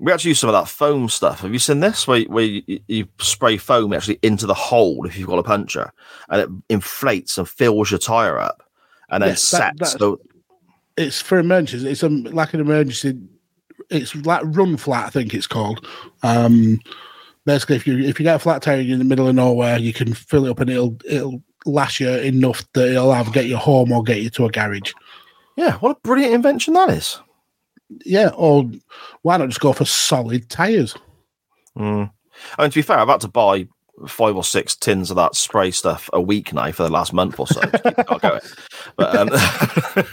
We 0.00 0.12
actually 0.12 0.30
use 0.30 0.40
some 0.40 0.50
of 0.50 0.54
that 0.54 0.68
foam 0.68 1.08
stuff. 1.08 1.40
Have 1.40 1.52
you 1.52 1.58
seen 1.58 1.80
this? 1.80 2.06
Where, 2.06 2.22
where 2.22 2.44
you, 2.44 2.80
you 2.88 3.08
spray 3.20 3.56
foam 3.56 3.92
actually 3.92 4.18
into 4.22 4.46
the 4.46 4.54
hole 4.54 5.06
if 5.06 5.16
you've 5.16 5.28
got 5.28 5.38
a 5.38 5.42
puncture, 5.44 5.92
and 6.28 6.40
it 6.40 6.48
inflates 6.68 7.38
and 7.38 7.48
fills 7.48 7.90
your 7.90 7.98
tire 7.98 8.38
up, 8.38 8.62
and 9.10 9.22
then 9.22 9.30
Yes, 9.30 9.50
that- 9.52 9.78
sets. 9.78 9.94
the, 9.94 10.16
It's 10.96 11.20
for 11.20 11.38
emergencies. 11.38 11.84
It's 11.84 12.02
a, 12.02 12.08
like 12.08 12.54
an 12.54 12.60
emergency. 12.60 13.18
It's 13.90 14.14
like 14.16 14.42
run 14.44 14.76
flat, 14.76 15.06
I 15.06 15.10
think 15.10 15.34
it's 15.34 15.46
called. 15.46 15.86
Um, 16.22 16.80
basically, 17.44 17.76
if 17.76 17.86
you 17.86 17.98
if 17.98 18.18
you 18.18 18.24
get 18.24 18.36
a 18.36 18.38
flat 18.40 18.62
tire 18.62 18.80
in 18.80 18.98
the 18.98 19.04
middle 19.04 19.28
of 19.28 19.34
nowhere, 19.34 19.78
you 19.78 19.92
can 19.92 20.14
fill 20.14 20.46
it 20.46 20.50
up 20.50 20.60
and 20.60 20.70
it'll 20.70 20.96
it'll 21.08 21.42
last 21.66 22.00
you 22.00 22.10
enough 22.10 22.64
that 22.74 22.90
it'll 22.90 23.10
either 23.12 23.30
get 23.30 23.46
you 23.46 23.56
home 23.56 23.92
or 23.92 24.02
get 24.02 24.20
you 24.22 24.30
to 24.30 24.46
a 24.46 24.50
garage. 24.50 24.92
yeah, 25.56 25.74
what 25.78 25.96
a 25.96 26.00
brilliant 26.02 26.34
invention 26.34 26.74
that 26.74 26.90
is. 26.90 27.18
Yeah, 28.04 28.30
or 28.36 28.70
why 29.22 29.36
not 29.36 29.48
just 29.48 29.60
go 29.60 29.72
for 29.72 29.84
solid 29.84 30.48
tires? 30.48 30.94
Mm. 31.78 32.10
I 32.58 32.62
mean, 32.62 32.70
to 32.70 32.78
be 32.78 32.82
fair, 32.82 32.98
I've 32.98 33.08
had 33.08 33.20
to 33.20 33.28
buy 33.28 33.68
five 34.08 34.34
or 34.34 34.42
six 34.42 34.74
tins 34.74 35.10
of 35.10 35.16
that 35.16 35.36
spray 35.36 35.70
stuff 35.70 36.10
a 36.12 36.20
week 36.20 36.52
now 36.52 36.72
for 36.72 36.82
the 36.82 36.90
last 36.90 37.12
month 37.12 37.38
or 37.38 37.46
so. 37.46 37.60
the 37.60 38.04
car 38.06 38.18
going. 38.18 38.40
But 38.96 39.16
um, 39.16 40.04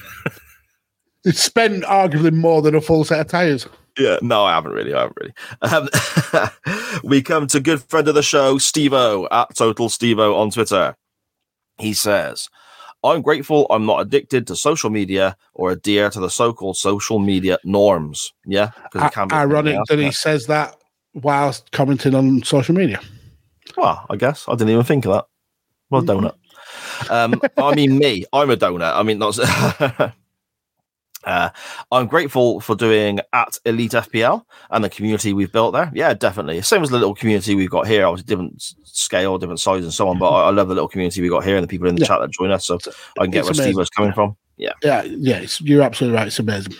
It's 1.23 1.41
spent 1.41 1.83
arguably 1.83 2.33
more 2.33 2.61
than 2.63 2.73
a 2.75 2.81
full 2.81 3.03
set 3.03 3.19
of 3.19 3.27
tires. 3.27 3.67
yeah, 3.99 4.17
no, 4.23 4.43
I 4.43 4.53
haven't 4.53 4.71
really. 4.71 4.93
I 4.93 5.01
haven't 5.01 5.17
really. 5.19 5.33
Um, 6.41 6.49
we 7.03 7.21
come 7.21 7.45
to 7.47 7.59
good 7.59 7.81
friend 7.83 8.07
of 8.07 8.15
the 8.15 8.23
show, 8.23 8.55
Stevo 8.55 9.27
at 9.31 9.55
Total 9.55 9.87
Stevo 9.87 10.35
on 10.35 10.49
Twitter. 10.49 10.95
He 11.77 11.93
says, 11.93 12.49
I'm 13.03 13.21
grateful 13.21 13.65
I'm 13.69 13.85
not 13.85 14.01
addicted 14.01 14.45
to 14.47 14.55
social 14.55 14.89
media 14.89 15.35
or 15.53 15.71
adhere 15.71 16.09
to 16.09 16.19
the 16.19 16.29
so 16.29 16.53
called 16.53 16.77
social 16.77 17.19
media 17.19 17.57
norms. 17.63 18.33
Yeah. 18.45 18.71
Because 18.83 19.07
it 19.07 19.13
can 19.13 19.27
be. 19.27 19.35
Ironic 19.35 19.79
that 19.89 19.99
he 19.99 20.11
says 20.11 20.45
that 20.47 20.75
whilst 21.13 21.71
commenting 21.71 22.13
on 22.15 22.43
social 22.43 22.75
media. 22.75 22.99
Well, 23.77 24.05
I 24.09 24.15
guess 24.17 24.45
I 24.47 24.53
didn't 24.53 24.69
even 24.69 24.83
think 24.83 25.05
of 25.05 25.13
that. 25.13 25.25
Well, 25.89 26.03
Mm-hmm. 26.03 26.25
donut. 26.25 26.35
Um, 27.09 27.41
I 27.57 27.75
mean, 27.75 27.97
me. 27.97 28.25
I'm 28.31 28.49
a 28.49 28.55
donut. 28.57 28.95
I 28.95 29.03
mean, 29.03 29.19
not. 29.19 29.37
uh, 31.25 31.49
I'm 31.91 32.07
grateful 32.07 32.59
for 32.59 32.75
doing 32.75 33.19
at 33.33 33.57
Elite 33.65 33.91
FPL 33.91 34.43
and 34.69 34.83
the 34.83 34.89
community 34.89 35.33
we've 35.33 35.51
built 35.51 35.73
there. 35.73 35.91
Yeah, 35.93 36.13
definitely. 36.13 36.61
Same 36.61 36.81
as 36.83 36.89
the 36.89 36.97
little 36.97 37.15
community 37.15 37.55
we've 37.55 37.69
got 37.69 37.87
here. 37.87 38.05
Obviously, 38.05 38.27
different 38.27 38.61
scale, 38.83 39.37
different 39.37 39.59
size, 39.59 39.83
and 39.83 39.93
so 39.93 40.07
on. 40.07 40.17
But 40.19 40.29
I, 40.29 40.47
I 40.47 40.49
love 40.51 40.67
the 40.67 40.73
little 40.75 40.89
community 40.89 41.21
we 41.21 41.29
got 41.29 41.43
here 41.43 41.55
and 41.55 41.63
the 41.63 41.67
people 41.67 41.87
in 41.87 41.95
the 41.95 42.01
Yeah. 42.01 42.07
chat 42.07 42.21
that 42.21 42.31
join 42.31 42.51
us. 42.51 42.65
So 42.65 42.79
I 43.19 43.23
can 43.23 43.31
get 43.31 43.39
It's 43.39 43.47
where 43.47 43.53
Steve 43.53 43.63
amazing. 43.65 43.77
was 43.77 43.89
coming 43.89 44.13
from. 44.13 44.35
Yeah. 44.57 44.73
Yeah, 44.83 45.03
yeah, 45.03 45.37
it's, 45.37 45.59
you're 45.61 45.81
absolutely 45.81 46.17
right. 46.17 46.27
It's 46.27 46.39
amazing. 46.39 46.73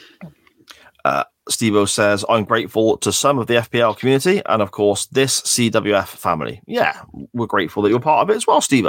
Steve 1.49 1.89
says, 1.89 2.23
I'm 2.30 2.45
grateful 2.45 2.97
to 2.97 3.11
some 3.11 3.39
of 3.39 3.47
the 3.47 3.55
FPL 3.55 3.97
community 3.97 4.41
and, 4.45 4.61
of 4.61 4.72
course, 4.72 5.07
this 5.07 5.41
CWF 5.41 6.07
family. 6.07 6.61
Yeah, 6.68 7.01
we're 7.34 7.47
grateful 7.47 7.81
that 7.84 7.89
you're 7.89 7.99
part 7.99 8.22
of 8.22 8.30
it 8.30 8.38
as 8.38 8.45
well, 8.47 8.61
Steve. 8.61 8.85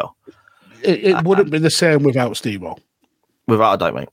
It, 0.83 1.05
it 1.05 1.25
wouldn't 1.25 1.51
be 1.51 1.59
the 1.59 1.71
same 1.71 2.03
without 2.03 2.37
Steve 2.37 2.63
O. 2.63 2.77
without 3.49 3.75
a 3.75 3.79
doubt, 3.79 3.95
mate. 3.95 4.09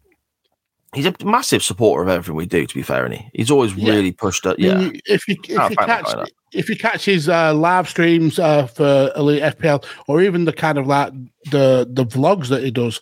He's 0.95 1.05
a 1.05 1.13
massive 1.23 1.61
supporter 1.61 2.01
of 2.03 2.09
everything 2.09 2.35
we 2.35 2.45
do. 2.47 2.65
To 2.65 2.73
be 2.75 2.81
fair, 2.81 3.05
and 3.05 3.13
he 3.13 3.29
he's 3.33 3.51
always 3.51 3.73
Yeah. 3.75 3.93
really 3.93 4.11
pushed. 4.11 4.45
I 4.47 4.55
mean, 4.57 4.59
Yeah, 4.59 4.89
if 5.05 5.27
you 5.27 5.35
if 5.47 5.59
Oh, 5.59 5.69
you 5.69 5.75
catch 5.75 6.29
if 6.51 6.67
you 6.69 6.75
catch 6.75 7.05
his 7.05 7.29
uh, 7.29 7.53
live 7.53 7.87
streams 7.87 8.39
uh, 8.39 8.65
for 8.65 9.11
Elite 9.15 9.43
FPL 9.43 9.85
or 10.07 10.21
even 10.21 10.45
the 10.45 10.53
kind 10.53 10.77
of 10.79 10.87
like 10.87 11.13
the 11.51 11.87
the 11.91 12.05
vlogs 12.05 12.47
that 12.47 12.63
he 12.63 12.71
does, 12.71 12.99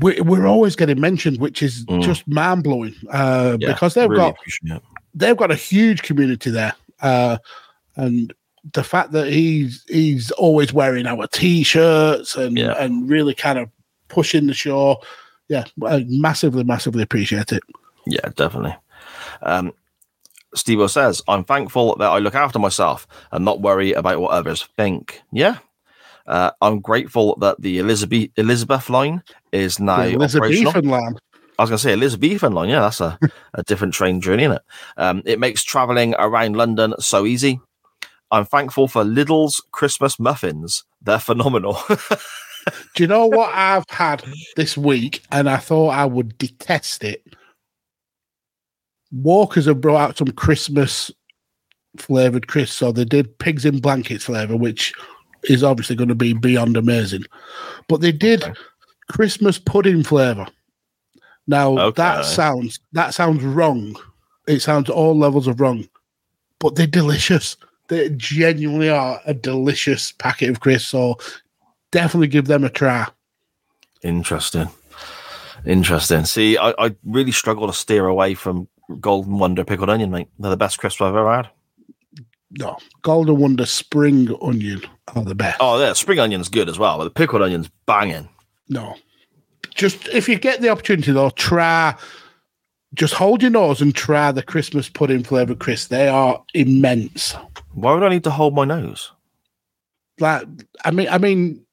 we, 0.00 0.20
we're 0.20 0.46
always 0.46 0.76
getting 0.76 1.00
mentioned, 1.00 1.40
which 1.40 1.62
is 1.62 1.84
Mm. 1.86 2.02
just 2.02 2.28
mind 2.28 2.62
blowing 2.62 2.94
uh, 3.10 3.56
Yeah, 3.60 3.72
because 3.72 3.94
they've 3.94 4.08
really 4.08 4.30
got 4.66 4.80
they've 5.14 5.36
got 5.36 5.50
a 5.50 5.56
huge 5.56 6.02
community 6.02 6.50
there, 6.50 6.74
uh, 7.02 7.38
and 7.96 8.32
the 8.72 8.84
fact 8.84 9.10
that 9.12 9.26
he's 9.32 9.84
he's 9.88 10.30
always 10.32 10.72
wearing 10.72 11.06
our 11.06 11.26
t-shirts 11.26 12.36
and 12.36 12.56
Yeah. 12.56 12.72
and 12.78 13.10
really 13.10 13.34
kind 13.34 13.58
of 13.58 13.68
pushing 14.08 14.46
the 14.46 14.54
show, 14.54 15.02
yeah, 15.48 15.64
I 15.84 16.04
massively 16.08 16.64
massively 16.64 17.02
appreciate 17.02 17.52
it. 17.52 17.62
Yeah, 18.06 18.28
definitely. 18.34 18.76
Um, 19.42 19.72
Steve 20.54 20.88
says, 20.90 21.22
I'm 21.26 21.44
thankful 21.44 21.96
that 21.96 22.10
I 22.10 22.18
look 22.18 22.34
after 22.34 22.58
myself 22.58 23.06
and 23.32 23.44
not 23.44 23.60
worry 23.60 23.92
about 23.92 24.20
what 24.20 24.30
others 24.30 24.62
think. 24.76 25.22
Yeah. 25.32 25.58
Uh, 26.26 26.52
I'm 26.62 26.80
grateful 26.80 27.36
that 27.40 27.60
the 27.60 27.78
Elizabeth 27.78 28.30
Elizabeth 28.36 28.88
line 28.88 29.22
is 29.52 29.78
now 29.78 30.04
The 30.04 30.14
operational. 30.14 30.44
Elizabethan 30.44 30.88
lamb. 30.90 31.16
I 31.58 31.62
was 31.62 31.70
going 31.70 31.78
to 31.78 31.82
say 31.82 31.92
Elizabethan 31.92 32.52
line. 32.52 32.68
Yeah, 32.70 32.80
that's 32.80 33.00
a, 33.00 33.18
a 33.54 33.62
different 33.64 33.94
train 33.94 34.20
journey, 34.20 34.44
isn't 34.44 34.56
it? 34.56 34.62
Um, 34.96 35.22
it 35.26 35.38
makes 35.38 35.62
traveling 35.62 36.14
around 36.18 36.56
London 36.56 36.94
so 36.98 37.26
easy. 37.26 37.60
I'm 38.30 38.46
thankful 38.46 38.88
for 38.88 39.04
Lidl's 39.04 39.62
Christmas 39.70 40.18
muffins. 40.18 40.84
They're 41.02 41.18
phenomenal. 41.18 41.78
Do 42.94 43.02
you 43.02 43.06
know 43.06 43.26
what 43.26 43.52
I've 43.54 43.84
had 43.88 44.24
this 44.56 44.76
week, 44.76 45.22
and 45.32 45.48
I 45.48 45.56
thought 45.58 45.90
I 45.90 46.04
would 46.04 46.36
detest 46.38 47.04
it? 47.04 47.24
Walkers 49.12 49.66
have 49.66 49.80
brought 49.80 50.00
out 50.10 50.18
some 50.18 50.28
Christmas 50.32 51.10
flavored 51.96 52.48
crisps, 52.48 52.76
so 52.76 52.90
they 52.92 53.04
did 53.04 53.38
pigs 53.38 53.64
in 53.64 53.80
blankets 53.80 54.24
flavor, 54.24 54.56
which 54.56 54.92
is 55.44 55.62
obviously 55.62 55.94
going 55.96 56.08
to 56.08 56.14
be 56.14 56.32
beyond 56.32 56.76
amazing. 56.76 57.22
But 57.88 58.00
they 58.00 58.12
did 58.12 58.44
Christmas 59.10 59.58
pudding 59.58 60.02
flavor. 60.02 60.46
Now 61.46 61.78
Okay. 61.78 61.96
that 62.02 62.24
sounds 62.24 62.80
that 62.92 63.12
sounds 63.14 63.42
wrong. 63.42 63.96
It 64.48 64.60
sounds 64.60 64.88
all 64.90 65.16
levels 65.16 65.46
of 65.46 65.60
wrong, 65.60 65.86
but 66.58 66.74
they're 66.74 66.86
delicious. 66.86 67.56
They 67.88 68.08
genuinely 68.10 68.88
are 68.88 69.20
a 69.26 69.34
delicious 69.34 70.12
packet 70.12 70.48
of 70.50 70.60
crisps. 70.60 70.88
So 70.88 71.18
definitely 71.94 72.26
give 72.26 72.48
them 72.48 72.64
a 72.64 72.68
try. 72.68 73.06
Interesting. 74.02 74.68
Interesting. 75.64 76.24
See, 76.24 76.58
I, 76.58 76.74
I 76.76 76.96
really 77.04 77.30
struggle 77.30 77.68
to 77.68 77.72
steer 77.72 78.06
away 78.06 78.34
from 78.34 78.68
Golden 79.00 79.38
Wonder 79.38 79.64
pickled 79.64 79.88
onion, 79.88 80.10
mate. 80.10 80.28
They're 80.38 80.50
the 80.50 80.56
best 80.56 80.78
crisps 80.78 81.00
I've 81.00 81.14
ever 81.14 81.32
had. 81.32 81.48
No, 82.58 82.76
Golden 83.02 83.38
Wonder 83.38 83.64
spring 83.64 84.36
onion 84.42 84.82
are 85.14 85.24
the 85.24 85.36
best. 85.36 85.58
Oh, 85.60 85.80
yeah, 85.80 85.92
spring 85.92 86.18
onion's 86.18 86.48
good 86.48 86.68
as 86.68 86.78
well, 86.78 86.98
but 86.98 87.04
the 87.04 87.10
pickled 87.10 87.42
onion's 87.42 87.70
banging. 87.86 88.28
No, 88.68 88.96
just 89.74 90.08
if 90.08 90.28
you 90.28 90.38
get 90.38 90.60
the 90.60 90.68
opportunity 90.68 91.12
though, 91.12 91.30
try. 91.30 91.94
Just 92.94 93.14
hold 93.14 93.42
your 93.42 93.50
nose 93.50 93.80
and 93.80 93.92
try 93.92 94.30
the 94.30 94.42
Christmas 94.42 94.88
pudding 94.88 95.24
flavored 95.24 95.58
crisps. 95.58 95.88
They 95.88 96.06
are 96.06 96.44
immense. 96.54 97.34
Why 97.72 97.92
would 97.92 98.04
I 98.04 98.08
need 98.08 98.22
to 98.24 98.30
hold 98.30 98.54
my 98.54 98.64
nose? 98.64 99.10
Like, 100.20 100.46
I 100.84 100.92
mean, 100.92 101.08
I 101.08 101.18
mean, 101.18 101.63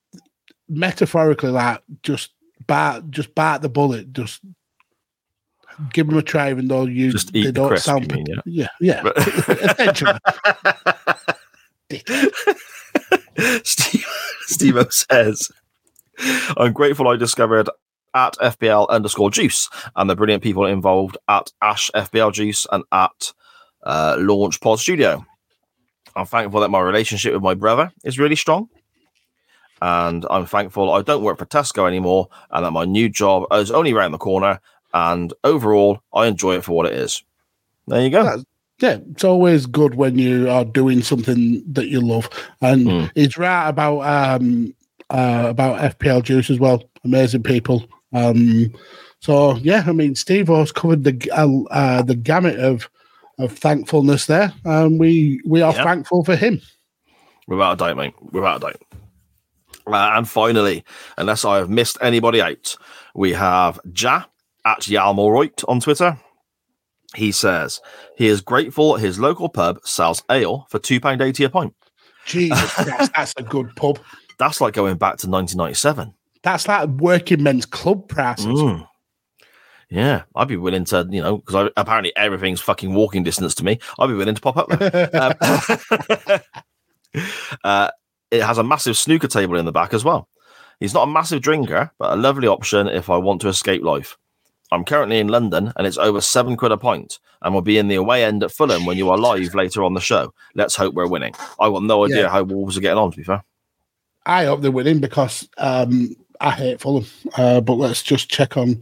metaphorically, 0.71 1.49
like 1.49 1.81
just 2.03 2.31
bite, 2.67 3.01
just 3.11 3.35
bite 3.35 3.59
the 3.61 3.69
bullet. 3.69 4.13
Just 4.13 4.41
give 5.93 6.07
them 6.07 6.17
a 6.17 6.21
try, 6.21 6.49
even 6.51 6.67
though 6.67 6.85
you 6.85 7.11
Just 7.11 7.33
they 7.33 7.43
the 7.43 7.51
don't 7.51 7.67
crisp, 7.69 7.85
sound. 7.85 8.11
you 8.11 8.17
mean, 8.17 8.25
yeah, 8.45 8.67
yeah. 8.79 9.03
Essentially, 9.17 10.17
Steve, 13.63 14.05
Steve 14.45 14.87
says, 14.91 15.51
I'm 16.57 16.73
grateful 16.73 17.07
I 17.07 17.15
discovered 17.17 17.69
at 18.13 18.35
FPL 18.37 18.89
underscore 18.89 19.31
juice 19.31 19.69
and 19.95 20.09
the 20.09 20.15
brilliant 20.15 20.43
people 20.43 20.65
involved 20.65 21.17
at 21.27 21.51
Ash 21.61 21.89
FPL 21.95 22.33
Juice 22.33 22.67
and 22.71 22.83
at 22.91 23.33
uh, 23.83 24.17
Launch 24.19 24.59
Pod 24.59 24.79
Studio. 24.79 25.25
I'm 26.15 26.25
thankful 26.25 26.59
that 26.59 26.69
my 26.69 26.81
relationship 26.81 27.33
with 27.33 27.41
my 27.41 27.53
brother 27.53 27.91
is 28.03 28.19
really 28.19 28.35
strong. 28.35 28.67
And 29.81 30.25
I'm 30.29 30.45
thankful 30.45 30.91
I 30.93 31.01
don't 31.01 31.23
work 31.23 31.39
for 31.39 31.45
Tesco 31.45 31.87
anymore 31.87 32.29
and 32.51 32.65
that 32.65 32.71
my 32.71 32.85
new 32.85 33.09
job 33.09 33.45
is 33.51 33.71
only 33.71 33.93
around 33.93 34.11
the 34.11 34.17
corner. 34.19 34.59
And 34.93 35.33
overall, 35.43 36.01
I 36.13 36.27
enjoy 36.27 36.55
it 36.57 36.63
for 36.63 36.73
what 36.73 36.85
it 36.85 36.93
is. 36.93 37.23
There 37.87 38.01
you 38.01 38.09
go. 38.09 38.23
That's- 38.23 38.45
yeah, 38.79 38.97
it's 39.11 39.23
always 39.23 39.67
good 39.67 39.93
when 39.93 40.17
you 40.17 40.49
are 40.49 40.65
doing 40.65 41.03
something 41.03 41.63
that 41.71 41.87
you 41.89 42.01
love, 42.01 42.27
and 42.61 42.87
Mm. 42.87 43.11
he's 43.13 43.37
right 43.37 43.69
about 43.69 43.99
um 44.01 44.73
uh, 45.11 45.45
about 45.49 45.79
FPL 45.99 46.23
juice 46.23 46.49
as 46.49 46.57
well. 46.59 46.83
Amazing 47.03 47.43
people. 47.43 47.85
Um, 48.11 48.73
so 49.19 49.55
yeah, 49.57 49.83
I 49.85 49.91
mean, 49.91 50.15
Steve 50.15 50.47
has 50.47 50.71
covered 50.71 51.03
the 51.03 51.29
uh, 51.31 51.61
uh, 51.71 52.01
the 52.01 52.15
gamut 52.15 52.57
of 52.59 52.89
of 53.37 53.51
thankfulness 53.55 54.25
there, 54.25 54.51
and 54.65 54.99
we 54.99 55.39
we 55.45 55.61
are 55.61 55.73
Yeah. 55.75 55.83
thankful 55.83 56.23
for 56.23 56.35
him. 56.35 56.59
Without 57.47 57.73
a 57.73 57.75
doubt, 57.77 57.97
mate. 57.97 58.13
Without 58.31 58.57
a 58.57 58.59
doubt. 58.61 58.81
Uh, 59.93 60.11
and 60.15 60.27
finally, 60.27 60.83
unless 61.17 61.45
I 61.45 61.57
have 61.57 61.69
missed 61.69 61.97
anybody 62.01 62.41
out, 62.41 62.75
we 63.15 63.33
have 63.33 63.79
Ja 63.95 64.25
at 64.65 64.81
Yalmoroit 64.81 65.63
on 65.67 65.79
Twitter. 65.79 66.19
He 67.15 67.31
says 67.31 67.81
he 68.15 68.27
is 68.27 68.41
grateful 68.41 68.95
his 68.95 69.19
local 69.19 69.49
pub 69.49 69.79
sells 69.83 70.23
ale 70.29 70.65
for 70.69 70.79
£2.80 70.79 71.45
a 71.45 71.49
pint. 71.49 71.73
Jesus, 72.25 72.73
Christ, 72.73 73.11
that's 73.15 73.33
a 73.37 73.43
good 73.43 73.75
pub. 73.75 73.99
That's 74.39 74.61
like 74.61 74.73
going 74.73 74.97
back 74.97 75.17
to 75.17 75.29
1997. 75.29 76.13
That's 76.43 76.67
like 76.67 76.89
working 76.89 77.43
men's 77.43 77.65
club 77.65 78.07
prices. 78.07 78.45
Mm. 78.45 78.87
Yeah, 79.89 80.23
I'd 80.35 80.47
be 80.47 80.55
willing 80.55 80.85
to, 80.85 81.05
you 81.11 81.21
know, 81.21 81.37
because 81.37 81.69
apparently 81.75 82.15
everything's 82.15 82.61
fucking 82.61 82.93
walking 82.93 83.23
distance 83.23 83.53
to 83.55 83.65
me. 83.65 83.77
I'd 83.99 84.07
be 84.07 84.13
willing 84.13 84.35
to 84.35 84.41
pop 84.41 84.55
up 84.55 84.69
there. 84.69 85.09
um, 87.13 87.21
uh, 87.63 87.91
it 88.31 88.41
has 88.43 88.57
a 88.57 88.63
massive 88.63 88.97
snooker 88.97 89.27
table 89.27 89.57
in 89.57 89.65
the 89.65 89.71
back 89.71 89.93
as 89.93 90.03
well. 90.03 90.27
He's 90.79 90.93
not 90.93 91.07
a 91.07 91.11
massive 91.11 91.41
drinker, 91.41 91.91
but 91.99 92.13
a 92.13 92.15
lovely 92.15 92.47
option 92.47 92.87
if 92.87 93.09
I 93.09 93.17
want 93.17 93.41
to 93.41 93.49
escape 93.49 93.83
life. 93.83 94.17
I'm 94.71 94.85
currently 94.85 95.19
in 95.19 95.27
London 95.27 95.73
and 95.75 95.85
it's 95.85 95.97
over 95.97 96.21
seven 96.21 96.55
quid 96.55 96.71
a 96.71 96.77
pint, 96.77 97.19
and 97.41 97.53
we'll 97.53 97.61
be 97.61 97.77
in 97.77 97.87
the 97.89 97.95
away 97.95 98.23
end 98.23 98.41
at 98.41 98.51
Fulham 98.51 98.85
when 98.85 98.97
you 98.97 99.09
are 99.09 99.17
live 99.17 99.53
later 99.53 99.83
on 99.83 99.93
the 99.93 99.99
show. 99.99 100.33
Let's 100.55 100.75
hope 100.75 100.93
we're 100.93 101.07
winning. 101.07 101.33
I 101.59 101.69
got 101.69 101.83
no 101.83 102.05
idea 102.05 102.21
Yeah. 102.23 102.29
how 102.29 102.43
Wolves 102.43 102.77
are 102.77 102.81
getting 102.81 102.97
on, 102.97 103.11
to 103.11 103.17
be 103.17 103.23
fair. 103.23 103.43
I 104.25 104.45
hope 104.45 104.61
they're 104.61 104.71
winning 104.71 104.99
because 105.01 105.47
um, 105.57 106.15
I 106.39 106.51
hate 106.51 106.79
Fulham. 106.79 107.05
Uh, 107.35 107.59
but 107.59 107.73
let's 107.73 108.01
just 108.01 108.29
check 108.29 108.55
on 108.55 108.81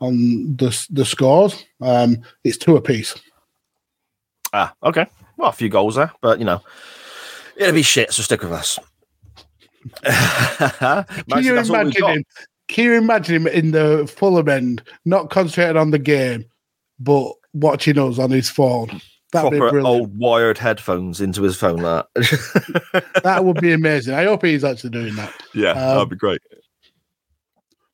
on 0.00 0.56
the 0.56 0.86
the 0.90 1.04
scores. 1.04 1.64
Um, 1.80 2.18
it's 2.42 2.56
two 2.58 2.76
apiece. 2.76 3.14
Ah, 4.52 4.74
okay. 4.82 5.06
Well, 5.36 5.50
a 5.50 5.52
few 5.52 5.68
goals 5.68 5.94
there, 5.94 6.12
but 6.20 6.38
you 6.40 6.44
know, 6.44 6.62
it'll 7.56 7.74
be 7.74 7.82
shit, 7.82 8.12
so 8.12 8.22
stick 8.22 8.42
with 8.42 8.52
us. 8.52 8.78
Can 10.04 11.42
you 11.42 11.54
that's 11.54 11.70
all 11.70 11.84
we've 11.84 11.96
imagine 11.96 12.04
him? 12.06 12.24
Can 12.68 12.84
you 12.84 12.92
imagine 12.94 13.34
him 13.34 13.46
in 13.48 13.70
the 13.72 14.06
Fulham 14.16 14.48
end, 14.48 14.82
not 15.04 15.30
concentrating 15.30 15.76
on 15.76 15.90
the 15.90 15.98
game, 15.98 16.44
but 16.98 17.32
watching 17.52 17.98
us 17.98 18.18
on 18.18 18.30
his 18.30 18.48
phone? 18.48 19.00
That'd 19.32 19.50
Proper 19.58 19.70
brilliant. 19.70 19.86
old 19.86 20.18
wired 20.18 20.58
headphones 20.58 21.20
into 21.20 21.42
his 21.42 21.56
phone. 21.56 21.82
That, 21.82 22.06
That 23.24 23.44
would 23.44 23.60
be 23.60 23.72
amazing. 23.72 24.14
I 24.14 24.24
hope 24.24 24.44
he's 24.44 24.62
actually 24.64 24.90
doing 24.90 25.14
that. 25.16 25.32
yeah, 25.54 25.70
Um, 25.70 25.76
that'd 25.96 26.10
be 26.10 26.16
great. 26.16 26.40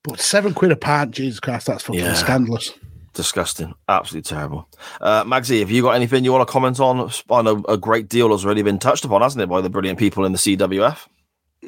But 0.05 0.21
seven 0.21 0.53
quid 0.55 0.73
a 0.73 0.77
pint, 0.77 1.13
Jesus 1.13 1.39
Christ, 1.41 1.67
that's 1.69 1.83
fucking 1.85 2.01
Yeah. 2.03 2.15
scandalous. 2.15 2.73
Disgusting, 3.19 3.75
absolutely 3.89 4.29
terrible. 4.29 4.69
Uh, 5.01 5.25
Magsy, 5.25 5.59
have 5.59 5.73
you 5.73 5.83
got 5.83 5.97
anything 5.97 6.23
you 6.23 6.31
want 6.31 6.47
to 6.47 6.53
comment 6.53 6.79
on? 6.79 7.11
I 7.29 7.43
know 7.43 7.65
a 7.69 7.77
great 7.77 8.09
deal 8.09 8.31
has 8.31 8.45
already 8.45 8.63
been 8.63 8.79
touched 8.79 9.05
upon, 9.05 9.23
hasn't 9.23 9.43
it, 9.43 9.49
by 9.49 9.61
the 9.61 9.69
brilliant 9.69 9.99
people 9.99 10.25
in 10.25 10.31
the 10.31 10.39
CWF? 10.39 11.09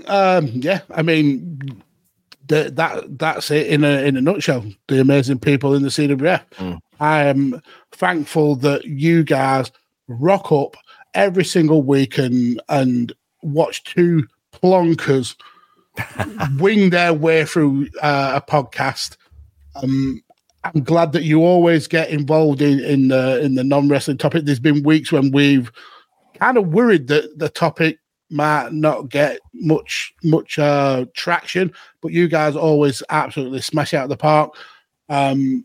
Um, 0.06 0.46
yeah, 0.46 0.82
I 0.94 1.02
mean, 1.02 1.82
the, 2.46 2.70
that 2.76 3.18
that's 3.18 3.50
it 3.50 3.66
in 3.66 3.82
a 3.82 4.06
in 4.06 4.16
a 4.16 4.20
nutshell. 4.20 4.64
The 4.86 5.00
amazing 5.00 5.40
people 5.40 5.74
in 5.74 5.82
the 5.82 5.88
CWF. 5.88 6.44
Mm. 6.50 6.78
I 7.00 7.24
am 7.24 7.60
thankful 7.90 8.54
that 8.54 8.84
you 8.84 9.24
guys 9.24 9.72
rock 10.06 10.52
up 10.52 10.76
every 11.14 11.44
single 11.44 11.82
week 11.82 12.16
and 12.16 12.62
and 12.68 13.12
watch 13.42 13.82
two 13.82 14.28
plonkers 14.52 15.34
wing 16.60 16.90
their 16.90 17.12
way 17.12 17.44
through 17.44 17.88
uh, 18.02 18.40
a 18.40 18.40
podcast. 18.48 19.16
Um, 19.74 20.22
I'm 20.64 20.82
glad 20.82 21.12
that 21.12 21.22
you 21.22 21.42
always 21.42 21.86
get 21.86 22.10
involved 22.10 22.60
in 22.62 22.80
in 22.80 23.08
the 23.08 23.40
in 23.42 23.54
the 23.54 23.64
non 23.64 23.88
wrestling 23.88 24.18
topic. 24.18 24.44
There's 24.44 24.60
been 24.60 24.82
weeks 24.82 25.10
when 25.10 25.30
we've 25.32 25.70
kind 26.38 26.56
of 26.58 26.68
worried 26.68 27.06
that 27.08 27.38
the 27.38 27.48
topic 27.48 27.98
might 28.30 28.72
not 28.72 29.08
get 29.08 29.40
much 29.54 30.12
much 30.22 30.58
uh, 30.58 31.06
traction, 31.14 31.72
but 32.02 32.12
you 32.12 32.28
guys 32.28 32.56
always 32.56 33.02
absolutely 33.10 33.60
smash 33.60 33.94
out 33.94 34.04
of 34.04 34.10
the 34.10 34.16
park. 34.16 34.54
Um, 35.08 35.64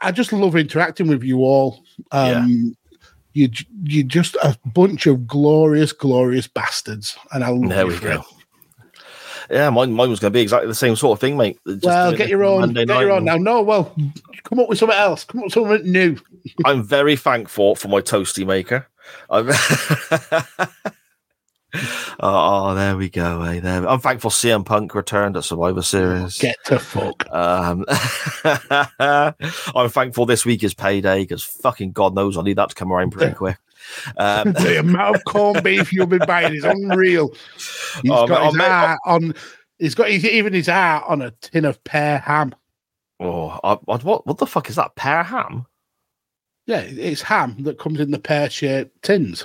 I 0.00 0.12
just 0.12 0.32
love 0.32 0.56
interacting 0.56 1.08
with 1.08 1.22
you 1.22 1.38
all. 1.40 1.82
Um, 2.12 2.76
You 3.34 3.50
you 3.84 4.02
just 4.02 4.34
a 4.36 4.56
bunch 4.74 5.06
of 5.06 5.26
glorious, 5.26 5.92
glorious 5.92 6.46
bastards, 6.48 7.18
and 7.32 7.44
I 7.44 7.48
love 7.50 7.68
There 7.68 7.82
you 7.82 7.88
we 7.88 7.96
for 7.96 8.08
it. 8.12 8.16
go. 8.16 8.24
Yeah, 9.50 9.70
mine, 9.70 9.92
mine 9.92 10.10
was 10.10 10.20
going 10.20 10.32
to 10.32 10.36
be 10.36 10.40
exactly 10.40 10.68
the 10.68 10.74
same 10.74 10.96
sort 10.96 11.16
of 11.16 11.20
thing, 11.20 11.36
mate. 11.36 11.58
Just 11.66 11.84
well, 11.84 12.14
get 12.14 12.28
your 12.28 12.44
own, 12.44 12.60
Monday 12.60 12.84
get 12.84 13.00
your 13.00 13.12
own 13.12 13.24
now. 13.24 13.36
No, 13.36 13.62
well, 13.62 13.94
come 14.44 14.60
up 14.60 14.68
with 14.68 14.78
something 14.78 14.98
else. 14.98 15.24
Come 15.24 15.40
up 15.40 15.44
with 15.44 15.52
something 15.52 15.90
new. 15.90 16.16
I'm 16.64 16.82
very 16.82 17.16
thankful 17.16 17.74
for 17.76 17.88
my 17.88 18.00
toasty 18.00 18.46
maker. 18.46 18.86
I'm 19.30 19.46
oh, 22.20 22.74
there 22.74 22.96
we 22.96 23.08
go. 23.08 23.42
Eh? 23.42 23.60
There. 23.60 23.88
I'm 23.88 24.00
thankful 24.00 24.30
CM 24.30 24.64
Punk 24.64 24.94
returned 24.94 25.36
at 25.36 25.44
Survivor 25.44 25.82
Series. 25.82 26.38
Get 26.38 26.56
to 26.66 26.78
fuck. 26.78 27.28
Um, 27.32 27.84
I'm 28.98 29.88
thankful 29.90 30.26
this 30.26 30.44
week 30.44 30.62
is 30.64 30.74
payday 30.74 31.22
because 31.22 31.42
fucking 31.42 31.92
God 31.92 32.14
knows 32.14 32.36
I 32.36 32.42
need 32.42 32.56
that 32.58 32.70
to 32.70 32.74
come 32.74 32.92
around 32.92 33.10
pretty 33.12 33.34
quick. 33.34 33.58
Um, 34.16 34.52
the 34.54 34.80
amount 34.80 35.14
of 35.14 35.24
corned 35.26 35.62
beef 35.62 35.92
you'll 35.92 36.06
be 36.08 36.18
buying 36.18 36.56
is 36.56 36.64
unreal. 36.64 37.28
He's 38.02 38.10
Oh, 38.10 38.26
got 38.26 38.42
oh, 38.42 38.46
his 38.46 38.54
mate, 38.56 38.66
heart 38.66 38.98
on. 39.06 39.32
He's 39.78 39.94
got 39.94 40.10
his, 40.10 40.24
even 40.24 40.54
his 40.54 40.66
heart 40.66 41.04
on 41.06 41.22
a 41.22 41.30
tin 41.30 41.64
of 41.64 41.84
pear 41.84 42.18
ham. 42.18 42.52
oh, 43.20 43.60
I, 43.62 43.74
I- 43.74 43.96
what 43.98 44.26
what 44.26 44.38
the 44.38 44.46
fuck 44.46 44.68
is 44.70 44.74
that? 44.74 44.96
Pear 44.96 45.22
ham? 45.22 45.66
Yeah, 46.66 46.80
it's 46.80 47.22
ham 47.22 47.62
that 47.62 47.78
comes 47.78 48.00
in 48.00 48.10
the 48.10 48.18
pear 48.18 48.50
shaped 48.50 49.02
tins. 49.02 49.44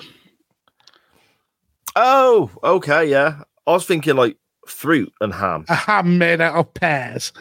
Oh, 1.95 2.49
okay, 2.63 3.09
yeah. 3.09 3.43
I 3.67 3.71
was 3.71 3.85
thinking 3.85 4.15
like 4.15 4.37
fruit 4.67 5.11
and 5.21 5.33
ham. 5.33 5.65
A 5.69 5.75
ham 5.75 6.17
made 6.17 6.41
out 6.41 6.55
of 6.55 6.73
pears. 6.73 7.33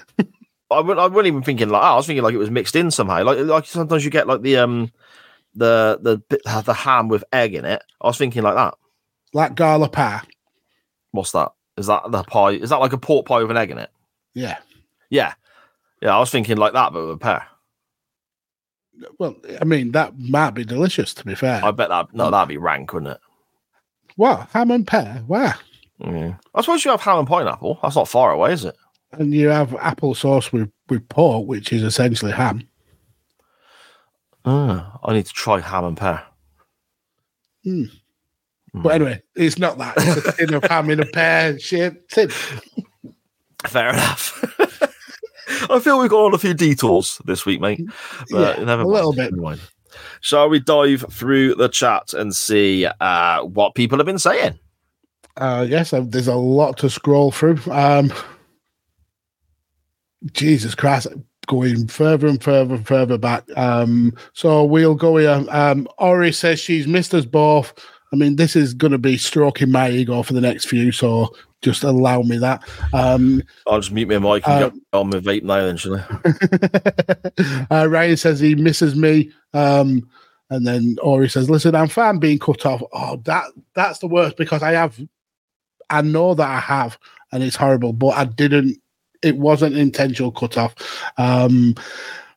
I 0.70 0.80
wasn't, 0.80 1.00
I 1.00 1.06
wasn't 1.06 1.26
even 1.26 1.42
thinking 1.42 1.68
like 1.68 1.82
that. 1.82 1.88
I 1.88 1.96
was 1.96 2.06
thinking 2.06 2.22
like 2.22 2.34
it 2.34 2.38
was 2.38 2.50
mixed 2.50 2.76
in 2.76 2.90
somehow. 2.90 3.22
Like 3.24 3.38
like 3.38 3.66
sometimes 3.66 4.04
you 4.04 4.10
get 4.10 4.26
like 4.26 4.42
the 4.42 4.56
um 4.58 4.92
the 5.54 5.98
the 6.02 6.62
the 6.62 6.74
ham 6.74 7.08
with 7.08 7.24
egg 7.32 7.54
in 7.54 7.64
it. 7.64 7.82
I 8.00 8.06
was 8.06 8.18
thinking 8.18 8.42
like 8.42 8.54
that. 8.54 8.74
Like 9.32 9.54
gala 9.54 9.88
pie. 9.88 10.22
What's 11.12 11.32
that? 11.32 11.52
Is 11.76 11.86
that 11.86 12.02
the 12.10 12.22
pie? 12.22 12.52
Is 12.52 12.70
that 12.70 12.80
like 12.80 12.92
a 12.92 12.98
pork 12.98 13.26
pie 13.26 13.40
with 13.40 13.50
an 13.50 13.56
egg 13.56 13.70
in 13.70 13.78
it? 13.78 13.90
Yeah. 14.34 14.58
Yeah, 15.10 15.34
yeah. 16.00 16.14
I 16.14 16.20
was 16.20 16.30
thinking 16.30 16.56
like 16.56 16.72
that, 16.74 16.92
but 16.92 17.04
with 17.04 17.16
a 17.16 17.18
pear. 17.18 17.46
Well, 19.18 19.36
I 19.60 19.64
mean, 19.64 19.92
that 19.92 20.18
might 20.18 20.50
be 20.50 20.64
delicious, 20.64 21.14
to 21.14 21.24
be 21.24 21.34
fair. 21.34 21.64
I 21.64 21.70
bet 21.72 21.88
that 21.88 22.14
no, 22.14 22.30
that'd 22.30 22.48
be 22.48 22.58
rank, 22.58 22.92
wouldn't 22.92 23.12
it? 23.12 23.20
What? 24.20 24.48
Ham 24.50 24.70
and 24.70 24.86
pear? 24.86 25.22
Where? 25.26 25.54
Yeah. 25.98 26.34
I 26.54 26.60
suppose 26.60 26.84
you 26.84 26.90
have 26.90 27.00
ham 27.00 27.20
and 27.20 27.26
pineapple. 27.28 27.78
That's 27.82 27.96
not 27.96 28.06
far 28.06 28.32
away, 28.32 28.52
is 28.52 28.66
it? 28.66 28.76
And 29.12 29.32
you 29.32 29.48
have 29.48 29.74
apple 29.76 30.14
sauce 30.14 30.52
with, 30.52 30.70
with 30.90 31.08
pork, 31.08 31.46
which 31.46 31.72
is 31.72 31.82
essentially 31.82 32.30
ham. 32.32 32.68
Ah, 34.44 34.98
I 35.04 35.14
need 35.14 35.24
to 35.24 35.32
try 35.32 35.60
ham 35.60 35.84
and 35.84 35.96
pear. 35.96 36.22
Hmm. 37.64 37.84
But 38.74 38.90
anyway, 38.96 39.22
it's 39.36 39.58
not 39.58 39.78
that. 39.78 39.94
It's 39.96 40.26
a 40.28 40.32
tin 40.32 40.54
of 40.54 40.64
ham 40.64 40.90
in 40.90 41.00
a 41.00 41.06
pear 41.06 41.58
shaped 41.58 42.10
tin. 42.12 42.28
Fair 43.66 43.88
enough. 43.90 44.44
I 45.70 45.80
feel 45.80 45.98
we've 45.98 46.10
gone 46.10 46.26
on 46.26 46.34
a 46.34 46.38
few 46.38 46.54
detours 46.54 47.20
this 47.24 47.44
week, 47.46 47.60
mate. 47.60 47.80
But 48.30 48.58
Yeah, 48.58 48.64
never 48.64 48.82
a 48.82 48.84
mind. 48.84 48.94
little 48.94 49.12
bit. 49.12 49.32
Never 49.32 49.42
mind. 49.42 49.60
Shall 50.20 50.48
we 50.48 50.60
dive 50.60 51.04
through 51.10 51.54
the 51.56 51.68
chat 51.68 52.14
and 52.14 52.34
see 52.34 52.86
uh, 53.00 53.42
what 53.42 53.74
people 53.74 53.98
have 53.98 54.06
been 54.06 54.18
saying? 54.18 54.58
Uh, 55.36 55.66
yes, 55.68 55.92
uh, 55.92 56.02
there's 56.06 56.28
a 56.28 56.34
lot 56.34 56.76
to 56.78 56.90
scroll 56.90 57.30
through. 57.30 57.58
Um, 57.70 58.12
Jesus 60.32 60.74
Christ, 60.74 61.06
going 61.46 61.86
further 61.88 62.26
and 62.26 62.42
further 62.42 62.74
and 62.74 62.86
further 62.86 63.16
back. 63.18 63.44
Um, 63.56 64.12
so 64.34 64.64
we'll 64.64 64.94
go 64.94 65.16
here. 65.16 65.44
Um, 65.48 65.88
Ori 65.98 66.32
says 66.32 66.60
she's 66.60 66.86
missed 66.86 67.14
us 67.14 67.24
both. 67.24 67.72
I 68.12 68.16
mean, 68.16 68.36
this 68.36 68.56
is 68.56 68.74
going 68.74 68.90
to 68.92 68.98
be 68.98 69.16
stroking 69.16 69.70
my 69.70 69.88
ego 69.88 70.22
for 70.22 70.32
the 70.32 70.40
next 70.40 70.66
few, 70.66 70.90
so 70.92 71.34
just 71.62 71.84
allow 71.84 72.22
me 72.22 72.38
that. 72.38 72.62
Um, 72.92 73.42
I'll 73.66 73.80
just 73.80 73.92
mute 73.92 74.08
my 74.08 74.18
mic 74.18 74.46
and 74.46 74.64
Uh, 74.64 74.68
get 74.70 74.80
on 74.92 75.10
with 75.10 75.24
vape 75.24 75.44
now 75.44 75.64
then, 75.64 75.76
shall 75.76 75.96
I? 75.96 77.82
uh, 77.82 77.86
Ryan 77.86 78.16
says 78.16 78.40
he 78.40 78.54
misses 78.56 78.96
me. 78.96 79.30
Um, 79.54 80.08
and 80.50 80.66
then 80.66 80.96
Ori 81.02 81.28
says, 81.28 81.48
"Listen, 81.48 81.74
I'm 81.74 81.88
fine 81.88 82.18
being 82.18 82.38
cut 82.38 82.66
off. 82.66 82.82
Oh, 82.92 83.16
that 83.24 83.44
that's 83.74 84.00
the 84.00 84.08
worst 84.08 84.36
because 84.36 84.62
I 84.62 84.72
have, 84.72 84.98
I 85.90 86.02
know 86.02 86.34
that 86.34 86.48
I 86.48 86.58
have, 86.58 86.98
and 87.32 87.42
it's 87.42 87.56
horrible. 87.56 87.92
But 87.92 88.16
I 88.16 88.24
didn't. 88.24 88.78
It 89.22 89.36
wasn't 89.36 89.76
intentional 89.76 90.32
cut 90.32 90.56
off. 90.56 90.74
Um, 91.18 91.74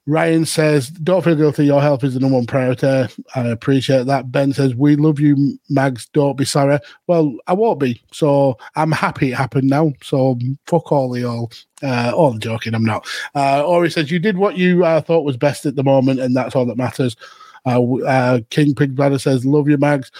Ryan 0.05 0.45
says, 0.45 0.89
"Don't 0.89 1.23
feel 1.23 1.35
guilty. 1.35 1.65
Your 1.65 1.81
help 1.81 2.03
is 2.03 2.13
the 2.13 2.19
number 2.19 2.35
one 2.35 2.45
priority. 2.45 2.87
I 3.35 3.47
appreciate 3.47 4.05
that." 4.07 4.31
Ben 4.31 4.51
says, 4.51 4.75
"We 4.75 4.95
love 4.97 5.19
you, 5.19 5.57
Mags. 5.69 6.07
Don't 6.13 6.37
be 6.37 6.43
sorry." 6.45 6.79
Well, 7.07 7.35
I 7.47 7.53
won't 7.53 7.79
be. 7.79 8.01
So 8.11 8.57
I'm 8.75 8.91
happy 8.91 9.31
it 9.31 9.35
happened 9.35 9.69
now. 9.69 9.93
So 10.03 10.37
fuck 10.67 10.91
all 10.91 11.15
of 11.15 11.21
y'all. 11.21 11.51
Uh, 11.81 12.11
all 12.13 12.37
joking. 12.37 12.75
I'm 12.75 12.83
not. 12.83 13.07
Uh, 13.33 13.63
Ori 13.65 13.89
says, 13.89 14.11
"You 14.11 14.19
did 14.19 14.37
what 14.37 14.57
you 14.57 14.83
uh, 14.83 14.99
thought 15.01 15.23
was 15.25 15.37
best 15.37 15.65
at 15.65 15.75
the 15.75 15.83
moment, 15.83 16.19
and 16.19 16.35
that's 16.35 16.55
all 16.55 16.65
that 16.65 16.77
matters." 16.77 17.15
Uh, 17.65 17.81
uh, 18.03 18.39
King 18.49 18.75
Pig 18.75 18.95
Bladder 18.95 19.19
says, 19.19 19.45
"Love 19.45 19.69
you, 19.69 19.77
Mags." 19.77 20.11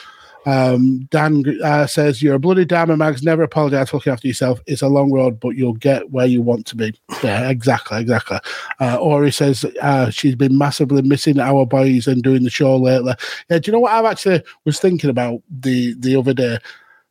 Um, 0.45 1.07
Dan 1.11 1.43
uh, 1.63 1.87
says, 1.87 2.21
You're 2.21 2.35
a 2.35 2.39
bloody 2.39 2.65
diamond, 2.65 2.99
Mags. 2.99 3.23
Never 3.23 3.43
apologize 3.43 3.89
for 3.89 3.97
looking 3.97 4.13
after 4.13 4.27
yourself. 4.27 4.59
It's 4.67 4.81
a 4.81 4.87
long 4.87 5.11
road, 5.11 5.39
but 5.39 5.55
you'll 5.55 5.73
get 5.73 6.11
where 6.11 6.25
you 6.25 6.41
want 6.41 6.65
to 6.67 6.75
be. 6.75 6.93
Yeah, 7.23 7.49
exactly, 7.49 8.01
exactly. 8.01 8.39
Uh, 8.79 8.97
Ori 8.97 9.31
says, 9.31 9.65
uh, 9.81 10.09
She's 10.09 10.35
been 10.35 10.57
massively 10.57 11.01
missing 11.01 11.39
our 11.39 11.65
boys 11.65 12.07
and 12.07 12.21
doing 12.21 12.43
the 12.43 12.49
show 12.49 12.75
lately. 12.77 13.13
Yeah, 13.49 13.59
do 13.59 13.69
you 13.69 13.73
know 13.73 13.79
what 13.79 13.93
I've 13.93 14.05
actually 14.05 14.43
was 14.65 14.79
thinking 14.79 15.09
about 15.09 15.41
the, 15.49 15.93
the 15.99 16.15
other 16.15 16.33
day? 16.33 16.57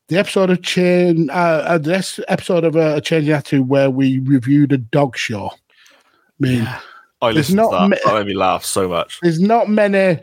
The 0.08 0.18
episode 0.18 0.50
of 0.50 0.60
Chain, 0.62 1.30
uh, 1.30 1.32
uh, 1.66 1.78
this 1.78 2.20
episode 2.28 2.64
of 2.64 2.76
uh, 2.76 3.00
Changing 3.00 3.32
Attitude 3.32 3.68
where 3.68 3.88
we 3.90 4.18
reviewed 4.18 4.72
a 4.72 4.78
dog 4.78 5.16
show. 5.16 5.46
I 5.48 5.54
mean, 6.38 6.68
I 7.22 7.32
There's 7.32 7.36
listened 7.36 7.56
not 7.58 7.70
to 7.70 7.76
that. 7.76 7.88
ma- 7.88 8.10
that 8.12 8.18
made 8.18 8.26
me 8.26 8.34
laugh 8.34 8.64
so 8.64 8.88
much. 8.88 9.20
there's 9.22 9.40
not 9.40 9.70
many 9.70 10.20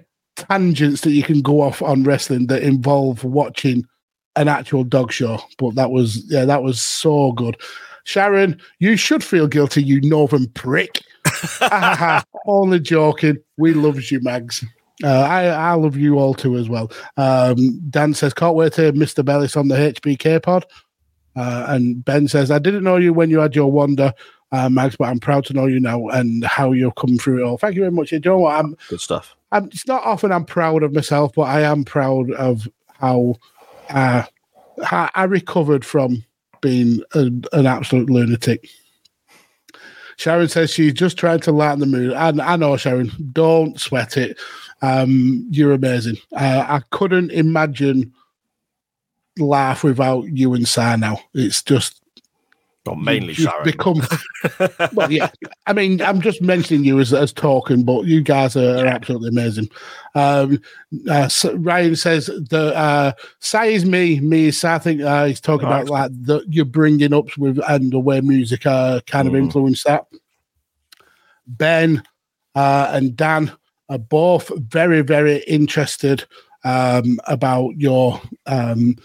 tangents 0.47 1.01
that 1.01 1.11
you 1.11 1.23
can 1.23 1.41
go 1.41 1.61
off 1.61 1.81
on 1.81 2.03
wrestling 2.03 2.47
that 2.47 2.63
involve 2.63 3.23
watching 3.23 3.85
an 4.35 4.47
actual 4.47 4.83
dog 4.83 5.11
show. 5.11 5.39
But 5.57 5.75
that 5.75 5.91
was 5.91 6.23
yeah, 6.31 6.45
that 6.45 6.63
was 6.63 6.81
so 6.81 7.31
good. 7.33 7.57
Sharon, 8.05 8.59
you 8.79 8.95
should 8.97 9.23
feel 9.23 9.47
guilty, 9.47 9.83
you 9.83 10.01
northern 10.01 10.47
prick. 10.49 11.01
Only 12.47 12.79
joking. 12.79 13.37
We 13.57 13.73
loves 13.73 14.11
you, 14.11 14.19
Mags. 14.21 14.65
Uh, 15.03 15.21
I, 15.21 15.45
I 15.45 15.73
love 15.73 15.95
you 15.95 16.17
all 16.17 16.33
too 16.33 16.57
as 16.57 16.67
well. 16.67 16.91
Um, 17.17 17.79
Dan 17.89 18.13
says, 18.13 18.33
can't 18.33 18.55
wait 18.55 18.73
to 18.73 18.91
Mr. 18.93 19.23
Bellis 19.23 19.55
on 19.55 19.67
the 19.67 19.75
HBK 19.75 20.41
pod. 20.41 20.65
Uh, 21.35 21.67
and 21.69 22.03
Ben 22.03 22.27
says, 22.27 22.51
I 22.51 22.59
didn't 22.59 22.83
know 22.83 22.97
you 22.97 23.13
when 23.13 23.29
you 23.29 23.39
had 23.39 23.55
your 23.55 23.71
wonder, 23.71 24.13
uh, 24.51 24.69
Mags, 24.69 24.97
but 24.97 25.05
I'm 25.05 25.19
proud 25.19 25.45
to 25.45 25.53
know 25.53 25.67
you 25.67 25.79
now 25.79 26.07
and 26.07 26.43
how 26.43 26.71
you're 26.71 26.91
coming 26.91 27.17
through 27.17 27.39
it 27.39 27.47
all. 27.47 27.57
Thank 27.57 27.75
you 27.75 27.81
very 27.81 27.91
much. 27.91 28.11
You 28.11 28.19
know 28.19 28.39
what? 28.39 28.55
I'm, 28.55 28.75
Good 28.89 29.01
stuff. 29.01 29.35
I'm, 29.51 29.65
it's 29.65 29.87
not 29.87 30.03
often 30.03 30.31
I'm 30.31 30.45
proud 30.45 30.83
of 30.83 30.93
myself, 30.93 31.33
but 31.35 31.43
I 31.43 31.61
am 31.61 31.83
proud 31.83 32.31
of 32.31 32.67
how 32.99 33.35
uh, 33.89 34.23
how 34.83 35.09
I 35.15 35.23
recovered 35.23 35.83
from 35.83 36.23
being 36.61 37.01
a, 37.13 37.31
an 37.53 37.65
absolute 37.65 38.09
lunatic. 38.09 38.69
Sharon 40.17 40.49
says 40.49 40.69
she's 40.69 40.93
just 40.93 41.17
trying 41.17 41.39
to 41.41 41.51
lighten 41.51 41.79
the 41.79 41.85
mood. 41.85 42.11
And 42.11 42.41
I 42.41 42.57
know, 42.57 42.75
Sharon, 42.75 43.09
don't 43.31 43.79
sweat 43.79 44.17
it. 44.17 44.37
Um, 44.81 45.47
you're 45.49 45.71
amazing. 45.71 46.17
Uh, 46.35 46.65
I 46.67 46.81
couldn't 46.91 47.31
imagine 47.31 48.13
laugh 49.37 49.83
without 49.83 50.25
you 50.25 50.53
and 50.53 50.67
Si 50.67 50.97
now. 50.97 51.21
It's 51.33 51.63
just 51.63 51.98
Well, 52.89 52.95
mainly 52.97 53.29
you've 53.33 53.49
Sharon. 53.49 53.63
become 53.63 54.01
well, 54.93 55.11
yeah. 55.11 55.29
I 55.67 55.73
mean, 55.73 56.01
I'm 56.01 56.21
just 56.21 56.41
mentioning 56.41 56.83
you 56.83 56.99
as, 56.99 57.13
as 57.13 57.31
talking, 57.33 57.83
but 57.83 58.05
you 58.05 58.21
guys 58.21 58.55
are, 58.57 58.79
are 58.79 58.87
absolutely 58.87 59.29
amazing. 59.29 59.69
Um, 60.15 60.61
uh, 61.09 61.27
so 61.27 61.55
Ryan 61.55 61.95
says 61.95 62.27
the 62.27 62.73
uh, 62.75 63.11
Si 63.39 63.73
is 63.75 63.85
me, 63.85 64.19
me 64.19 64.47
is 64.47 64.59
Si. 64.59 64.67
I 64.67 64.79
think 64.79 65.01
uh, 65.01 65.25
he's 65.25 65.41
talking 65.41 65.67
Oh, 65.67 65.71
about 65.71 65.89
like 65.89 66.11
the 66.13 66.43
you're 66.47 66.65
bringing 66.65 67.13
up 67.13 67.35
with 67.37 67.59
and 67.67 67.91
the 67.91 67.99
way 67.99 68.21
music 68.21 68.65
uh, 68.65 69.01
kind 69.07 69.27
of 69.27 69.33
Mm. 69.33 69.39
influenced 69.39 69.85
that. 69.85 70.05
Ben 71.47 72.03
uh, 72.55 72.89
and 72.93 73.15
Dan 73.15 73.51
are 73.89 73.97
both 73.97 74.51
very, 74.57 75.01
very 75.01 75.37
interested 75.47 76.25
um, 76.63 77.19
about 77.27 77.71
your 77.77 78.21
um, 78.45 78.95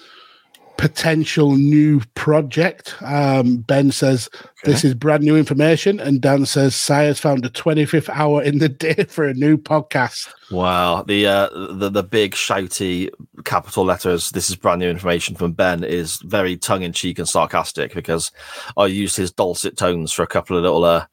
potential 0.76 1.56
new 1.56 2.00
project. 2.14 2.94
Um, 3.02 3.58
ben 3.58 3.90
says 3.92 4.28
this 4.64 4.84
is 4.84 4.94
brand 4.94 5.22
new 5.22 5.36
information, 5.36 6.00
and 6.00 6.20
Dan 6.20 6.46
says 6.46 6.74
Sire's 6.74 7.20
found 7.20 7.44
a 7.44 7.50
25th 7.50 8.08
hour 8.08 8.42
in 8.42 8.58
the 8.58 8.68
day 8.68 9.04
for 9.08 9.24
a 9.24 9.34
new 9.34 9.56
podcast. 9.56 10.28
Wow, 10.50 11.02
the 11.02 11.26
uh, 11.26 11.48
the 11.72 11.90
the 11.90 12.02
big 12.02 12.32
shouty 12.32 13.10
capital 13.44 13.84
letters. 13.84 14.30
This 14.30 14.50
is 14.50 14.56
brand 14.56 14.80
new 14.80 14.90
information 14.90 15.36
from 15.36 15.52
Ben. 15.52 15.84
Is 15.84 16.18
very 16.22 16.56
tongue 16.56 16.82
in 16.82 16.92
cheek 16.92 17.18
and 17.18 17.28
sarcastic 17.28 17.94
because 17.94 18.32
I 18.76 18.86
used 18.86 19.16
his 19.16 19.32
dulcet 19.32 19.76
tones 19.76 20.12
for 20.12 20.22
a 20.22 20.28
couple 20.28 20.56
of 20.56 20.62
little 20.62 20.84
uh, 20.84 21.06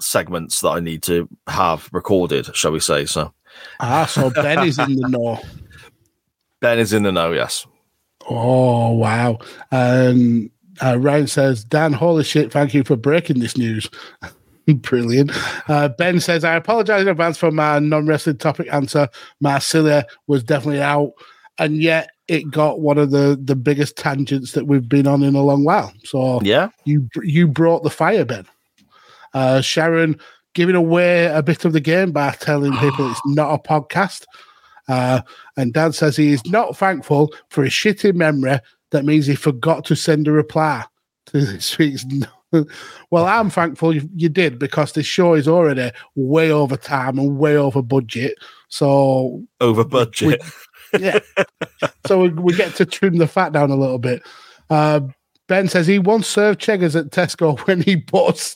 segments 0.00 0.60
that 0.60 0.70
I 0.70 0.80
need 0.80 1.02
to 1.04 1.28
have 1.46 1.88
recorded, 1.92 2.54
shall 2.54 2.72
we 2.72 2.80
say? 2.80 3.06
So 3.06 3.32
Ah, 3.80 4.06
so 4.06 4.30
Ben 4.30 4.66
is 4.66 4.78
in 4.78 4.96
the 4.96 5.08
know. 5.08 5.40
Ben 6.60 6.78
is 6.78 6.92
in 6.92 7.02
the 7.02 7.12
know. 7.12 7.32
Yes. 7.32 7.66
Oh 8.28 8.92
wow! 8.92 9.38
Um, 9.72 10.50
uh, 10.82 10.98
Ryan 10.98 11.26
says, 11.26 11.64
"Dan, 11.64 11.92
holy 11.92 12.24
shit! 12.24 12.52
Thank 12.52 12.74
you 12.74 12.84
for 12.84 12.96
breaking 12.96 13.40
this 13.40 13.56
news." 13.56 13.88
Brilliant. 14.66 15.30
Uh, 15.68 15.88
ben 15.88 16.20
says, 16.20 16.42
"I 16.44 16.54
apologize 16.56 17.02
in 17.02 17.08
advance 17.08 17.36
for 17.36 17.50
my 17.50 17.78
non-wrestling 17.80 18.38
topic 18.38 18.66
answer. 18.72 19.08
Marsilia 19.42 20.04
was 20.26 20.42
definitely 20.42 20.80
out, 20.80 21.12
and 21.58 21.76
yet 21.82 22.08
it 22.28 22.50
got 22.50 22.80
one 22.80 22.96
of 22.96 23.10
the 23.10 23.38
the 23.42 23.56
biggest 23.56 23.96
tangents 23.98 24.52
that 24.52 24.66
we've 24.66 24.88
been 24.88 25.06
on 25.06 25.22
in 25.22 25.34
a 25.34 25.42
long 25.42 25.64
while. 25.64 25.92
So 26.04 26.40
Yeah. 26.42 26.68
you 26.84 27.08
you 27.22 27.46
brought 27.46 27.82
the 27.82 27.90
fire, 27.90 28.24
Ben. 28.24 28.46
Uh, 29.34 29.60
Sharon 29.60 30.18
giving 30.54 30.76
away 30.76 31.26
a 31.26 31.42
bit 31.42 31.64
of 31.66 31.72
the 31.74 31.80
game 31.80 32.12
by 32.12 32.30
telling 32.30 32.72
people 32.78 33.10
it's 33.10 33.20
not 33.26 33.52
a 33.52 33.58
podcast. 33.58 34.24
Uh, 34.88 35.22
and 35.56 35.72
Dan 35.72 35.92
says 35.92 36.16
he 36.16 36.32
is 36.32 36.44
not 36.46 36.76
thankful 36.76 37.32
for 37.48 37.64
a 37.64 37.68
shitty 37.68 38.14
memory. 38.14 38.58
That 38.90 39.04
means 39.04 39.26
he 39.26 39.34
forgot 39.34 39.84
to 39.86 39.96
send 39.96 40.28
a 40.28 40.32
reply 40.32 40.84
to 41.26 41.44
this 41.44 41.78
week's. 41.78 42.04
well, 43.10 43.26
I'm 43.26 43.50
thankful 43.50 43.94
you, 43.94 44.08
you 44.14 44.28
did 44.28 44.58
because 44.58 44.92
this 44.92 45.06
show 45.06 45.34
is 45.34 45.48
already 45.48 45.90
way 46.14 46.50
over 46.50 46.76
time 46.76 47.18
and 47.18 47.38
way 47.38 47.56
over 47.56 47.82
budget. 47.82 48.36
So 48.68 49.42
Over 49.60 49.84
budget. 49.84 50.42
yeah. 50.98 51.18
so 52.06 52.20
we, 52.20 52.28
we 52.30 52.54
get 52.54 52.74
to 52.76 52.86
trim 52.86 53.16
the 53.16 53.26
fat 53.26 53.52
down 53.52 53.70
a 53.70 53.76
little 53.76 53.98
bit. 53.98 54.22
Uh, 54.70 55.00
ben 55.48 55.68
says 55.68 55.86
he 55.86 55.98
once 55.98 56.26
served 56.26 56.60
cheggers 56.60 56.96
at 56.96 57.10
Tesco 57.10 57.58
when 57.66 57.82
he 57.82 57.96
bought 57.96 58.54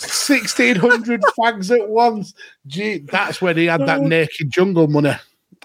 1,600 0.00 1.22
fags 1.38 1.70
at 1.70 1.88
once. 1.88 2.34
Gee, 2.66 2.98
that's 2.98 3.40
when 3.40 3.56
he 3.56 3.66
had 3.66 3.86
that 3.86 4.00
naked 4.02 4.50
jungle 4.50 4.88
money. 4.88 5.14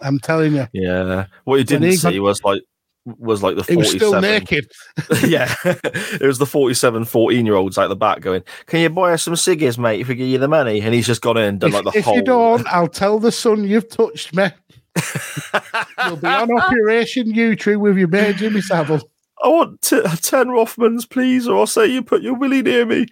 I'm 0.01 0.19
telling 0.19 0.55
you. 0.55 0.67
yeah. 0.73 1.25
What 1.43 1.57
you 1.57 1.63
didn't 1.63 1.89
he 1.89 1.97
see 1.97 2.19
was 2.19 2.43
like 2.43 2.63
was 3.05 3.41
like 3.41 3.55
the 3.55 3.63
He 3.63 3.75
was 3.75 3.89
still 3.89 4.11
47 4.11 4.21
naked. 4.21 4.71
yeah, 5.29 5.53
it 5.63 6.25
was 6.25 6.37
the 6.37 6.45
47, 6.45 7.05
14 7.05 7.45
year 7.45 7.55
olds 7.55 7.77
out 7.77 7.87
the 7.87 7.95
back 7.95 8.21
going, 8.21 8.43
Can 8.67 8.81
you 8.81 8.89
buy 8.89 9.13
us 9.13 9.23
some 9.23 9.33
ciggies, 9.35 9.77
mate, 9.77 10.01
if 10.01 10.07
we 10.07 10.15
give 10.15 10.27
you 10.27 10.37
the 10.37 10.47
money? 10.47 10.81
And 10.81 10.93
he's 10.93 11.07
just 11.07 11.21
gone 11.21 11.37
in 11.37 11.43
and 11.43 11.59
done 11.59 11.69
If, 11.69 11.73
like 11.75 11.93
the 11.93 11.99
if 11.99 12.05
whole. 12.05 12.15
you 12.15 12.21
don't, 12.23 12.67
I'll 12.67 12.87
tell 12.87 13.19
the 13.19 13.31
son 13.31 13.63
you've 13.63 13.89
touched 13.89 14.35
me. 14.35 14.49
You'll 16.05 16.17
be 16.17 16.27
on 16.27 16.51
Operation 16.51 17.31
Yewtree 17.31 17.79
with 17.79 17.97
your 17.97 18.07
mate 18.09 18.35
Jimmy 18.37 18.61
Savile. 18.61 19.01
I 19.41 19.47
want 19.47 19.81
t- 19.81 20.01
10 20.01 20.47
Rothmans, 20.47 21.09
please, 21.09 21.47
or 21.47 21.59
I'll 21.59 21.67
say 21.67 21.87
you 21.87 22.01
put 22.03 22.21
your 22.21 22.33
willy 22.33 22.61
near 22.61 22.85
me. 22.85 23.07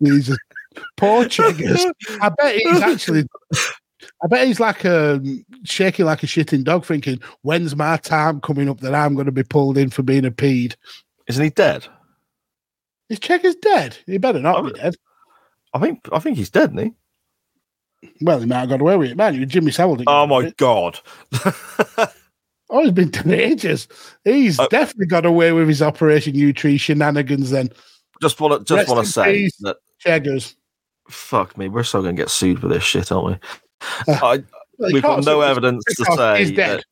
He's 0.00 0.36
Cheggers. 0.98 1.86
I 2.20 2.28
bet 2.30 2.56
he's 2.56 2.80
actually. 2.80 3.24
I 4.22 4.26
bet 4.28 4.46
he's 4.46 4.60
like 4.60 4.84
a 4.84 5.20
shaking 5.64 6.06
like 6.06 6.22
a 6.22 6.26
shitting 6.26 6.64
dog, 6.64 6.84
thinking, 6.84 7.20
"When's 7.42 7.76
my 7.76 7.96
time 7.98 8.40
coming 8.40 8.68
up 8.68 8.80
that 8.80 8.94
I'm 8.94 9.14
going 9.14 9.26
to 9.26 9.32
be 9.32 9.42
pulled 9.44 9.78
in 9.78 9.90
for 9.90 10.02
being 10.02 10.24
a 10.24 10.30
peed?" 10.30 10.74
Isn't 11.26 11.42
he 11.44 11.50
dead? 11.50 11.86
His 13.08 13.18
checker's 13.20 13.54
dead. 13.56 13.96
He 14.06 14.18
better 14.18 14.38
not 14.40 14.64
be 14.64 14.72
dead. 14.72 14.94
I 15.74 15.78
think 15.78 16.08
I 16.12 16.18
think 16.18 16.36
he's 16.36 16.50
dead, 16.50 16.74
isn't 16.74 16.94
he? 18.00 18.10
Well, 18.20 18.38
he 18.40 18.46
might 18.46 18.60
have 18.60 18.68
got 18.68 18.80
away 18.80 18.96
with 18.96 19.10
it, 19.10 19.16
man. 19.16 19.34
You 19.34 19.46
Jimmy 19.46 19.70
Savile. 19.72 20.02
Oh 20.06 20.26
my 20.26 20.46
it. 20.46 20.56
god. 20.56 20.98
Oh, 22.70 22.82
he's 22.82 22.92
been 22.92 23.08
dead 23.10 23.28
ages. 23.30 23.88
He's 24.24 24.58
Uh, 24.58 24.66
definitely 24.68 25.06
got 25.06 25.24
away 25.24 25.52
with 25.52 25.68
his 25.68 25.80
Operation 25.80 26.34
Yewtree 26.34 26.78
shenanigans. 26.78 27.50
Then 27.50 27.70
just 28.20 28.40
want 28.40 28.66
to 28.66 28.76
just 28.76 28.90
want 28.90 29.06
to 29.06 29.10
say 29.10 29.32
peace. 29.44 29.56
that 29.60 29.78
cheggers. 29.98 30.54
Fuck 31.08 31.56
me, 31.56 31.68
we're 31.68 31.82
still 31.82 32.02
going 32.02 32.16
to 32.16 32.22
get 32.22 32.30
sued 32.30 32.60
for 32.60 32.68
this 32.68 32.82
shit, 32.82 33.10
aren't 33.12 33.26
we? 33.26 34.12
Uh, 34.12 34.18
I, 34.22 34.44
we've 34.92 35.02
got 35.02 35.24
no 35.24 35.40
evidence 35.40 35.84
to 35.84 36.04
say 36.16 36.38
he's 36.38 36.52
dead. 36.52 36.78
that 36.78 36.84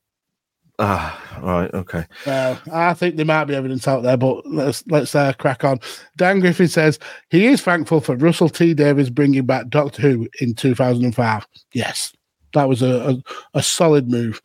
Ah, 0.78 1.40
right, 1.42 1.72
okay. 1.72 2.04
Well, 2.26 2.60
I 2.70 2.92
think 2.92 3.16
there 3.16 3.24
might 3.24 3.46
be 3.46 3.54
evidence 3.54 3.88
out 3.88 4.02
there, 4.02 4.18
but 4.18 4.44
let's 4.46 4.86
let's 4.88 5.14
uh, 5.14 5.32
crack 5.34 5.64
on. 5.64 5.80
Dan 6.18 6.40
Griffin 6.40 6.68
says 6.68 6.98
he 7.30 7.46
is 7.46 7.62
thankful 7.62 8.02
for 8.02 8.14
Russell 8.16 8.50
T 8.50 8.74
Davies 8.74 9.08
bringing 9.08 9.46
back 9.46 9.68
Doctor 9.68 10.02
Who 10.02 10.28
in 10.40 10.54
2005. 10.54 11.46
Yes, 11.72 12.12
that 12.52 12.68
was 12.68 12.82
a 12.82 13.10
a, 13.54 13.58
a 13.58 13.62
solid 13.62 14.10
move. 14.10 14.42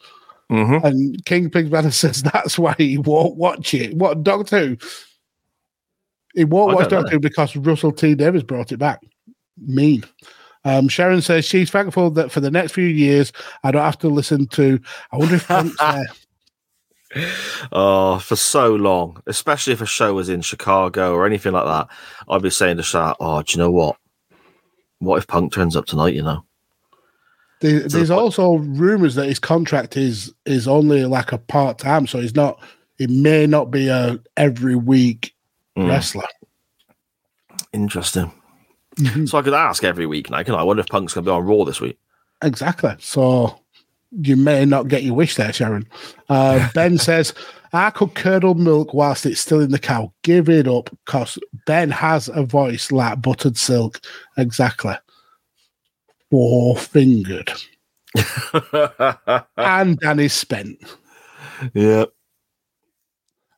Mm-hmm. 0.50 0.86
And 0.86 1.26
King 1.26 1.50
Pigs 1.50 1.70
Banner 1.70 1.92
says 1.92 2.24
that's 2.24 2.58
why 2.58 2.76
he 2.78 2.98
won't 2.98 3.36
watch 3.36 3.74
it. 3.74 3.94
What 3.96 4.24
Doctor 4.24 4.60
Who? 4.60 4.78
He 6.34 6.46
won't 6.46 6.72
I 6.72 6.76
watch. 6.76 6.90
Doctor 6.90 7.12
Who 7.12 7.20
because 7.20 7.58
Russell 7.58 7.92
T 7.92 8.16
Davies 8.16 8.44
brought 8.44 8.72
it 8.72 8.78
back. 8.78 9.02
Mean. 9.62 10.04
Um, 10.64 10.88
Sharon 10.90 11.22
says 11.22 11.46
she's 11.46 11.72
thankful 11.72 12.12
that 12.12 12.32
for 12.32 12.40
the 12.40 12.52
next 12.52 12.74
few 12.74 12.86
years 12.86 13.32
I 13.64 13.72
don't 13.72 13.82
have 13.82 13.98
to 14.00 14.10
listen 14.10 14.48
to. 14.50 14.80
I 15.12 15.18
wonder 15.18 15.36
if 15.36 15.48
Punk's 15.48 15.78
there. 15.80 16.06
Oh, 17.72 18.20
for 18.20 18.36
so 18.38 18.74
long, 18.76 19.22
especially 19.28 19.74
if 19.74 19.82
a 19.82 19.86
show 19.86 20.14
was 20.14 20.30
in 20.30 20.42
Chicago 20.42 21.14
or 21.14 21.26
anything 21.26 21.52
like 21.52 21.66
that, 21.66 21.88
I'd 22.30 22.42
be 22.42 22.50
saying 22.50 22.78
to 22.78 22.84
Shat, 22.84 23.18
"Oh, 23.20 23.42
do 23.42 23.52
you 23.54 23.58
know 23.64 23.72
what? 23.72 23.98
What 25.00 25.18
if 25.18 25.28
Punk 25.28 25.52
turns 25.52 25.76
up 25.76 25.86
tonight? 25.88 26.14
You 26.14 26.22
know, 26.24 26.46
There, 27.60 27.80
there's 27.82 28.10
point- 28.10 28.22
also 28.22 28.54
rumors 28.54 29.16
that 29.16 29.28
his 29.28 29.40
contract 29.40 29.98
is 29.98 30.32
is 30.46 30.68
only 30.68 31.04
like 31.06 31.32
a 31.34 31.38
part 31.38 31.80
time, 31.80 32.08
so 32.08 32.20
he's 32.22 32.36
not. 32.36 32.62
It 32.98 33.10
may 33.10 33.46
not 33.48 33.72
be 33.72 33.88
a 33.90 34.20
every 34.38 34.76
week 34.76 35.34
Mm. 35.78 35.90
wrestler. 35.90 36.24
interesting." 37.74 38.32
Mm-hmm. 38.98 39.26
So 39.26 39.38
I 39.38 39.42
could 39.42 39.54
ask 39.54 39.84
every 39.84 40.06
week 40.06 40.30
now, 40.30 40.44
can 40.44 40.56
I? 40.56 40.60
I 40.60 40.64
wonder 40.64 40.82
if 40.82 40.88
Punk's 40.88 41.14
going 41.14 41.26
to 41.26 41.32
be 41.32 41.34
on 41.34 41.46
Raw 41.46 41.64
this 41.64 41.82
week. 41.82 41.98
Exactly. 42.42 42.96
So 43.00 43.60
you 44.12 44.36
may 44.36 44.66
not 44.66 44.88
get 44.88 45.04
your 45.04 45.16
wish 45.16 45.36
there, 45.36 45.54
Sharon. 45.54 45.88
Uh, 46.30 46.68
ben 46.76 46.98
says, 46.98 47.34
I 47.74 47.90
could 47.92 48.16
curdle 48.16 48.56
milk 48.56 48.94
whilst 48.94 49.26
it's 49.26 49.40
still 49.40 49.62
in 49.62 49.72
the 49.72 49.80
cow. 49.80 50.12
Give 50.24 50.50
it 50.50 50.68
up 50.68 50.90
because 51.06 51.40
Ben 51.66 51.90
has 51.92 52.30
a 52.30 52.44
voice 52.44 52.92
like 52.92 53.22
buttered 53.22 53.58
silk. 53.58 54.02
Exactly. 54.38 54.96
Four 56.30 56.78
fingered. 56.78 57.52
and 59.58 59.98
Danny's 60.00 60.34
spent. 60.34 60.78
yeah. 61.74 62.06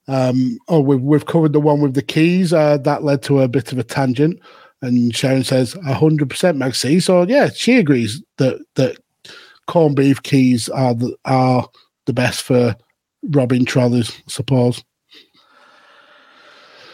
Um, 0.08 0.60
oh, 0.68 0.82
we've, 0.82 1.02
we've 1.02 1.26
covered 1.26 1.54
the 1.54 1.62
one 1.62 1.82
with 1.82 1.94
the 1.94 2.02
keys. 2.02 2.52
Uh, 2.54 2.78
that 2.80 3.04
led 3.04 3.24
to 3.24 3.40
a 3.42 3.48
bit 3.48 3.72
of 3.72 3.80
a 3.80 3.84
tangent. 3.84 4.40
And 4.84 5.16
Sharon 5.16 5.44
says, 5.44 5.76
100% 5.76 6.28
Magsy. 6.28 7.02
So, 7.02 7.24
yeah, 7.24 7.50
she 7.50 7.78
agrees 7.78 8.22
that 8.38 8.60
that 8.76 8.98
corned 9.68 9.96
beef 9.96 10.22
keys 10.24 10.68
are 10.70 10.94
the, 10.94 11.16
are 11.26 11.68
the 12.06 12.14
best 12.14 12.44
for 12.44 12.76
robbing 13.30 13.64
trolleys, 13.66 14.12
I 14.12 14.22
suppose. 14.28 14.84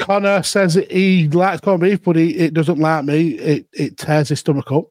Connor 0.00 0.42
says 0.42 0.74
that 0.74 0.90
he 0.90 1.28
likes 1.28 1.60
corned 1.60 1.82
beef, 1.82 2.02
but 2.02 2.16
he, 2.16 2.36
it 2.36 2.54
doesn't 2.54 2.78
like 2.78 3.04
me. 3.04 3.30
It, 3.32 3.66
it 3.72 3.98
tears 3.98 4.28
his 4.28 4.40
stomach 4.40 4.70
up. 4.72 4.86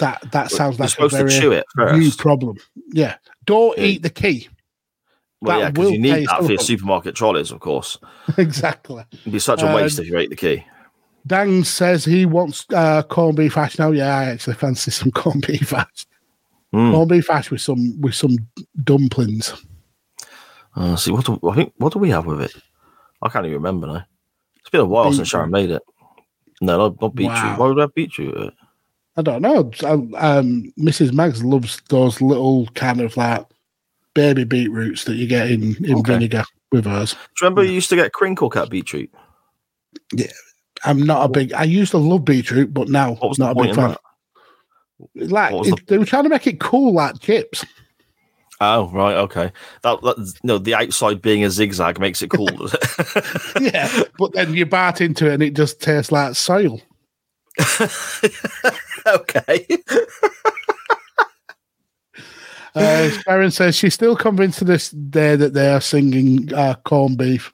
That 0.00 0.20
that 0.32 0.50
sounds 0.50 0.78
You're 0.78 0.88
like 0.88 0.98
a 0.98 1.16
very 1.16 1.30
to 1.30 1.40
chew 1.40 1.52
it 1.52 1.64
new 1.92 2.10
problem. 2.12 2.56
Yeah. 2.92 3.14
Don't 3.44 3.78
Yeah. 3.78 3.84
eat 3.84 4.02
the 4.02 4.10
key. 4.10 4.48
Well, 5.44 5.60
yeah, 5.60 5.70
because 5.70 5.90
you 5.90 5.98
need 5.98 6.26
that 6.26 6.42
for 6.42 6.50
your 6.50 6.58
supermarket 6.58 7.14
trolleys, 7.14 7.50
of 7.50 7.60
course. 7.60 7.98
exactly. 8.38 9.04
It'd 9.12 9.32
be 9.32 9.38
such 9.38 9.62
a 9.62 9.74
waste 9.74 9.98
Um, 9.98 10.04
if 10.04 10.10
you 10.10 10.18
ate 10.18 10.30
the 10.30 10.36
key. 10.36 10.64
Dan 11.26 11.64
says 11.64 12.04
he 12.04 12.26
wants 12.26 12.66
uh, 12.74 13.02
corned 13.02 13.36
beef 13.36 13.54
hash 13.54 13.78
now. 13.78 13.90
Yeah, 13.90 14.16
I 14.16 14.24
actually 14.24 14.54
fancy 14.54 14.90
some 14.90 15.10
corned 15.12 15.46
beef 15.46 15.70
hash. 15.70 16.06
Mm. 16.74 16.92
Corned 16.92 17.10
beef 17.10 17.28
hash 17.28 17.50
with 17.50 17.60
some 17.60 18.00
with 18.00 18.14
some 18.14 18.36
dumplings. 18.82 19.52
Uh, 20.74 20.96
see, 20.96 21.12
what 21.12 21.24
do, 21.24 21.38
I 21.48 21.54
think, 21.54 21.72
what 21.76 21.92
do 21.92 21.98
we 21.98 22.10
have 22.10 22.26
with 22.26 22.40
it? 22.40 22.54
I 23.22 23.28
can't 23.28 23.46
even 23.46 23.58
remember 23.58 23.86
now. 23.86 24.04
It's 24.56 24.70
been 24.70 24.80
a 24.80 24.86
while 24.86 25.12
since 25.12 25.28
Sharon 25.28 25.50
made 25.50 25.70
it. 25.70 25.82
No, 26.60 26.78
not, 26.78 27.00
not 27.00 27.14
beetroot. 27.14 27.36
Wow. 27.36 27.56
Why 27.58 27.66
would 27.68 27.78
I 27.78 27.82
have 27.82 27.94
beetroot? 27.94 28.34
with 28.34 28.48
it? 28.48 28.54
I 29.16 29.22
don't 29.22 29.42
know. 29.42 29.70
Um, 30.16 30.72
Mrs. 30.78 31.12
Mags 31.12 31.44
loves 31.44 31.80
those 31.88 32.20
little 32.20 32.66
kind 32.68 33.00
of 33.00 33.16
like 33.16 33.46
baby 34.14 34.44
beetroots 34.44 35.04
that 35.04 35.14
you 35.14 35.26
get 35.26 35.50
in, 35.50 35.76
in 35.84 35.96
Okay. 35.98 36.12
vinegar 36.14 36.44
with 36.72 36.84
hers. 36.86 37.12
Do 37.12 37.18
you 37.18 37.26
remember 37.42 37.64
you 37.64 37.72
used 37.72 37.90
to 37.90 37.96
get 37.96 38.12
crinkle 38.12 38.48
cut 38.50 38.70
beetroot? 38.70 39.10
Yeah, 40.12 40.26
I'm 40.84 41.02
not 41.02 41.24
a 41.24 41.28
big. 41.28 41.52
I 41.52 41.64
used 41.64 41.90
to 41.92 41.98
love 41.98 42.24
beetroot, 42.24 42.72
but 42.72 42.88
now 42.88 43.14
What 43.14 43.28
was 43.30 43.38
not 43.38 43.56
a 43.58 43.62
big 43.62 43.74
fan. 43.74 43.96
Like 45.14 45.54
it- 45.66 45.86
they 45.88 45.98
were 45.98 46.04
trying 46.06 46.24
to 46.24 46.28
make 46.28 46.46
it 46.46 46.60
cool, 46.60 46.94
like 46.94 47.20
chips. 47.20 47.64
Oh, 48.60 48.88
right, 48.90 49.16
okay. 49.16 49.52
That, 49.82 50.00
that 50.02 50.32
no, 50.44 50.58
the 50.58 50.74
outside 50.76 51.20
being 51.20 51.44
a 51.44 51.50
zigzag 51.50 51.98
makes 51.98 52.22
it 52.22 52.30
cool. 52.30 52.48
yeah, 53.60 53.90
but 54.16 54.32
then 54.32 54.54
you 54.54 54.64
bite 54.64 55.00
into 55.00 55.28
it 55.28 55.34
and 55.34 55.42
it 55.42 55.54
just 55.54 55.80
tastes 55.82 56.12
like 56.12 56.36
soil. 56.36 56.80
okay. 59.06 59.66
Uh, 62.74 63.08
Sharon 63.10 63.50
says 63.50 63.76
she's 63.76 63.94
still 63.94 64.16
convinced 64.16 64.58
to 64.58 64.64
this 64.64 64.90
day 64.90 65.36
that 65.36 65.54
they 65.54 65.72
are 65.72 65.80
singing 65.80 66.52
uh, 66.52 66.74
corned 66.84 67.18
beef. 67.18 67.52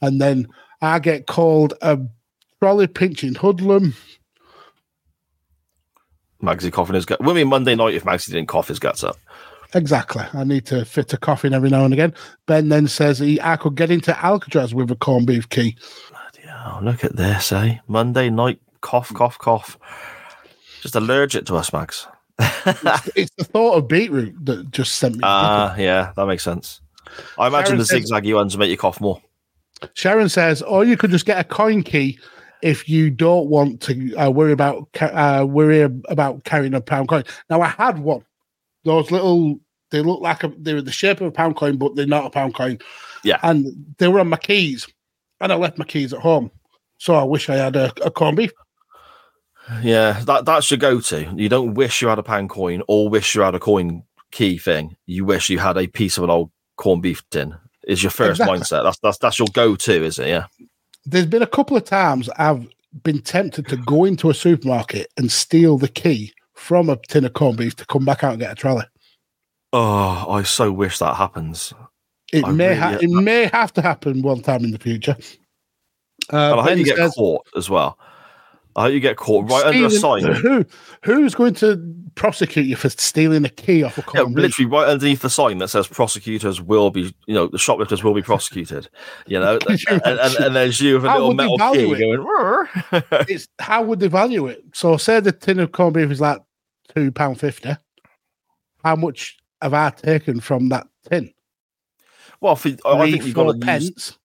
And 0.00 0.20
then 0.20 0.48
I 0.80 0.98
get 1.00 1.26
called 1.26 1.74
a 1.82 1.98
trolley 2.60 2.86
pinching 2.86 3.34
hoodlum. 3.34 3.94
Magsy 6.42 6.72
coughing 6.72 6.94
his 6.94 7.04
gut. 7.04 7.20
Would 7.20 7.34
be 7.34 7.44
Monday 7.44 7.74
night 7.74 7.94
if 7.94 8.04
Magsy 8.04 8.28
didn't 8.28 8.46
cough 8.46 8.68
his 8.68 8.78
guts 8.78 9.02
up. 9.02 9.16
Exactly. 9.74 10.24
I 10.32 10.44
need 10.44 10.66
to 10.66 10.84
fit 10.84 11.12
a 11.12 11.18
coffin 11.18 11.52
every 11.52 11.68
now 11.68 11.84
and 11.84 11.92
again. 11.92 12.14
Ben 12.46 12.68
then 12.68 12.86
says 12.86 13.18
he, 13.18 13.40
I 13.40 13.56
could 13.56 13.74
get 13.74 13.90
into 13.90 14.16
Alcatraz 14.24 14.72
with 14.72 14.90
a 14.90 14.96
corned 14.96 15.26
beef 15.26 15.48
key. 15.48 15.76
Oh, 16.64 16.80
look 16.82 17.04
at 17.04 17.16
this, 17.16 17.52
eh? 17.52 17.78
Monday 17.86 18.30
night 18.30 18.60
cough, 18.80 19.12
cough, 19.12 19.38
cough. 19.38 19.78
Just 20.80 20.94
allergic 20.94 21.44
to 21.46 21.56
us, 21.56 21.72
Max. 21.72 22.06
It's 22.38 23.32
the 23.36 23.44
thought 23.44 23.74
of 23.74 23.88
beetroot 23.88 24.34
that 24.46 24.70
just 24.70 24.96
sent 24.96 25.14
me. 25.16 25.20
Ah, 25.22 25.74
yeah, 25.76 26.12
that 26.16 26.26
makes 26.26 26.42
sense. 26.42 26.80
I 27.38 27.46
imagine 27.46 27.66
Sharon 27.66 27.78
the 27.78 27.84
says- 27.84 28.10
zigzaggy 28.10 28.34
ones 28.34 28.56
make 28.56 28.70
you 28.70 28.76
cough 28.76 29.00
more. 29.00 29.20
Sharon 29.94 30.28
says, 30.28 30.60
or 30.62 30.84
you 30.84 30.96
could 30.96 31.10
just 31.10 31.24
get 31.24 31.38
a 31.38 31.44
coin 31.44 31.82
key 31.82 32.18
if 32.62 32.88
you 32.88 33.10
don't 33.10 33.48
want 33.48 33.80
to 33.82 34.14
uh, 34.16 34.28
worry 34.28 34.52
about 34.52 34.88
uh, 35.00 35.46
worry 35.48 35.82
about 35.82 36.44
carrying 36.44 36.74
a 36.74 36.80
pound 36.80 37.08
coin. 37.08 37.22
Now 37.48 37.60
I 37.62 37.68
had 37.68 38.00
one. 38.00 38.24
Those 38.84 39.10
little, 39.10 39.58
they 39.90 40.02
look 40.02 40.20
like 40.20 40.42
a, 40.44 40.52
they're 40.58 40.82
the 40.82 40.90
shape 40.90 41.20
of 41.20 41.28
a 41.28 41.32
pound 41.32 41.56
coin, 41.56 41.76
but 41.76 41.94
they're 41.94 42.06
not 42.06 42.26
a 42.26 42.30
pound 42.30 42.54
coin. 42.54 42.78
Yeah. 43.24 43.38
and 43.42 43.66
they 43.98 44.08
were 44.08 44.20
on 44.20 44.28
my 44.28 44.36
keys, 44.36 44.86
and 45.40 45.52
I 45.52 45.56
left 45.56 45.78
my 45.78 45.84
keys 45.84 46.12
at 46.12 46.20
home. 46.20 46.50
So 46.98 47.14
I 47.14 47.22
wish 47.22 47.48
I 47.48 47.56
had 47.56 47.76
a, 47.76 47.92
a 48.04 48.10
corned 48.10 48.36
beef. 48.36 48.50
Yeah, 49.82 50.20
that 50.24 50.44
that's 50.44 50.70
your 50.70 50.78
go-to. 50.78 51.32
You 51.36 51.48
don't 51.48 51.74
wish 51.74 52.00
you 52.02 52.08
had 52.08 52.18
a 52.18 52.22
pound 52.22 52.50
coin 52.50 52.82
or 52.88 53.08
wish 53.08 53.34
you 53.34 53.42
had 53.42 53.54
a 53.54 53.60
coin 53.60 54.02
key 54.30 54.58
thing. 54.58 54.96
You 55.06 55.24
wish 55.24 55.48
you 55.50 55.58
had 55.58 55.76
a 55.76 55.86
piece 55.86 56.16
of 56.18 56.24
an 56.24 56.30
old 56.30 56.50
corned 56.76 57.02
beef 57.02 57.22
tin. 57.30 57.54
Is 57.86 58.02
your 58.02 58.10
first 58.10 58.40
Exactly. 58.40 58.58
mindset. 58.58 58.82
That's 58.84 58.98
that's 58.98 59.18
that's 59.18 59.38
your 59.38 59.48
go-to, 59.52 60.04
is 60.04 60.18
it? 60.18 60.28
Yeah. 60.28 60.46
There's 61.04 61.26
been 61.26 61.42
a 61.42 61.46
couple 61.46 61.76
of 61.76 61.84
times 61.84 62.28
I've 62.36 62.66
been 63.02 63.20
tempted 63.20 63.66
to 63.68 63.76
go 63.76 64.04
into 64.04 64.30
a 64.30 64.34
supermarket 64.34 65.08
and 65.16 65.30
steal 65.30 65.78
the 65.78 65.88
key 65.88 66.32
from 66.54 66.88
a 66.90 66.96
tin 67.08 67.24
of 67.24 67.32
corned 67.34 67.58
beef 67.58 67.76
to 67.76 67.86
come 67.86 68.04
back 68.04 68.24
out 68.24 68.32
and 68.32 68.40
get 68.40 68.52
a 68.52 68.54
trolley. 68.54 68.84
Oh, 69.72 70.26
I 70.30 70.42
so 70.44 70.72
wish 70.72 70.98
that 70.98 71.16
happens. 71.16 71.72
It 72.32 72.44
I 72.44 72.50
may 72.52 72.68
really- 72.68 72.80
ha- 72.80 72.98
it 73.00 73.10
may 73.10 73.46
have 73.52 73.72
to 73.74 73.82
happen 73.82 74.22
one 74.22 74.40
time 74.40 74.64
in 74.64 74.70
the 74.70 74.78
future. 74.78 75.16
Uh, 76.32 76.36
and 76.52 76.60
I 76.60 76.62
hope 76.62 76.78
you 76.78 76.84
get 76.84 76.96
says, 76.96 77.14
caught 77.14 77.46
as 77.56 77.70
well. 77.70 77.98
I 78.78 78.82
hope 78.82 78.92
you 78.92 79.00
get 79.00 79.16
caught 79.16 79.50
right 79.50 79.66
under 79.66 79.86
a 79.86 79.90
sign. 79.90 80.22
Who 80.34 80.64
who's 81.02 81.34
going 81.34 81.54
to 81.54 81.94
prosecute 82.14 82.66
you 82.66 82.76
for 82.76 82.88
stealing 82.88 83.44
a 83.44 83.48
key 83.48 83.82
off 83.82 83.98
a 83.98 84.02
car? 84.02 84.22
Yeah, 84.22 84.28
literally 84.28 84.70
right 84.70 84.86
underneath 84.86 85.20
the 85.20 85.30
sign 85.30 85.58
that 85.58 85.66
says 85.66 85.88
prosecutors 85.88 86.62
will 86.62 86.90
be, 86.90 87.12
you 87.26 87.34
know, 87.34 87.48
the 87.48 87.58
shoplifters 87.58 88.04
will 88.04 88.14
be 88.14 88.22
prosecuted. 88.22 88.88
You 89.26 89.40
know, 89.40 89.58
and, 89.68 90.02
and, 90.04 90.34
and, 90.36 90.54
there's 90.54 90.80
you 90.80 90.94
with 90.94 91.06
a 91.06 91.10
How 91.10 91.18
little 91.18 91.34
metal 91.34 91.58
key 91.58 91.90
it? 91.90 91.98
going. 91.98 93.04
It's 93.28 93.48
how 93.58 93.82
would 93.82 93.98
they 93.98 94.06
value 94.06 94.46
it? 94.46 94.62
So 94.74 94.96
say 94.96 95.18
the 95.18 95.32
tin 95.32 95.58
of 95.58 95.72
corned 95.72 95.94
beef 95.94 96.12
is 96.12 96.20
like 96.20 96.40
two 96.94 97.10
pound 97.10 97.40
fifty. 97.40 97.70
How 98.84 98.94
much 98.94 99.38
have 99.60 99.74
I 99.74 99.90
taken 99.90 100.38
from 100.38 100.68
that 100.68 100.86
tin? 101.10 101.32
well, 102.40 102.54
for, 102.54 102.68
I 102.84 102.92
I 102.92 103.10
think 103.10 103.24
you've 103.24 103.34
got 103.34 103.60
to 103.60 103.80
use. 103.80 104.18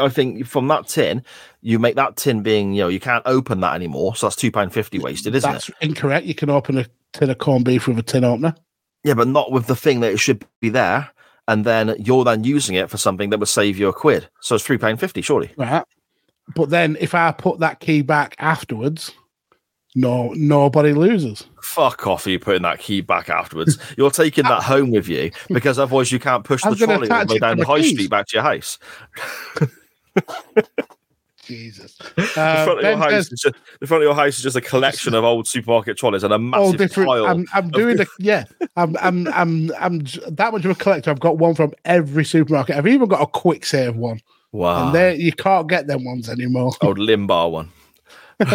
I 0.00 0.08
think 0.08 0.46
from 0.46 0.68
that 0.68 0.88
tin, 0.88 1.22
you 1.60 1.78
make 1.78 1.96
that 1.96 2.16
tin 2.16 2.42
being, 2.42 2.74
you 2.74 2.82
know, 2.82 2.88
you 2.88 3.00
can't 3.00 3.22
open 3.26 3.60
that 3.60 3.74
anymore. 3.74 4.16
So 4.16 4.26
that's 4.26 4.36
two 4.36 4.50
pound 4.50 4.72
fifty 4.72 4.98
wasted, 4.98 5.34
isn't 5.34 5.50
That's 5.50 5.68
it? 5.68 5.74
That's 5.80 5.90
incorrect. 5.90 6.26
You 6.26 6.34
can 6.34 6.50
open 6.50 6.78
a 6.78 6.86
tin 7.12 7.30
of 7.30 7.38
corned 7.38 7.64
beef 7.64 7.86
with 7.86 7.98
a 7.98 8.02
tin 8.02 8.24
opener. 8.24 8.54
Yeah, 9.04 9.14
but 9.14 9.28
not 9.28 9.52
with 9.52 9.66
the 9.66 9.76
thing 9.76 10.00
that 10.00 10.12
it 10.12 10.18
should 10.18 10.44
be 10.60 10.68
there. 10.68 11.10
And 11.46 11.64
then 11.64 11.94
you're 11.98 12.24
then 12.24 12.44
using 12.44 12.76
it 12.76 12.90
for 12.90 12.98
something 12.98 13.30
that 13.30 13.38
would 13.38 13.48
save 13.48 13.78
you 13.78 13.88
a 13.88 13.92
quid. 13.92 14.28
So 14.40 14.56
it's 14.56 14.64
three 14.64 14.78
pound 14.78 15.00
fifty, 15.00 15.22
surely. 15.22 15.52
Right. 15.56 15.84
But 16.54 16.70
then 16.70 16.96
if 17.00 17.14
I 17.14 17.30
put 17.32 17.60
that 17.60 17.80
key 17.80 18.02
back 18.02 18.34
afterwards, 18.38 19.12
No, 19.94 20.32
nobody 20.34 20.92
loses. 20.92 21.46
Fuck 21.62 22.06
off! 22.06 22.26
Are 22.26 22.30
you 22.30 22.38
putting 22.38 22.62
that 22.62 22.78
key 22.78 23.00
back 23.00 23.30
afterwards? 23.30 23.78
You're 23.96 24.10
taking 24.10 24.44
that 24.44 24.62
home 24.64 24.90
with 24.90 25.08
you 25.08 25.30
because 25.48 25.78
otherwise 25.78 26.12
you 26.12 26.18
can't 26.18 26.44
push 26.44 26.62
the 26.62 26.74
trolley 26.76 27.08
all 27.10 27.26
the 27.26 27.34
way 27.34 27.38
down 27.38 27.56
the 27.56 27.66
high 27.66 27.80
keys. 27.80 27.92
street 27.92 28.10
back 28.10 28.26
to 28.28 28.36
your 28.36 28.42
house. 28.44 28.78
Jesus. 31.44 31.96
the, 32.16 32.22
Uh, 32.36 32.64
front 32.64 32.78
of 32.80 32.84
your 32.84 32.96
house 32.98 33.10
says, 33.10 33.32
is 33.32 33.40
just, 33.40 33.54
the 33.80 33.86
front 33.86 34.02
of 34.02 34.06
your 34.06 34.14
house 34.14 34.36
is 34.36 34.42
just 34.42 34.56
a 34.56 34.60
collection 34.60 35.14
of 35.14 35.24
old 35.24 35.48
supermarket 35.48 35.96
trolleys 35.96 36.22
and 36.22 36.32
a 36.34 36.38
massive 36.38 36.76
different. 36.76 37.08
pile. 37.08 37.26
I'm, 37.26 37.46
I'm 37.54 37.70
doing 37.70 37.98
a 38.00 38.06
yeah. 38.18 38.44
I'm 38.76 38.96
I'm 39.00 39.26
I'm 39.28 39.72
I'm 39.80 39.98
that 40.28 40.50
much 40.52 40.64
of 40.66 40.70
a 40.70 40.74
collector. 40.74 41.10
I've 41.10 41.20
got 41.20 41.38
one 41.38 41.54
from 41.54 41.72
every 41.86 42.24
supermarket. 42.24 42.76
I've 42.76 42.86
even 42.86 43.08
got 43.08 43.22
a 43.22 43.26
Kwik 43.26 43.64
Save 43.64 43.96
one, 43.96 44.20
wow, 44.52 44.86
and 44.86 44.94
there 44.94 45.14
you 45.14 45.32
can't 45.32 45.68
get 45.68 45.86
them 45.86 46.04
ones 46.04 46.28
anymore. 46.28 46.72
old 46.82 46.98
Limbar 46.98 47.50
one. 47.50 47.70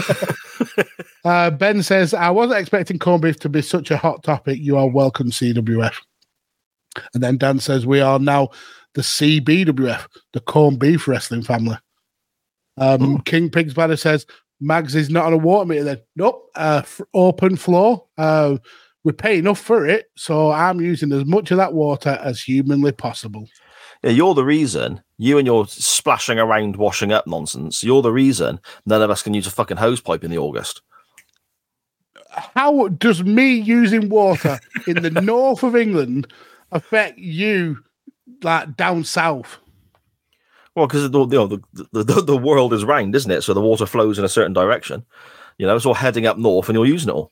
Uh, 1.26 1.50
ben 1.50 1.82
says, 1.82 2.14
I 2.14 2.30
wasn't 2.32 2.60
expecting 2.60 3.00
corned 3.00 3.22
beef 3.22 3.40
to 3.40 3.48
be 3.50 3.62
such 3.62 3.92
a 3.92 3.98
hot 3.98 4.24
topic. 4.24 4.60
You 4.60 4.76
are 4.76 4.90
welcome, 4.90 5.32
CWF. 5.32 5.96
And 7.14 7.24
then 7.24 7.38
Dan 7.38 7.60
says, 7.60 7.86
We 7.86 8.02
are 8.02 8.20
now 8.20 8.50
the 8.94 9.04
CBWF, 9.04 10.06
the 10.34 10.42
corned 10.42 10.80
beef 10.80 11.08
wrestling 11.08 11.44
family. 11.44 11.78
Um, 12.78 13.22
King 13.22 13.50
Pigs 13.50 13.74
Banner 13.74 13.96
says, 13.96 14.26
Mags 14.60 14.96
is 14.96 15.10
not 15.10 15.26
on 15.26 15.34
a 15.34 15.38
water 15.38 15.66
meter 15.66 15.84
then. 15.84 16.02
Nope, 16.16 16.50
uh, 16.56 16.82
f- 16.84 17.02
open 17.14 17.56
floor. 17.56 18.06
Uh, 18.18 18.58
we 19.04 19.12
pay 19.12 19.38
enough 19.38 19.60
for 19.60 19.88
it, 19.88 20.08
so 20.16 20.52
I'm 20.52 20.80
using 20.80 21.12
as 21.12 21.26
much 21.26 21.52
of 21.52 21.58
that 21.58 21.74
water 21.74 22.20
as 22.24 22.42
humanly 22.42 22.92
possible. 22.92 23.48
Yeah, 24.04 24.12
you're 24.12 24.34
the 24.34 24.44
reason. 24.44 25.02
You 25.18 25.38
and 25.38 25.48
your 25.48 25.66
splashing 25.68 26.38
around, 26.38 26.76
washing 26.76 27.14
up 27.14 27.26
nonsense. 27.26 27.84
You're 27.84 28.02
the 28.02 28.12
reason 28.12 28.60
none 28.86 29.02
of 29.02 29.10
us 29.10 29.24
can 29.24 29.34
use 29.34 29.48
a 29.48 29.52
fucking 29.52 29.78
hose 29.78 30.02
pipe 30.02 30.24
in 30.24 30.32
the 30.32 30.38
August. 30.38 30.82
How 32.30 32.88
does 32.90 33.24
me 33.24 33.54
using 33.54 34.10
water 34.10 34.60
in 34.88 35.02
the 35.02 35.10
north 35.22 35.64
of 35.64 35.76
England 35.76 36.28
affect 36.72 37.18
you, 37.18 37.80
like 38.42 38.76
down 38.76 39.04
south? 39.04 39.60
Well, 40.76 40.88
because 40.88 41.04
you 41.04 41.10
know, 41.10 41.48
the, 41.48 41.62
the, 41.92 42.04
the, 42.04 42.22
the 42.22 42.38
world 42.38 42.74
is 42.74 42.84
round, 42.84 43.16
isn't 43.16 43.32
it? 43.32 43.44
So 43.44 43.54
the 43.54 43.62
water 43.62 43.86
flows 43.86 44.18
in 44.18 44.26
a 44.26 44.30
certain 44.30 44.54
direction. 44.54 45.06
You 45.58 45.68
know, 45.68 45.76
it's 45.76 45.86
all 45.86 45.94
heading 45.94 46.26
up 46.26 46.38
north 46.38 46.68
and 46.68 46.76
you're 46.76 46.86
using 46.86 47.10
it 47.10 47.14
all. 47.14 47.32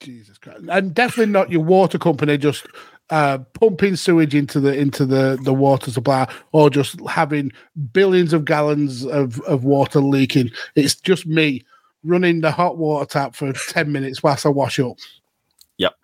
Jesus 0.00 0.38
Christ. 0.38 0.64
And 0.68 0.94
definitely 0.94 1.32
not 1.32 1.50
your 1.50 1.62
water 1.62 1.98
company 1.98 2.38
just 2.38 2.66
uh, 3.10 3.38
pumping 3.54 3.96
sewage 3.96 4.34
into 4.34 4.60
the 4.60 4.76
into 4.76 5.04
the, 5.04 5.38
the 5.42 5.52
water 5.52 5.90
supply 5.90 6.28
or 6.52 6.70
just 6.70 7.00
having 7.08 7.52
billions 7.92 8.32
of 8.32 8.44
gallons 8.44 9.04
of, 9.04 9.40
of 9.40 9.64
water 9.64 10.00
leaking. 10.00 10.50
It's 10.76 10.94
just 10.94 11.26
me 11.26 11.64
running 12.04 12.40
the 12.40 12.50
hot 12.50 12.78
water 12.78 13.06
tap 13.06 13.34
for 13.34 13.52
10 13.52 13.92
minutes 13.92 14.22
whilst 14.22 14.46
I 14.46 14.48
wash 14.48 14.78
up. 14.78 14.96
Yep. 15.78 15.94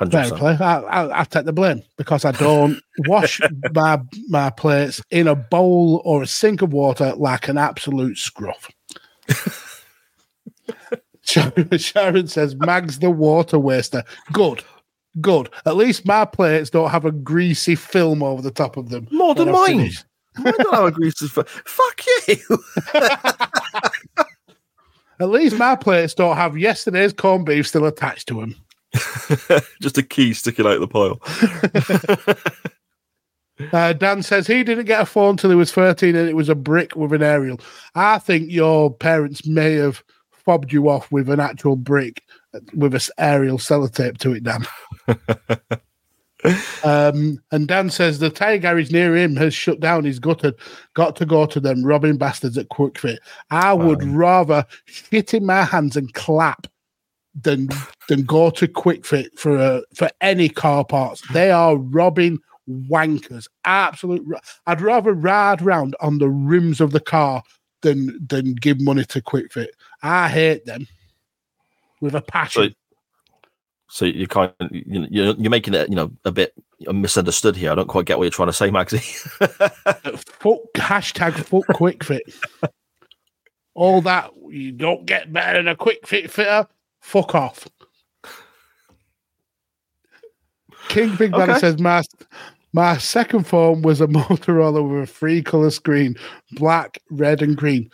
100%. 0.00 0.38
play. 0.38 0.56
I, 0.60 0.80
I, 0.80 1.20
I 1.20 1.24
take 1.24 1.44
the 1.44 1.52
blame 1.52 1.82
because 1.96 2.24
I 2.24 2.32
don't 2.32 2.80
wash 3.06 3.40
my 3.72 4.00
my 4.28 4.50
plates 4.50 5.02
in 5.10 5.28
a 5.28 5.34
bowl 5.34 6.02
or 6.04 6.22
a 6.22 6.26
sink 6.26 6.62
of 6.62 6.72
water 6.72 7.14
like 7.16 7.48
an 7.48 7.58
absolute 7.58 8.18
scruff. 8.18 8.70
Sharon, 11.22 11.78
Sharon 11.78 12.26
says, 12.26 12.56
Mag's 12.56 12.98
the 12.98 13.10
water 13.10 13.58
waster. 13.58 14.02
Good. 14.32 14.64
Good. 15.20 15.48
At 15.66 15.76
least 15.76 16.06
my 16.06 16.24
plates 16.24 16.70
don't 16.70 16.90
have 16.90 17.04
a 17.04 17.12
greasy 17.12 17.74
film 17.74 18.22
over 18.22 18.42
the 18.42 18.50
top 18.50 18.76
of 18.76 18.90
them. 18.90 19.08
More 19.10 19.34
than 19.34 19.50
mine. 19.50 19.90
I 20.38 20.50
don't 20.52 20.74
how 20.74 20.90
grease 20.90 21.20
is. 21.22 21.30
fu- 21.30 21.42
Fuck 21.44 22.02
you. 22.28 22.58
At 25.20 25.28
least 25.28 25.58
my 25.58 25.76
plates 25.76 26.14
don't 26.14 26.36
have 26.36 26.56
yesterday's 26.56 27.12
corned 27.12 27.44
beef 27.44 27.66
still 27.66 27.84
attached 27.86 28.28
to 28.28 28.40
them. 28.40 28.54
Just 29.82 29.98
a 29.98 30.02
key 30.02 30.32
sticking 30.32 30.66
out 30.66 30.80
the 30.80 30.88
pile. 30.88 31.20
Uh, 33.72 33.92
Dan 33.92 34.22
says 34.22 34.46
he 34.46 34.64
didn't 34.64 34.86
get 34.86 35.02
a 35.02 35.04
phone 35.04 35.36
till 35.36 35.50
he 35.50 35.56
was 35.56 35.70
13 35.70 36.16
and 36.16 36.26
it 36.30 36.34
was 36.34 36.48
a 36.48 36.54
brick 36.54 36.96
with 36.96 37.12
an 37.12 37.22
aerial. 37.22 37.60
I 37.94 38.18
think 38.18 38.50
your 38.50 38.90
parents 38.90 39.44
may 39.46 39.74
have 39.74 40.02
fobbed 40.32 40.72
you 40.72 40.88
off 40.88 41.12
with 41.12 41.28
an 41.28 41.40
actual 41.40 41.76
brick 41.76 42.22
with 42.74 42.94
an 42.94 43.00
aerial 43.18 43.58
sellotape 43.58 44.18
to 44.18 44.32
it, 44.32 44.44
Dan. 44.44 44.66
um, 46.84 47.38
and 47.52 47.68
Dan 47.68 47.90
says 47.90 48.18
the 48.18 48.30
tyre 48.30 48.58
garage 48.58 48.90
near 48.90 49.16
him 49.16 49.36
has 49.36 49.54
shut 49.54 49.80
down. 49.80 50.04
He's 50.04 50.18
gutted. 50.18 50.54
Got 50.94 51.16
to 51.16 51.26
go 51.26 51.46
to 51.46 51.60
them 51.60 51.84
robbing 51.84 52.16
bastards 52.16 52.58
at 52.58 52.68
Kwik 52.68 52.98
Fit. 52.98 53.20
I 53.50 53.72
would 53.72 54.02
rather 54.04 54.64
shit 54.84 55.34
in 55.34 55.46
my 55.46 55.64
hands 55.64 55.96
and 55.96 56.12
clap 56.14 56.66
than 57.34 57.68
than 58.08 58.24
go 58.24 58.50
to 58.50 58.66
Kwik 58.66 59.06
Fit 59.06 59.38
for 59.38 59.56
a, 59.56 59.82
for 59.94 60.10
any 60.20 60.48
car 60.48 60.84
parts. 60.84 61.22
They 61.32 61.50
are 61.50 61.76
robbing 61.76 62.38
wankers. 62.68 63.46
Absolute. 63.64 64.22
ro- 64.26 64.40
I'd 64.66 64.80
rather 64.80 65.12
ride 65.12 65.62
round 65.62 65.94
on 66.00 66.18
the 66.18 66.28
rims 66.28 66.80
of 66.80 66.92
the 66.92 67.00
car 67.00 67.42
than 67.82 68.18
than 68.28 68.54
give 68.54 68.80
money 68.80 69.04
to 69.04 69.22
Kwik 69.22 69.52
Fit. 69.52 69.74
I 70.02 70.28
hate 70.28 70.64
them 70.64 70.86
with 72.00 72.14
a 72.14 72.20
passion. 72.20 72.74
So 73.88 74.04
you're 74.04 74.28
kind 74.28 74.52
of 74.60 74.68
you 74.72 75.00
know, 75.00 75.06
you're, 75.10 75.34
you're 75.34 75.50
making 75.50 75.74
it 75.74 75.88
you 75.88 75.96
know 75.96 76.12
a 76.24 76.30
bit 76.30 76.54
misunderstood 76.80 77.56
here. 77.56 77.72
I 77.72 77.74
don't 77.74 77.88
quite 77.88 78.06
get 78.06 78.18
what 78.18 78.24
you're 78.24 78.30
trying 78.30 78.48
to 78.48 78.52
say, 78.52 78.70
Magsy. 78.70 79.00
fuck 80.40 80.60
hashtag 80.74 81.32
fuck 81.34 81.66
Kwik 81.76 82.04
Fit. 82.04 82.22
All 83.74 84.00
that 84.02 84.30
you 84.48 84.72
don't 84.72 85.06
get 85.06 85.32
better 85.32 85.58
than 85.58 85.68
a 85.68 85.76
Kwik 85.76 86.06
Fit 86.06 86.30
fitter. 86.30 86.66
Fuck 87.00 87.34
off. 87.34 87.66
King 90.88 91.14
Big 91.16 91.32
Banner 91.32 91.52
Okay. 91.52 91.60
says 91.60 91.78
my 91.80 92.02
my 92.72 92.96
second 92.98 93.46
phone 93.46 93.82
was 93.82 94.00
a 94.00 94.06
Motorola 94.06 94.88
with 94.88 95.08
a 95.08 95.12
three 95.12 95.42
color 95.42 95.70
screen, 95.70 96.14
black, 96.52 96.98
red, 97.10 97.42
and 97.42 97.56
green. 97.56 97.90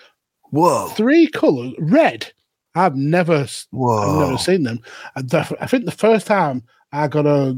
Whoa, 0.50 0.88
Three 0.88 1.26
colors, 1.28 1.72
red. 1.78 2.30
I've 2.76 2.94
never, 2.94 3.34
I've 3.42 4.18
never 4.18 4.38
seen 4.38 4.62
them. 4.62 4.80
The- 5.16 5.56
I 5.60 5.66
think 5.66 5.86
the 5.86 5.90
first 5.90 6.26
time 6.26 6.62
I 6.92 7.08
got 7.08 7.26
a, 7.26 7.56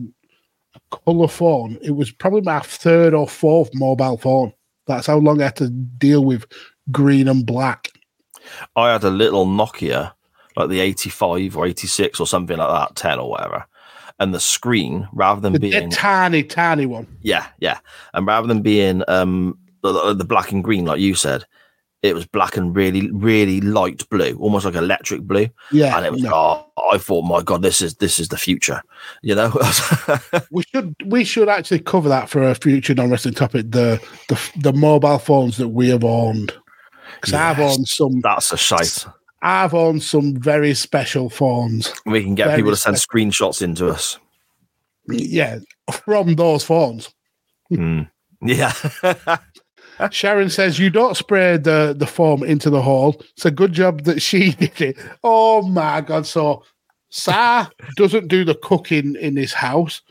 a 0.74 0.96
color 1.04 1.28
phone, 1.28 1.76
it 1.82 1.90
was 1.90 2.10
probably 2.10 2.40
my 2.42 2.60
third 2.60 3.12
or 3.14 3.28
fourth 3.28 3.70
mobile 3.74 4.16
phone. 4.16 4.52
That's 4.86 5.06
how 5.08 5.18
long 5.18 5.40
I 5.42 5.46
had 5.46 5.56
to 5.56 5.68
deal 5.68 6.24
with 6.24 6.46
green 6.92 7.28
and 7.28 7.44
black. 7.44 7.90
I 8.76 8.92
had 8.92 9.04
a 9.04 9.10
little 9.10 9.44
Nokia, 9.46 10.12
like 10.56 10.70
the 10.70 10.80
85 10.80 11.56
or 11.56 11.66
86 11.66 12.20
or 12.20 12.26
something 12.26 12.56
like 12.56 12.68
that, 12.88 12.96
10 12.96 13.18
or 13.18 13.28
whatever. 13.30 13.66
And 14.20 14.32
the 14.34 14.40
screen, 14.40 15.06
rather 15.12 15.40
than 15.40 15.52
The, 15.52 15.58
being 15.58 15.74
a 15.74 15.88
tiny, 15.90 16.42
tiny 16.42 16.86
one. 16.86 17.06
yeah, 17.22 17.46
yeah, 17.60 17.78
and 18.14 18.26
rather 18.26 18.46
than 18.46 18.62
being 18.62 19.02
um 19.08 19.58
the, 19.82 20.14
the 20.14 20.24
black 20.24 20.50
and 20.50 20.64
green 20.64 20.86
like 20.86 21.00
you 21.00 21.14
said, 21.14 21.44
it 22.02 22.14
was 22.14 22.26
black 22.26 22.56
and 22.56 22.74
really, 22.76 23.10
really 23.10 23.60
light 23.60 24.08
blue, 24.08 24.36
almost 24.38 24.64
like 24.64 24.76
electric 24.76 25.22
blue. 25.22 25.48
Yeah, 25.72 25.96
and 25.96 26.06
it 26.06 26.12
was 26.12 26.22
no. 26.22 26.32
oh, 26.76 26.90
I 26.92 26.98
thought, 26.98 27.22
my 27.22 27.42
god, 27.42 27.62
this 27.62 27.80
is 27.82 27.96
this 27.96 28.20
is 28.20 28.28
the 28.28 28.36
future, 28.36 28.82
you 29.22 29.34
know. 29.34 29.52
we 30.50 30.62
should 30.64 30.94
we 31.06 31.24
should 31.24 31.48
actually 31.48 31.80
cover 31.80 32.08
that 32.08 32.28
for 32.28 32.42
a 32.42 32.54
future 32.54 32.94
non 32.94 33.10
wrestling 33.10 33.34
topic. 33.34 33.70
The 33.70 34.00
the 34.28 34.50
the 34.56 34.72
mobile 34.72 35.18
phones 35.18 35.56
that 35.56 35.68
we 35.68 35.88
have 35.88 36.04
owned. 36.04 36.54
Because 37.16 37.34
I've 37.34 37.58
owned 37.58 37.88
some. 37.88 38.20
That's 38.20 38.52
a 38.52 38.56
shite. 38.56 39.04
I've 39.42 39.74
owned 39.74 40.02
some 40.02 40.36
very 40.36 40.74
special 40.74 41.30
phones. 41.30 41.92
We 42.06 42.22
can 42.22 42.34
get 42.34 42.46
Very 42.46 42.58
people 42.58 42.72
to 42.72 42.76
send 42.76 42.96
screenshots 42.96 43.62
into 43.62 43.88
us. 43.88 44.18
Yeah, 45.08 45.58
from 46.04 46.34
those 46.34 46.64
phones. 46.64 47.12
Mm. 47.72 48.08
Yeah. 48.42 48.72
Sharon 50.10 50.50
says 50.50 50.78
you 50.78 50.90
don't 50.90 51.16
spray 51.16 51.56
the 51.56 51.94
the 51.96 52.06
foam 52.06 52.42
into 52.42 52.70
the 52.70 52.82
hole. 52.82 53.20
It's 53.36 53.44
a 53.46 53.50
good 53.50 53.72
job 53.72 54.02
that 54.04 54.22
she 54.22 54.52
did 54.58 54.80
it. 54.80 54.96
Oh 55.24 55.62
my 55.62 56.00
god! 56.00 56.26
So 56.26 56.62
Sa 57.10 57.68
doesn't 57.96 58.28
do 58.28 58.44
the 58.44 58.54
cooking 58.54 59.16
in 59.16 59.36
his 59.36 59.52
house, 59.52 60.02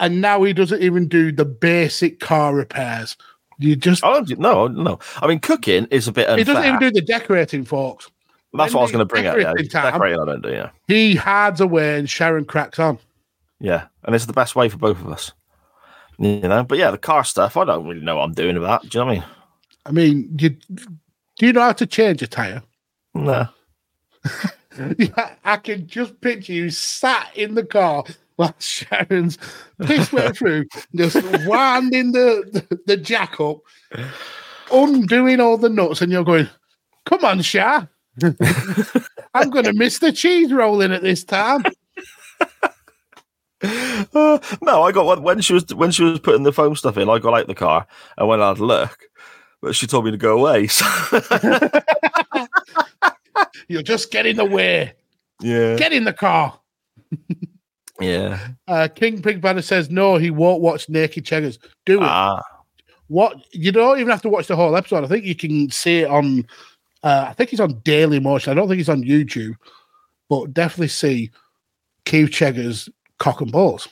and 0.00 0.20
now 0.20 0.42
he 0.42 0.52
doesn't 0.52 0.82
even 0.82 1.08
do 1.08 1.30
the 1.32 1.44
basic 1.44 2.18
car 2.20 2.54
repairs. 2.54 3.16
You 3.58 3.74
just 3.76 4.02
don't 4.02 4.38
no, 4.38 4.68
no. 4.68 4.98
I 5.16 5.26
mean, 5.26 5.40
cooking 5.40 5.86
is 5.90 6.06
a 6.08 6.12
bit 6.12 6.28
of. 6.28 6.38
he 6.38 6.44
doesn't 6.44 6.64
even 6.64 6.78
do 6.78 6.90
the 6.90 7.02
decorating, 7.02 7.64
folks. 7.64 8.08
That's 8.54 8.72
what 8.72 8.80
I 8.80 8.82
was 8.84 8.92
going 8.92 9.00
to 9.00 9.04
bring 9.04 9.26
up. 9.26 9.36
Yeah, 9.36 9.52
time. 9.68 9.92
decorating. 9.92 10.20
I 10.20 10.24
don't 10.24 10.42
do. 10.42 10.50
Yeah, 10.50 10.70
He 10.86 11.16
hides 11.16 11.60
away, 11.60 11.98
and 11.98 12.08
Sharon 12.08 12.44
cracks 12.46 12.78
on. 12.78 12.98
yeah, 13.60 13.86
and 14.04 14.14
it's 14.14 14.26
the 14.26 14.32
best 14.32 14.56
way 14.56 14.68
for 14.68 14.78
both 14.78 14.98
of 15.00 15.08
us. 15.08 15.32
You 16.18 16.40
know, 16.40 16.64
but 16.64 16.78
yeah, 16.78 16.90
the 16.90 16.98
car 16.98 17.24
stuff. 17.24 17.56
I 17.56 17.64
don't 17.64 17.86
really 17.86 18.00
know 18.00 18.16
what 18.16 18.24
I'm 18.24 18.34
doing 18.34 18.56
about. 18.56 18.82
Do 18.88 18.98
you 18.98 19.04
know 19.04 19.06
what 19.06 19.12
I 19.12 19.20
mean? 19.20 19.24
I 19.86 19.90
mean, 19.92 20.36
you, 20.38 20.50
do 20.50 21.46
you 21.46 21.52
know 21.52 21.62
how 21.62 21.72
to 21.72 21.86
change 21.86 22.22
a 22.22 22.26
tire? 22.26 22.62
No. 23.14 23.48
Yeah, 24.96 25.34
I 25.44 25.56
can 25.56 25.88
just 25.88 26.20
picture 26.20 26.52
you 26.52 26.70
sat 26.70 27.32
in 27.34 27.56
the 27.56 27.64
car 27.64 28.04
while 28.36 28.54
Sharon's 28.60 29.38
piss 29.82 30.12
went 30.12 30.36
through, 30.36 30.66
just 30.94 31.20
winding 31.46 32.12
the, 32.12 32.44
the, 32.52 32.78
the 32.86 32.96
jack 32.96 33.40
up, 33.40 33.58
undoing 34.72 35.40
all 35.40 35.58
the 35.58 35.68
nuts, 35.68 36.00
and 36.00 36.12
you're 36.12 36.22
going, 36.22 36.48
Come 37.06 37.24
on, 37.24 37.42
Sha, 37.42 37.86
I'm 39.34 39.50
going 39.50 39.64
to 39.64 39.72
miss 39.72 39.98
the 39.98 40.12
cheese 40.12 40.52
rolling 40.52 40.92
at 40.92 41.02
this 41.02 41.24
time. 41.24 41.64
Uh, 43.62 44.38
no, 44.62 44.82
I 44.82 44.92
got 44.92 45.06
one 45.06 45.22
when 45.22 45.40
she 45.40 45.52
was 45.54 45.74
when 45.74 45.90
she 45.90 46.04
was 46.04 46.20
putting 46.20 46.42
the 46.44 46.52
foam 46.52 46.76
stuff 46.76 46.96
in. 46.96 47.08
I 47.08 47.18
got 47.18 47.38
out 47.38 47.46
the 47.46 47.54
car 47.54 47.86
and 48.16 48.28
went 48.28 48.42
out 48.42 48.56
to 48.58 48.64
look, 48.64 48.98
but 49.60 49.74
she 49.74 49.86
told 49.86 50.04
me 50.04 50.10
to 50.12 50.16
go 50.16 50.38
away. 50.38 50.66
So 50.68 50.84
You're 53.68 53.82
just 53.82 54.10
getting 54.10 54.30
in 54.30 54.36
the 54.36 54.44
way. 54.44 54.94
yeah, 55.40 55.76
Get 55.76 55.92
in 55.92 56.04
the 56.04 56.12
car. 56.12 56.58
yeah. 58.00 58.48
Uh, 58.66 58.88
King 58.94 59.20
Pig 59.22 59.40
Banner 59.40 59.62
says 59.62 59.90
no, 59.90 60.16
he 60.16 60.30
won't 60.30 60.62
watch 60.62 60.88
Naked 60.88 61.24
Cheggers. 61.24 61.58
Do 61.84 61.98
it. 61.98 62.04
Ah, 62.08 62.40
what 63.08 63.36
you 63.52 63.72
don't 63.72 63.98
even 63.98 64.10
have 64.10 64.22
to 64.22 64.28
watch 64.28 64.46
the 64.46 64.56
whole 64.56 64.76
episode. 64.76 65.04
I 65.04 65.08
think 65.08 65.24
you 65.24 65.34
can 65.34 65.70
see 65.70 66.00
it 66.00 66.08
on. 66.10 66.46
Uh, 67.02 67.26
I 67.28 67.32
think 67.34 67.52
it's 67.52 67.60
on 67.60 67.80
Daily 67.84 68.20
Motion. 68.20 68.50
I 68.50 68.54
don't 68.54 68.68
think 68.68 68.80
it's 68.80 68.88
on 68.88 69.02
YouTube, 69.02 69.54
but 70.28 70.52
definitely 70.52 70.88
see 70.88 71.30
Keith 72.04 72.30
Chegger's 72.30 72.88
cock 73.18 73.40
and 73.40 73.50
balls. 73.52 73.88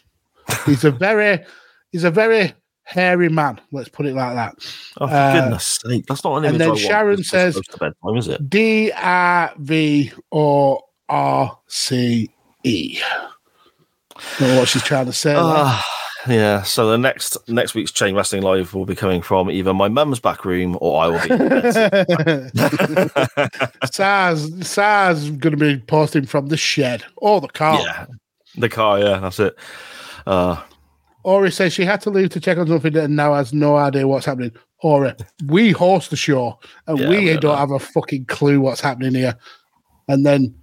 He's 0.65 0.85
a 0.85 0.91
very, 0.91 1.45
he's 1.93 2.05
a 2.05 2.11
very 2.11 2.55
hairy 2.85 3.29
man. 3.29 3.61
Let's 3.73 3.89
put 3.89 4.07
it 4.07 4.15
like 4.15 4.35
that. 4.37 4.55
oh, 5.01 5.09
for 5.09 5.15
Uh, 5.15 5.41
goodness 5.41 5.79
sake, 5.85 6.07
that's 6.07 6.23
not 6.25 6.37
an 6.39 6.45
image. 6.45 6.53
and 6.53 6.61
then 6.61 6.71
I 6.71 6.75
Sharon 6.77 7.23
says- 7.25 7.61
bedtime, 7.81 8.17
is 8.17 8.29
it? 8.29 8.49
D 8.49 8.93
R 8.93 9.53
V 9.59 10.13
O 10.33 10.81
R 11.09 11.59
C 11.69 12.31
E. 12.65 12.99
What 14.39 14.69
she's 14.69 14.83
trying 14.83 15.07
to 15.07 15.13
say. 15.13 15.35
Ah, 15.37 15.85
yeah. 16.27 16.63
So 16.63 16.89
the 16.91 16.97
next 16.97 17.37
next 17.49 17.75
week's 17.75 17.93
Chain 17.93 18.15
Wrestling 18.15 18.43
Live 18.43 18.73
will 18.73 18.87
be 18.87 18.95
coming 18.97 19.21
from 19.23 19.51
either 19.51 19.75
my 19.75 19.89
mum's 19.89 20.21
back 20.21 20.45
room 20.45 20.79
or 20.81 21.03
I 21.03 21.07
will 21.09 21.19
be. 21.21 21.29
Saz, 23.87 24.49
Saz 24.63 25.39
going 25.39 25.57
to 25.57 25.77
be 25.77 25.79
posting 25.87 26.27
from 26.27 26.47
the 26.47 26.57
shed 26.57 27.05
or 27.17 27.41
the 27.41 27.49
car. 27.49 27.81
yeah, 27.81 28.07
the 28.57 28.69
car. 28.69 28.99
Yeah, 28.99 29.19
that's 29.19 29.41
it. 29.41 29.57
Uh, 30.27 30.63
Ori 31.25 31.51
says 31.51 31.73
she 31.73 31.85
had 31.85 32.01
to 32.03 32.11
leave 32.11 32.31
to 32.31 32.41
check 32.41 32.57
on 32.59 32.69
something 32.69 32.97
and 32.97 33.17
now 33.17 33.35
has 33.35 33.53
no 33.53 33.77
idea 33.77 34.07
what's 34.07 34.27
happening. 34.27 34.53
Ori, 34.83 35.13
we 35.47 35.73
host 35.73 36.11
the 36.11 36.17
show 36.17 36.59
and 36.87 36.99
Yeah, 36.99 37.09
we 37.09 37.37
don't 37.37 37.59
have 37.59 37.71
a 37.71 37.79
fucking 37.79 38.27
clue 38.27 38.61
what's 38.61 38.81
happening 38.81 39.15
here. 39.15 39.37
And 40.09 40.25
then 40.25 40.55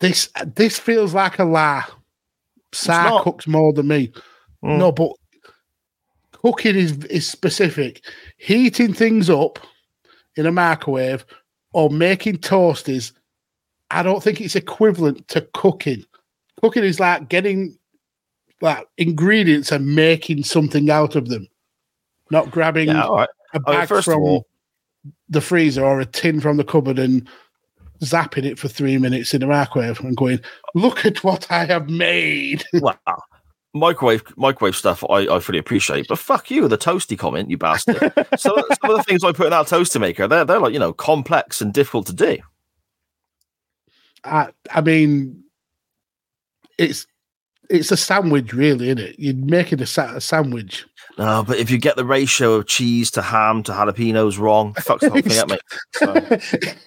this 0.00 0.30
this 0.54 0.78
feels 0.78 1.14
like 1.14 1.38
a 1.38 1.44
lie. 1.44 1.84
Sar 2.72 3.22
cooks 3.22 3.46
more 3.46 3.72
than 3.72 3.88
me. 3.88 4.12
Mm. 4.64 4.78
No, 4.78 4.92
but 4.92 5.12
cooking 6.32 6.76
is 6.76 7.04
is 7.06 7.28
specific. 7.28 8.04
Heating 8.36 8.92
things 8.92 9.28
up 9.28 9.58
in 10.36 10.46
a 10.46 10.52
microwave 10.52 11.24
or 11.72 11.90
making 11.90 12.38
toasties, 12.38 13.12
I 13.90 14.02
don't 14.02 14.22
think 14.22 14.40
it's 14.40 14.56
equivalent 14.56 15.28
to 15.28 15.42
cooking. 15.52 16.04
Cooking 16.62 16.84
is 16.84 17.00
like 17.00 17.28
getting 17.28 17.78
like 18.60 18.86
ingredients 18.96 19.70
and 19.70 19.94
making 19.94 20.44
something 20.44 20.90
out 20.90 21.14
of 21.16 21.28
them, 21.28 21.46
not 22.30 22.50
grabbing 22.50 22.88
yeah, 22.88 23.06
right. 23.06 23.28
a 23.54 23.60
bag 23.60 23.90
of 23.92 24.04
from 24.04 24.22
all- 24.22 24.46
the 25.28 25.40
freezer 25.40 25.84
or 25.84 26.00
a 26.00 26.06
tin 26.06 26.40
from 26.40 26.56
the 26.56 26.64
cupboard 26.64 26.98
and 26.98 27.28
zapping 28.02 28.44
it 28.44 28.58
for 28.58 28.68
three 28.68 28.98
minutes 28.98 29.34
in 29.34 29.40
the 29.40 29.46
microwave 29.46 30.00
and 30.00 30.16
going, 30.16 30.40
"Look 30.74 31.04
at 31.04 31.22
what 31.24 31.50
I 31.50 31.64
have 31.64 31.88
made." 31.88 32.64
Wow. 32.74 32.98
Uh, 33.06 33.14
microwave 33.74 34.24
microwave 34.36 34.74
stuff 34.74 35.04
I, 35.08 35.28
I 35.28 35.40
fully 35.40 35.58
appreciate, 35.58 36.08
but 36.08 36.18
fuck 36.18 36.50
you, 36.50 36.66
the 36.68 36.78
toasty 36.78 37.18
comment, 37.18 37.50
you 37.50 37.58
bastard. 37.58 37.96
so 38.38 38.56
some 38.80 38.90
of 38.90 38.96
the 38.96 39.04
things 39.06 39.22
I 39.22 39.32
put 39.32 39.46
in 39.46 39.50
that 39.50 39.66
toaster 39.66 39.98
maker, 39.98 40.26
they're 40.26 40.44
they're 40.44 40.60
like, 40.60 40.72
you 40.72 40.78
know, 40.78 40.92
complex 40.92 41.60
and 41.60 41.72
difficult 41.72 42.06
to 42.06 42.14
do. 42.14 42.38
I, 44.24 44.48
I 44.72 44.80
mean, 44.80 45.44
it's 46.78 47.06
it's 47.70 47.92
a 47.92 47.96
sandwich, 47.96 48.52
really, 48.52 48.86
isn't 48.88 48.98
it? 49.00 49.16
You're 49.18 49.34
making 49.34 49.82
a, 49.82 49.86
sa- 49.86 50.16
a 50.16 50.20
sandwich. 50.20 50.86
No, 51.18 51.44
but 51.46 51.58
if 51.58 51.70
you 51.70 51.76
get 51.78 51.96
the 51.96 52.04
ratio 52.04 52.54
of 52.54 52.66
cheese 52.66 53.10
to 53.12 53.22
ham 53.22 53.62
to 53.64 53.72
jalapenos 53.72 54.38
wrong, 54.38 54.72
fucks 54.74 55.00
the 55.00 55.10
whole 55.10 55.20
thing 55.22 55.38
up, 55.38 55.48
mate. 55.48 55.60
So, 55.94 56.14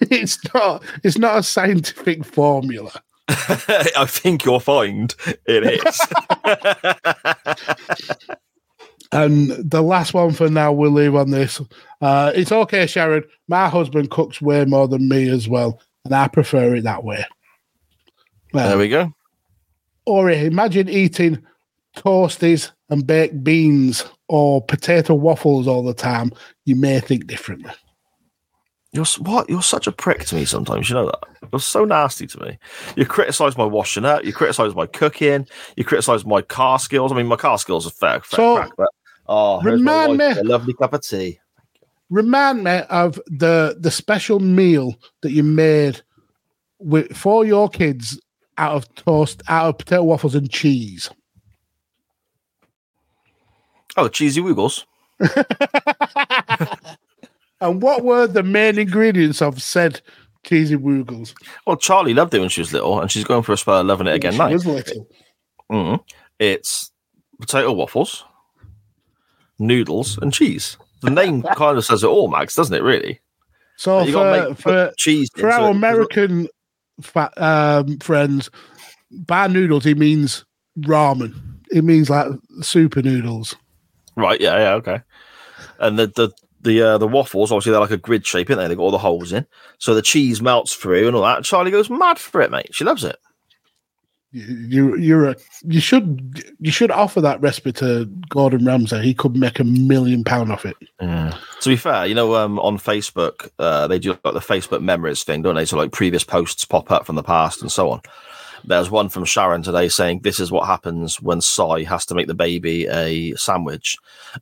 it's 0.10 0.38
not. 0.52 0.82
It's 1.04 1.18
not 1.18 1.38
a 1.38 1.42
scientific 1.42 2.24
formula. 2.24 2.90
I 3.28 4.06
think 4.08 4.44
you'll 4.44 4.60
find 4.60 5.14
it 5.46 5.84
is. 5.86 6.00
And 9.12 9.50
the 9.50 9.82
last 9.82 10.14
one 10.14 10.32
for 10.32 10.48
now, 10.48 10.72
we'll 10.72 10.90
leave 10.90 11.14
on 11.14 11.30
this. 11.30 11.60
Uh, 12.00 12.32
it's 12.34 12.50
okay, 12.50 12.86
Sharon. 12.86 13.24
My 13.46 13.68
husband 13.68 14.10
cooks 14.10 14.40
way 14.40 14.64
more 14.64 14.88
than 14.88 15.06
me 15.08 15.28
as 15.28 15.48
well, 15.48 15.80
and 16.06 16.14
I 16.14 16.28
prefer 16.28 16.74
it 16.74 16.84
that 16.84 17.04
way. 17.04 17.24
there 18.54 18.78
we 18.78 18.88
go. 18.88 19.12
Or 20.04 20.30
imagine 20.30 20.88
eating 20.88 21.42
toasties 21.96 22.70
and 22.88 23.06
baked 23.06 23.42
beans 23.44 24.04
or 24.28 24.62
potato 24.64 25.14
waffles 25.14 25.66
all 25.66 25.82
the 25.82 25.94
time. 25.94 26.32
You 26.64 26.76
may 26.76 27.00
think 27.00 27.26
differently. 27.26 27.72
You're 28.92 29.06
what? 29.20 29.48
You're 29.48 29.62
such 29.62 29.86
a 29.86 29.92
prick 29.92 30.26
to 30.26 30.34
me 30.34 30.44
sometimes. 30.44 30.90
You 30.90 30.96
know 30.96 31.06
that. 31.06 31.48
You're 31.50 31.60
so 31.60 31.86
nasty 31.86 32.26
to 32.26 32.40
me. 32.40 32.58
You 32.94 33.06
criticize 33.06 33.56
my 33.56 33.64
washing 33.64 34.04
up. 34.04 34.24
You 34.24 34.34
criticize 34.34 34.74
my 34.74 34.86
cooking. 34.86 35.46
You 35.76 35.84
criticize 35.84 36.26
my 36.26 36.42
car 36.42 36.78
skills. 36.78 37.10
I 37.10 37.14
mean, 37.16 37.26
my 37.26 37.36
car 37.36 37.56
skills 37.56 37.86
are 37.86 37.90
fair. 37.90 38.20
fair 38.20 38.36
So, 38.36 38.56
crack, 38.56 38.72
but 38.76 38.88
oh, 39.28 39.62
remind 39.62 40.18
me- 40.18 40.26
a 40.26 40.44
lovely 40.44 40.74
cup 40.74 40.92
of 40.92 41.02
tea. 41.02 41.38
Remind 42.10 42.64
me 42.64 42.82
of 42.90 43.18
the 43.26 43.76
the 43.80 43.90
special 43.90 44.40
meal 44.40 44.94
that 45.22 45.32
you 45.32 45.42
made 45.42 46.02
with 46.78 47.16
for 47.16 47.46
your 47.46 47.70
kids 47.70 48.20
out 48.58 48.74
of 48.74 48.94
toast, 48.94 49.42
out 49.48 49.68
of 49.68 49.78
potato 49.78 50.02
waffles 50.04 50.34
and 50.34 50.50
cheese. 50.50 51.10
Oh, 53.96 54.08
cheesy 54.08 54.40
wiggles. 54.40 54.86
And 57.60 57.80
what 57.80 58.02
were 58.02 58.26
the 58.26 58.42
main 58.42 58.76
ingredients 58.76 59.40
of 59.40 59.62
said 59.62 60.00
cheesy 60.44 60.76
woogles? 60.76 61.32
Well, 61.64 61.76
Charlie 61.76 62.12
loved 62.12 62.34
it 62.34 62.40
when 62.40 62.48
she 62.48 62.60
was 62.60 62.72
little, 62.72 63.00
and 63.00 63.08
she's 63.08 63.22
going 63.22 63.44
for 63.44 63.52
a 63.52 63.56
spell 63.56 63.78
of 63.78 63.86
loving 63.86 64.08
it 64.08 64.16
again 64.16 64.32
She 64.32 64.38
now. 64.38 64.50
was 64.50 64.66
little. 64.66 65.06
Mhm. 65.70 66.00
It's 66.40 66.90
potato 67.40 67.70
waffles, 67.72 68.24
noodles, 69.60 70.18
and 70.18 70.32
cheese. 70.32 70.76
The 71.02 71.10
name 71.10 71.42
kind 71.56 71.78
of 71.78 71.84
says 71.84 72.02
it 72.02 72.08
all, 72.08 72.26
Max, 72.26 72.56
doesn't 72.56 72.74
it? 72.74 72.82
Really? 72.82 73.20
So 73.76 74.04
for 74.06 74.54
for, 74.56 74.92
cheese 74.96 75.30
for 75.36 75.48
our. 75.48 75.70
American 75.70 76.48
fa- 77.02 77.32
um, 77.36 77.98
friends, 77.98 78.50
by 79.10 79.46
noodles 79.46 79.84
he 79.84 79.94
means 79.94 80.44
ramen. 80.80 81.34
It 81.70 81.84
means 81.84 82.10
like 82.10 82.28
super 82.60 83.02
noodles. 83.02 83.54
Right? 84.16 84.40
Yeah, 84.40 84.56
yeah, 84.58 84.74
okay. 84.74 85.00
And 85.78 85.98
the 85.98 86.06
the 86.08 86.30
the 86.60 86.82
uh, 86.82 86.98
the 86.98 87.08
waffles, 87.08 87.50
obviously, 87.50 87.72
they're 87.72 87.80
like 87.80 87.90
a 87.90 87.96
grid 87.96 88.26
shape, 88.26 88.50
aren't 88.50 88.60
they? 88.60 88.68
They 88.68 88.74
got 88.74 88.82
all 88.82 88.90
the 88.90 88.98
holes 88.98 89.32
in, 89.32 89.46
so 89.78 89.94
the 89.94 90.02
cheese 90.02 90.40
melts 90.40 90.74
through 90.74 91.06
and 91.06 91.16
all 91.16 91.22
that. 91.22 91.44
Charlie 91.44 91.70
goes 91.70 91.90
mad 91.90 92.18
for 92.18 92.40
it, 92.40 92.50
mate. 92.50 92.74
She 92.74 92.84
loves 92.84 93.04
it. 93.04 93.16
You 94.32 94.42
you- 94.44 94.96
you're 94.96 95.28
a 95.30 95.36
you 95.64 95.80
should 95.80 96.42
you 96.58 96.70
should 96.70 96.90
offer 96.90 97.20
that 97.20 97.40
respite 97.40 97.76
to 97.76 98.06
Gordon 98.28 98.64
Ramsay. 98.64 99.02
He 99.02 99.14
could 99.14 99.36
make 99.36 99.60
a 99.60 99.64
million 99.64 100.24
pound 100.24 100.50
off 100.50 100.64
it. 100.64 100.76
To 101.00 101.68
be 101.68 101.76
fair, 101.76 102.06
you 102.06 102.14
know, 102.14 102.34
um, 102.34 102.58
on 102.58 102.78
Facebook, 102.78 103.50
uh, 103.58 103.86
they 103.88 103.98
do 103.98 104.10
like 104.24 104.34
the 104.34 104.40
Facebook 104.40 104.80
memories 104.82 105.22
thing, 105.22 105.42
don't 105.42 105.54
they? 105.54 105.64
So 105.66 105.76
like 105.76 105.92
previous 105.92 106.24
posts 106.24 106.64
pop 106.64 106.90
up 106.90 107.04
from 107.06 107.16
the 107.16 107.22
past 107.22 107.60
and 107.62 107.70
so 107.70 107.90
on. 107.90 108.00
There's 108.64 108.90
one 108.90 109.08
from 109.08 109.24
Sharon 109.24 109.64
today 109.64 109.88
saying 109.88 110.20
this 110.20 110.38
is 110.38 110.52
what 110.52 110.66
happens 110.68 111.20
when 111.20 111.40
Si 111.40 111.82
has 111.84 112.06
to 112.06 112.14
make 112.14 112.28
the 112.28 112.34
baby 112.34 112.86
a 112.86 113.34
sandwich, 113.34 113.96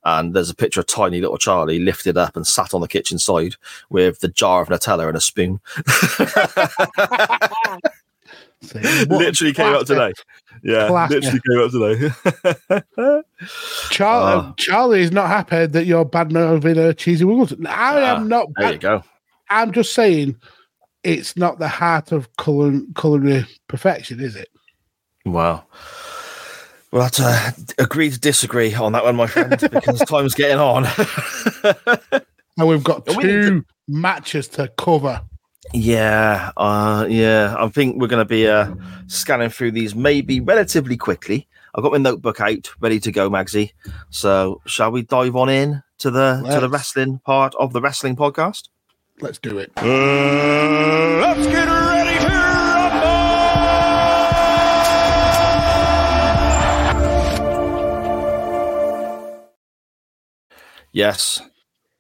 and 0.05 0.35
there's 0.35 0.51
a 0.51 0.55
picture 0.55 0.81
of 0.81 0.87
tiny 0.87 1.21
little 1.23 1.39
Charlie 1.39 1.79
lifted 1.79 2.19
up 2.19 2.37
and 2.37 2.47
sat 2.47 2.75
on 2.75 2.83
the 2.83 2.87
kitchen 2.89 3.19
side 3.19 3.57
with 3.89 4.21
the 4.21 4.29
jar 4.29 4.61
of 4.61 4.69
Nutella 4.69 5.09
and 5.09 5.17
a 5.17 5.21
spoon. 5.23 5.61
So, 8.63 8.79
literally 9.09 9.55
came 9.55 9.75
up 9.75 9.87
today. 9.87 10.13
Yeah, 10.63 10.89
Classic. 10.89 11.23
literally 11.23 11.41
came 11.49 11.61
up 11.61 11.71
today. 11.73 13.23
Charlie, 13.91 14.49
Ah. 14.49 14.55
Charlie 14.59 15.01
is 15.01 15.13
not 15.13 15.29
happy 15.29 15.67
that 15.67 15.87
you're 15.87 16.05
bad 16.05 16.31
mouthing 16.33 16.77
a 16.79 16.93
cheesy 16.93 17.25
wiggles. 17.25 17.53
I 17.53 17.57
Ah, 17.69 18.17
am 18.17 18.29
not. 18.29 18.49
there 18.57 18.73
you 18.73 18.79
go. 18.79 19.03
I'm 19.49 19.73
just 19.73 19.95
saying, 19.95 20.37
it's 21.03 21.37
not 21.37 21.59
the 21.59 21.69
heart 21.69 22.13
of 22.13 22.29
culinary, 22.37 22.85
culinary 22.97 23.47
perfection, 23.67 24.21
is 24.21 24.37
it? 24.37 24.49
Wow. 25.25 25.65
We'll 26.93 27.03
have 27.03 27.13
to 27.13 27.55
agree 27.79 28.11
to 28.11 28.19
disagree 28.21 28.75
on 28.75 28.93
that 28.93 29.05
one, 29.05 29.17
my 29.17 29.27
friend, 29.27 29.51
because 29.71 30.01
time's 30.01 30.35
getting 30.35 30.59
on. 30.59 30.87
And 32.59 32.69
we've 32.69 32.85
got 32.85 33.07
We 33.09 33.15
to- 33.23 33.23
two 33.23 33.65
matches 33.89 34.49
to 34.49 34.69
cover. 34.77 35.23
Yeah, 35.73 36.51
uh, 36.57 37.07
yeah. 37.09 37.55
I 37.59 37.69
think 37.69 38.01
we're 38.01 38.09
going 38.09 38.25
to 38.25 38.29
be 38.29 38.49
uh, 38.49 38.75
scanning 39.07 39.51
through 39.51 39.71
these 39.73 39.95
maybe 39.95 40.41
relatively 40.41 40.97
quickly. 40.97 41.47
I've 41.75 41.85
got 41.85 41.93
my 41.93 41.99
notebook 41.99 42.41
out, 42.41 42.71
ready 42.81 42.99
to 43.01 43.13
go, 43.13 43.31
Magsy. 43.31 43.73
So, 44.11 44.61
shall 44.67 44.91
we 44.91 45.03
dive 45.03 45.37
on 45.37 45.49
in 45.49 45.83
to 45.99 46.11
the 46.11 46.43
to 46.53 46.61
the 46.61 46.69
wrestling 46.69 47.21
part 47.21 47.55
of 47.55 47.73
the 47.73 47.81
wrestling 47.81 48.17
podcast? 48.17 48.69
Let's 49.21 49.39
do 49.39 49.59
it. 49.59 49.71
let's 49.77 51.47
get 51.47 51.69
ready 51.69 52.19
to 52.19 52.27
rumble! 52.27 53.11
Yes. 60.93 61.41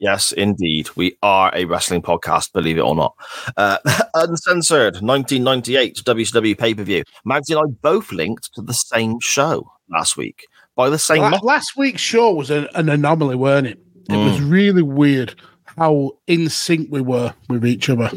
Yes, 0.00 0.32
indeed. 0.32 0.88
We 0.96 1.18
are 1.22 1.54
a 1.54 1.66
wrestling 1.66 2.00
podcast, 2.00 2.54
believe 2.54 2.78
it 2.78 2.82
or 2.82 2.94
not. 2.94 3.14
Uh, 3.56 3.76
uncensored 4.14 4.94
1998 5.02 5.96
WCW 6.04 6.58
pay 6.58 6.74
per 6.74 6.82
view. 6.82 7.04
Magsy 7.28 7.50
and 7.50 7.58
I 7.58 7.76
both 7.82 8.10
linked 8.10 8.52
to 8.54 8.62
the 8.62 8.72
same 8.72 9.18
show 9.20 9.70
last 9.90 10.16
week 10.16 10.46
by 10.74 10.88
the 10.88 10.98
same. 10.98 11.20
La- 11.20 11.38
last 11.42 11.76
week's 11.76 12.00
show 12.00 12.32
was 12.32 12.50
an, 12.50 12.66
an 12.74 12.88
anomaly, 12.88 13.36
weren't 13.36 13.66
it? 13.66 13.78
It 14.08 14.16
was 14.16 14.40
really 14.40 14.82
weird 14.82 15.36
how 15.76 16.12
in 16.26 16.48
sync 16.48 16.88
we 16.90 17.00
were 17.00 17.32
with 17.48 17.64
each 17.64 17.88
other. 17.88 18.10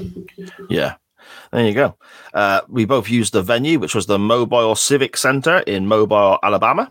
Yeah. 0.69 0.95
There 1.51 1.67
you 1.67 1.73
go. 1.73 1.97
Uh, 2.33 2.61
we 2.67 2.85
both 2.85 3.09
used 3.09 3.33
the 3.33 3.43
venue, 3.43 3.77
which 3.77 3.93
was 3.93 4.07
the 4.07 4.17
Mobile 4.17 4.75
Civic 4.75 5.17
Center 5.17 5.59
in 5.59 5.87
Mobile, 5.87 6.39
Alabama. 6.41 6.89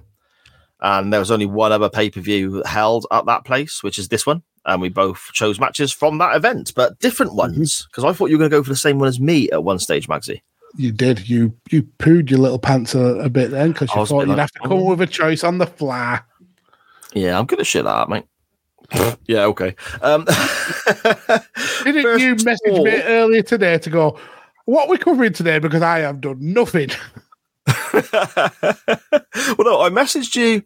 And 0.80 1.12
there 1.12 1.20
was 1.20 1.30
only 1.30 1.46
one 1.46 1.72
other 1.72 1.88
pay 1.88 2.10
per 2.10 2.20
view 2.20 2.62
held 2.64 3.06
at 3.10 3.26
that 3.26 3.44
place, 3.44 3.82
which 3.82 3.98
is 3.98 4.08
this 4.08 4.26
one. 4.26 4.42
And 4.64 4.80
we 4.80 4.88
both 4.88 5.30
chose 5.32 5.58
matches 5.58 5.92
from 5.92 6.18
that 6.18 6.36
event, 6.36 6.72
but 6.76 6.98
different 7.00 7.34
ones. 7.34 7.86
Because 7.90 8.04
I 8.04 8.12
thought 8.12 8.30
you 8.30 8.36
were 8.36 8.48
going 8.48 8.50
to 8.50 8.56
go 8.58 8.62
for 8.62 8.70
the 8.70 8.76
same 8.76 8.98
one 9.00 9.08
as 9.08 9.18
me 9.18 9.50
at 9.50 9.64
one 9.64 9.80
stage, 9.80 10.06
Magsy. 10.06 10.40
You 10.76 10.92
did. 10.92 11.28
You 11.28 11.54
you 11.70 11.82
pooed 11.98 12.30
your 12.30 12.38
little 12.38 12.58
pants 12.58 12.94
a, 12.94 13.00
a 13.00 13.28
bit 13.28 13.50
then 13.50 13.72
because 13.72 13.90
you 13.94 14.06
thought 14.06 14.20
you'd 14.20 14.28
like, 14.30 14.38
have 14.38 14.52
to 14.52 14.60
come 14.60 14.72
"Oh." 14.72 14.90
with 14.90 15.00
a 15.02 15.06
choice 15.06 15.44
on 15.44 15.58
the 15.58 15.66
fly. 15.66 16.20
Yeah, 17.12 17.38
I'm 17.38 17.44
good 17.46 17.60
at 17.60 17.66
shit 17.66 17.84
like 17.84 17.94
that, 17.94 18.08
mate. 18.08 19.16
yeah, 19.26 19.44
okay. 19.46 19.74
Um, 20.00 20.24
Didn't 21.84 22.02
First 22.02 22.22
you 22.24 22.36
message 22.44 22.70
all- 22.70 22.84
me 22.84 23.02
earlier 23.02 23.42
today 23.42 23.78
to 23.78 23.90
go, 23.90 24.18
what 24.64 24.88
we 24.88 24.96
covering 24.96 25.32
today? 25.32 25.58
Because 25.58 25.82
I 25.82 25.98
have 26.00 26.20
done 26.20 26.38
nothing. 26.40 26.90
well, 27.92 28.02
no, 29.58 29.82
I 29.82 29.90
messaged 29.90 30.36
you. 30.36 30.62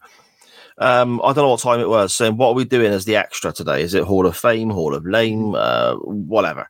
Um, 0.78 1.20
I 1.24 1.28
don't 1.32 1.44
know 1.44 1.50
what 1.50 1.60
time 1.60 1.80
it 1.80 1.88
was, 1.88 2.14
saying 2.14 2.36
what 2.36 2.48
are 2.48 2.54
we 2.54 2.64
doing 2.64 2.92
as 2.92 3.04
the 3.06 3.16
extra 3.16 3.52
today? 3.52 3.82
Is 3.82 3.94
it 3.94 4.04
Hall 4.04 4.26
of 4.26 4.36
Fame, 4.36 4.68
Hall 4.70 4.94
of 4.94 5.06
Lame, 5.06 5.54
uh, 5.54 5.94
whatever? 5.96 6.68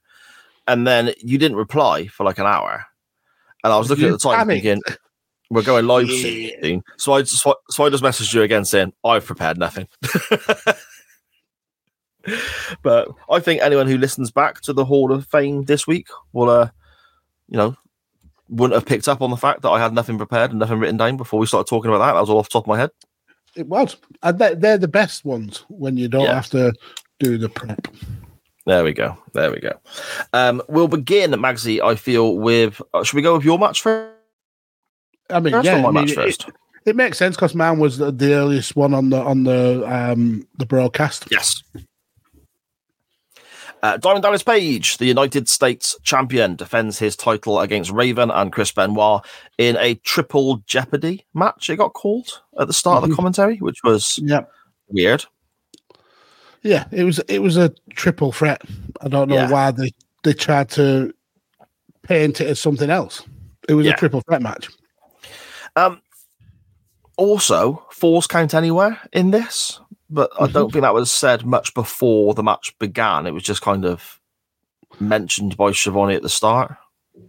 And 0.68 0.86
then 0.86 1.12
you 1.18 1.38
didn't 1.38 1.56
reply 1.56 2.06
for 2.06 2.24
like 2.24 2.38
an 2.38 2.46
hour, 2.46 2.84
and 3.64 3.72
I 3.72 3.78
was 3.78 3.88
looking 3.90 4.04
You 4.06 4.14
at 4.14 4.20
the 4.20 4.28
time 4.28 4.38
panicked. 4.46 4.62
thinking 4.64 4.82
we're 5.50 5.62
going 5.62 5.86
live 5.86 6.08
Yeah. 6.10 6.50
soon. 6.62 6.82
So 6.96 7.12
I 7.14 7.22
just 7.22 7.42
so 7.42 7.84
I 7.84 7.88
just 7.90 8.02
messaged 8.02 8.32
you 8.34 8.42
again 8.42 8.64
saying 8.64 8.92
I've 9.04 9.24
prepared 9.26 9.58
nothing. 9.58 9.86
but 12.82 13.08
I 13.30 13.38
think 13.40 13.60
anyone 13.62 13.86
who 13.86 13.98
listens 13.98 14.30
back 14.30 14.60
to 14.62 14.72
the 14.72 14.84
Hall 14.84 15.12
of 15.12 15.26
Fame 15.26 15.62
this 15.64 15.86
week 15.86 16.08
will, 16.32 16.50
uh, 16.50 16.70
you 17.48 17.56
know, 17.56 17.76
wouldn't 18.48 18.74
have 18.74 18.86
picked 18.86 19.08
up 19.08 19.22
on 19.22 19.30
the 19.30 19.36
fact 19.36 19.62
that 19.62 19.70
I 19.70 19.80
had 19.80 19.92
nothing 19.92 20.18
prepared 20.18 20.50
and 20.50 20.58
nothing 20.60 20.78
written 20.78 20.96
down 20.96 21.16
before 21.16 21.38
we 21.38 21.46
started 21.46 21.68
talking 21.68 21.90
about 21.90 21.98
that. 22.04 22.14
That 22.14 22.20
was 22.20 22.30
all 22.30 22.38
off 22.38 22.48
the 22.48 22.52
top 22.52 22.64
of 22.64 22.68
my 22.68 22.78
head. 22.78 22.90
It 23.56 23.66
was. 23.66 23.96
They're 24.22 24.78
the 24.78 24.88
best 24.88 25.24
ones 25.24 25.64
when 25.68 25.96
you 25.96 26.08
don't 26.08 26.24
Yeah. 26.24 26.34
have 26.34 26.50
to 26.50 26.72
do 27.18 27.38
the 27.38 27.48
prep. 27.48 27.88
There 28.66 28.84
we 28.84 28.92
go. 28.92 29.16
There 29.32 29.50
we 29.50 29.60
go. 29.60 29.72
Um, 30.32 30.60
we'll 30.68 30.88
begin, 30.88 31.30
Magsy. 31.32 31.80
I 31.82 31.94
feel 31.94 32.36
with. 32.36 32.82
Uh, 32.92 33.02
should 33.04 33.16
we 33.16 33.22
go 33.22 33.36
with 33.36 33.44
your 33.44 33.58
match 33.58 33.80
first? 33.82 34.12
I 35.30 35.40
mean, 35.40 35.52
First 35.52 35.66
yeah, 35.66 35.80
my 35.80 35.88
I 35.88 35.92
mean, 35.92 35.94
match 35.94 36.10
it- 36.10 36.14
first? 36.16 36.46
It, 36.84 36.94
makes 36.94 37.18
sense 37.18 37.34
because 37.34 37.54
mine 37.54 37.80
was 37.80 37.98
the, 37.98 38.12
the 38.12 38.34
earliest 38.34 38.76
one 38.76 38.94
on 38.94 39.10
the 39.10 39.18
on 39.20 39.42
the 39.44 39.82
um 39.92 40.46
the 40.58 40.66
broadcast. 40.66 41.26
Yes. 41.30 41.62
Uh, 43.86 43.96
Diamond 43.98 44.24
Dallas 44.24 44.42
Page, 44.42 44.96
the 44.98 45.06
United 45.06 45.48
States 45.48 45.96
champion, 46.02 46.56
defends 46.56 46.98
his 46.98 47.14
title 47.14 47.60
against 47.60 47.92
Raven 47.92 48.32
and 48.32 48.50
Chris 48.52 48.72
Benoit 48.72 49.24
in 49.58 49.76
a 49.76 49.94
triple 49.94 50.56
jeopardy 50.66 51.24
match. 51.34 51.70
It 51.70 51.76
got 51.76 51.92
called 51.92 52.42
at 52.58 52.66
the 52.66 52.72
start 52.72 53.04
of 53.04 53.08
the 53.08 53.12
Mhm. 53.14 53.16
commentary, 53.16 53.58
which 53.58 53.78
was 53.84 54.18
Yeah, 54.20 54.40
weird. 54.88 55.24
yeah. 56.62 56.86
It 56.90 57.04
was 57.04 57.20
it 57.28 57.38
was 57.42 57.56
a 57.56 57.72
triple 57.90 58.32
threat. 58.32 58.60
I 59.02 59.06
don't 59.06 59.28
know 59.28 59.36
Yeah. 59.36 59.50
why 59.50 59.70
they 59.70 59.92
they 60.24 60.32
tried 60.32 60.68
to 60.70 61.12
paint 62.02 62.40
it 62.40 62.48
as 62.48 62.58
something 62.58 62.90
else. 62.90 63.22
It 63.68 63.74
was 63.74 63.86
Yeah. 63.86 63.92
a 63.92 63.96
triple 63.96 64.20
threat 64.26 64.42
match. 64.42 64.68
Um, 65.76 66.02
also, 67.16 67.84
falls 67.92 68.26
count 68.26 68.52
anywhere 68.52 69.00
in 69.12 69.30
this, 69.30 69.78
but 70.10 70.30
I 70.40 70.46
don't 70.46 70.72
think 70.72 70.82
that 70.82 70.94
was 70.94 71.10
said 71.12 71.44
much 71.44 71.74
before 71.74 72.34
the 72.34 72.42
match 72.42 72.76
began. 72.78 73.26
It 73.26 73.32
was 73.32 73.42
just 73.42 73.62
kind 73.62 73.84
of 73.84 74.20
mentioned 75.00 75.56
by 75.56 75.72
Schiavone 75.72 76.14
at 76.14 76.22
the 76.22 76.28
start. 76.28 76.76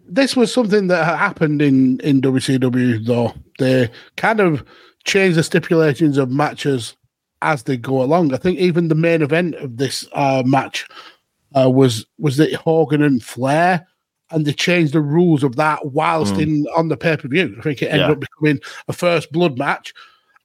this 0.09 0.35
was 0.35 0.53
something 0.53 0.87
that 0.87 1.03
happened 1.17 1.61
in 1.61 1.99
in 2.01 2.21
WCW 2.21 3.05
though. 3.05 3.33
They 3.59 3.89
kind 4.17 4.39
of 4.39 4.63
changed 5.05 5.37
the 5.37 5.43
stipulations 5.43 6.17
of 6.17 6.29
matches 6.29 6.95
as 7.41 7.63
they 7.63 7.77
go 7.77 8.01
along. 8.01 8.33
I 8.33 8.37
think 8.37 8.59
even 8.59 8.87
the 8.89 8.95
main 8.95 9.21
event 9.21 9.55
of 9.55 9.77
this 9.77 10.05
uh, 10.13 10.43
match 10.45 10.87
uh, 11.55 11.69
was 11.69 12.05
was 12.19 12.39
it 12.39 12.53
Hogan 12.55 13.01
and 13.01 13.23
Flair, 13.23 13.87
and 14.31 14.45
they 14.45 14.53
changed 14.53 14.93
the 14.93 15.01
rules 15.01 15.43
of 15.43 15.55
that 15.55 15.85
whilst 15.93 16.35
Mm. 16.35 16.41
in 16.41 16.67
on 16.75 16.89
the 16.89 16.97
pay 16.97 17.15
per 17.17 17.27
view. 17.29 17.55
I 17.57 17.61
think 17.61 17.81
it 17.81 17.87
ended 17.87 18.07
Yeah. 18.07 18.11
up 18.13 18.19
becoming 18.19 18.59
a 18.87 18.93
first 18.93 19.31
blood 19.31 19.57
match, 19.57 19.93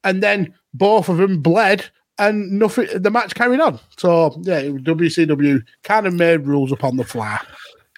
and 0.05 0.23
then 0.23 0.55
both 0.75 1.09
of 1.09 1.17
them 1.19 1.41
bled. 1.43 1.85
And 2.29 2.53
nothing. 2.53 2.87
The 2.95 3.11
match 3.11 3.35
carried 3.35 3.61
on. 3.61 3.81
So 3.97 4.41
yeah, 4.43 4.63
WCW 4.63 5.63
kind 5.83 6.07
of 6.07 6.15
made 6.15 6.47
rules 6.47 6.71
upon 6.71 6.97
the 6.97 7.05
fly. 7.05 7.41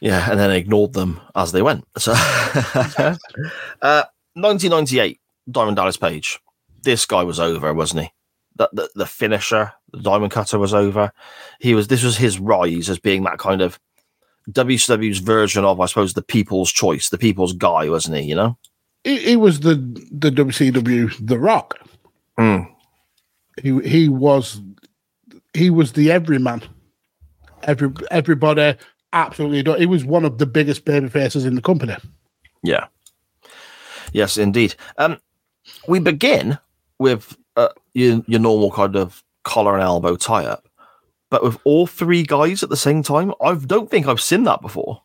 Yeah, 0.01 0.31
and 0.31 0.41
then 0.41 0.51
ignored 0.51 0.93
them 0.93 1.21
as 1.35 1.53
they 1.53 1.63
went. 1.63 1.87
So, 1.99 2.13
uh, 2.17 3.17
1998, 4.35 5.21
Diamond 5.51 5.77
Dallas 5.77 5.97
Page. 5.97 6.41
This 6.83 7.07
guy 7.07 7.23
was 7.23 7.41
over, 7.41 7.73
wasn't 7.73 8.03
he? 8.03 8.11
The, 8.57 8.69
the 8.73 8.91
the 8.95 9.07
finisher, 9.07 9.73
the 9.93 10.01
Diamond 10.01 10.33
Cutter 10.33 10.59
was 10.59 10.73
over. 10.73 11.13
He 11.61 11.75
was. 11.75 11.89
This 11.89 12.03
was 12.03 12.17
his 12.17 12.39
rise 12.39 12.89
as 12.89 12.99
being 12.99 13.25
that 13.25 13.39
kind 13.39 13.61
of 13.61 13.79
WCW's 14.51 15.19
version 15.19 15.65
of, 15.65 15.81
I 15.81 15.87
suppose, 15.87 16.15
the 16.15 16.23
People's 16.23 16.73
Choice, 16.73 17.09
the 17.09 17.19
People's 17.19 17.53
Guy, 17.53 17.89
wasn't 17.89 18.17
he? 18.19 18.25
You 18.25 18.35
know. 18.35 18.59
he, 19.05 19.19
he 19.19 19.37
was 19.37 19.61
the 19.61 19.75
the 20.11 20.31
WCW 20.31 21.27
The 21.27 21.39
Rock. 21.39 21.79
Mm. 22.39 22.74
He 23.62 23.78
he 23.81 24.09
was 24.09 24.60
he 25.52 25.70
was 25.70 25.93
the 25.93 26.10
everyman. 26.10 26.62
Every 27.62 27.90
everybody 28.10 28.76
absolutely. 29.12 29.60
adored- 29.60 29.81
He 29.81 29.86
was 29.86 30.05
one 30.05 30.24
of 30.24 30.39
the 30.39 30.47
biggest 30.47 30.85
baby 30.85 31.09
faces 31.09 31.44
in 31.44 31.55
the 31.55 31.62
company. 31.62 31.97
Yeah. 32.62 32.86
Yes, 34.12 34.36
indeed. 34.36 34.74
Um, 34.98 35.18
we 35.89 35.98
begin 35.98 36.59
with 36.98 37.36
uh, 37.56 37.68
your, 37.94 38.22
your 38.26 38.40
normal 38.40 38.70
kind 38.70 38.97
of 38.97 39.22
collar 39.44 39.74
and 39.74 39.82
elbow 39.82 40.16
tie 40.16 40.44
up, 40.44 40.68
but 41.31 41.43
with 41.43 41.59
all 41.64 41.86
three 41.86 42.22
guys 42.22 42.62
at 42.62 42.68
the 42.70 42.76
same 42.76 43.02
time. 43.02 43.32
I 43.40 43.55
don't 43.55 43.90
think 43.90 44.06
I've 44.06 44.20
seen 44.20 44.44
that 44.44 44.60
before. 44.60 45.02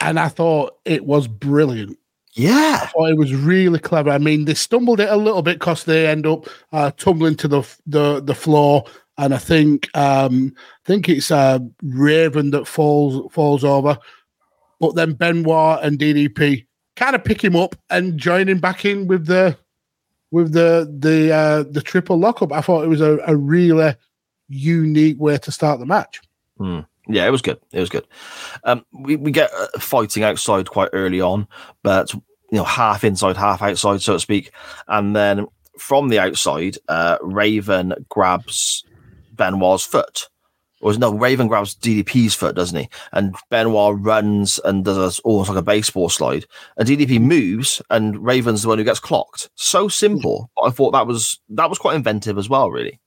And 0.00 0.18
I 0.18 0.28
thought 0.28 0.76
it 0.84 1.04
was 1.04 1.28
brilliant. 1.28 1.98
Yeah. 2.34 2.80
I 2.82 2.86
thought 2.86 3.10
it 3.10 3.18
was 3.18 3.34
really 3.34 3.78
clever. 3.78 4.10
I 4.10 4.18
mean, 4.18 4.44
they 4.44 4.54
stumbled 4.54 5.00
it 5.00 5.10
a 5.10 5.16
little 5.16 5.42
bit 5.42 5.58
because 5.58 5.84
they 5.84 6.06
end 6.06 6.26
up 6.26 6.48
uh, 6.72 6.90
tumbling 6.92 7.36
to 7.36 7.48
the 7.48 7.62
the 7.86 8.20
the 8.20 8.34
floor, 8.34 8.84
and 9.18 9.34
I 9.34 9.38
think 9.38 9.94
um, 9.96 10.54
I 10.56 10.86
think 10.86 11.08
it's 11.08 11.30
uh, 11.30 11.58
Raven 11.82 12.50
that 12.52 12.66
falls 12.66 13.30
falls 13.32 13.64
over, 13.64 13.98
but 14.80 14.94
then 14.94 15.12
Benoit 15.12 15.80
and 15.82 15.98
DDP 15.98 16.66
kind 16.96 17.14
of 17.14 17.24
pick 17.24 17.42
him 17.42 17.56
up 17.56 17.76
and 17.90 18.18
join 18.18 18.48
him 18.48 18.58
back 18.58 18.84
in 18.84 19.06
with 19.06 19.26
the 19.26 19.56
with 20.30 20.52
the 20.52 20.90
the 20.98 21.32
uh, 21.32 21.64
the 21.70 21.82
triple 21.82 22.18
lockup. 22.18 22.52
I 22.52 22.62
thought 22.62 22.84
it 22.84 22.88
was 22.88 23.02
a, 23.02 23.18
a 23.26 23.36
really 23.36 23.94
unique 24.48 25.20
way 25.20 25.36
to 25.36 25.52
start 25.52 25.80
the 25.80 25.86
match. 25.86 26.20
Hmm. 26.58 26.80
Yeah, 27.08 27.26
it 27.26 27.30
was 27.30 27.42
good. 27.42 27.58
It 27.72 27.80
was 27.80 27.88
good. 27.88 28.06
Um, 28.64 28.84
we, 28.92 29.16
we 29.16 29.30
get 29.30 29.50
uh, 29.52 29.78
fighting 29.78 30.22
outside 30.22 30.70
quite 30.70 30.90
early 30.92 31.20
on, 31.20 31.48
but 31.82 32.12
you 32.14 32.58
know, 32.58 32.64
half 32.64 33.02
inside, 33.02 33.36
half 33.36 33.62
outside, 33.62 34.02
so 34.02 34.12
to 34.12 34.20
speak. 34.20 34.52
And 34.86 35.16
then 35.16 35.46
from 35.78 36.08
the 36.08 36.18
outside, 36.18 36.78
uh, 36.88 37.18
Raven 37.22 37.94
grabs 38.08 38.84
Benoit's 39.32 39.84
foot. 39.84 40.28
Or 40.82 40.92
no, 40.94 41.14
Raven 41.14 41.46
grabs 41.46 41.76
DDP's 41.76 42.34
foot, 42.34 42.56
doesn't 42.56 42.78
he? 42.78 42.88
And 43.12 43.36
Benoit 43.50 43.96
runs 44.00 44.58
and 44.64 44.84
does 44.84 45.18
a, 45.18 45.22
almost 45.22 45.48
like 45.48 45.58
a 45.58 45.62
baseball 45.62 46.08
slide. 46.08 46.44
And 46.76 46.88
DDP 46.88 47.20
moves, 47.20 47.80
and 47.88 48.22
Raven's 48.22 48.62
the 48.62 48.68
one 48.68 48.78
who 48.78 48.84
gets 48.84 48.98
clocked. 48.98 49.48
So 49.54 49.88
simple. 49.88 50.50
I 50.62 50.70
thought 50.70 50.90
that 50.90 51.06
was 51.06 51.40
that 51.50 51.70
was 51.70 51.78
quite 51.78 51.96
inventive 51.96 52.36
as 52.36 52.48
well, 52.48 52.70
really. 52.70 53.00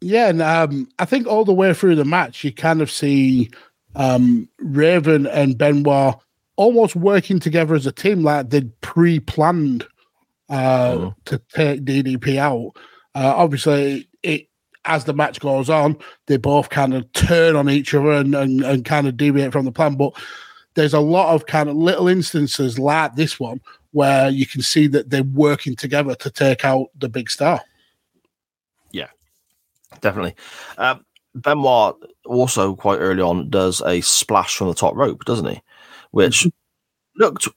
Yeah, 0.00 0.28
and 0.28 0.42
um, 0.42 0.88
I 0.98 1.04
think 1.04 1.26
all 1.26 1.44
the 1.44 1.52
way 1.52 1.74
through 1.74 1.96
the 1.96 2.04
match, 2.04 2.44
you 2.44 2.52
kind 2.52 2.80
of 2.80 2.90
see 2.90 3.50
um, 3.96 4.48
Raven 4.60 5.26
and 5.26 5.58
Benoit 5.58 6.14
almost 6.56 6.94
working 6.96 7.40
together 7.40 7.74
as 7.74 7.86
a 7.86 7.92
team, 7.92 8.22
like 8.22 8.50
they'd 8.50 8.78
pre-planned 8.80 9.86
uh, 10.50 10.92
Mhm. 10.94 11.14
to 11.26 11.42
take 11.52 11.84
DDP 11.84 12.38
out. 12.38 12.72
Uh, 13.14 13.34
obviously, 13.36 14.08
it 14.22 14.48
as 14.84 15.04
the 15.04 15.12
match 15.12 15.40
goes 15.40 15.68
on, 15.68 15.96
they 16.26 16.38
both 16.38 16.70
kind 16.70 16.94
of 16.94 17.12
turn 17.12 17.54
on 17.56 17.68
each 17.68 17.92
other 17.92 18.12
and, 18.12 18.34
and, 18.34 18.62
and 18.64 18.84
kind 18.86 19.06
of 19.06 19.16
deviate 19.18 19.52
from 19.52 19.66
the 19.66 19.72
plan. 19.72 19.96
But 19.96 20.14
there's 20.74 20.94
a 20.94 21.00
lot 21.00 21.34
of 21.34 21.44
kind 21.46 21.68
of 21.68 21.76
little 21.76 22.08
instances 22.08 22.78
like 22.78 23.14
this 23.14 23.38
one 23.38 23.60
where 23.92 24.30
you 24.30 24.46
can 24.46 24.62
see 24.62 24.86
that 24.86 25.10
they're 25.10 25.22
working 25.24 25.76
together 25.76 26.14
to 26.14 26.30
take 26.30 26.64
out 26.64 26.86
the 26.98 27.08
big 27.10 27.28
star. 27.30 27.60
Definitely. 30.00 30.34
Um, 30.76 31.04
Benoit 31.34 31.96
also 32.26 32.74
quite 32.74 32.98
early 32.98 33.22
on 33.22 33.50
does 33.50 33.82
a 33.82 34.00
splash 34.00 34.56
from 34.56 34.68
the 34.68 34.74
top 34.74 34.94
rope, 34.96 35.24
doesn't 35.24 35.46
he? 35.46 35.60
Which 36.10 36.46
looked 37.16 37.48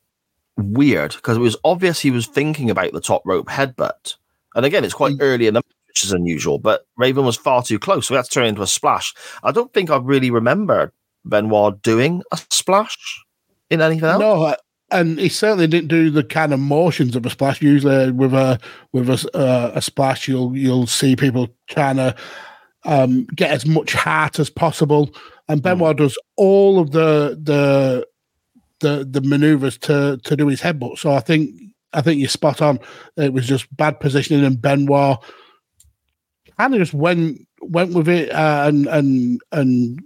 weird 0.57 1.13
because 1.15 1.37
it 1.37 1.41
was 1.41 1.57
obvious 1.63 1.99
he 1.99 2.11
was 2.11 2.27
thinking 2.27 2.69
about 2.69 2.91
the 2.91 3.01
top 3.01 3.21
rope 3.25 3.47
headbutt. 3.47 4.15
And 4.55 4.65
again, 4.65 4.83
it's 4.83 4.93
quite 4.93 5.15
early 5.19 5.47
in 5.47 5.53
the 5.53 5.59
match, 5.59 5.75
which 5.87 6.03
is 6.03 6.11
unusual, 6.11 6.59
but 6.59 6.85
Raven 6.97 7.25
was 7.25 7.37
far 7.37 7.63
too 7.63 7.79
close. 7.79 8.07
So 8.07 8.13
we 8.13 8.17
had 8.17 8.25
to 8.25 8.31
turn 8.31 8.45
into 8.45 8.61
a 8.61 8.67
splash. 8.67 9.13
I 9.43 9.51
don't 9.51 9.73
think 9.73 9.89
I 9.89 9.97
really 9.97 10.29
remember 10.29 10.93
Benoit 11.25 11.81
doing 11.81 12.21
a 12.31 12.39
splash 12.49 13.23
in 13.69 13.81
anything 13.81 14.09
else. 14.09 14.19
No, 14.19 14.43
uh, 14.43 14.55
and 14.91 15.19
he 15.19 15.29
certainly 15.29 15.67
didn't 15.67 15.87
do 15.87 16.09
the 16.09 16.23
kind 16.23 16.53
of 16.53 16.59
motions 16.59 17.15
of 17.15 17.25
a 17.25 17.29
splash. 17.29 17.61
Usually, 17.61 18.11
with 18.11 18.33
a 18.33 18.59
with 18.91 19.09
a 19.09 19.37
uh, 19.37 19.71
a 19.75 19.81
splash, 19.81 20.27
you'll 20.27 20.55
you'll 20.55 20.87
see 20.87 21.15
people 21.15 21.49
trying 21.67 21.97
to 21.97 22.15
um, 22.83 23.25
get 23.35 23.51
as 23.51 23.65
much 23.65 23.93
heart 23.93 24.39
as 24.39 24.49
possible, 24.49 25.09
and 25.47 25.63
Benoit 25.63 25.97
does 25.97 26.17
all 26.35 26.79
of 26.79 26.91
the 26.91 27.39
the 27.41 28.07
the 28.79 29.05
the 29.09 29.21
maneuvers 29.21 29.77
to 29.79 30.19
to 30.23 30.35
do 30.35 30.47
his 30.47 30.61
headbutt. 30.61 30.97
So 30.97 31.11
I 31.11 31.19
think 31.19 31.55
I 31.93 32.01
think 32.01 32.19
you're 32.19 32.29
spot 32.29 32.61
on. 32.61 32.79
It 33.17 33.33
was 33.33 33.47
just 33.47 33.73
bad 33.75 33.99
positioning, 33.99 34.43
and 34.43 34.61
Benoit 34.61 35.17
kind 36.57 36.73
of 36.73 36.79
just 36.79 36.93
went 36.93 37.47
went 37.61 37.93
with 37.93 38.09
it 38.09 38.31
uh, 38.31 38.65
and 38.67 38.87
and 38.87 39.41
and 39.51 40.01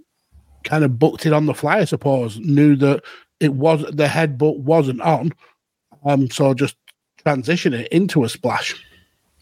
kind 0.64 0.84
of 0.84 0.98
booked 0.98 1.26
it 1.26 1.32
on 1.32 1.46
the 1.46 1.54
fly. 1.54 1.78
I 1.78 1.84
suppose 1.84 2.38
knew 2.38 2.76
that 2.76 3.02
it 3.40 3.54
was 3.54 3.82
the 3.92 4.06
headbutt 4.06 4.58
wasn't 4.58 5.00
on, 5.00 5.32
um, 6.04 6.30
so 6.30 6.54
just 6.54 6.76
transition 7.18 7.74
it 7.74 7.88
into 7.88 8.24
a 8.24 8.28
splash. 8.28 8.74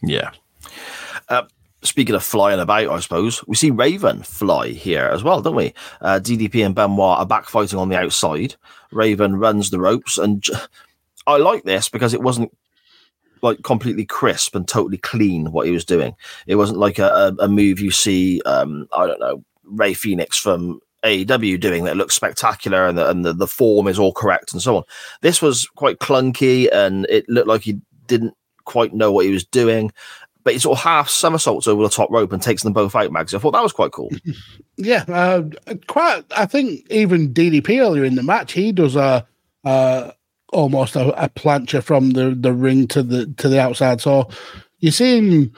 Yeah. 0.03 0.31
Uh, 1.29 1.45
speaking 1.83 2.15
of 2.15 2.25
flying 2.25 2.61
about, 2.61 2.89
I 2.89 2.99
suppose 3.01 3.47
we 3.47 3.55
see 3.55 3.71
Raven 3.71 4.23
fly 4.23 4.69
here 4.69 5.05
as 5.05 5.23
well, 5.23 5.41
don't 5.41 5.55
we? 5.55 5.75
Uh, 6.01 6.19
DDP 6.23 6.65
and 6.65 6.75
Benoit 6.75 7.19
are 7.19 7.27
back 7.27 7.49
fighting 7.49 7.79
on 7.79 7.89
the 7.89 7.99
outside. 7.99 8.57
Raven 8.91 9.37
runs 9.37 9.71
the 9.71 9.81
ropes, 9.81 10.19
and 10.19 10.43
j- 10.43 10.55
I 11.27 11.37
like 11.37 11.65
this 11.65 11.89
because 11.89 12.15
it 12.15 12.23
wasn't 12.23 12.57
like 13.43 13.63
completely 13.63 14.07
crisp 14.07 14.55
and 14.55 14.67
totally 14.67 14.97
clean 14.97 15.53
what 15.53 15.67
he 15.67 15.73
was 15.73 15.85
doing. 15.85 16.15
It 16.47 16.57
wasn't 16.57 16.79
like 16.79 16.99
a, 16.99 17.09
a, 17.39 17.45
a 17.45 17.49
move 17.49 17.79
you 17.79 17.91
see, 17.91 18.41
um, 18.47 18.89
I 18.97 19.07
don't 19.07 19.21
know, 19.21 19.45
Rey 19.65 19.93
Fenix 19.93 20.39
from 20.39 20.81
AEW 21.05 21.61
doing 21.61 21.85
that 21.85 21.97
looks 21.97 22.15
spectacular 22.15 22.87
and 22.87 22.97
the, 22.97 23.09
and 23.09 23.25
the, 23.25 23.33
the 23.33 23.47
form 23.47 23.89
is 23.89 23.99
all 23.99 24.13
correct 24.13 24.53
and 24.53 24.63
so 24.63 24.79
on. 24.79 24.85
This 25.21 25.43
was 25.43 25.67
quite 25.67 25.99
clunky 25.99 26.69
and 26.73 27.07
it 27.09 27.29
looked 27.29 27.49
like 27.49 27.63
he 27.63 27.81
didn't 28.07 28.35
quite 28.65 28.95
know 28.95 29.13
what 29.13 29.27
he 29.27 29.31
was 29.31 29.45
doing. 29.45 29.93
But 30.43 30.53
he 30.53 30.59
sort 30.59 30.79
of 30.79 30.85
half 30.85 31.09
somersaults 31.09 31.67
over 31.67 31.83
the 31.83 31.89
top 31.89 32.11
rope 32.11 32.33
and 32.33 32.43
takes 32.43 32.63
them 32.63 32.75
both 32.75 32.95
out, 32.95 33.11
Mags. 33.11 33.33
I 33.33 33.39
thought 33.39 33.53
that 33.53 33.63
was 33.63 33.73
quite 33.73 33.93
cool. 33.93 34.11
Yeah, 34.77 35.05
uh, 35.07 35.45
quite. 35.87 36.25
I 36.37 36.47
think 36.47 36.85
even 36.91 37.33
DDP 37.33 37.81
earlier 37.81 38.05
in 38.05 38.17
the 38.17 38.25
match, 38.25 38.51
he 38.51 38.73
does 38.73 38.97
a 38.97 39.25
uh, 39.65 40.11
almost 40.53 40.97
a, 40.97 41.11
a 41.23 41.29
plancha 41.29 41.81
from 41.81 42.11
the, 42.11 42.35
the 42.35 42.53
ring 42.53 42.89
to 42.89 43.05
the 43.05 43.27
to 43.37 43.49
the 43.49 43.61
outside. 43.61 44.01
So 44.01 44.29
you're 44.81 44.91
seeing 44.91 45.55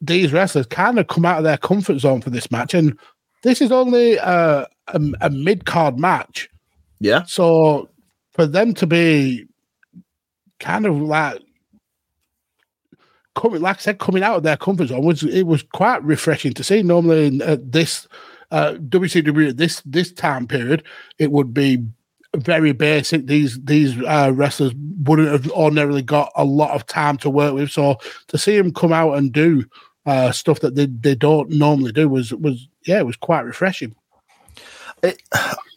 these 0.00 0.32
wrestlers 0.32 0.66
kind 0.66 1.00
of 1.00 1.08
come 1.08 1.24
out 1.24 1.38
of 1.38 1.42
their 1.44 1.58
comfort 1.58 1.98
zone 1.98 2.20
for 2.20 2.30
this 2.30 2.48
match, 2.52 2.74
and 2.74 2.96
this 3.42 3.60
is 3.60 3.72
only 3.72 4.16
a, 4.16 4.66
a, 4.88 5.00
a 5.20 5.30
mid 5.30 5.64
card 5.64 5.98
match. 5.98 6.48
Yeah. 7.00 7.24
So 7.24 7.88
for 8.32 8.46
them 8.46 8.74
to 8.74 8.86
be 8.86 9.46
kind 10.60 10.86
of 10.86 10.96
like 10.96 11.40
coming, 13.34 13.60
like 13.60 13.76
I 13.76 13.80
said, 13.80 13.98
coming 13.98 14.22
out 14.22 14.36
of 14.36 14.42
their 14.42 14.56
comfort 14.56 14.88
zone 14.88 15.04
was 15.04 15.22
it 15.22 15.46
was 15.46 15.62
quite 15.62 16.02
refreshing 16.04 16.54
to 16.54 16.64
see. 16.64 16.82
Normally, 16.82 17.26
in 17.26 17.42
uh, 17.42 17.56
this 17.60 18.06
uh, 18.50 18.74
WCW 18.74 19.50
at 19.50 19.56
this 19.56 19.82
this 19.84 20.12
time 20.12 20.46
period, 20.46 20.84
it 21.18 21.32
would 21.32 21.52
be 21.52 21.84
very 22.36 22.72
basic. 22.72 23.26
These 23.26 23.60
these 23.64 24.00
uh, 24.02 24.32
wrestlers 24.34 24.72
wouldn't 25.02 25.28
have 25.28 25.50
ordinarily 25.50 26.02
got 26.02 26.32
a 26.36 26.44
lot 26.44 26.70
of 26.70 26.86
time 26.86 27.16
to 27.18 27.30
work 27.30 27.54
with. 27.54 27.70
So 27.70 27.96
to 28.28 28.38
see 28.38 28.56
them 28.56 28.72
come 28.72 28.92
out 28.92 29.14
and 29.14 29.32
do 29.32 29.64
uh, 30.06 30.32
stuff 30.32 30.60
that 30.60 30.74
they, 30.74 30.86
they 30.86 31.14
don't 31.14 31.50
normally 31.50 31.92
do 31.92 32.08
was 32.08 32.32
was 32.34 32.68
yeah, 32.86 32.98
it 32.98 33.06
was 33.06 33.16
quite 33.16 33.44
refreshing. 33.44 33.94
It, 35.02 35.22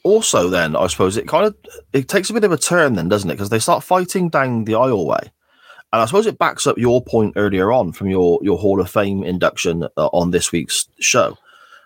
also, 0.03 0.49
then 0.49 0.75
I 0.75 0.87
suppose 0.87 1.17
it 1.17 1.27
kind 1.27 1.47
of 1.47 1.55
it 1.93 2.07
takes 2.07 2.29
a 2.29 2.33
bit 2.33 2.43
of 2.43 2.51
a 2.51 2.57
turn, 2.57 2.93
then 2.93 3.09
doesn't 3.09 3.29
it? 3.29 3.33
Because 3.33 3.49
they 3.49 3.59
start 3.59 3.83
fighting 3.83 4.29
down 4.29 4.65
the 4.65 4.73
aisleway, 4.73 5.21
and 5.21 6.01
I 6.01 6.05
suppose 6.05 6.27
it 6.27 6.37
backs 6.37 6.67
up 6.67 6.77
your 6.77 7.03
point 7.03 7.33
earlier 7.35 7.71
on 7.71 7.91
from 7.91 8.07
your 8.07 8.39
your 8.43 8.57
Hall 8.57 8.79
of 8.79 8.89
Fame 8.89 9.23
induction 9.23 9.83
uh, 9.97 10.07
on 10.07 10.31
this 10.31 10.51
week's 10.51 10.87
show 10.99 11.37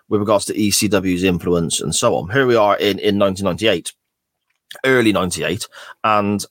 with 0.08 0.20
regards 0.20 0.44
to 0.46 0.54
ECW's 0.54 1.24
influence 1.24 1.80
and 1.80 1.94
so 1.94 2.14
on. 2.16 2.30
Here 2.30 2.46
we 2.46 2.56
are 2.56 2.76
in 2.76 2.98
in 2.98 3.18
1998, 3.18 3.92
early 4.84 5.12
98, 5.12 5.66
and 6.04 6.44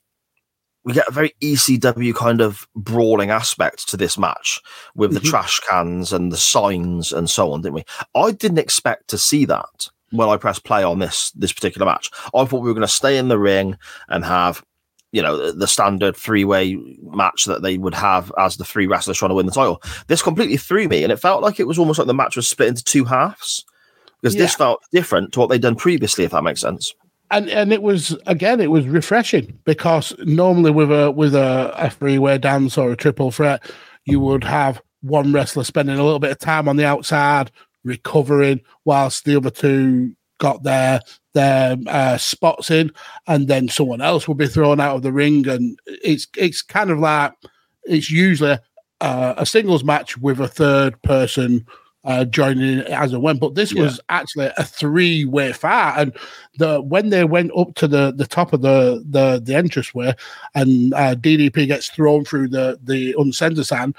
we 0.90 0.96
get 0.96 1.08
a 1.08 1.12
very 1.12 1.34
ECW 1.42 2.16
kind 2.16 2.42
of 2.42 2.68
brawling 2.76 3.30
aspect 3.30 3.88
to 3.90 3.98
this 3.98 4.18
match 4.18 4.60
with 4.96 5.14
the 5.14 5.20
mm-hmm. 5.20 5.30
trash 5.30 5.60
cans 5.62 6.12
and 6.12 6.32
the 6.32 6.38
signs 6.38 7.14
and 7.14 7.30
so 7.30 7.52
on, 7.52 7.62
didn't 7.62 7.76
we? 7.76 7.84
I 8.16 8.32
didn't 8.32 8.58
expect 8.58 9.08
to 9.10 9.18
see 9.18 9.46
that 9.46 9.90
when 10.12 10.28
I 10.28 10.38
pressed 10.38 10.64
play 10.64 10.84
on 10.84 11.00
this 11.00 11.32
this 11.32 11.54
particular 11.54 11.86
match. 11.86 12.10
I 12.34 12.44
thought 12.46 12.62
we 12.62 12.70
were 12.70 12.74
going 12.74 12.82
to 12.82 12.88
stay 12.88 13.18
in 13.18 13.28
the 13.28 13.38
ring 13.40 13.78
and 14.08 14.26
have, 14.26 14.64
you 15.12 15.22
know, 15.22 15.38
the, 15.38 15.54
the 15.54 15.68
standard 15.68 16.16
three 16.16 16.44
way 16.44 16.76
match 17.02 17.46
that 17.46 17.62
they 17.62 17.78
would 17.78 17.94
have 17.94 18.32
as 18.38 18.58
the 18.58 18.66
three 18.66 18.88
wrestlers 18.88 19.18
trying 19.18 19.30
to 19.30 19.36
win 19.36 19.46
the 19.46 19.52
title. 19.52 19.82
This 20.08 20.24
completely 20.24 20.58
threw 20.58 20.88
me, 20.88 21.04
and 21.04 21.12
it 21.12 21.20
felt 21.20 21.44
like 21.44 21.60
it 21.60 21.68
was 21.68 21.78
almost 21.78 22.00
like 22.00 22.08
the 22.08 22.14
match 22.14 22.36
was 22.36 22.48
split 22.48 22.70
into 22.70 22.84
two 22.84 23.06
halves 23.06 23.64
because 24.22 24.36
this 24.36 24.56
felt 24.56 24.82
different 24.92 25.34
to 25.34 25.40
what 25.40 25.50
they'd 25.50 25.62
done 25.62 25.76
previously, 25.76 26.26
if 26.26 26.32
that 26.32 26.44
makes 26.44 26.62
sense. 26.62 26.94
And 27.32 27.50
and 27.50 27.72
it 27.72 27.82
was 27.82 28.18
again 28.26 28.60
it 28.60 28.72
was 28.72 28.88
refreshing 28.88 29.58
because 29.66 30.14
normally 30.20 30.72
with 30.72 30.92
a 30.92 31.12
with 31.12 31.36
a, 31.36 31.74
a 31.78 31.90
three-way 31.90 32.38
dance 32.38 32.78
or 32.78 32.92
a 32.92 32.96
triple 32.96 33.32
threat 33.32 33.64
you 34.06 34.20
would 34.20 34.44
have 34.44 34.82
one 35.02 35.32
wrestler 35.32 35.64
spending 35.64 35.98
a 35.98 36.04
little 36.04 36.20
bit 36.20 36.32
of 36.32 36.40
time 36.40 36.68
on 36.68 36.78
the 36.78 36.86
outside 36.86 37.52
recovering 37.84 38.62
whilst 38.86 39.26
the 39.26 39.36
other 39.36 39.50
two 39.50 40.16
got 40.40 40.64
their 40.64 41.02
their 41.34 41.78
uh, 41.88 42.18
spots 42.18 42.72
in. 42.72 42.92
And 43.28 43.48
then 43.48 43.70
someone 43.70 44.02
else 44.02 44.28
will 44.28 44.36
be 44.36 44.48
thrown 44.48 44.80
out 44.80 44.96
of 44.96 45.04
the 45.04 45.12
ring. 45.12 45.48
And 45.48 45.78
it's 45.86 46.28
it's 46.38 46.62
kind 46.62 46.90
of 46.90 47.00
like 47.00 47.34
it's 47.84 48.10
usually 48.10 48.58
uh, 49.02 49.34
a 49.38 49.46
singles 49.46 49.84
match 49.84 50.18
with 50.18 50.40
a 50.40 50.48
third 50.48 51.02
person 51.04 51.66
uh, 52.06 52.26
joining 52.26 52.80
in 52.80 52.82
as 52.82 53.14
it 53.14 53.22
went. 53.22 53.40
But 53.40 53.56
this 53.56 53.74
Yeah. 53.74 53.84
was 53.84 54.00
actually 54.10 54.52
a 54.58 54.64
three 54.64 55.26
way 55.26 55.52
fight, 55.52 55.96
and 56.00 56.14
the 56.58 56.82
when 56.82 57.10
they 57.10 57.24
went 57.26 57.52
up 57.58 57.76
to 57.76 57.88
the 57.88 58.14
the 58.16 58.28
top 58.28 58.54
of 58.54 58.62
the 58.62 59.04
the 59.10 59.42
the 59.44 59.58
entranceway, 59.58 60.14
and 60.56 60.94
uh, 60.94 61.16
DDP 61.16 61.68
gets 61.68 61.90
thrown 61.90 62.26
through 62.26 62.50
the 62.50 62.80
the 62.84 63.16
uncensored 63.18 63.66
sign. 63.66 63.94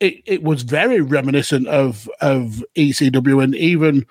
It, 0.00 0.22
it 0.26 0.42
was 0.42 0.62
very 0.62 1.00
reminiscent 1.00 1.68
of 1.68 2.08
of 2.20 2.64
ECW, 2.76 3.42
and 3.42 3.54
even 3.54 4.06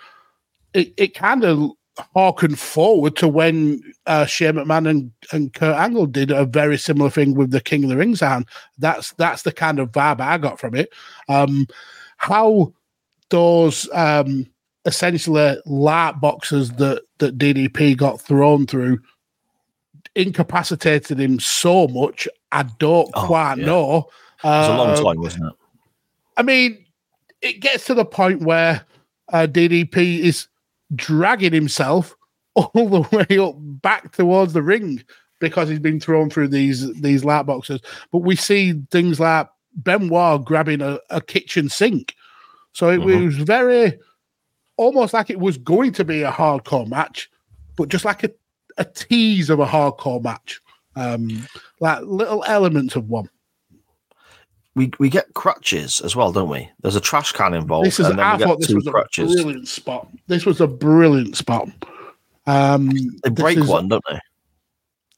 it, 0.74 0.94
it 0.98 1.14
kind 1.14 1.44
of 1.44 1.72
harkened 2.14 2.60
forward 2.60 3.16
to 3.18 3.28
when 3.28 3.82
uh, 4.06 4.26
Shane 4.26 4.54
McMahon 4.56 4.90
and, 4.90 5.12
and 5.32 5.54
Kurt 5.54 5.78
Angle 5.78 6.08
did 6.08 6.32
a 6.32 6.46
very 6.46 6.78
similar 6.78 7.10
thing 7.10 7.36
with 7.36 7.52
the 7.52 7.62
King 7.62 7.84
of 7.84 7.90
the 7.90 7.98
Ring 7.98 8.16
sound. 8.16 8.48
That's 8.78 9.12
that's 9.14 9.44
the 9.44 9.52
kind 9.52 9.80
of 9.80 9.92
vibe 9.92 10.20
I 10.20 10.38
got 10.38 10.60
from 10.60 10.76
it. 10.76 10.90
Um, 11.30 11.68
how 12.18 12.74
those 13.30 13.90
um, 13.94 14.46
essentially 14.86 15.58
light 15.66 16.20
boxes 16.22 16.72
that 16.74 17.04
that 17.20 17.38
DDP 17.38 17.96
got 17.98 18.22
thrown 18.22 18.68
through 18.68 19.00
incapacitated 20.16 21.20
him 21.20 21.40
so 21.40 21.88
much. 21.88 22.28
I 22.52 22.64
don't 22.80 23.10
Oh, 23.14 23.26
quite 23.26 23.58
yeah. 23.58 23.66
know. 23.66 24.10
It 24.44 24.48
was 24.48 24.68
a 24.70 24.78
long 24.78 24.90
Uh, 24.90 25.04
time, 25.04 25.20
wasn't 25.22 25.46
it? 25.46 25.54
I 26.38 26.44
mean, 26.44 26.86
it 27.42 27.60
gets 27.60 27.86
to 27.88 27.94
the 27.94 28.06
point 28.06 28.42
where 28.42 28.86
uh, 29.34 29.48
DDP 29.50 30.20
is 30.20 30.48
dragging 30.96 31.54
himself 31.54 32.16
all 32.56 32.70
the 32.90 33.02
way 33.12 33.40
up 33.40 33.56
back 33.58 34.12
towards 34.14 34.54
the 34.54 34.62
ring 34.62 35.04
because 35.40 35.68
he's 35.68 35.80
been 35.80 36.00
thrown 36.00 36.30
through 36.30 36.48
these 36.50 36.94
these 37.02 37.26
light 37.26 37.46
boxes. 37.46 37.82
But 38.12 38.20
we 38.20 38.36
see 38.36 38.74
things 38.92 39.20
like 39.20 39.48
Benoit 39.76 40.46
grabbing 40.46 40.82
a, 40.82 41.00
a 41.10 41.22
kitchen 41.22 41.68
sink. 41.70 42.14
So 42.76 42.90
it 42.90 43.00
Mhm. 43.00 43.26
was 43.28 43.38
very 43.38 43.98
almost 44.76 45.14
like 45.14 45.30
it 45.30 45.40
was 45.40 45.58
going 45.58 45.94
to 45.94 46.04
be 46.04 46.24
a 46.24 46.32
hardcore 46.32 46.86
match, 46.88 47.30
but 47.78 47.88
just 47.88 48.04
like 48.04 48.26
a, 48.26 48.32
a 48.78 48.84
tease 48.84 49.50
of 49.50 49.62
a 49.62 49.66
hardcore 49.66 50.22
match. 50.22 50.60
Um, 50.98 51.48
like 51.80 52.02
little 52.04 52.44
elements 52.46 52.98
of 52.98 53.08
one. 53.10 53.30
we 54.76 54.92
we 55.00 55.10
get 55.10 55.34
crutches 55.34 56.02
as 56.02 56.18
well, 56.18 56.34
don't 56.34 56.50
we? 56.50 56.70
There's 56.82 56.98
a 56.98 57.02
trash 57.02 57.32
can 57.32 57.54
involved. 57.54 57.88
This 57.88 58.00
is. 58.02 58.08
I 58.08 58.38
thought 58.38 58.60
this 58.60 58.74
was 58.74 58.84
crutches. 58.86 59.32
a 59.32 59.36
brilliant 59.44 59.68
spot. 59.70 60.10
This 60.28 60.46
was 60.46 60.60
a 60.60 60.68
brilliant 60.68 61.38
spot. 61.38 61.70
Um, 62.46 62.90
They 63.24 63.30
break 63.30 63.58
is- 63.58 63.68
one, 63.68 63.88
don't 63.88 64.04
they? 64.10 64.20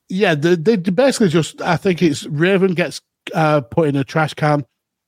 Yeah, 0.09 0.35
they, 0.35 0.55
they 0.55 0.75
basically 0.77 1.29
just. 1.29 1.59
I 1.61 1.75
think 1.75 2.03
it's 2.03 2.25
Raven 2.27 2.75
gets 2.75 3.01
uh, 3.34 3.61
put 3.61 3.88
in 3.89 3.95
a 3.95 4.03
trash 4.03 4.35
can, 4.35 4.63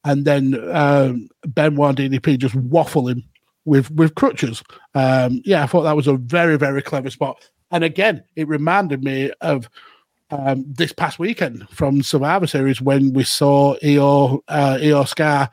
and 0.05 0.26
then 0.26 0.55
um, 0.76 1.30
Benoit 1.47 1.95
DDP 1.95 2.38
just 2.38 2.55
waffle 2.55 3.07
him 3.07 3.23
with 3.65 3.91
with 3.91 4.15
crutches. 4.15 4.63
Um, 4.95 5.41
yeah, 5.45 5.63
I 5.63 5.67
thought 5.67 5.84
that 5.84 5.95
was 5.95 6.07
a 6.07 6.15
very 6.17 6.57
very 6.57 6.81
clever 6.81 7.09
spot. 7.09 7.49
And 7.71 7.84
again, 7.84 8.23
it 8.35 8.47
reminded 8.47 9.03
me 9.03 9.31
of 9.41 9.69
um, 10.31 10.63
this 10.67 10.91
past 10.93 11.19
weekend 11.19 11.67
from 11.69 12.01
Survivor 12.01 12.47
Series 12.47 12.81
when 12.81 13.13
we 13.13 13.23
saw 13.23 13.76
Io 13.84 14.43
uh, 14.47 14.80
Io 14.81 15.03
Scar 15.03 15.49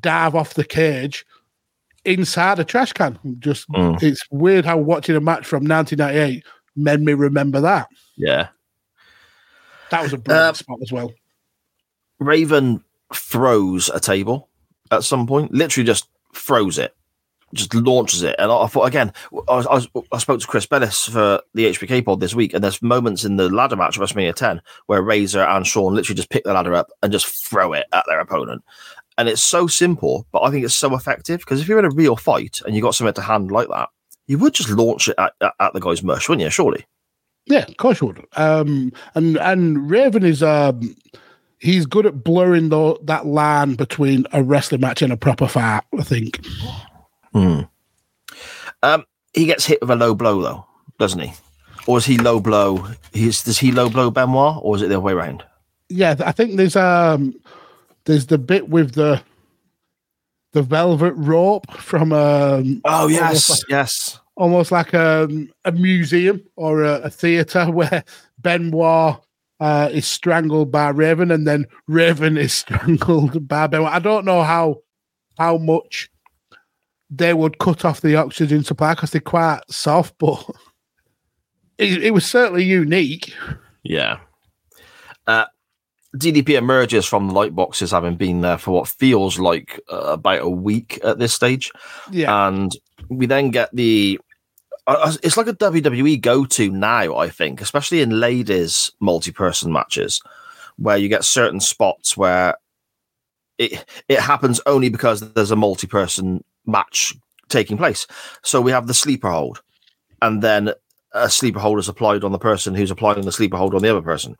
dive 0.00 0.34
off 0.34 0.54
the 0.54 0.64
cage 0.64 1.24
inside 2.04 2.58
a 2.58 2.64
trash 2.64 2.92
can. 2.92 3.18
Just 3.38 3.68
Mm. 3.70 4.02
it's 4.02 4.22
weird 4.30 4.64
how 4.64 4.76
watching 4.78 5.16
a 5.16 5.20
match 5.20 5.46
from 5.46 5.64
1998 5.66 6.44
made 6.76 7.00
me 7.00 7.14
remember 7.14 7.60
that. 7.62 7.88
Yeah. 8.16 8.48
That 9.90 10.02
was 10.02 10.12
a 10.12 10.18
brilliant 10.18 10.48
Um, 10.48 10.54
spot 10.54 10.78
as 10.82 10.92
well. 10.92 11.12
Raven 12.18 12.82
throws 13.14 13.88
a 13.88 14.00
table 14.00 14.48
at 14.90 15.04
some 15.04 15.26
point, 15.26 15.52
literally 15.52 15.86
just 15.86 16.08
throws 16.34 16.78
it, 16.78 16.94
just 17.54 17.74
launches 17.74 18.22
it. 18.22 18.36
And 18.38 18.50
I, 18.50 18.62
I 18.62 18.66
thought, 18.66 18.84
again, 18.86 19.12
I, 19.48 19.86
I 20.12 20.18
spoke 20.18 20.40
to 20.40 20.46
Chris 20.46 20.66
Bellis 20.66 21.06
for 21.06 21.40
the 21.54 21.66
HBK 21.66 22.04
pod 22.04 22.20
this 22.20 22.34
week, 22.34 22.54
and 22.54 22.62
there's 22.62 22.82
moments 22.82 23.24
in 23.24 23.36
the 23.36 23.48
ladder 23.48 23.76
match 23.76 23.96
of 23.96 24.02
WrestleMania 24.02 24.34
10 24.34 24.60
where 24.86 25.02
Razor 25.02 25.42
and 25.42 25.66
Shawn 25.66 25.94
literally 25.94 26.16
just 26.16 26.30
pick 26.30 26.44
the 26.44 26.52
ladder 26.52 26.74
up 26.74 26.90
and 27.02 27.12
just 27.12 27.26
throw 27.26 27.72
it 27.72 27.86
at 27.92 28.04
their 28.06 28.20
opponent. 28.20 28.62
And 29.18 29.28
it's 29.28 29.42
so 29.42 29.66
simple, 29.66 30.26
but 30.30 30.42
I 30.42 30.50
think 30.50 30.64
it's 30.64 30.74
so 30.74 30.94
effective 30.94 31.40
because 31.40 31.60
if 31.60 31.68
you're 31.68 31.78
in 31.78 31.86
a 31.86 31.90
real 31.90 32.16
fight 32.16 32.60
and 32.66 32.76
you 32.76 32.82
got 32.82 32.94
something 32.94 33.14
to 33.14 33.22
hand 33.22 33.50
like 33.50 33.68
that, 33.68 33.88
you 34.26 34.38
would 34.38 34.52
just 34.52 34.68
launch 34.70 35.08
it 35.08 35.14
at, 35.18 35.32
at, 35.40 35.54
at 35.58 35.72
the 35.72 35.80
guy's 35.80 36.02
mush, 36.02 36.28
wouldn't 36.28 36.44
you? 36.44 36.50
Surely. 36.50 36.84
Yeah, 37.46 37.64
of 37.66 37.76
course 37.76 38.00
you 38.00 38.08
would. 38.08 38.26
Um, 38.36 38.92
and 39.14 39.38
and 39.38 39.88
Raven 39.88 40.24
is 40.24 40.42
um, 40.42 40.96
he's 41.58 41.86
good 41.86 42.06
at 42.06 42.22
blurring 42.24 42.68
the, 42.68 42.98
that 43.04 43.26
line 43.26 43.74
between 43.74 44.26
a 44.32 44.42
wrestling 44.42 44.80
match 44.80 45.02
and 45.02 45.12
a 45.12 45.16
proper 45.16 45.48
fight. 45.48 45.82
I 45.98 46.02
think. 46.02 46.44
Hmm. 47.32 47.62
Um, 48.82 49.04
he 49.34 49.46
gets 49.46 49.64
hit 49.66 49.80
with 49.80 49.90
a 49.90 49.96
low 49.96 50.14
blow 50.14 50.40
though, 50.42 50.66
doesn't 50.98 51.20
he? 51.20 51.32
Or 51.86 51.98
is 51.98 52.04
he 52.04 52.18
low 52.18 52.40
blow? 52.40 52.86
He's 53.12 53.42
does 53.44 53.58
he 53.58 53.72
low 53.72 53.88
blow 53.88 54.10
Benoit, 54.10 54.58
or 54.62 54.76
is 54.76 54.82
it 54.82 54.88
the 54.88 54.94
other 54.96 55.00
way 55.00 55.12
around? 55.12 55.44
Yeah, 55.88 56.16
I 56.24 56.32
think 56.32 56.56
there's 56.56 56.76
um 56.76 57.34
there's 58.04 58.26
the 58.26 58.38
bit 58.38 58.68
with 58.68 58.92
the 58.94 59.22
the 60.52 60.62
velvet 60.62 61.12
rope 61.14 61.70
from 61.72 62.12
um 62.12 62.80
Oh 62.84 63.02
almost 63.02 63.12
yes, 63.12 63.50
like- 63.50 63.60
yes. 63.68 64.20
almost 64.36 64.72
like 64.72 64.94
a, 64.94 65.28
a 65.64 65.72
museum 65.72 66.42
or 66.56 66.82
a, 66.82 66.94
a 67.02 67.10
theater 67.10 67.66
where 67.70 68.04
Benoit 68.40 69.20
uh, 69.60 69.88
is 69.92 70.06
strangled 70.06 70.70
by 70.70 70.88
Raven 70.88 71.30
and 71.30 71.46
then 71.46 71.66
Raven 71.86 72.36
is 72.36 72.52
strangled 72.54 73.48
by 73.48 73.66
Benoit. 73.66 73.92
I 73.92 73.98
don't 73.98 74.24
know 74.24 74.42
how 74.42 74.82
how 75.38 75.58
much 75.58 76.10
they 77.10 77.34
would 77.34 77.58
cut 77.58 77.84
off 77.84 78.00
the 78.00 78.16
oxygen 78.16 78.64
supply 78.64 78.94
because 78.94 79.10
they're 79.10 79.20
quite 79.20 79.60
soft, 79.68 80.14
but 80.18 80.44
it, 81.78 82.02
it 82.04 82.10
was 82.12 82.26
certainly 82.26 82.64
unique. 82.64 83.34
Yeah. 83.82 84.18
Uh, 85.26 85.46
DDP 86.16 86.50
emerges 86.50 87.04
from 87.04 87.28
the 87.28 87.34
light 87.34 87.54
boxes, 87.54 87.90
having 87.90 88.16
been 88.16 88.40
there 88.40 88.58
for 88.58 88.72
what 88.72 88.88
feels 88.88 89.38
like 89.38 89.80
uh, 89.92 89.96
about 89.96 90.42
a 90.42 90.48
week 90.48 90.98
at 91.04 91.18
this 91.18 91.34
stage. 91.34 91.70
Yeah. 92.10 92.48
And 92.48 92.72
we 93.08 93.26
then 93.26 93.50
get 93.50 93.74
the. 93.74 94.18
It's 94.88 95.36
like 95.36 95.48
a 95.48 95.52
WWE 95.52 96.20
go 96.20 96.44
to 96.44 96.70
now, 96.70 97.16
I 97.16 97.28
think, 97.28 97.60
especially 97.60 98.02
in 98.02 98.20
ladies' 98.20 98.92
multi 99.00 99.32
person 99.32 99.72
matches, 99.72 100.22
where 100.76 100.96
you 100.96 101.08
get 101.08 101.24
certain 101.24 101.60
spots 101.60 102.16
where 102.16 102.56
it 103.58 103.84
it 104.08 104.20
happens 104.20 104.60
only 104.66 104.88
because 104.88 105.32
there's 105.32 105.50
a 105.50 105.56
multi 105.56 105.86
person 105.86 106.44
match 106.66 107.14
taking 107.48 107.76
place. 107.76 108.06
So 108.42 108.60
we 108.60 108.70
have 108.70 108.86
the 108.86 108.94
sleeper 108.94 109.30
hold, 109.30 109.62
and 110.22 110.42
then 110.42 110.72
a 111.12 111.30
sleeper 111.30 111.58
hold 111.58 111.78
is 111.78 111.88
applied 111.88 112.24
on 112.24 112.32
the 112.32 112.38
person 112.38 112.74
who's 112.74 112.90
applying 112.90 113.22
the 113.22 113.32
sleeper 113.32 113.56
hold 113.56 113.74
on 113.74 113.82
the 113.82 113.90
other 113.90 114.02
person. 114.02 114.36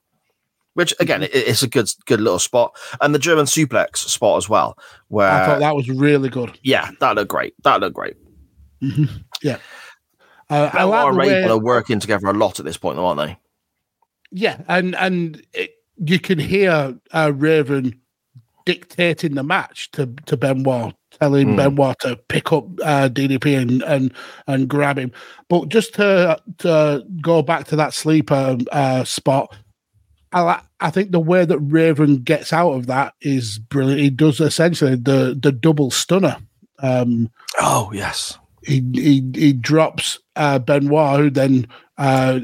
Which 0.74 0.94
again, 1.00 1.22
mm-hmm. 1.22 1.36
it, 1.36 1.48
it's 1.48 1.62
a 1.62 1.68
good 1.68 1.88
good 2.04 2.20
little 2.20 2.38
spot, 2.38 2.76
and 3.00 3.14
the 3.14 3.18
German 3.18 3.46
suplex 3.46 3.96
spot 3.96 4.36
as 4.36 4.48
well. 4.48 4.78
Where 5.08 5.30
I 5.30 5.46
thought 5.46 5.60
that 5.60 5.74
was 5.74 5.88
really 5.88 6.28
good. 6.28 6.58
yeah, 6.62 6.90
that 7.00 7.16
looked 7.16 7.30
great. 7.30 7.54
That 7.64 7.80
looked 7.80 7.96
great. 7.96 8.14
Yeah. 9.42 9.58
Uh, 10.48 10.70
I 10.72 10.84
like 10.84 11.08
and 11.08 11.16
Raven 11.16 11.50
are 11.50 11.58
working 11.58 11.98
together 12.00 12.28
a 12.28 12.32
lot 12.32 12.58
at 12.58 12.64
this 12.64 12.76
point, 12.76 12.96
though, 12.96 13.06
aren't 13.06 13.20
they? 13.20 13.38
yeah, 14.32 14.60
and 14.68 14.94
and 14.96 15.42
it, 15.52 15.72
you 15.98 16.18
can 16.18 16.38
hear 16.38 16.96
uh, 17.12 17.32
Raven 17.34 18.00
dictating 18.64 19.34
the 19.34 19.42
match 19.42 19.90
to 19.92 20.06
to 20.26 20.36
Benoit, 20.36 20.94
telling 21.18 21.48
Mm. 21.48 21.56
Benoit 21.56 21.98
to 22.00 22.16
pick 22.28 22.52
up 22.52 22.64
uh, 22.84 23.08
DDP 23.08 23.60
and 23.60 23.82
and 23.82 24.12
and 24.46 24.68
grab 24.68 24.98
him. 24.98 25.12
But 25.48 25.68
just 25.68 25.94
to 25.94 26.38
to 26.58 27.04
go 27.22 27.42
back 27.42 27.66
to 27.68 27.76
that 27.76 27.94
sleeper 27.94 28.56
uh, 28.72 29.04
spot, 29.04 29.54
I 30.32 30.60
I 30.80 30.90
think 30.90 31.10
the 31.10 31.20
way 31.20 31.44
that 31.44 31.58
Raven 31.58 32.18
gets 32.18 32.52
out 32.52 32.72
of 32.72 32.86
that 32.86 33.14
is 33.20 33.58
brilliant. 33.58 34.00
He 34.00 34.10
does 34.10 34.40
essentially 34.40 34.96
the 34.96 35.36
the 35.40 35.52
double 35.52 35.90
stunner. 35.90 36.36
Um, 36.80 37.30
Oh 37.58 37.90
yes, 37.94 38.38
he 38.62 38.84
he, 38.94 39.22
he 39.34 39.52
drops 39.52 40.18
uh, 40.36 40.58
Benoit, 40.58 41.18
who 41.18 41.30
then 41.30 41.66
uh, 41.98 42.40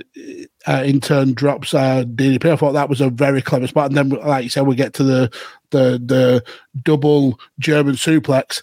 uh, 0.67 0.83
in 0.85 1.01
turn 1.01 1.35
drops 1.35 1.75
uh, 1.75 2.05
DDP. 2.05 2.53
I 2.53 2.57
thought 2.57 2.73
that 2.73 2.89
was 2.89 3.01
a 3.01 3.11
very 3.11 3.43
clever 3.43 3.67
spot. 3.67 3.91
And 3.91 3.97
then, 3.97 4.09
like 4.21 4.45
you 4.45 4.51
said, 4.51 4.67
we 4.67 4.75
get 4.75 4.95
to 4.95 5.05
the 5.05 5.31
the 5.71 6.03
the 6.05 6.45
double 6.83 7.39
German 7.59 7.95
suplex, 7.95 8.63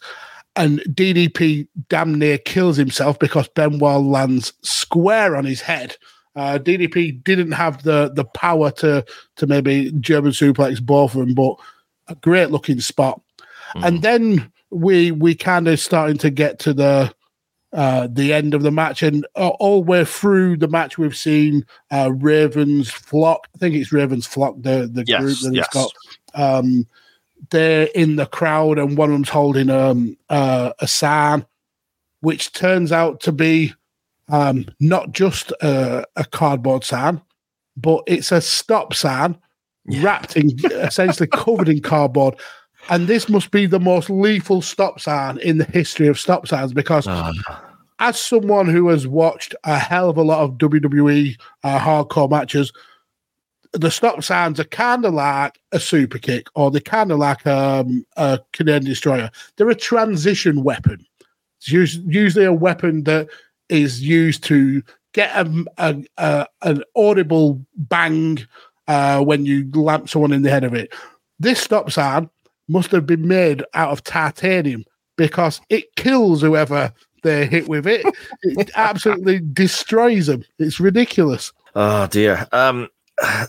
and 0.56 0.80
DDP 0.82 1.68
damn 1.90 2.18
near 2.18 2.38
kills 2.38 2.78
himself 2.78 3.20
because 3.20 3.48
Benoit 3.50 4.04
lands 4.04 4.54
square 4.62 5.36
on 5.36 5.46
his 5.46 5.62
head. 5.62 5.96
Uh, 6.36 6.58
DDP 6.58 7.24
didn't 7.24 7.52
have 7.52 7.84
the 7.84 8.12
the 8.14 8.26
power 8.26 8.72
to 8.72 9.06
to 9.38 9.48
maybe 9.48 9.92
German 10.00 10.32
suplex 10.32 10.82
both 10.82 11.14
of 11.14 11.20
them, 11.20 11.34
but 11.34 11.56
a 12.08 12.16
great 12.16 12.50
looking 12.50 12.80
spot. 12.80 13.22
And 13.76 14.02
then 14.02 14.52
we 14.72 15.12
we 15.12 15.36
kind 15.36 15.68
of 15.68 15.80
starting 15.80 16.18
to 16.20 16.30
get 16.30 16.60
to 16.60 16.74
the 16.74 17.14
uh, 17.74 18.08
the 18.12 18.34
end 18.34 18.54
of 18.54 18.64
the 18.64 18.72
match, 18.72 19.04
and 19.04 19.26
uh, 19.36 19.50
all 19.60 19.84
the 19.84 19.90
way 19.92 20.06
through 20.06 20.58
the 20.58 20.68
match, 20.68 20.98
we've 20.98 21.16
seen 21.16 21.66
uh, 21.92 22.12
Ravens 22.14 22.90
flock. 22.90 23.48
I 23.56 23.58
think 23.60 23.76
it's 23.76 23.92
Ravens 23.92 24.26
flock, 24.26 24.56
the 24.60 24.90
the 24.92 25.04
Yes, 25.06 25.22
group 25.22 25.38
that 25.42 25.54
yes. 25.54 25.66
it's 25.66 25.74
got. 25.74 25.92
Um, 26.34 26.88
they're 27.52 27.88
in 27.96 28.16
the 28.16 28.26
crowd, 28.26 28.80
and 28.80 28.98
one 28.98 29.10
of 29.10 29.14
them's 29.14 29.30
holding 29.30 29.70
um, 29.70 30.18
uh, 30.30 30.74
a 30.80 30.88
sign, 30.88 31.46
which 32.22 32.54
turns 32.54 32.92
out 32.92 33.22
to 33.22 33.32
be 33.32 33.74
um, 34.30 34.66
not 34.80 35.12
just 35.12 35.52
a, 35.62 36.06
a 36.16 36.26
cardboard 36.26 36.84
sign, 36.84 37.22
but 37.78 38.04
it's 38.08 38.32
a 38.32 38.42
stop 38.42 38.94
sign 38.94 39.38
wrapped 40.02 40.36
in 40.38 40.52
essentially 40.72 41.28
covered 41.28 41.70
in 41.70 41.82
cardboard. 41.82 42.36
And 42.90 43.08
this 43.08 43.30
must 43.30 43.52
be 43.52 43.66
the 43.66 43.80
most 43.80 44.10
lethal 44.10 44.62
stop 44.62 45.00
sign 45.00 45.38
in 45.40 45.58
the 45.60 45.66
history 45.66 46.08
of 46.08 46.20
stop 46.20 46.48
signs 46.48 46.74
because, 46.74 47.06
as 48.00 48.20
someone 48.20 48.68
who 48.68 48.88
has 48.90 49.06
watched 49.08 49.54
a 49.64 49.78
hell 49.78 50.10
of 50.10 50.18
a 50.18 50.24
lot 50.24 50.40
of 50.44 50.54
WWE 50.58 51.36
uh, 51.64 51.80
hardcore 51.80 52.30
matches, 52.30 52.72
the 53.74 53.92
stop 53.92 54.24
signs 54.24 54.60
are 54.60 54.64
kind 54.66 55.06
of 55.06 55.14
like 55.14 55.60
a 55.72 55.80
super 55.80 56.18
kick 56.18 56.48
or 56.56 56.72
they're 56.72 56.82
kind 56.82 57.12
of 57.12 57.20
like 57.20 57.46
um, 57.46 58.06
a 58.18 58.40
Canadian 58.54 58.86
destroyer. 58.86 59.30
They're 59.56 59.70
a 59.70 59.76
transition 59.76 60.64
weapon. 60.64 61.06
It's 61.60 61.70
usually 61.70 62.46
a 62.46 62.54
weapon 62.54 63.04
that 63.04 63.28
is 63.68 64.02
used 64.02 64.44
to 64.46 64.82
get 65.14 65.36
a, 65.36 65.66
a, 65.78 66.04
a- 66.18 66.48
an 66.64 66.84
audible 66.96 67.64
bang 67.76 68.40
uh, 68.88 69.22
when 69.24 69.46
you 69.46 69.70
lamp 69.74 70.10
someone 70.10 70.32
in 70.34 70.42
the 70.42 70.50
head 70.50 70.64
of 70.64 70.74
it. 70.74 70.92
This 71.40 71.60
stop 71.60 71.92
sign 71.92 72.30
must 72.70 72.92
have 72.92 73.06
been 73.06 73.28
made 73.28 73.64
out 73.74 73.90
of 73.92 74.04
titanium 74.04 74.86
because 75.18 75.60
it 75.70 75.96
kills 75.96 76.42
whoever 76.42 76.94
they're 77.24 77.46
hit 77.46 77.68
with 77.68 77.86
it. 77.86 78.06
It 78.44 78.72
absolutely 78.76 79.42
destroys 79.54 80.28
them. 80.28 80.44
It's 80.58 80.80
ridiculous. 80.80 81.52
Oh 81.76 82.08
dear. 82.08 82.48
Um, 82.52 82.88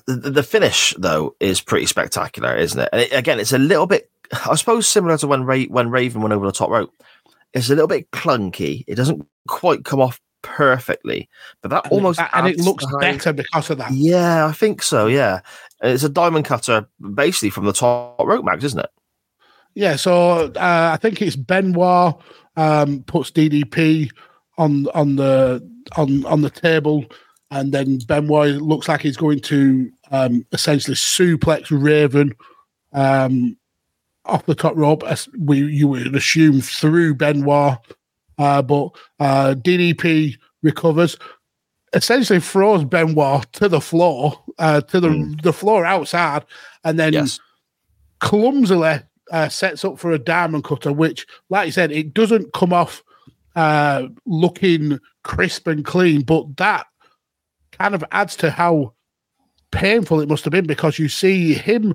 the, 0.06 0.42
finish 0.42 0.94
though 0.98 1.36
is 1.40 1.60
pretty 1.60 1.86
spectacular, 1.86 2.56
isn't 2.56 2.80
it? 2.80 2.88
And 2.92 3.02
it, 3.02 3.12
again, 3.12 3.38
it's 3.38 3.52
a 3.52 3.59
little 3.59 3.86
bit, 3.86 4.10
I 4.47 4.56
suppose, 4.56 4.88
similar 4.88 5.16
to 5.18 5.26
when 5.26 5.44
Ra- 5.44 5.64
when 5.68 5.90
Raven 5.90 6.22
went 6.22 6.32
over 6.32 6.47
the 6.47 6.52
top 6.52 6.70
rope. 6.70 6.92
It's 7.52 7.68
a 7.68 7.74
little 7.74 7.88
bit 7.88 8.10
clunky. 8.10 8.84
It 8.86 8.94
doesn't 8.94 9.26
quite 9.48 9.84
come 9.84 10.01
off 10.01 10.20
perfectly, 10.42 11.28
but 11.62 11.70
that 11.70 11.84
And, 11.84 11.92
almost 11.92 12.20
it, 12.20 12.28
and 12.32 12.47
it 12.47 12.59
looks 12.59 12.84
better 13.01 13.32
because 13.32 13.70
of 13.70 13.78
that. 13.78 13.92
Yeah, 13.92 14.47
I 14.47 14.52
think 14.52 14.82
so. 14.82 15.06
Yeah, 15.06 15.40
And 15.80 15.92
it's 15.92 16.05
a 16.05 16.09
diamond 16.09 16.44
cutter, 16.44 16.88
basically 17.14 17.51
from 17.51 17.64
the 17.64 17.72
top 17.72 18.20
rope, 18.20 18.44
Max, 18.44 18.64
isn't 18.64 18.80
it? 18.80 18.90
Yeah, 19.74 19.97
so 19.97 20.52
uh, 20.56 20.90
I 20.92 20.97
think 20.97 21.22
it's 21.22 21.36
Benoit 21.36 22.14
um, 22.56 23.02
puts 23.05 23.30
DDP 23.30 24.10
on 24.59 24.86
on 24.94 25.16
the 25.16 25.66
on 25.97 26.24
on 26.26 26.42
the 26.42 26.51
table, 26.51 27.05
and 27.51 27.72
then 27.72 27.98
Benoit 28.06 28.56
looks 28.60 28.88
like 28.88 29.01
he's 29.02 29.16
going 29.16 29.40
to 29.40 29.90
um, 30.10 30.44
essentially 30.52 30.97
suplex 30.97 31.66
Raven 31.70 32.34
um, 32.92 33.56
off 34.24 34.44
the 34.47 34.55
top 34.55 34.76
rope. 34.76 35.02
As 35.05 35.28
we 35.38 35.59
you 35.64 35.88
would 35.88 36.14
assume 36.16 36.60
through 36.60 37.14
Benoit, 37.14 37.78
uh, 38.38 38.62
but 38.62 38.88
uh, 39.20 39.55
DDP 39.56 40.36
recovers, 40.62 41.16
essentially 41.92 42.40
throws 42.40 42.84
Benoit 42.84 43.51
to 43.52 43.68
the 43.68 43.80
floor, 43.80 44.34
uh, 44.59 44.80
to 44.82 44.98
the 45.01 45.36
the 45.44 45.52
floor 45.52 45.84
outside, 45.86 46.44
and 46.84 46.98
then 46.98 47.12
Yes. 47.12 47.38
clumsily 48.18 49.01
uh, 49.31 49.48
sets 49.48 49.85
up 49.85 49.98
for 49.98 50.12
a 50.12 50.19
diamond 50.19 50.65
cutter, 50.65 50.93
which, 50.93 51.27
like 51.48 51.66
you 51.66 51.73
said, 51.73 51.93
it 51.93 52.15
doesn't 52.15 52.52
come 52.52 52.73
off 52.73 53.02
uh, 53.57 54.09
looking 54.27 54.98
crisp 55.23 55.66
and 55.66 55.85
clean, 55.85 56.23
but 56.23 56.57
that 56.57 56.86
kind 57.73 57.94
of 57.94 58.05
adds 58.12 58.36
to 58.36 58.51
how 58.51 58.94
painful 59.70 60.20
it 60.20 60.28
must 60.28 60.44
have 60.44 60.52
been 60.52 60.66
because 60.66 60.98
you 60.98 61.09
see 61.09 61.55
him 61.55 61.94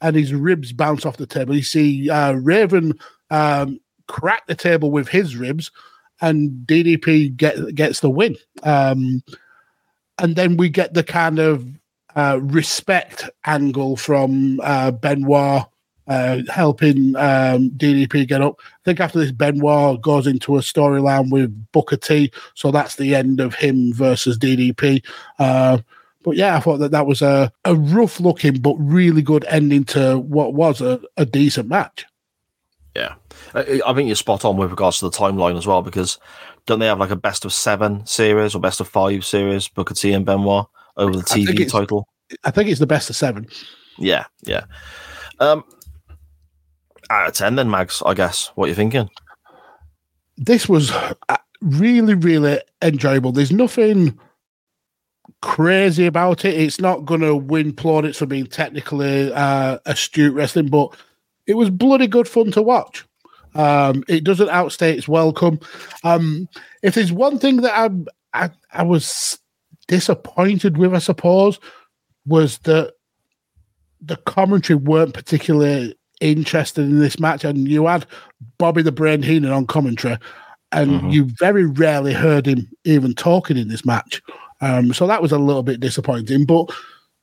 and 0.00 0.16
his 0.16 0.34
ribs 0.34 0.72
bounce 0.72 1.06
off 1.06 1.16
the 1.16 1.26
table. 1.26 1.54
You 1.54 1.62
see 1.62 2.10
uh, 2.10 2.32
Raven 2.32 2.98
um, 3.30 3.80
crack 4.06 4.46
the 4.46 4.54
table 4.54 4.90
with 4.90 5.08
his 5.08 5.36
ribs, 5.36 5.70
and 6.20 6.50
DDP 6.66 7.36
get, 7.36 7.74
gets 7.74 8.00
the 8.00 8.10
win. 8.10 8.36
Um, 8.62 9.22
and 10.18 10.36
then 10.36 10.56
we 10.56 10.68
get 10.68 10.94
the 10.94 11.02
kind 11.02 11.38
of 11.38 11.66
uh, 12.14 12.38
respect 12.42 13.28
angle 13.46 13.96
from 13.96 14.60
uh, 14.62 14.92
Benoit 14.92 15.64
uh, 16.06 16.42
helping 16.48 17.16
um, 17.16 17.70
DDP 17.70 18.26
get 18.26 18.42
up. 18.42 18.60
I 18.60 18.84
think 18.84 19.00
after 19.00 19.18
this, 19.18 19.32
Benoit 19.32 20.00
goes 20.00 20.26
into 20.26 20.56
a 20.56 20.60
storyline 20.60 21.30
with 21.30 21.72
Booker 21.72 21.96
T, 21.96 22.32
so 22.54 22.70
that's 22.70 22.96
the 22.96 23.14
end 23.14 23.40
of 23.40 23.54
him 23.54 23.92
versus 23.92 24.38
DDP. 24.38 25.04
Uh, 25.38 25.78
but 26.22 26.36
yeah, 26.36 26.56
I 26.56 26.60
thought 26.60 26.78
that 26.78 26.90
that 26.92 27.06
was 27.06 27.22
a, 27.22 27.52
a 27.64 27.74
rough 27.74 28.18
looking 28.18 28.54
but 28.58 28.74
really 28.78 29.22
good 29.22 29.44
ending 29.48 29.84
to 29.84 30.18
what 30.18 30.54
was 30.54 30.80
a, 30.80 31.00
a 31.16 31.26
decent 31.26 31.68
match. 31.68 32.06
Yeah, 32.96 33.14
I, 33.54 33.80
I 33.86 33.92
think 33.94 34.06
you're 34.06 34.16
spot 34.16 34.44
on 34.44 34.56
with 34.56 34.70
regards 34.70 34.98
to 34.98 35.10
the 35.10 35.16
timeline 35.16 35.58
as 35.58 35.66
well 35.66 35.82
because 35.82 36.18
don't 36.66 36.78
they 36.78 36.86
have 36.86 36.98
like 36.98 37.10
a 37.10 37.16
best 37.16 37.44
of 37.44 37.52
seven 37.52 38.06
series 38.06 38.54
or 38.54 38.60
best 38.60 38.80
of 38.80 38.88
five 38.88 39.24
series 39.24 39.68
Booker 39.68 39.94
T 39.94 40.12
and 40.12 40.24
Benoit 40.24 40.66
over 40.96 41.16
the 41.16 41.22
TV 41.22 41.50
it's- 41.50 41.72
title? 41.72 42.08
I 42.42 42.50
think 42.50 42.70
it's 42.70 42.80
the 42.80 42.86
best 42.86 43.10
of 43.10 43.16
seven. 43.16 43.46
Yeah, 43.98 44.24
yeah. 44.42 44.64
Um, 45.40 45.62
out 47.10 47.28
of 47.28 47.34
ten, 47.34 47.56
then 47.56 47.70
Mags. 47.70 48.02
I 48.04 48.14
guess. 48.14 48.50
What 48.54 48.66
are 48.66 48.68
you 48.68 48.74
thinking? 48.74 49.10
this 50.36 50.68
was 50.68 50.90
uh, 50.90 51.36
really, 51.60 52.14
really 52.14 52.60
enjoyable. 52.82 53.32
There's 53.32 53.52
nothing 53.52 54.18
crazy 55.42 56.06
about 56.06 56.44
it. 56.44 56.54
It's 56.54 56.80
not 56.80 57.04
going 57.04 57.20
to 57.20 57.36
win 57.36 57.72
plaudits 57.72 58.18
for 58.18 58.26
being 58.26 58.46
technically 58.46 59.32
uh, 59.32 59.78
astute 59.86 60.34
wrestling, 60.34 60.68
but 60.68 60.96
it 61.46 61.54
was 61.54 61.70
bloody 61.70 62.06
good 62.06 62.28
fun 62.28 62.50
to 62.52 62.62
watch. 62.62 63.04
Um, 63.54 64.02
it 64.08 64.24
doesn't 64.24 64.48
outstay 64.48 64.96
its 64.96 65.06
welcome. 65.06 65.60
Um, 66.02 66.48
if 66.82 66.94
there's 66.94 67.12
one 67.12 67.38
thing 67.38 67.58
that 67.58 67.78
I'm, 67.78 68.06
I, 68.32 68.50
I 68.72 68.82
was 68.82 69.38
disappointed 69.86 70.76
with, 70.76 70.92
I 70.92 70.98
suppose, 70.98 71.60
was 72.26 72.58
that 72.58 72.94
the 74.00 74.16
commentary 74.16 74.76
weren't 74.76 75.14
particularly 75.14 75.96
interested 76.32 76.82
in 76.84 76.98
this 76.98 77.18
match, 77.20 77.44
and 77.44 77.68
you 77.68 77.86
had 77.86 78.06
Bobby 78.58 78.82
the 78.82 78.92
Brain 78.92 79.22
Heenan 79.22 79.52
on 79.52 79.66
commentary, 79.66 80.16
and 80.72 81.12
you 81.12 81.28
very 81.38 81.66
rarely 81.66 82.12
heard 82.12 82.46
him 82.46 82.68
even 82.84 83.14
talking 83.14 83.56
in 83.56 83.68
this 83.68 83.84
match. 83.84 84.20
Um, 84.60 84.92
so 84.92 85.06
that 85.06 85.22
was 85.22 85.32
a 85.32 85.38
little 85.38 85.62
bit 85.62 85.80
disappointing. 85.80 86.44
But 86.46 86.70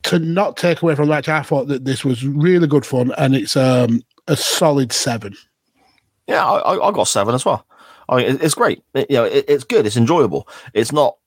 to 0.03 0.19
not 0.19 0.57
take 0.57 0.82
away 0.82 0.95
from 0.95 1.07
the 1.07 1.14
match, 1.15 1.28
I 1.30 1.41
thought 1.41 1.68
that 1.68 1.86
this 1.86 2.06
was 2.06 2.26
really 2.26 2.68
good 2.68 2.86
fun, 2.86 3.11
and 3.18 3.36
it's 3.36 3.57
um, 3.57 4.02
a 4.28 4.36
solid 4.36 4.91
seven. 4.91 5.36
Yeah, 6.28 6.45
I, 6.45 6.76
I 6.76 6.88
I 6.88 6.91
got 6.91 7.07
seven 7.07 7.36
as 7.36 7.44
well. 7.45 7.65
I 8.10 8.18
mean, 8.18 8.38
it's 8.41 8.53
great. 8.56 8.84
It- 8.94 9.10
you 9.10 9.18
know, 9.18 9.26
it, 9.26 9.45
it's 9.48 9.64
good. 9.64 9.86
It's 9.86 9.98
enjoyable. 9.98 10.48
It's 10.73 10.91
not. 10.91 11.18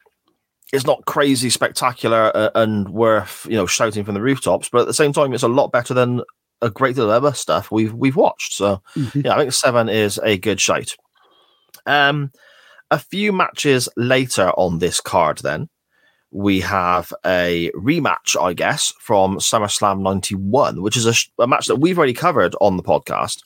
It's 0.72 0.86
not 0.86 1.04
crazy 1.04 1.50
spectacular 1.50 2.32
uh, 2.34 2.50
and 2.56 2.88
worth 2.88 3.46
you 3.48 3.56
know 3.56 3.66
shouting 3.66 4.04
from 4.04 4.14
the 4.14 4.22
rooftops, 4.22 4.68
but 4.68 4.80
at 4.82 4.86
the 4.86 4.94
same 4.94 5.12
time, 5.12 5.32
it's 5.32 5.42
a 5.42 5.48
lot 5.48 5.70
better 5.72 5.94
than 5.94 6.22
a 6.64 6.70
great 6.70 6.96
deal 6.96 7.10
of 7.10 7.10
other 7.10 7.34
stuff 7.34 7.70
we've 7.70 7.92
we've 7.92 8.16
watched. 8.16 8.54
So 8.54 8.82
yeah, 9.14 9.34
I 9.34 9.38
think 9.38 9.52
seven 9.52 9.88
is 9.88 10.18
a 10.24 10.38
good 10.38 10.60
shout. 10.60 10.96
Um, 11.86 12.32
a 12.90 12.98
few 12.98 13.32
matches 13.32 13.88
later 13.96 14.50
on 14.56 14.78
this 14.78 15.00
card, 15.00 15.38
then 15.38 15.68
we 16.30 16.60
have 16.60 17.12
a 17.24 17.70
rematch, 17.76 18.40
I 18.40 18.54
guess, 18.54 18.92
from 18.98 19.38
SummerSlam 19.38 20.00
'91, 20.00 20.82
which 20.82 20.96
is 20.96 21.06
a, 21.06 21.14
sh- 21.14 21.30
a 21.38 21.46
match 21.46 21.66
that 21.66 21.76
we've 21.76 21.98
already 21.98 22.14
covered 22.14 22.56
on 22.60 22.76
the 22.76 22.82
podcast, 22.82 23.42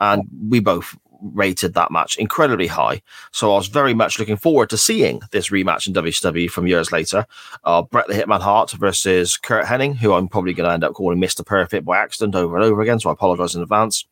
and 0.00 0.22
we 0.48 0.60
both 0.60 0.96
rated 1.20 1.74
that 1.74 1.90
match 1.90 2.16
incredibly 2.16 2.66
high. 2.66 3.02
So 3.32 3.52
I 3.52 3.56
was 3.56 3.68
very 3.68 3.94
much 3.94 4.18
looking 4.18 4.36
forward 4.36 4.70
to 4.70 4.76
seeing 4.76 5.20
this 5.30 5.50
rematch 5.50 5.86
in 5.86 5.94
WCW 5.94 6.50
from 6.50 6.66
years 6.66 6.92
later. 6.92 7.26
Uh, 7.64 7.82
Bret 7.82 8.06
the 8.08 8.14
Hitman 8.14 8.40
Hart 8.40 8.70
versus 8.72 9.36
Curt 9.36 9.66
Hennig, 9.66 9.96
who 9.96 10.12
I'm 10.12 10.28
probably 10.28 10.54
going 10.54 10.68
to 10.68 10.74
end 10.74 10.84
up 10.84 10.94
calling 10.94 11.20
Mr. 11.20 11.44
Perfect 11.44 11.84
by 11.84 11.98
accident 11.98 12.34
over 12.34 12.56
and 12.56 12.64
over 12.64 12.80
again. 12.80 13.00
So 13.00 13.10
I 13.10 13.12
apologize 13.12 13.54
in 13.54 13.62
advance. 13.62 14.06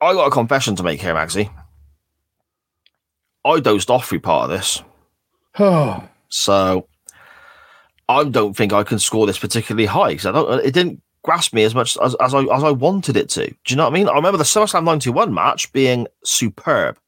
I 0.00 0.14
got 0.14 0.28
a 0.28 0.30
confession 0.30 0.76
to 0.76 0.82
make 0.82 1.00
here, 1.00 1.14
Magsy. 1.14 1.50
I 3.44 3.60
dozed 3.60 3.90
off 3.90 4.08
through 4.08 4.20
part 4.20 4.50
of 4.50 4.56
this. 4.58 4.82
So 6.32 6.86
I 8.08 8.22
don't 8.24 8.56
think 8.56 8.72
I 8.72 8.84
can 8.84 9.00
score 9.00 9.26
this 9.26 9.38
particularly 9.38 9.86
high 9.86 10.10
because 10.10 10.26
I 10.26 10.32
don't. 10.32 10.64
It 10.64 10.72
didn't 10.72 11.02
grasp 11.22 11.52
me 11.52 11.64
as 11.64 11.74
much 11.74 11.96
as, 12.02 12.14
as 12.16 12.34
I 12.34 12.42
as 12.54 12.64
I 12.64 12.70
wanted 12.70 13.16
it 13.16 13.28
to. 13.30 13.46
Do 13.46 13.56
you 13.68 13.76
know 13.76 13.84
what 13.84 13.92
I 13.92 13.94
mean? 13.94 14.08
I 14.08 14.14
remember 14.14 14.38
the 14.38 14.44
SummerSlam 14.44 14.84
'91 14.84 15.32
match 15.32 15.72
being 15.72 16.06
superb, 16.24 16.98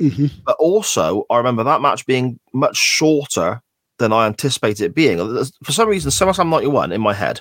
mhm. 0.00 0.30
but 0.44 0.56
also 0.58 1.26
I 1.30 1.36
remember 1.36 1.64
that 1.64 1.80
match 1.80 2.06
being 2.06 2.38
much 2.52 2.76
shorter 2.76 3.62
than 3.98 4.12
I 4.12 4.26
anticipated 4.26 4.84
it 4.84 4.94
being. 4.94 5.18
For 5.62 5.72
some 5.72 5.88
reason, 5.88 6.10
SummerSlam 6.10 6.48
'91 6.48 6.92
in 6.92 7.00
my 7.00 7.14
head, 7.14 7.40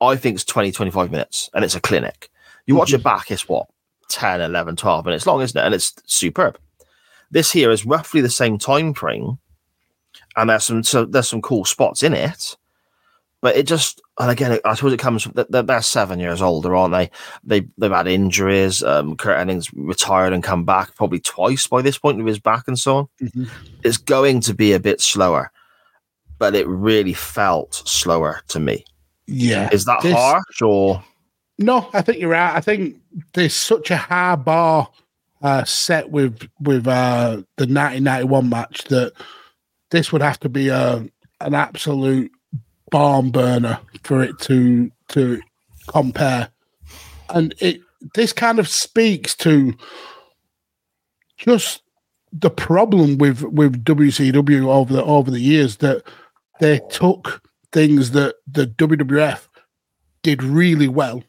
I 0.00 0.16
think 0.16 0.34
it's 0.36 0.44
20, 0.44 0.72
25 0.72 1.10
minutes, 1.10 1.50
and 1.54 1.64
it's 1.64 1.74
a 1.74 1.80
clinic. 1.80 2.28
You 2.66 2.76
watch 2.76 2.92
it 2.92 3.02
back, 3.02 3.30
it's 3.30 3.48
what 3.48 3.66
10, 4.08 4.40
11, 4.40 4.76
12 4.76 5.04
minutes 5.04 5.26
long, 5.26 5.42
isn't 5.42 5.60
it? 5.60 5.64
And 5.64 5.74
it's 5.74 5.94
superb. 6.06 6.58
This 7.30 7.50
here 7.50 7.70
is 7.70 7.84
roughly 7.84 8.20
the 8.20 8.30
same 8.30 8.56
time 8.58 8.94
frame 8.94 9.38
and 10.36 10.50
there's 10.50 10.64
some 10.64 10.82
so 10.82 11.04
there's 11.04 11.28
some 11.28 11.42
cool 11.42 11.64
spots 11.64 12.02
in 12.02 12.14
it. 12.14 12.56
But 13.42 13.56
it 13.56 13.66
just 13.66 14.00
and 14.20 14.30
again, 14.30 14.58
I 14.64 14.74
suppose 14.74 14.92
it 14.92 15.00
comes 15.00 15.24
from 15.24 15.32
they're, 15.50 15.62
they're 15.64 15.82
seven 15.82 16.20
years 16.20 16.40
older, 16.40 16.76
aren't 16.76 16.94
they? 16.94 17.10
They 17.42 17.66
they've 17.76 17.90
had 17.90 18.06
injuries. 18.06 18.82
Um, 18.84 19.16
Curt 19.16 19.36
Hennig's 19.36 19.72
retired 19.74 20.32
and 20.32 20.44
come 20.44 20.64
back 20.64 20.94
probably 20.94 21.18
twice 21.18 21.66
by 21.66 21.82
this 21.82 21.98
point 21.98 22.18
with 22.18 22.28
his 22.28 22.38
back 22.38 22.64
and 22.68 22.78
so 22.78 22.96
on. 22.98 23.08
Mhm. 23.20 23.48
It's 23.82 23.96
going 23.96 24.40
to 24.42 24.54
be 24.54 24.72
a 24.74 24.78
bit 24.80 25.00
slower, 25.00 25.50
but 26.38 26.54
it 26.54 26.68
really 26.68 27.14
felt 27.14 27.74
slower 27.86 28.40
to 28.48 28.60
me. 28.60 28.84
yeah. 29.26 29.68
Is 29.72 29.84
that 29.86 30.02
This- 30.02 30.14
harsh 30.14 30.62
or? 30.62 31.02
No, 31.58 31.88
I 31.92 32.00
think 32.02 32.18
you're 32.20 32.30
right. 32.30 32.54
I 32.56 32.60
think 32.60 32.96
there's 33.34 33.54
such 33.54 33.90
a 33.90 33.96
high 33.96 34.36
bar 34.36 34.88
uh, 35.42 35.64
set 35.64 36.10
with 36.10 36.48
with 36.60 36.86
uh, 36.86 37.42
the 37.56 37.66
1991 37.66 38.48
match 38.48 38.84
that 38.84 39.12
this 39.90 40.12
would 40.12 40.22
have 40.22 40.38
to 40.40 40.48
be 40.48 40.68
a 40.68 41.04
an 41.40 41.54
absolute 41.54 42.30
barn 42.92 43.30
burner 43.30 43.80
for 44.04 44.22
it 44.22 44.38
to 44.38 44.92
to 45.08 45.40
compare. 45.88 46.48
And 47.30 47.54
it 47.58 47.80
this 48.14 48.32
kind 48.32 48.60
of 48.60 48.68
speaks 48.68 49.34
to 49.36 49.74
just 51.38 51.82
the 52.32 52.50
problem 52.50 53.18
with 53.18 53.42
with 53.42 53.84
WCW 53.84 54.68
over 54.68 54.92
the 54.92 55.02
over 55.02 55.30
the 55.30 55.40
years 55.40 55.78
that 55.78 56.04
they 56.60 56.80
took 56.90 57.42
things 57.72 58.12
that 58.12 58.36
the 58.46 58.66
WWF 58.66 59.48
did 60.22 60.42
really 60.42 60.88
well 60.88 61.24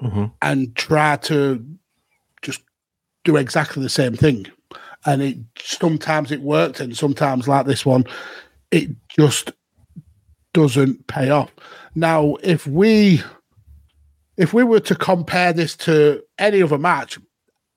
Mhm. 0.00 0.32
and 0.40 0.74
try 0.76 1.16
to 1.16 1.62
just 2.40 2.62
do 3.24 3.36
exactly 3.36 3.82
the 3.82 3.90
same 3.90 4.14
thing. 4.16 4.46
And 5.04 5.20
it 5.20 5.36
sometimes 5.58 6.30
it 6.30 6.40
worked, 6.40 6.80
and 6.80 6.96
sometimes 6.96 7.46
like 7.46 7.66
this 7.66 7.84
one, 7.84 8.04
it 8.70 8.88
just 9.08 9.52
doesn't 10.52 11.06
pay 11.06 11.30
off. 11.30 11.50
Now, 11.94 12.36
if 12.42 12.66
we 12.66 13.22
if 14.36 14.54
we 14.54 14.64
were 14.64 14.80
to 14.80 14.94
compare 14.94 15.52
this 15.52 15.76
to 15.76 16.22
any 16.38 16.62
other 16.62 16.78
match, 16.78 17.18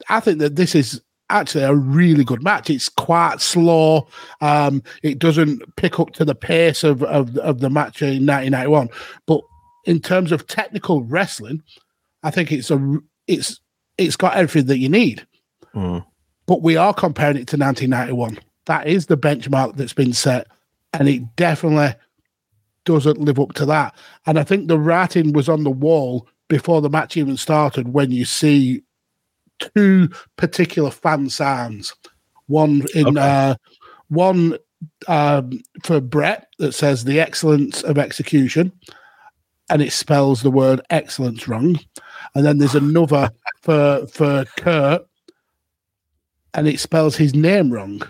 I 0.09 0.19
think 0.19 0.39
that 0.39 0.55
this 0.55 0.75
is 0.75 1.01
actually 1.29 1.63
a 1.63 1.75
really 1.75 2.23
good 2.23 2.43
match. 2.43 2.69
It's 2.69 2.89
quite 2.89 3.41
slow. 3.41 4.07
Um, 4.39 4.83
it 5.01 5.19
doesn't 5.19 5.75
pick 5.75 5.99
up 5.99 6.11
to 6.13 6.25
the 6.25 6.35
pace 6.35 6.83
of, 6.83 7.03
of, 7.03 7.35
of 7.37 7.59
the 7.59 7.69
match 7.69 8.01
in 8.01 8.25
1991. 8.25 8.89
But 9.25 9.41
in 9.85 9.99
terms 9.99 10.31
of 10.31 10.47
technical 10.47 11.03
wrestling, 11.03 11.61
I 12.23 12.31
think 12.31 12.51
it's 12.51 12.71
a 12.71 12.97
it's 13.27 13.59
it's 13.97 14.15
got 14.15 14.35
everything 14.35 14.67
that 14.67 14.77
you 14.77 14.89
need. 14.89 15.25
Mm. 15.75 16.05
But 16.45 16.61
we 16.61 16.77
are 16.77 16.93
comparing 16.93 17.37
it 17.37 17.47
to 17.47 17.57
1991. 17.57 18.39
That 18.65 18.87
is 18.87 19.07
the 19.07 19.17
benchmark 19.17 19.75
that's 19.75 19.93
been 19.93 20.13
set, 20.13 20.47
and 20.93 21.09
it 21.09 21.35
definitely 21.35 21.95
doesn't 22.85 23.19
live 23.19 23.39
up 23.39 23.53
to 23.53 23.65
that. 23.65 23.95
And 24.25 24.37
I 24.39 24.43
think 24.43 24.67
the 24.67 24.79
writing 24.79 25.33
was 25.33 25.49
on 25.49 25.63
the 25.63 25.71
wall 25.71 26.27
before 26.47 26.81
the 26.81 26.89
match 26.89 27.17
even 27.17 27.37
started 27.37 27.93
when 27.93 28.11
you 28.11 28.25
see 28.25 28.83
two 29.59 30.09
particular 30.37 30.91
fan 30.91 31.29
signs. 31.29 31.93
One 32.47 32.85
in 32.93 33.07
Okay. 33.07 33.19
uh, 33.19 33.55
one 34.09 34.57
um, 35.07 35.61
for 35.83 36.01
Bret 36.01 36.47
that 36.59 36.73
says 36.73 37.03
the 37.03 37.19
excellence 37.19 37.83
of 37.83 37.97
execution, 37.97 38.71
and 39.69 39.81
it 39.81 39.93
spells 39.93 40.41
the 40.43 40.51
word 40.51 40.81
excellence 40.89 41.47
wrong. 41.47 41.79
And 42.35 42.45
then 42.45 42.57
there's 42.57 42.75
another 42.75 43.31
for 43.61 44.05
for 44.07 44.45
Curt, 44.57 45.07
and 46.53 46.67
it 46.67 46.79
spells 46.79 47.15
his 47.15 47.33
name 47.33 47.71
wrong. 47.71 48.01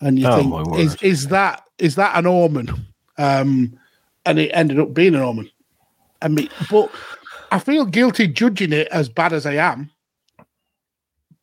And 0.00 0.18
you 0.18 0.26
Oh, 0.28 0.36
think, 0.36 0.78
is 0.78 0.96
is 1.02 1.28
that 1.28 1.62
is 1.78 1.94
that 1.96 2.16
an 2.16 2.26
omen? 2.26 2.68
Um, 3.16 3.78
and 4.24 4.38
it 4.38 4.50
ended 4.52 4.78
up 4.78 4.94
being 4.94 5.14
an 5.14 5.22
omen. 5.22 5.50
I 6.20 6.28
mean, 6.28 6.48
but 6.70 6.90
I 7.50 7.58
feel 7.58 7.84
guilty 7.84 8.26
judging 8.28 8.72
it 8.72 8.88
as 8.88 9.08
bad 9.08 9.32
as 9.32 9.46
I 9.46 9.54
am. 9.54 9.90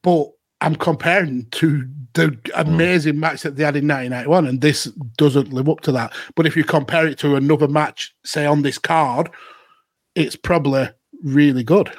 But 0.03 0.29
I'm 0.61 0.75
comparing 0.75 1.47
to 1.51 1.87
the 2.13 2.37
amazing 2.55 3.19
match 3.19 3.41
that 3.43 3.55
they 3.55 3.63
had 3.63 3.75
in 3.75 3.87
1991, 3.87 4.47
and 4.47 4.61
this 4.61 4.85
doesn't 5.17 5.51
live 5.53 5.69
up 5.69 5.81
to 5.81 5.91
that. 5.93 6.13
But 6.35 6.45
if 6.45 6.55
you 6.55 6.63
compare 6.63 7.07
it 7.07 7.17
to 7.19 7.35
another 7.35 7.67
match, 7.67 8.13
say 8.23 8.45
on 8.45 8.61
this 8.61 8.77
card, 8.77 9.29
it's 10.15 10.35
probably 10.35 10.89
really 11.23 11.63
good. 11.63 11.91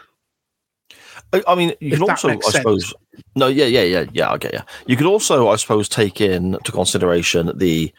I, 1.33 1.43
I 1.49 1.55
mean, 1.55 1.73
you 1.81 1.93
If 1.93 1.99
could 2.01 2.11
also, 2.11 2.29
I 2.29 2.33
sense. 2.39 2.57
suppose. 2.57 2.95
No, 3.35 3.49
yeah, 3.49 3.67
yeah, 3.67 3.83
yeah, 3.83 4.05
yeah. 4.13 4.31
I 4.31 4.39
get 4.39 4.53
you. 4.53 4.61
You 4.87 4.97
could 4.97 5.07
also, 5.07 5.49
I 5.49 5.57
suppose, 5.57 5.89
take 5.89 6.21
in 6.21 6.59
to 6.65 6.73
consideration 6.73 7.53
the 7.57 7.93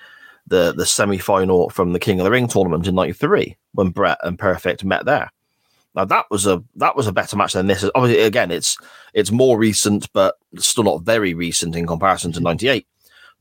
the 0.47 0.73
the 0.73 0.85
semi 0.85 1.17
final 1.17 1.69
from 1.69 1.93
the 1.93 1.99
King 1.99 2.19
of 2.19 2.23
the 2.23 2.31
Ring 2.31 2.47
tournament 2.47 2.87
in 2.87 2.95
'93 2.95 3.57
when 3.73 3.89
Bret 3.89 4.17
and 4.23 4.39
Perfect 4.39 4.83
met 4.83 5.05
there. 5.05 5.31
Now 5.95 6.05
that 6.05 6.25
was 6.29 6.45
a 6.47 6.63
that 6.75 6.95
was 6.95 7.07
a 7.07 7.11
better 7.11 7.35
match 7.35 7.53
than 7.53 7.67
this. 7.67 7.89
Obviously, 7.95 8.23
again, 8.23 8.51
it's 8.51 8.77
it's 9.13 9.31
more 9.31 9.57
recent, 9.57 10.11
but 10.13 10.35
still 10.57 10.83
not 10.83 11.03
very 11.03 11.33
recent 11.33 11.75
in 11.75 11.87
comparison 11.87 12.31
to 12.33 12.39
'98. 12.39 12.87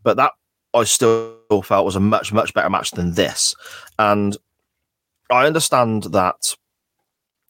But 0.03 0.17
that 0.17 0.33
I 0.75 0.85
still 0.85 1.37
felt 1.65 1.85
was 1.85 1.97
a 1.97 2.01
much 2.01 2.33
much 2.33 2.55
better 2.55 2.71
match 2.71 2.93
than 2.93 3.13
this, 3.13 3.55
and 3.99 4.37
I 5.31 5.47
understand 5.47 6.05
that 6.05 6.57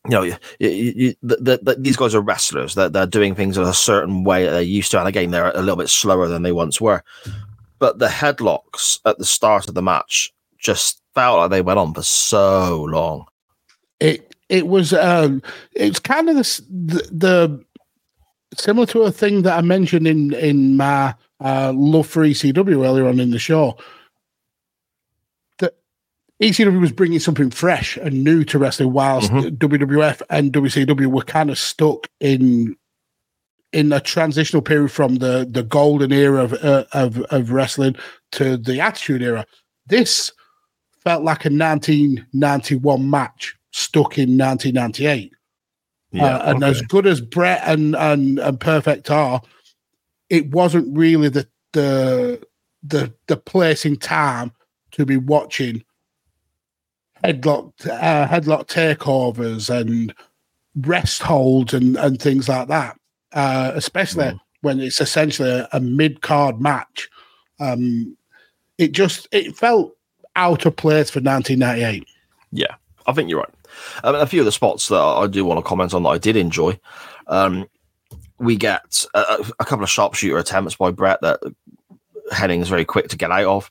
you 0.06 0.10
know, 0.10 0.22
you, 0.22 0.36
you, 0.60 0.68
you, 0.68 1.14
the, 1.22 1.36
the, 1.36 1.60
the, 1.62 1.74
these 1.78 1.96
guys 1.96 2.14
are 2.14 2.20
wrestlers. 2.20 2.74
That 2.74 2.92
they're, 2.92 3.06
doing 3.06 3.34
things 3.34 3.56
in 3.56 3.64
a 3.64 3.74
certain 3.74 4.24
way 4.24 4.44
that 4.44 4.50
they're 4.52 4.62
used 4.62 4.90
to, 4.92 4.98
and 4.98 5.08
again, 5.08 5.30
they're 5.30 5.50
a 5.50 5.60
little 5.60 5.76
bit 5.76 5.88
slower 5.88 6.28
than 6.28 6.42
they 6.42 6.52
once 6.52 6.80
were. 6.80 7.02
But 7.78 7.98
the 7.98 8.08
headlocks 8.08 9.00
at 9.04 9.18
the 9.18 9.24
start 9.24 9.68
of 9.68 9.74
the 9.74 9.82
match 9.82 10.32
just 10.58 11.00
felt 11.14 11.38
like 11.38 11.50
they 11.50 11.62
went 11.62 11.78
on 11.78 11.94
for 11.94 12.02
so 12.02 12.84
long. 12.88 13.26
It 14.00 14.34
it 14.48 14.66
was 14.68 14.92
um, 14.92 15.42
it's 15.72 15.98
kind 15.98 16.28
of 16.28 16.36
the, 16.36 16.62
the 16.68 17.08
the 17.12 17.64
similar 18.56 18.86
to 18.86 19.02
a 19.02 19.12
thing 19.12 19.42
that 19.42 19.58
I 19.58 19.62
mentioned 19.62 20.06
in 20.06 20.32
in 20.34 20.76
my 20.76 21.14
uh, 21.40 21.72
love 21.74 22.06
for 22.06 22.22
ECW 22.22 22.84
earlier 22.84 23.08
on 23.08 23.20
in 23.20 23.30
the 23.30 23.38
show. 23.38 23.76
That 25.58 25.74
ECW 26.42 26.80
was 26.80 26.92
bringing 26.92 27.18
something 27.18 27.50
fresh 27.50 27.96
and 27.96 28.24
new 28.24 28.44
to 28.44 28.58
wrestling, 28.58 28.92
whilst 28.92 29.30
WWF 29.30 30.22
and 30.30 30.52
WCW 30.52 31.06
were 31.06 31.22
kind 31.22 31.50
of 31.50 31.58
stuck 31.58 32.08
in 32.20 32.76
in 33.72 33.92
a 33.92 34.00
transitional 34.00 34.62
period 34.62 34.90
from 34.90 35.16
the 35.16 35.46
the 35.50 35.62
golden 35.62 36.12
era 36.12 36.44
of 36.44 36.52
uh, 36.54 36.84
of, 36.92 37.20
of 37.22 37.50
wrestling 37.50 37.96
to 38.32 38.56
the 38.56 38.80
Attitude 38.80 39.22
Era. 39.22 39.46
This 39.86 40.32
felt 41.04 41.22
like 41.22 41.44
a 41.44 41.50
1991 41.50 43.08
match 43.08 43.54
stuck 43.72 44.18
in 44.18 44.36
1998. 44.36 45.32
Uh, 46.18 46.42
and 46.46 46.64
as 46.64 46.80
good 46.82 47.06
as 47.06 47.20
Bret 47.20 47.60
and, 47.66 47.94
and 47.96 48.38
and 48.38 48.58
Perfect 48.58 49.10
are, 49.10 49.42
it 50.30 50.50
wasn't 50.50 50.96
really 50.96 51.28
the 51.28 51.46
the 51.72 52.42
the 52.82 53.12
the 53.26 53.36
place 53.36 53.84
in 53.84 53.96
time 53.96 54.52
to 54.92 55.04
be 55.04 55.16
watching 55.16 55.84
headlock 57.22 57.72
uh, 57.86 58.26
headlock 58.26 58.66
takeovers 58.66 59.68
and 59.68 60.14
rest 60.76 61.22
holds 61.22 61.74
and 61.74 61.96
and 61.96 62.20
things 62.20 62.48
like 62.48 62.68
that. 62.68 62.96
Uh, 63.32 63.72
especially 63.74 64.38
when 64.62 64.80
it's 64.80 65.00
essentially 65.00 65.50
a, 65.50 65.68
a 65.72 65.80
mid 65.80 66.22
card 66.22 66.60
match. 66.60 67.08
Um, 67.60 68.16
it 68.78 68.92
just 68.92 69.28
it 69.32 69.56
felt 69.56 69.96
out 70.36 70.66
of 70.66 70.76
place 70.76 71.10
for 71.10 71.20
1998. 71.20 72.06
Yeah, 72.52 72.74
I 73.06 73.12
think 73.12 73.28
you're 73.30 73.40
right. 73.40 73.54
Um, 74.04 74.14
a 74.14 74.26
few 74.26 74.40
of 74.40 74.46
the 74.46 74.52
spots 74.52 74.88
that 74.88 74.96
I 75.00 75.26
do 75.26 75.44
want 75.44 75.58
to 75.58 75.62
comment 75.68 75.94
on 75.94 76.02
that 76.04 76.08
I 76.10 76.18
did 76.18 76.36
enjoy. 76.36 76.78
Um, 77.26 77.66
we 78.38 78.56
get 78.56 79.04
a, 79.14 79.44
a- 79.58 79.64
couple 79.64 79.82
of 79.82 79.90
sharpshooter 79.90 80.38
attempts 80.38 80.76
by 80.76 80.90
Bret 80.90 81.20
that 81.22 81.40
Hennig 82.32 82.60
is 82.60 82.68
very 82.68 82.84
quick 82.84 83.08
to 83.08 83.16
get 83.16 83.30
out 83.30 83.44
of. 83.46 83.70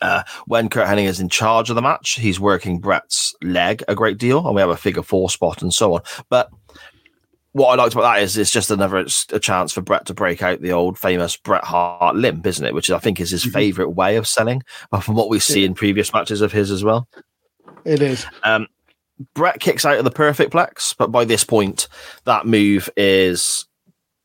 Uh, 0.00 0.22
when 0.46 0.68
Curt 0.68 0.86
Hennig 0.86 1.06
is 1.06 1.20
in 1.20 1.28
charge 1.28 1.70
of 1.70 1.76
the 1.76 1.82
match, 1.82 2.12
he's 2.20 2.38
working 2.38 2.78
Bret's 2.78 3.34
leg 3.42 3.82
a 3.88 3.94
great 3.94 4.16
deal, 4.18 4.46
and 4.46 4.54
we 4.54 4.60
have 4.60 4.70
a 4.70 4.76
figure 4.76 5.02
four 5.02 5.28
spot 5.28 5.60
and 5.62 5.72
so 5.74 5.94
on. 5.94 6.02
But 6.28 6.50
what 7.52 7.68
I 7.68 7.82
liked 7.82 7.94
about 7.94 8.14
that 8.14 8.22
is 8.22 8.36
it's 8.36 8.50
just 8.50 8.70
another 8.70 8.98
it's 8.98 9.26
a 9.32 9.40
chance 9.40 9.72
for 9.72 9.80
Bret 9.80 10.06
to 10.06 10.14
break 10.14 10.42
out 10.42 10.60
the 10.60 10.72
old 10.72 10.98
famous 10.98 11.36
Bret 11.36 11.64
Hart 11.64 12.14
limp, 12.16 12.46
isn't 12.46 12.64
it? 12.64 12.74
Which 12.74 12.90
I 12.90 12.98
think 12.98 13.20
is 13.20 13.30
his 13.30 13.44
favorite 13.44 13.90
way 13.90 14.16
of 14.16 14.28
selling, 14.28 14.62
from 15.02 15.14
what 15.14 15.30
we 15.30 15.38
see 15.38 15.64
in 15.64 15.74
previous 15.74 16.12
matches 16.12 16.40
of 16.40 16.52
his 16.52 16.70
as 16.70 16.84
well. 16.84 17.08
It 17.84 18.02
is. 18.02 18.26
Um, 18.44 18.66
Bret 19.34 19.60
kicks 19.60 19.84
out 19.84 19.98
of 19.98 20.04
the 20.04 20.10
perfect 20.10 20.52
plex, 20.52 20.94
but 20.96 21.10
by 21.10 21.24
this 21.24 21.42
point, 21.42 21.88
that 22.24 22.46
move 22.46 22.88
is 22.96 23.66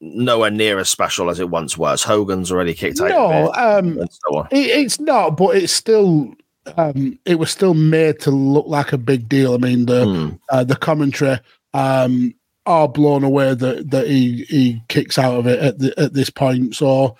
nowhere 0.01 0.51
near 0.51 0.77
as 0.79 0.89
special 0.89 1.29
as 1.29 1.39
it 1.39 1.49
once 1.49 1.77
was. 1.77 2.03
Hogan's 2.03 2.51
already 2.51 2.73
kicked 2.73 2.99
out 2.99 3.09
No, 3.09 3.51
um, 3.53 3.99
so. 4.09 4.41
It, 4.51 4.69
it's 4.69 4.99
not, 4.99 5.31
but 5.31 5.55
it's 5.55 5.73
still. 5.73 6.33
Um, 6.77 7.19
it 7.25 7.39
was 7.39 7.51
still 7.51 7.73
made 7.73 8.19
to 8.21 8.31
look 8.31 8.67
like 8.67 8.93
a 8.93 8.97
big 8.97 9.27
deal. 9.27 9.53
I 9.53 9.57
mean, 9.57 9.85
the 9.85 10.05
Hmm. 10.05 10.35
uh, 10.49 10.63
the 10.63 10.75
commentary 10.75 11.39
um, 11.73 12.33
are 12.65 12.87
blown 12.87 13.23
away 13.23 13.53
that 13.53 13.91
that 13.91 14.07
he 14.07 14.43
he 14.49 14.81
kicks 14.87 15.17
out 15.17 15.35
of 15.35 15.47
it 15.47 15.59
at 15.59 15.79
the, 15.79 15.93
at 15.99 16.13
this 16.13 16.29
point. 16.29 16.75
So 16.75 17.17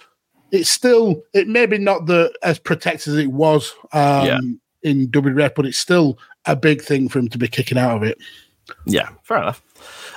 it's 0.52 0.70
still 0.70 1.22
it 1.34 1.48
maybe 1.48 1.78
not 1.78 2.06
the 2.06 2.32
as 2.44 2.60
protected 2.60 3.14
as 3.14 3.20
it 3.20 3.32
was 3.32 3.74
um, 3.92 4.26
Yeah. 4.26 4.40
in 4.84 5.08
WWF, 5.10 5.56
but 5.56 5.66
it's 5.66 5.78
still 5.78 6.18
a 6.46 6.56
big 6.56 6.82
thing 6.82 7.10
for 7.10 7.20
him 7.20 7.28
to 7.30 7.38
be 7.38 7.48
kicking 7.48 7.78
out 7.78 7.98
of 7.98 8.04
it. 8.04 8.18
Yeah, 8.86 9.10
fair 9.24 9.38
enough. 9.38 9.62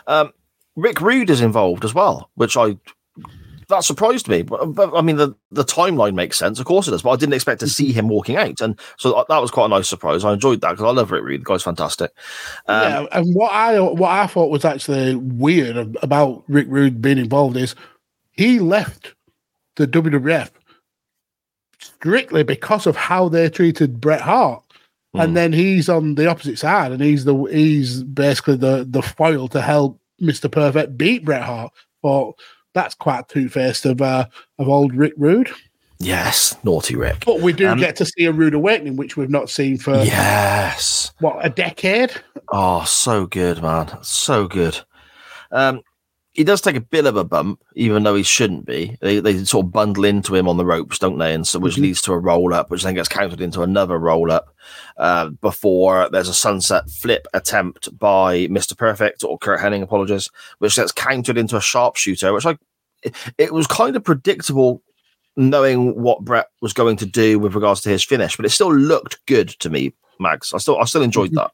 Um, 0.07 0.33
Rick 0.77 1.01
Rude 1.01 1.31
is 1.31 1.41
involved 1.41 1.85
as 1.85 1.95
well, 1.95 2.31
which 2.35 2.57
I 2.57 2.77
that 3.69 3.85
surprised 3.85 4.29
me. 4.29 4.43
But, 4.43 4.67
but 4.75 4.95
I 4.95 5.01
mean, 5.03 5.17
the, 5.17 5.35
the 5.51 5.65
timeline 5.65 6.15
makes 6.15 6.39
sense, 6.39 6.59
of 6.61 6.67
course 6.67 6.87
it 6.87 6.93
does. 6.93 7.03
But 7.03 7.11
I 7.11 7.17
didn't 7.17 7.35
expect 7.35 7.61
to 7.61 7.69
see 7.69 7.93
him 7.93 8.09
walking 8.09 8.37
out, 8.37 8.61
and 8.61 8.79
so 8.97 9.25
that- 9.29 9.41
was 9.41 9.51
quite 9.51 9.67
a 9.67 9.69
nice 9.69 9.89
surprise. 9.89 10.25
I 10.25 10.33
enjoyed 10.33 10.61
that 10.61 10.71
because 10.73 10.85
I 10.85 10.91
love 10.91 11.11
Rick 11.11 11.25
Rude. 11.25 11.41
The 11.41 11.45
guy's 11.45 11.63
fantastic. 11.63 12.13
Um, 12.69 12.83
yeah, 12.83 13.07
and 13.13 13.35
what 13.35 13.53
I 13.53 13.79
what 13.81 14.11
I 14.11 14.27
thought 14.27 14.51
was 14.51 14.65
actually 14.65 15.15
weird 15.17 15.97
about 16.03 16.45
Rick 16.49 16.67
Rude 16.71 17.03
being 17.03 17.19
involved 17.19 17.57
is 17.57 17.75
he 18.33 18.59
left 18.61 19.15
the 19.77 19.87
WWF 19.87 20.51
strictly 21.79 22.43
because 22.43 22.87
of 22.87 22.97
how 22.97 23.29
they 23.29 23.49
treated 23.49 24.01
Bret 24.01 24.21
Hart, 24.21 24.63
Hmm. 25.15 25.21
and 25.21 25.37
then 25.37 25.53
he's 25.53 25.89
on 25.89 26.15
the 26.15 26.27
opposite 26.29 26.59
side, 26.59 26.93
and 26.93 27.03
he's 27.03 27.25
the 27.25 27.35
he's 27.45 28.03
basically 28.03 28.57
the 28.57 28.87
the 28.89 29.03
foil 29.03 29.49
to 29.49 29.61
help 29.61 30.01
Mister 30.19 30.49
Perfect 30.49 30.97
beat 30.99 31.25
Bret 31.25 31.43
Hart. 31.43 31.73
But 32.03 32.33
that's 32.77 32.95
quite 32.95 33.29
two 33.29 33.49
faced 33.49 33.87
of 33.87 34.01
uh, 34.01 34.27
of 34.59 34.69
old 34.69 34.95
Rick 34.95 35.15
Rude. 35.17 35.51
Yes, 35.99 36.55
naughty 36.63 36.95
Rick. 36.95 37.25
But 37.25 37.41
we 37.41 37.55
do 37.55 37.69
Um, 37.69 37.79
get 37.79 37.97
to 37.97 38.05
see 38.05 38.27
a 38.27 38.33
rude 38.33 38.53
awakening, 38.53 38.97
which 38.97 39.17
we've 39.17 39.31
not 39.31 39.49
seen 39.49 39.79
for 39.79 39.95
Yes. 40.05 41.11
what 41.21 41.39
a 41.45 41.49
decade. 41.49 42.13
Oh, 42.53 42.85
so 42.85 43.25
good, 43.27 43.63
man. 43.63 43.97
So 44.03 44.47
good. 44.47 44.79
Um, 45.51 45.81
he 46.33 46.45
does 46.45 46.61
take 46.61 46.77
a 46.77 46.83
bit 46.83 47.07
of 47.07 47.17
a 47.17 47.25
bump, 47.25 47.63
even 47.77 48.03
though 48.03 48.15
he 48.15 48.23
shouldn't 48.23 48.67
be. 48.67 48.99
They, 49.01 49.21
they 49.21 49.43
sort 49.45 49.65
of 49.65 49.73
bundle 49.73 50.05
into 50.05 50.35
him 50.35 50.47
on 50.51 50.59
the 50.59 50.67
ropes, 50.67 50.99
don't 50.99 51.17
they? 51.17 51.33
And 51.33 51.47
so, 51.47 51.59
which 51.59 51.77
Mhm. 51.77 51.81
leads 51.83 52.03
to 52.03 52.13
a 52.13 52.19
roll 52.19 52.53
up, 52.53 52.71
which 52.71 52.83
then 52.83 52.93
gets 52.93 53.09
countered 53.09 53.41
into 53.41 53.63
another 53.63 53.99
roll 53.99 54.31
up. 54.31 54.55
Uh, 54.99 55.31
before 55.41 56.11
there's 56.11 56.29
a 56.29 56.35
sunset 56.35 56.91
flip 56.91 57.27
attempt 57.33 57.99
by 57.99 58.49
Mr. 58.49 58.77
Perfect 58.77 59.25
or 59.25 59.39
Curt 59.39 59.61
Hennig, 59.61 59.81
apologies, 59.83 60.29
which 60.59 60.77
gets 60.77 60.93
countered 60.93 61.39
into 61.39 61.57
a 61.57 61.61
sharpshooter, 61.63 62.35
which 62.35 62.45
I 62.45 62.59
it, 63.39 63.53
was 63.53 63.67
kind 63.67 63.97
of 63.97 64.05
predictable 64.05 64.83
knowing 65.37 66.01
what 66.01 66.25
Bret 66.25 66.49
was 66.63 66.73
going 66.73 66.97
to 66.97 67.07
do 67.07 67.39
with 67.39 67.55
regards 67.55 67.81
to 67.83 67.89
his 67.91 68.03
finish, 68.05 68.37
but 68.37 68.47
it 68.47 68.51
still 68.51 68.75
looked 68.75 69.25
good 69.27 69.49
to 69.61 69.71
me, 69.71 69.93
Max. 70.19 70.55
I 70.55 70.59
still 70.59 70.79
I 70.79 70.85
still 70.85 71.03
enjoyed 71.03 71.33
that. 71.33 71.51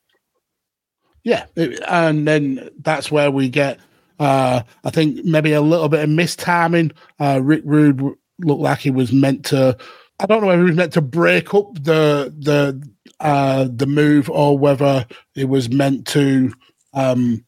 Yeah, 1.24 1.46
it- 1.56 1.80
and 1.88 2.26
then 2.26 2.70
that's 2.80 3.10
where 3.10 3.30
we 3.30 3.48
get 3.48 3.78
Uh, 4.18 4.62
I 4.84 4.90
think 4.90 5.24
maybe 5.24 5.52
a 5.52 5.60
little 5.60 5.88
bit 5.88 6.04
of 6.04 6.10
mistiming. 6.10 6.92
Uh, 7.18 7.40
Rick 7.42 7.62
Rude 7.64 8.00
looked 8.38 8.60
like 8.60 8.78
he 8.78 8.90
was 8.90 9.12
meant 9.12 9.44
to. 9.46 9.76
I 10.20 10.26
don't 10.26 10.40
know 10.42 10.46
whether 10.46 10.62
he 10.62 10.68
was 10.68 10.76
meant 10.76 10.92
to 10.92 11.00
break 11.00 11.52
up 11.54 11.74
the 11.74 12.32
the 12.38 12.80
uh, 13.18 13.66
the 13.74 13.86
move 13.86 14.30
or 14.30 14.56
whether 14.56 15.06
it 15.34 15.48
was 15.48 15.70
meant 15.70 16.06
to 16.08 16.52
um, 16.94 17.44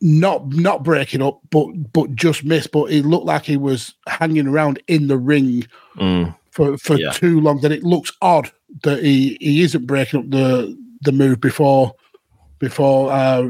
not 0.00 0.48
not 0.52 0.84
break 0.84 1.14
it 1.14 1.22
up, 1.22 1.40
but 1.50 1.66
but 1.92 2.14
just 2.14 2.44
missed. 2.44 2.70
But 2.72 2.90
it 2.92 3.04
looked 3.04 3.26
like 3.26 3.44
he 3.44 3.56
was 3.56 3.94
hanging 4.06 4.46
around 4.46 4.80
in 4.88 5.08
the 5.08 5.18
ring 5.18 5.66
Mm. 5.96 6.34
for 6.52 6.78
for 6.78 6.96
Yeah. 6.96 7.10
too 7.10 7.40
long. 7.40 7.60
That 7.60 7.72
it 7.72 7.82
looks 7.82 8.12
odd 8.22 8.50
that 8.82 9.02
he 9.02 9.36
he 9.40 9.62
isn't 9.62 9.86
breaking 9.86 10.20
up 10.20 10.30
the 10.30 10.76
the 11.02 11.12
move 11.12 11.40
before 11.40 11.94
before 12.58 13.10
uh, 13.12 13.48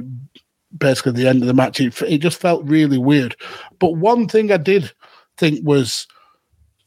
basically 0.77 1.13
the 1.13 1.27
end 1.29 1.43
of 1.43 1.47
the 1.49 1.55
match. 1.55 1.81
It, 1.81 2.01
it 2.03 2.19
just 2.19 2.41
felt 2.41 2.65
really 2.65 2.99
weird. 2.99 3.37
But 3.79 3.97
one 3.97 4.29
thing 4.29 4.51
I 4.53 4.57
did 4.59 4.93
think 5.37 5.61
was 5.67 6.07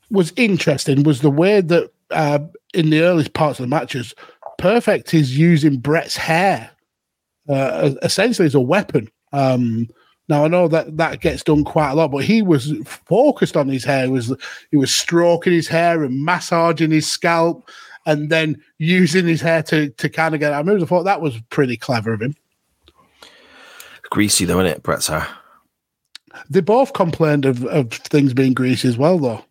was 0.10 0.34
interesting 0.36 1.04
was 1.04 1.22
the 1.22 1.32
way 1.32 1.62
that 1.62 1.92
uh, 2.12 2.40
in 2.74 2.90
the 2.90 3.02
earliest 3.02 3.34
parts 3.34 3.60
of 3.60 3.64
the 3.64 3.70
matches, 3.70 4.14
Perfect 4.58 5.14
is 5.14 5.38
using 5.38 5.78
Bret's 5.78 6.16
hair 6.18 6.70
uh, 7.50 7.92
essentially 8.04 8.46
as 8.46 8.56
a 8.56 8.60
weapon. 8.62 9.10
Um, 9.32 9.90
now 10.30 10.46
I 10.46 10.48
know 10.48 10.68
that 10.70 10.96
that 10.98 11.20
gets 11.20 11.44
done 11.44 11.64
quite 11.64 11.92
a 11.92 11.96
lot, 11.96 12.12
but 12.12 12.24
he 12.24 12.42
was 12.42 12.74
focused 12.86 13.58
on 13.58 13.68
his 13.68 13.84
hair. 13.84 14.06
He 14.06 14.12
was 14.12 14.34
he 14.72 14.78
was 14.78 14.94
stroking 14.94 15.54
his 15.54 15.68
hair 15.68 16.04
and 16.04 16.24
massaging 16.24 16.92
his 16.92 17.06
scalp, 17.06 17.70
and 18.06 18.30
then 18.30 18.62
using 18.78 19.28
his 19.28 19.42
hair 19.42 19.62
to 19.64 19.90
to 19.90 20.10
kind 20.10 20.34
of 20.34 20.40
get 20.40 20.54
out 20.54 20.66
moves. 20.66 20.84
I 20.84 20.86
thought 20.86 21.04
that 21.04 21.22
was 21.22 21.40
pretty 21.50 21.76
clever 21.76 22.14
of 22.14 22.22
him. 22.22 22.36
Greasy 24.10 24.46
though, 24.46 24.60
isn't 24.60 24.78
it, 24.78 24.84
Bret's 24.84 25.08
hair? 25.08 25.28
They 26.50 26.62
both 26.62 26.94
complained 26.94 27.46
of, 27.46 27.66
of 27.66 27.92
things 27.92 28.34
being 28.34 28.54
greasy 28.54 28.88
as 28.88 28.98
well, 28.98 29.18
though. 29.18 29.44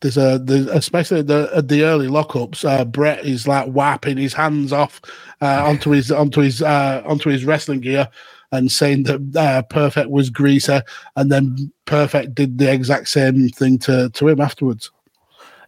There's 0.00 0.16
a 0.16 0.40
there's, 0.42 0.66
especially 0.66 1.22
the 1.22 1.62
the 1.64 1.82
early 1.84 2.08
lockups. 2.08 2.64
Uh, 2.64 2.84
Bret 2.84 3.24
is 3.24 3.48
like 3.48 3.68
wiping 3.68 4.16
his 4.16 4.32
hands 4.32 4.72
off 4.72 5.00
uh, 5.40 5.64
onto 5.64 5.90
his 5.90 6.10
onto 6.12 6.40
his 6.40 6.62
uh, 6.62 7.02
onto 7.04 7.30
his 7.30 7.44
wrestling 7.44 7.80
gear 7.80 8.08
and 8.52 8.70
saying 8.70 9.04
that 9.04 9.36
uh, 9.36 9.62
Perfect 9.62 10.10
was 10.10 10.30
greaser, 10.30 10.82
and 11.16 11.30
then 11.30 11.72
Perfect 11.84 12.34
did 12.34 12.58
the 12.58 12.72
exact 12.72 13.08
same 13.08 13.48
thing 13.48 13.78
to 13.80 14.10
to 14.10 14.28
him 14.28 14.40
afterwards. 14.40 14.90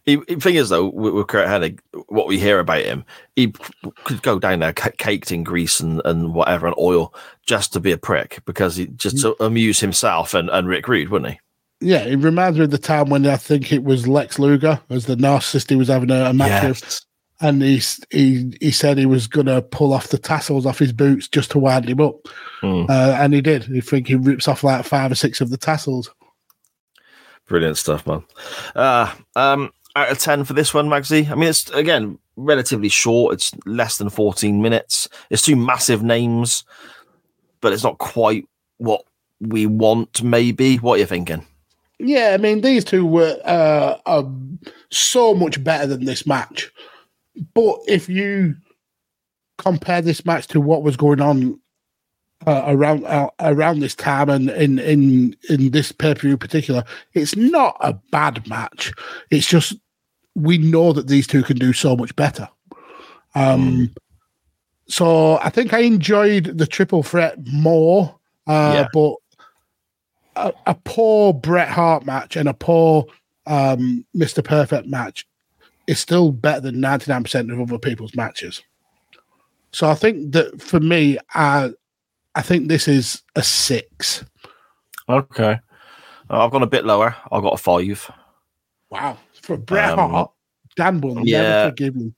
He, 0.05 0.15
the 0.15 0.35
thing 0.37 0.55
is, 0.55 0.69
though, 0.69 0.87
with, 0.89 1.27
Curt 1.27 1.47
Hennig, 1.47 1.79
what 2.07 2.27
we 2.27 2.39
hear 2.39 2.57
about 2.57 2.83
him, 2.83 3.05
he 3.35 3.53
could 4.03 4.23
go 4.23 4.39
down 4.39 4.59
there 4.59 4.73
ca- 4.73 4.89
caked 4.97 5.31
in 5.31 5.43
grease 5.43 5.79
and, 5.79 6.01
and 6.05 6.33
whatever 6.33 6.65
and 6.65 6.75
oil 6.79 7.13
just 7.45 7.71
to 7.73 7.79
be 7.79 7.91
a 7.91 7.99
prick 7.99 8.39
because 8.45 8.75
he 8.75 8.87
just 8.87 9.19
to 9.19 9.35
amuse 9.43 9.79
himself 9.79 10.33
and, 10.33 10.49
and 10.49 10.67
Rick 10.67 10.87
Rude, 10.87 11.09
wouldn't 11.09 11.33
he? 11.33 11.39
Yeah, 11.81 12.03
it 12.03 12.17
reminds 12.17 12.57
me 12.57 12.63
of 12.63 12.71
the 12.71 12.79
time 12.79 13.09
when 13.09 13.27
I 13.27 13.37
think 13.37 13.71
it 13.71 13.83
was 13.83 14.07
Lex 14.07 14.39
Luger 14.39 14.79
as 14.89 15.05
the 15.05 15.15
narcissist 15.15 15.69
he 15.69 15.75
was 15.75 15.87
having 15.87 16.09
a, 16.09 16.25
a 16.25 16.33
match 16.33 16.67
with, 16.67 17.05
and 17.41 17.61
he 17.61 17.81
he 18.11 18.55
he 18.61 18.71
said 18.71 18.97
he 18.97 19.05
was 19.05 19.27
going 19.27 19.47
to 19.47 19.61
pull 19.61 19.93
off 19.93 20.09
the 20.09 20.17
tassels 20.17 20.65
off 20.65 20.79
his 20.79 20.93
boots 20.93 21.27
just 21.27 21.51
to 21.51 21.59
wind 21.59 21.89
him 21.89 21.99
up, 22.01 22.15
Hmm. 22.61 22.85
uh, 22.89 23.17
and 23.19 23.33
he 23.33 23.41
did. 23.41 23.67
I 23.75 23.79
think 23.81 24.07
he 24.07 24.15
rips 24.15 24.47
off 24.47 24.63
like 24.63 24.85
five 24.85 25.11
or 25.11 25.15
six 25.15 25.41
of 25.41 25.49
the 25.49 25.57
tassels. 25.57 26.09
Brilliant 27.47 27.77
stuff, 27.77 28.05
man. 28.07 28.23
Uh, 28.75 29.13
um, 29.35 29.71
out 29.95 30.09
of 30.11 30.19
10 30.19 30.45
for 30.45 30.53
this 30.53 30.73
one, 30.73 30.87
Magsy. 30.87 31.29
I 31.29 31.35
mean, 31.35 31.49
it's 31.49 31.69
again 31.71 32.17
relatively 32.37 32.87
short. 32.89 33.33
It's 33.33 33.51
less 33.65 33.97
than 33.97 34.09
14 34.09 34.61
minutes. 34.61 35.09
It's 35.29 35.41
two 35.41 35.55
massive 35.57 36.01
names, 36.01 36.63
but 37.59 37.73
it's 37.73 37.83
not 37.83 37.97
quite 37.97 38.47
what 38.77 39.03
we 39.41 39.65
want, 39.65 40.23
maybe. 40.23 40.77
What 40.77 40.93
are 40.95 40.99
you 40.99 41.05
thinking? 41.05 41.45
Yeah, 41.99 42.31
I 42.33 42.37
mean 42.37 42.61
these 42.61 42.83
two 42.83 43.05
were 43.05 43.37
uh, 43.45 43.97
are 44.07 44.25
so 44.89 45.33
much 45.35 45.63
better 45.63 45.85
than 45.85 46.05
this 46.05 46.25
match. 46.25 46.71
But 47.53 47.79
if 47.87 48.09
you 48.09 48.55
compare 49.57 50.01
this 50.01 50.25
match 50.25 50.47
to 50.47 50.59
what 50.61 50.83
was 50.83 50.97
going 50.97 51.21
on 51.21 51.59
uh, 52.47 52.63
around 52.67 53.05
uh, 53.05 53.29
around 53.39 53.79
this 53.79 53.95
time 53.95 54.29
and 54.29 54.49
in 54.49 54.79
in 54.79 55.35
in 55.49 55.71
this 55.71 55.91
pay 55.91 56.13
per 56.13 56.21
view 56.21 56.31
in 56.31 56.37
particular, 56.37 56.83
it's 57.13 57.35
not 57.35 57.77
a 57.79 57.93
bad 58.11 58.47
match. 58.47 58.91
It's 59.29 59.47
just 59.47 59.75
we 60.35 60.57
know 60.57 60.93
that 60.93 61.07
these 61.07 61.27
two 61.27 61.43
can 61.43 61.57
do 61.57 61.73
so 61.73 61.95
much 61.95 62.15
better. 62.15 62.47
Um, 63.35 63.93
so 64.87 65.37
I 65.37 65.49
think 65.49 65.73
I 65.73 65.79
enjoyed 65.79 66.57
the 66.57 66.67
triple 66.67 67.03
threat 67.03 67.35
more, 67.47 68.15
uh, 68.47 68.73
Yeah. 68.75 68.87
but 68.93 69.15
a, 70.35 70.53
a 70.67 70.75
poor 70.75 71.33
Bret 71.33 71.69
Hart 71.69 72.05
match 72.05 72.35
and 72.35 72.49
a 72.49 72.53
poor 72.53 73.05
um, 73.45 74.05
Mr. 74.15 74.43
Perfect 74.43 74.87
match 74.87 75.25
is 75.91 75.99
still 75.99 76.31
better 76.31 76.61
than 76.61 76.75
99% 76.75 77.51
of 77.51 77.59
other 77.59 77.77
people's 77.77 78.15
matches. 78.15 78.63
So 79.73 79.89
I 79.89 79.93
think 79.93 80.31
that 80.31 80.61
for 80.61 80.79
me, 80.79 81.17
I, 81.33 81.71
I 82.33 82.41
think 82.41 82.69
this 82.69 82.87
is 82.87 83.21
a 83.35 83.43
six. 83.43 84.23
Okay. 85.09 85.59
Uh, 86.29 86.45
I've 86.45 86.51
gone 86.51 86.63
a 86.63 86.67
bit 86.67 86.85
lower. 86.85 87.13
I've 87.29 87.43
got 87.43 87.53
a 87.53 87.57
five. 87.57 88.09
Wow. 88.89 89.17
For 89.41 89.57
Bret 89.57 89.99
Um, 89.99 90.11
Hart, 90.11 90.31
Dan 90.77 91.01
will 91.01 91.19
yeah. 91.27 91.41
never 91.41 91.69
forgive 91.71 91.95
him. 91.95 92.15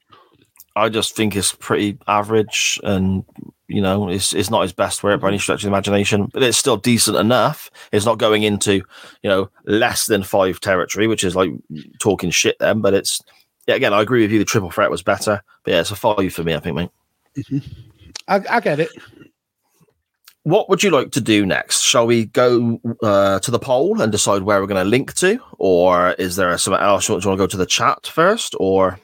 I 0.76 0.90
just 0.90 1.16
think 1.16 1.36
it's 1.36 1.54
pretty 1.54 1.98
average, 2.08 2.80
and 2.84 3.24
you 3.68 3.82
know, 3.82 4.10
it's 4.10 4.34
it's 4.34 4.50
not 4.50 4.64
his 4.64 4.74
best 4.74 5.04
work 5.04 5.22
by 5.22 5.28
any 5.30 5.38
stretch 5.38 5.62
of 5.64 5.64
the 5.64 5.68
imagination, 5.68 6.30
but 6.34 6.42
it's 6.42 6.58
still 6.58 6.78
decent 6.78 7.16
enough. 7.18 7.70
It's 7.92 8.06
not 8.06 8.18
going 8.18 8.42
into 8.42 8.74
you 9.22 9.30
know 9.30 9.50
less 9.66 10.08
than 10.08 10.24
five 10.24 10.60
territory, 10.60 11.06
which 11.08 11.24
is 11.24 11.36
like 11.36 11.52
talking 12.00 12.32
shit 12.32 12.58
then. 12.60 12.82
But 12.82 12.96
it's 12.96 13.22
yeah, 13.68 13.76
again, 13.76 13.94
I 13.94 14.02
agree 14.02 14.22
with 14.22 14.32
you. 14.32 14.40
The 14.40 14.46
triple 14.46 14.72
threat 14.72 14.92
was 14.92 15.02
better, 15.04 15.42
but 15.64 15.72
yeah, 15.72 15.82
it's 15.82 15.92
a 15.92 15.96
five 15.96 16.34
for 16.34 16.44
me. 16.44 16.54
I 16.54 16.60
think, 16.60 16.76
mate. 16.76 16.90
I, 18.28 18.42
I 18.50 18.60
get 18.60 18.80
it. 18.80 18.90
What 20.44 20.70
would 20.70 20.84
you 20.84 20.90
like 20.92 21.12
to 21.12 21.22
do 21.22 21.46
next? 21.46 21.82
Shall 21.82 22.06
we 22.06 22.26
go 22.26 22.80
uh, 23.02 23.40
to 23.40 23.50
the 23.52 23.60
poll 23.60 24.02
and 24.02 24.12
decide 24.12 24.42
where 24.44 24.60
we're 24.60 24.68
going 24.68 24.84
to 24.84 24.90
link 24.90 25.14
to, 25.16 25.40
or 25.58 26.12
is 26.14 26.36
there 26.36 26.58
something 26.58 26.82
else 26.84 27.08
you 27.08 27.14
want, 27.14 27.24
you 27.24 27.30
want 27.30 27.38
to 27.40 27.44
go 27.44 27.48
to 27.48 27.58
the 27.58 27.66
chat 27.66 28.08
first, 28.08 28.54
or 28.60 29.00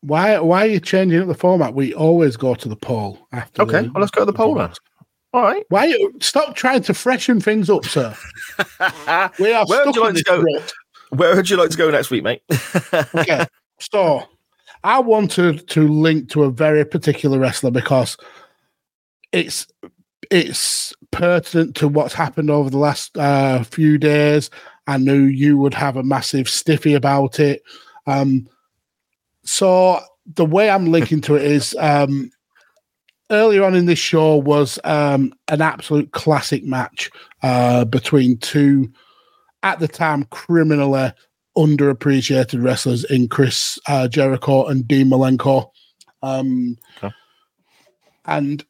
Why 0.00 0.40
why 0.40 0.64
are 0.64 0.70
you 0.70 0.80
changing 0.80 1.20
up 1.20 1.28
the 1.28 1.34
format? 1.34 1.74
We 1.74 1.94
always 1.94 2.36
go 2.36 2.56
to 2.56 2.68
the 2.68 2.74
poll 2.76 3.28
after. 3.32 3.62
okay? 3.62 3.82
the- 3.82 3.92
Well, 3.92 4.00
let's 4.00 4.10
go 4.10 4.22
to 4.22 4.26
the 4.26 4.32
poll 4.32 4.54
then. 4.56 4.70
All 5.32 5.42
right. 5.42 5.64
Why 5.68 5.84
you 5.84 6.14
stop 6.20 6.56
trying 6.56 6.82
to 6.84 6.94
freshen 6.94 7.40
things 7.40 7.70
up, 7.70 7.84
sir? 7.84 8.16
We 9.38 9.52
are 9.52 9.66
Where 9.66 9.84
would 9.86 9.94
stuck 9.94 9.94
you 9.94 10.06
in 10.06 10.14
like 10.14 10.16
to 10.16 10.22
go? 10.24 10.40
rut. 10.42 10.72
Where 11.10 11.36
would 11.36 11.48
you 11.48 11.56
like 11.58 11.70
to 11.70 11.76
go 11.76 11.90
next 11.90 12.10
week, 12.10 12.24
mate? 12.24 12.42
okay. 13.14 13.46
So 13.78 14.22
I 14.84 14.98
wanted 15.00 15.68
to 15.68 15.88
link 15.88 16.30
to 16.30 16.44
a 16.44 16.50
very 16.50 16.84
particular 16.84 17.38
wrestler 17.38 17.70
because 17.70 18.16
it's 19.32 19.66
it's 20.30 20.92
pertinent 21.10 21.76
to 21.76 21.88
what's 21.88 22.14
happened 22.14 22.50
over 22.50 22.70
the 22.70 22.78
last 22.78 23.16
uh, 23.16 23.62
few 23.62 23.98
days. 23.98 24.50
I 24.86 24.98
knew 24.98 25.24
you 25.24 25.56
would 25.58 25.74
have 25.74 25.96
a 25.96 26.02
massive 26.02 26.48
stiffy 26.48 26.94
about 26.94 27.38
it. 27.38 27.62
Um, 28.06 28.48
so 29.44 30.00
the 30.34 30.44
way 30.44 30.70
I'm 30.70 30.90
linking 30.90 31.20
to 31.22 31.36
it 31.36 31.42
is 31.42 31.76
um, 31.78 32.30
earlier 33.30 33.64
on 33.64 33.74
in 33.74 33.86
this 33.86 33.98
show 33.98 34.36
was 34.36 34.78
um, 34.84 35.32
an 35.48 35.60
absolute 35.60 36.12
classic 36.12 36.64
match 36.64 37.10
uh, 37.42 37.84
between 37.84 38.38
two, 38.38 38.90
at 39.62 39.78
the 39.80 39.88
time, 39.88 40.24
criminally 40.24 41.12
underappreciated 41.56 42.62
wrestlers 42.62 43.04
in 43.04 43.28
Chris 43.28 43.78
uh, 43.88 44.08
Jericho 44.08 44.66
and 44.66 44.86
Dean 44.86 45.08
Malenko. 45.08 45.70
Um, 46.22 46.76
Okay. 46.98 47.14
And 48.26 48.64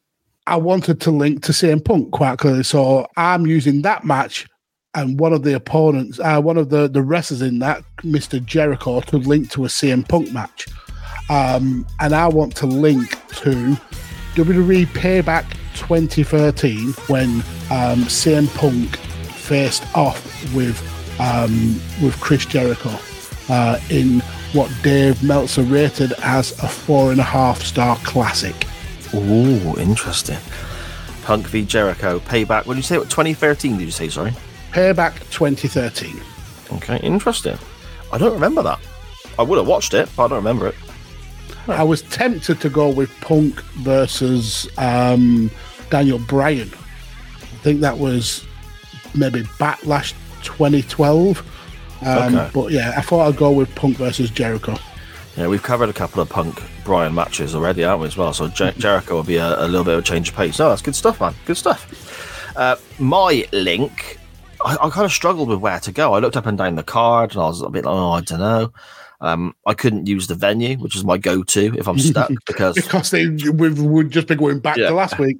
I 0.46 0.56
wanted 0.56 1.00
to 1.02 1.10
link 1.10 1.42
to 1.44 1.52
CM 1.52 1.84
Punk 1.84 2.12
quite 2.12 2.38
clearly. 2.38 2.62
So 2.62 3.06
I'm 3.16 3.46
using 3.46 3.82
that 3.82 4.04
match 4.04 4.46
and 4.94 5.20
one 5.20 5.32
of 5.32 5.42
the 5.42 5.54
opponents, 5.54 6.18
uh, 6.20 6.40
one 6.40 6.56
of 6.56 6.70
the, 6.70 6.88
the 6.88 7.02
wrestlers 7.02 7.42
in 7.42 7.58
that, 7.58 7.82
Mr. 7.98 8.42
Jericho, 8.44 9.00
to 9.02 9.18
link 9.18 9.50
to 9.50 9.64
a 9.64 9.68
CM 9.68 10.08
Punk 10.08 10.32
match. 10.32 10.66
Um, 11.28 11.86
and 12.00 12.14
I 12.14 12.28
want 12.28 12.56
to 12.56 12.66
link 12.66 13.10
to 13.36 13.76
WWE 14.34 14.86
Payback 14.86 15.50
2013 15.74 16.92
when 17.08 17.28
um, 17.70 18.04
CM 18.04 18.48
Punk 18.56 18.96
faced 18.96 19.84
off 19.94 20.54
with 20.54 20.80
um, 21.18 21.80
with 22.02 22.18
Chris 22.20 22.44
Jericho 22.46 22.98
uh, 23.48 23.78
in 23.90 24.20
what 24.52 24.70
Dave 24.82 25.22
Meltzer 25.22 25.62
rated 25.62 26.12
as 26.22 26.52
a 26.62 26.68
four 26.68 27.12
and 27.12 27.20
a 27.20 27.24
half 27.24 27.62
star 27.62 27.96
classic. 27.98 28.66
Ooh, 29.14 29.78
interesting. 29.78 30.38
Punk 31.22 31.46
v 31.46 31.64
Jericho 31.64 32.20
payback. 32.20 32.66
What 32.66 32.74
did 32.74 32.76
you 32.76 32.82
say? 32.82 32.98
What 32.98 33.10
2013? 33.10 33.78
Did 33.78 33.84
you 33.84 33.90
say? 33.90 34.08
Sorry. 34.08 34.32
Payback 34.72 35.14
2013. 35.30 36.20
Okay, 36.74 36.98
interesting. 36.98 37.58
I 38.12 38.18
don't 38.18 38.32
remember 38.32 38.62
that. 38.62 38.78
I 39.38 39.42
would 39.42 39.58
have 39.58 39.66
watched 39.66 39.94
it, 39.94 40.08
but 40.16 40.24
I 40.24 40.28
don't 40.28 40.38
remember 40.38 40.68
it. 40.68 40.74
I 41.68 41.82
was 41.82 42.02
tempted 42.02 42.60
to 42.60 42.68
go 42.68 42.88
with 42.88 43.10
Punk 43.20 43.60
versus 43.78 44.68
um, 44.78 45.50
Daniel 45.90 46.18
Bryan. 46.18 46.70
I 46.72 47.58
think 47.62 47.80
that 47.80 47.98
was 47.98 48.46
maybe 49.14 49.42
Backlash 49.42 50.14
2012. 50.46 51.38
Um, 52.02 52.34
Okay. 52.34 52.50
But 52.52 52.72
yeah, 52.72 52.94
I 52.96 53.00
thought 53.02 53.26
I'd 53.28 53.36
go 53.36 53.50
with 53.50 53.74
Punk 53.74 53.96
versus 53.96 54.30
Jericho. 54.30 54.76
Yeah, 55.36 55.48
we've 55.48 55.62
covered 55.62 55.88
a 55.88 55.92
couple 55.92 56.22
of 56.22 56.28
Punk 56.30 56.62
Bryan 56.84 57.14
matches 57.14 57.54
already, 57.54 57.84
aren't 57.84 58.00
we, 58.00 58.06
as 58.06 58.16
well? 58.16 58.32
So 58.32 58.48
Jer- 58.48 58.72
Jericho 58.78 59.16
will 59.16 59.22
be 59.22 59.36
a, 59.36 59.64
a 59.64 59.66
little 59.66 59.84
bit 59.84 59.94
of 59.94 60.00
a 60.00 60.02
change 60.02 60.30
of 60.30 60.34
pace. 60.36 60.58
No, 60.58 60.68
that's 60.70 60.82
good 60.82 60.94
stuff, 60.96 61.20
man. 61.20 61.34
Good 61.44 61.56
stuff. 61.58 62.52
Uh, 62.56 62.76
my 62.98 63.46
link, 63.52 64.18
I, 64.64 64.76
I 64.80 64.88
kind 64.90 65.04
of 65.04 65.12
struggled 65.12 65.48
with 65.50 65.58
where 65.58 65.80
to 65.80 65.92
go. 65.92 66.14
I 66.14 66.20
looked 66.20 66.36
up 66.38 66.46
and 66.46 66.56
down 66.56 66.74
the 66.76 66.82
card 66.82 67.32
and 67.32 67.42
I 67.42 67.46
was 67.46 67.60
a 67.60 67.68
bit 67.68 67.84
like, 67.84 67.94
oh, 67.94 68.12
I 68.12 68.20
don't 68.22 68.40
know. 68.40 68.72
Um, 69.20 69.54
I 69.66 69.74
couldn't 69.74 70.06
use 70.06 70.26
the 70.26 70.34
venue, 70.34 70.76
which 70.76 70.96
is 70.96 71.04
my 71.04 71.16
go 71.18 71.42
to 71.42 71.74
if 71.78 71.86
I'm 71.88 71.98
stuck 72.10 72.30
because 72.46 72.74
Because 72.74 73.10
they, 73.10 73.26
we've, 73.26 73.80
we've 73.80 74.10
just 74.10 74.26
been 74.28 74.38
going 74.38 74.58
back 74.60 74.76
Yeah. 74.78 74.88
to 74.88 74.94
last 74.94 75.18
week. 75.18 75.38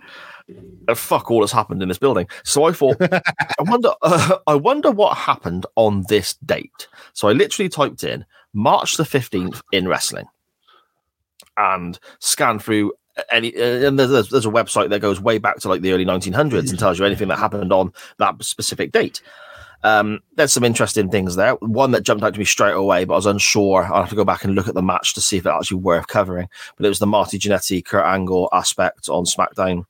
Fuck 0.94 1.30
all 1.30 1.40
that's 1.40 1.52
happened 1.52 1.82
in 1.82 1.88
this 1.88 1.98
building. 1.98 2.28
So 2.44 2.64
I 2.64 2.72
thought, 2.72 2.96
I 3.00 3.20
wonder, 3.60 3.90
uh, 4.02 4.38
I 4.46 4.54
wonder 4.54 4.90
what 4.90 5.16
happened 5.16 5.66
on 5.76 6.04
this 6.08 6.34
date. 6.34 6.88
So 7.12 7.28
I 7.28 7.32
literally 7.32 7.68
typed 7.68 8.04
in 8.04 8.24
March 8.52 8.96
the 8.96 9.04
fifteenth 9.04 9.62
in 9.72 9.88
wrestling, 9.88 10.26
and 11.56 11.98
scanned 12.18 12.62
through 12.62 12.92
any. 13.30 13.54
Uh, 13.54 13.88
and 13.88 13.98
there's, 13.98 14.30
there's 14.30 14.46
a 14.46 14.50
website 14.50 14.90
that 14.90 15.00
goes 15.00 15.20
way 15.20 15.38
back 15.38 15.58
to 15.58 15.68
like 15.68 15.82
the 15.82 15.92
early 15.92 16.04
1900s 16.04 16.70
and 16.70 16.78
tells 16.78 16.98
you 16.98 17.04
anything 17.04 17.28
that 17.28 17.38
happened 17.38 17.72
on 17.72 17.92
that 18.18 18.42
specific 18.42 18.92
date. 18.92 19.22
Um, 19.82 20.20
there's 20.34 20.52
some 20.52 20.64
interesting 20.64 21.10
things 21.10 21.36
there. 21.36 21.54
One 21.56 21.90
that 21.92 22.02
jumped 22.02 22.24
out 22.24 22.32
to 22.32 22.38
me 22.38 22.44
straight 22.44 22.72
away, 22.72 23.04
but 23.04 23.14
I 23.14 23.16
was 23.16 23.26
unsure. 23.26 23.84
I'll 23.84 24.00
have 24.00 24.10
to 24.10 24.16
go 24.16 24.24
back 24.24 24.42
and 24.42 24.54
look 24.54 24.68
at 24.68 24.74
the 24.74 24.82
match 24.82 25.14
to 25.14 25.20
see 25.20 25.36
if 25.36 25.46
it 25.46 25.50
actually 25.50 25.78
worth 25.78 26.06
covering. 26.08 26.48
But 26.76 26.86
it 26.86 26.88
was 26.88 26.98
the 26.98 27.06
Marty 27.06 27.38
Jannetty, 27.38 27.84
Kurt 27.84 28.04
Angle 28.04 28.48
aspect 28.52 29.08
on 29.08 29.24
SmackDown 29.24 29.84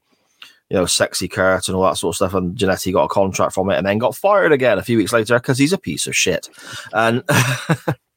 you 0.70 0.76
know, 0.76 0.86
sexy 0.86 1.28
Kurt 1.28 1.68
and 1.68 1.76
all 1.76 1.84
that 1.84 1.96
sort 1.96 2.12
of 2.12 2.16
stuff. 2.16 2.34
And 2.34 2.56
Jannetty 2.56 2.92
got 2.92 3.04
a 3.04 3.08
contract 3.08 3.54
from 3.54 3.70
it 3.70 3.76
and 3.76 3.86
then 3.86 3.98
got 3.98 4.16
fired 4.16 4.52
again 4.52 4.78
a 4.78 4.82
few 4.82 4.98
weeks 4.98 5.12
later 5.12 5.38
because 5.38 5.58
he's 5.58 5.72
a 5.72 5.78
piece 5.78 6.06
of 6.06 6.16
shit. 6.16 6.48
And 6.92 7.22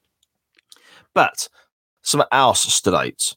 but 1.14 1.48
something 2.02 2.28
else 2.32 2.62
stood 2.62 2.96
out, 2.96 3.36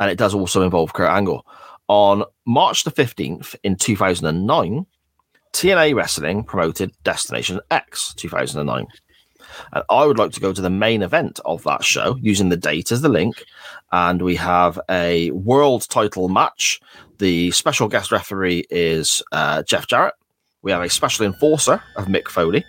and 0.00 0.10
it 0.10 0.18
does 0.18 0.34
also 0.34 0.62
involve 0.62 0.92
Kurt 0.92 1.10
Angle. 1.10 1.46
On 1.88 2.24
March 2.46 2.84
the 2.84 2.90
15th 2.90 3.54
in 3.62 3.76
2009, 3.76 4.86
TNA 5.52 5.94
Wrestling 5.94 6.42
promoted 6.42 6.92
Destination 7.04 7.60
X 7.70 8.14
2009. 8.14 8.86
And 9.72 9.84
I 9.90 10.06
would 10.06 10.18
like 10.18 10.32
to 10.32 10.40
go 10.40 10.52
to 10.52 10.62
the 10.62 10.70
main 10.70 11.02
event 11.02 11.40
of 11.44 11.62
that 11.64 11.84
show 11.84 12.16
using 12.20 12.48
the 12.48 12.56
date 12.56 12.90
as 12.90 13.02
the 13.02 13.08
link. 13.08 13.44
And 13.92 14.22
we 14.22 14.36
have 14.36 14.80
a 14.90 15.30
world 15.32 15.88
title 15.88 16.28
match. 16.28 16.80
The 17.18 17.50
special 17.52 17.88
guest 17.88 18.10
referee 18.10 18.66
is 18.70 19.22
uh, 19.32 19.62
Jeff 19.62 19.86
Jarrett. 19.86 20.14
We 20.62 20.72
have 20.72 20.82
a 20.82 20.90
special 20.90 21.26
enforcer 21.26 21.82
of 21.96 22.06
Mick 22.06 22.28
Foley. 22.28 22.64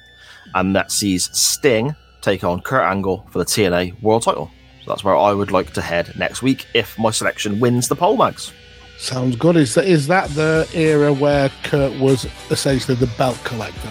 And 0.53 0.75
that 0.75 0.91
sees 0.91 1.35
Sting 1.37 1.95
take 2.21 2.43
on 2.43 2.61
Kurt 2.61 2.83
Angle 2.83 3.25
for 3.31 3.39
the 3.39 3.45
TNA 3.45 4.01
world 4.01 4.23
title. 4.23 4.51
So 4.83 4.91
that's 4.91 5.03
where 5.03 5.15
I 5.15 5.33
would 5.33 5.51
like 5.51 5.73
to 5.73 5.81
head 5.81 6.13
next 6.17 6.41
week 6.41 6.67
if 6.73 6.97
my 6.99 7.11
selection 7.11 7.59
wins 7.59 7.87
the 7.87 7.95
poll 7.95 8.17
mags. 8.17 8.51
Sounds 8.97 9.35
good. 9.35 9.57
Is 9.57 9.73
that, 9.75 9.85
is 9.85 10.07
that 10.07 10.29
the 10.31 10.69
era 10.73 11.11
where 11.11 11.49
Kurt 11.63 11.99
was 11.99 12.27
essentially 12.49 12.95
the 12.95 13.07
belt 13.17 13.39
collector? 13.43 13.89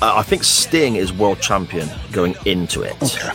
Uh, 0.00 0.14
I 0.16 0.22
think 0.22 0.44
Sting 0.44 0.96
is 0.96 1.12
world 1.12 1.40
champion 1.40 1.88
going 2.12 2.34
into 2.46 2.82
it. 2.82 2.94
Okay. 3.02 3.30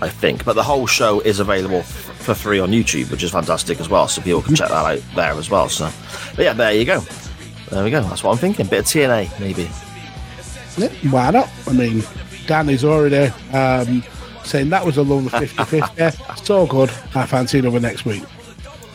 I 0.00 0.08
think. 0.08 0.44
But 0.44 0.54
the 0.54 0.62
whole 0.62 0.86
show 0.86 1.20
is 1.20 1.40
available 1.40 1.82
for 2.28 2.34
free 2.34 2.60
on 2.60 2.70
YouTube, 2.70 3.10
which 3.10 3.22
is 3.22 3.30
fantastic 3.30 3.80
as 3.80 3.88
well. 3.88 4.06
So 4.06 4.20
people 4.20 4.42
can 4.42 4.54
check 4.54 4.68
that 4.68 4.84
out 4.84 5.02
there 5.14 5.32
as 5.32 5.48
well. 5.48 5.70
So, 5.70 5.90
but 6.36 6.44
yeah, 6.44 6.52
there 6.52 6.74
you 6.74 6.84
go. 6.84 7.00
There 7.70 7.82
we 7.82 7.90
go. 7.90 8.02
That's 8.02 8.22
what 8.22 8.32
I'm 8.32 8.38
thinking. 8.38 8.66
Bit 8.66 8.80
of 8.80 8.84
TNA, 8.84 9.40
maybe. 9.40 9.70
Yeah, 10.76 11.10
why 11.10 11.30
not? 11.30 11.48
I 11.66 11.72
mean, 11.72 12.02
Danny's 12.46 12.84
already 12.84 13.32
um, 13.54 14.02
saying 14.44 14.68
that 14.68 14.84
was 14.84 14.98
a 14.98 15.02
lovely 15.02 15.30
50 15.30 15.64
50. 15.64 16.44
so 16.44 16.66
good. 16.68 16.90
I 17.14 17.24
fancy 17.24 17.60
another 17.60 17.80
next 17.80 18.04
week. 18.04 18.22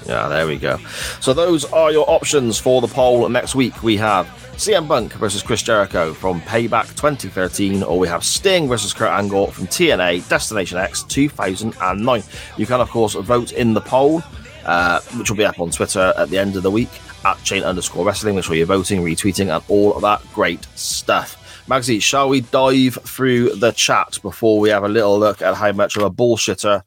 Yeah, 0.06 0.28
there 0.28 0.46
we 0.46 0.58
go. 0.58 0.78
So 1.22 1.34
those 1.34 1.66
are 1.66 1.92
your 1.92 2.10
options 2.10 2.58
for 2.60 2.82
the 2.82 2.88
poll 2.88 3.28
next 3.30 3.56
week. 3.56 3.84
We 3.84 3.96
have 3.98 4.28
CM 4.58 4.88
Punk 4.88 5.14
versus 5.14 5.42
Chris 5.42 5.64
Jericho 5.64 6.14
from 6.14 6.42
Payback 6.42 6.90
2013, 6.96 7.84
or 7.84 7.98
we 7.98 8.08
have 8.08 8.24
Sting 8.24 8.68
versus 8.68 8.94
Kurt 8.94 9.10
Angle 9.10 9.48
from 9.52 9.68
TNA 9.68 10.28
Destination 10.28 10.78
X 10.78 11.04
2009. 11.04 12.24
You 12.58 12.66
can, 12.66 12.82
of 12.82 12.90
course, 12.90 13.14
vote 13.16 13.54
in 13.54 13.74
the 13.74 13.82
poll, 13.82 14.22
uh, 14.66 15.00
which 15.18 15.30
will 15.30 15.38
be 15.38 15.46
up 15.46 15.60
on 15.60 15.72
Twitter 15.72 16.14
at 16.18 16.30
the 16.30 16.38
end 16.38 16.56
of 16.56 16.64
the 16.64 16.72
week 16.72 16.90
at 17.26 17.42
chain 17.44 17.64
underscore 17.64 18.06
wrestling. 18.06 18.36
Make 18.36 18.44
sure 18.44 18.56
you're 18.56 18.66
voting, 18.66 19.02
retweeting, 19.02 19.54
and 19.54 19.64
all 19.70 19.96
of 19.96 20.02
that 20.02 20.22
great 20.34 20.66
stuff. 20.76 21.40
Magsy, 21.68 22.02
shall 22.02 22.28
we 22.28 22.42
dive 22.42 22.96
through 23.04 23.56
the 23.56 23.72
chat 23.72 24.20
before 24.22 24.60
we 24.60 24.70
have 24.70 24.84
a 24.84 24.90
little 24.90 25.18
look 25.18 25.42
at 25.42 25.56
how 25.56 25.72
much 25.72 25.96
of 25.96 26.04
a 26.04 26.12
bullshitter 26.12 26.82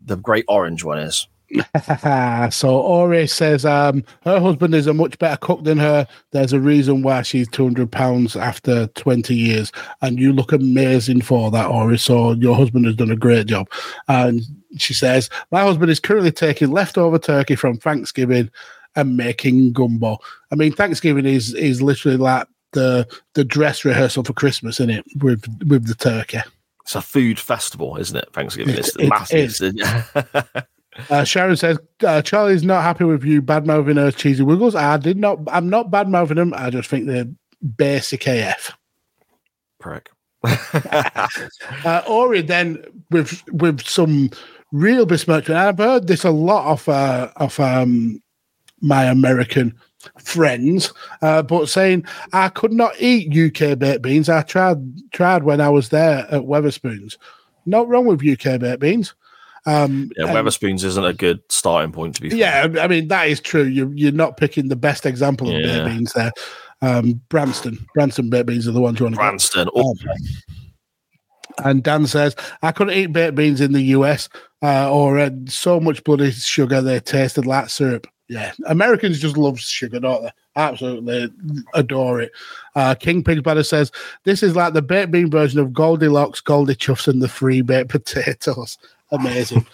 the 0.00 0.16
great 0.16 0.44
orange 0.46 0.84
one 0.84 0.98
is? 1.00 1.26
so 2.50 2.80
Ori 2.80 3.26
says 3.26 3.64
um, 3.64 4.04
her 4.22 4.38
husband 4.40 4.74
is 4.74 4.86
a 4.86 4.94
much 4.94 5.18
better 5.18 5.36
cook 5.38 5.64
than 5.64 5.78
her. 5.78 6.06
There's 6.30 6.52
a 6.52 6.60
reason 6.60 7.02
why 7.02 7.22
she's 7.22 7.48
two 7.48 7.64
hundred 7.64 7.90
pounds 7.90 8.36
after 8.36 8.86
twenty 8.88 9.34
years, 9.34 9.72
and 10.02 10.18
you 10.18 10.32
look 10.32 10.52
amazing 10.52 11.22
for 11.22 11.50
that, 11.50 11.66
Ori. 11.68 11.98
So 11.98 12.32
your 12.32 12.54
husband 12.56 12.86
has 12.86 12.96
done 12.96 13.10
a 13.10 13.16
great 13.16 13.46
job. 13.46 13.68
And 14.08 14.42
she 14.78 14.94
says 14.94 15.28
my 15.50 15.62
husband 15.62 15.90
is 15.90 16.00
currently 16.00 16.32
taking 16.32 16.70
leftover 16.70 17.18
turkey 17.18 17.56
from 17.56 17.76
Thanksgiving 17.78 18.50
and 18.96 19.16
making 19.16 19.72
gumbo. 19.72 20.18
I 20.52 20.54
mean, 20.54 20.72
Thanksgiving 20.72 21.26
is 21.26 21.54
is 21.54 21.82
literally 21.82 22.16
like 22.16 22.46
the 22.72 23.06
the 23.34 23.44
dress 23.44 23.84
rehearsal 23.84 24.24
for 24.24 24.32
Christmas, 24.32 24.76
isn't 24.80 24.90
it? 24.90 25.04
With 25.20 25.44
with 25.68 25.86
the 25.86 25.94
turkey. 25.94 26.38
It's 26.82 26.94
a 26.94 27.02
food 27.02 27.38
festival, 27.38 27.96
isn't 27.96 28.16
it? 28.16 28.32
Thanksgiving. 28.32 28.74
It- 28.74 28.78
It's 28.80 28.96
it 28.96 29.08
massive. 29.08 29.60
Uh, 31.08 31.24
Sharon 31.24 31.56
says 31.56 31.78
uh, 32.04 32.20
Charlie's 32.22 32.64
not 32.64 32.82
happy 32.82 33.04
with 33.04 33.24
you 33.24 33.40
bad 33.40 33.66
mouthing 33.66 33.96
her 33.96 34.10
cheesy 34.10 34.42
wiggles. 34.42 34.74
I 34.74 34.96
did 34.96 35.16
not. 35.16 35.38
I'm 35.46 35.68
not 35.68 35.90
bad 35.90 36.08
mouthing 36.08 36.36
them. 36.36 36.52
I 36.56 36.70
just 36.70 36.88
think 36.88 37.06
they're 37.06 37.28
basic 37.76 38.26
AF. 38.26 38.76
Prick. 39.78 40.10
Uh, 41.84 42.02
Ori 42.08 42.42
then 42.42 42.82
with 43.10 43.42
with 43.52 43.80
some 43.82 44.30
real 44.72 45.06
besmirchment. 45.06 45.58
I've 45.58 45.78
heard 45.78 46.06
this 46.06 46.24
a 46.24 46.30
lot 46.30 46.66
of 46.72 46.88
uh, 46.88 47.30
of 47.36 47.58
um, 47.60 48.20
my 48.80 49.04
American 49.04 49.74
friends, 50.18 50.92
uh, 51.22 51.42
but 51.42 51.68
saying 51.68 52.04
I 52.32 52.48
could 52.48 52.72
not 52.72 52.92
eat 52.98 53.36
UK 53.36 53.78
baked 53.78 54.02
beans. 54.02 54.28
I 54.28 54.42
tried 54.42 54.78
tried 55.12 55.44
when 55.44 55.60
I 55.60 55.68
was 55.68 55.90
there 55.90 56.26
at 56.30 56.42
Wetherspoons. 56.42 57.16
Not 57.66 57.88
wrong 57.88 58.06
with 58.06 58.26
UK 58.26 58.60
baked 58.60 58.80
beans. 58.80 59.14
Um, 59.66 60.10
Yeah, 60.16 60.26
Wetherspoons 60.32 60.84
isn't 60.84 61.04
a 61.04 61.12
good 61.12 61.40
starting 61.48 61.92
point 61.92 62.14
to 62.16 62.22
be. 62.22 62.30
fair. 62.30 62.38
Yeah, 62.38 62.82
I 62.82 62.88
mean 62.88 63.08
that 63.08 63.28
is 63.28 63.40
true. 63.40 63.64
You're 63.64 63.92
you're 63.94 64.12
not 64.12 64.36
picking 64.36 64.68
the 64.68 64.76
best 64.76 65.04
example 65.06 65.48
of 65.48 65.54
Yeah. 65.60 65.84
baked 65.84 65.86
beans 65.96 66.12
there. 66.14 66.32
Um, 66.82 67.20
Branston, 67.28 67.78
Branston 67.94 68.30
baked 68.30 68.46
beans 68.46 68.66
are 68.66 68.72
the 68.72 68.80
ones 68.80 68.98
you 69.00 69.04
want 69.04 69.16
to. 69.16 69.20
Branston. 69.20 69.68
Oh, 69.74 69.94
And 71.64 71.82
Dan 71.82 72.06
says 72.06 72.36
I 72.62 72.72
couldn't 72.72 72.94
eat 72.94 73.12
baked 73.12 73.34
beans 73.34 73.60
in 73.60 73.72
the 73.72 73.82
US 73.96 74.28
uh, 74.62 74.90
or 74.92 75.18
had 75.18 75.50
so 75.50 75.78
much 75.80 76.02
bloody 76.04 76.30
sugar 76.30 76.80
they 76.80 77.00
tasted 77.00 77.44
like 77.46 77.68
syrup. 77.68 78.06
Yeah, 78.28 78.52
Americans 78.66 79.18
just 79.18 79.36
love 79.36 79.58
sugar, 79.58 79.98
don't 79.98 80.22
they? 80.22 80.30
Absolutely 80.54 81.30
adore 81.74 82.20
it. 82.20 82.30
Uh, 82.76 82.94
King 82.94 83.24
Pig 83.24 83.42
Butter 83.42 83.64
says 83.64 83.90
this 84.24 84.42
is 84.44 84.54
like 84.54 84.72
the 84.72 84.82
baked 84.82 85.10
bean 85.10 85.30
version 85.30 85.58
of 85.58 85.72
Goldilocks, 85.72 86.40
Goldie 86.40 86.76
Chuffs, 86.76 87.08
and 87.08 87.20
the 87.20 87.28
free 87.28 87.60
baked 87.60 87.90
potatoes. 87.90 88.78
Amazing. 89.12 89.66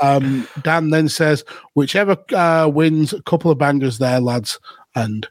um, 0.00 0.46
Dan 0.62 0.90
then 0.90 1.08
says, 1.08 1.44
whichever 1.74 2.16
uh, 2.34 2.68
wins, 2.72 3.12
a 3.12 3.22
couple 3.22 3.50
of 3.50 3.58
bangers 3.58 3.98
there, 3.98 4.20
lads. 4.20 4.58
And 4.94 5.28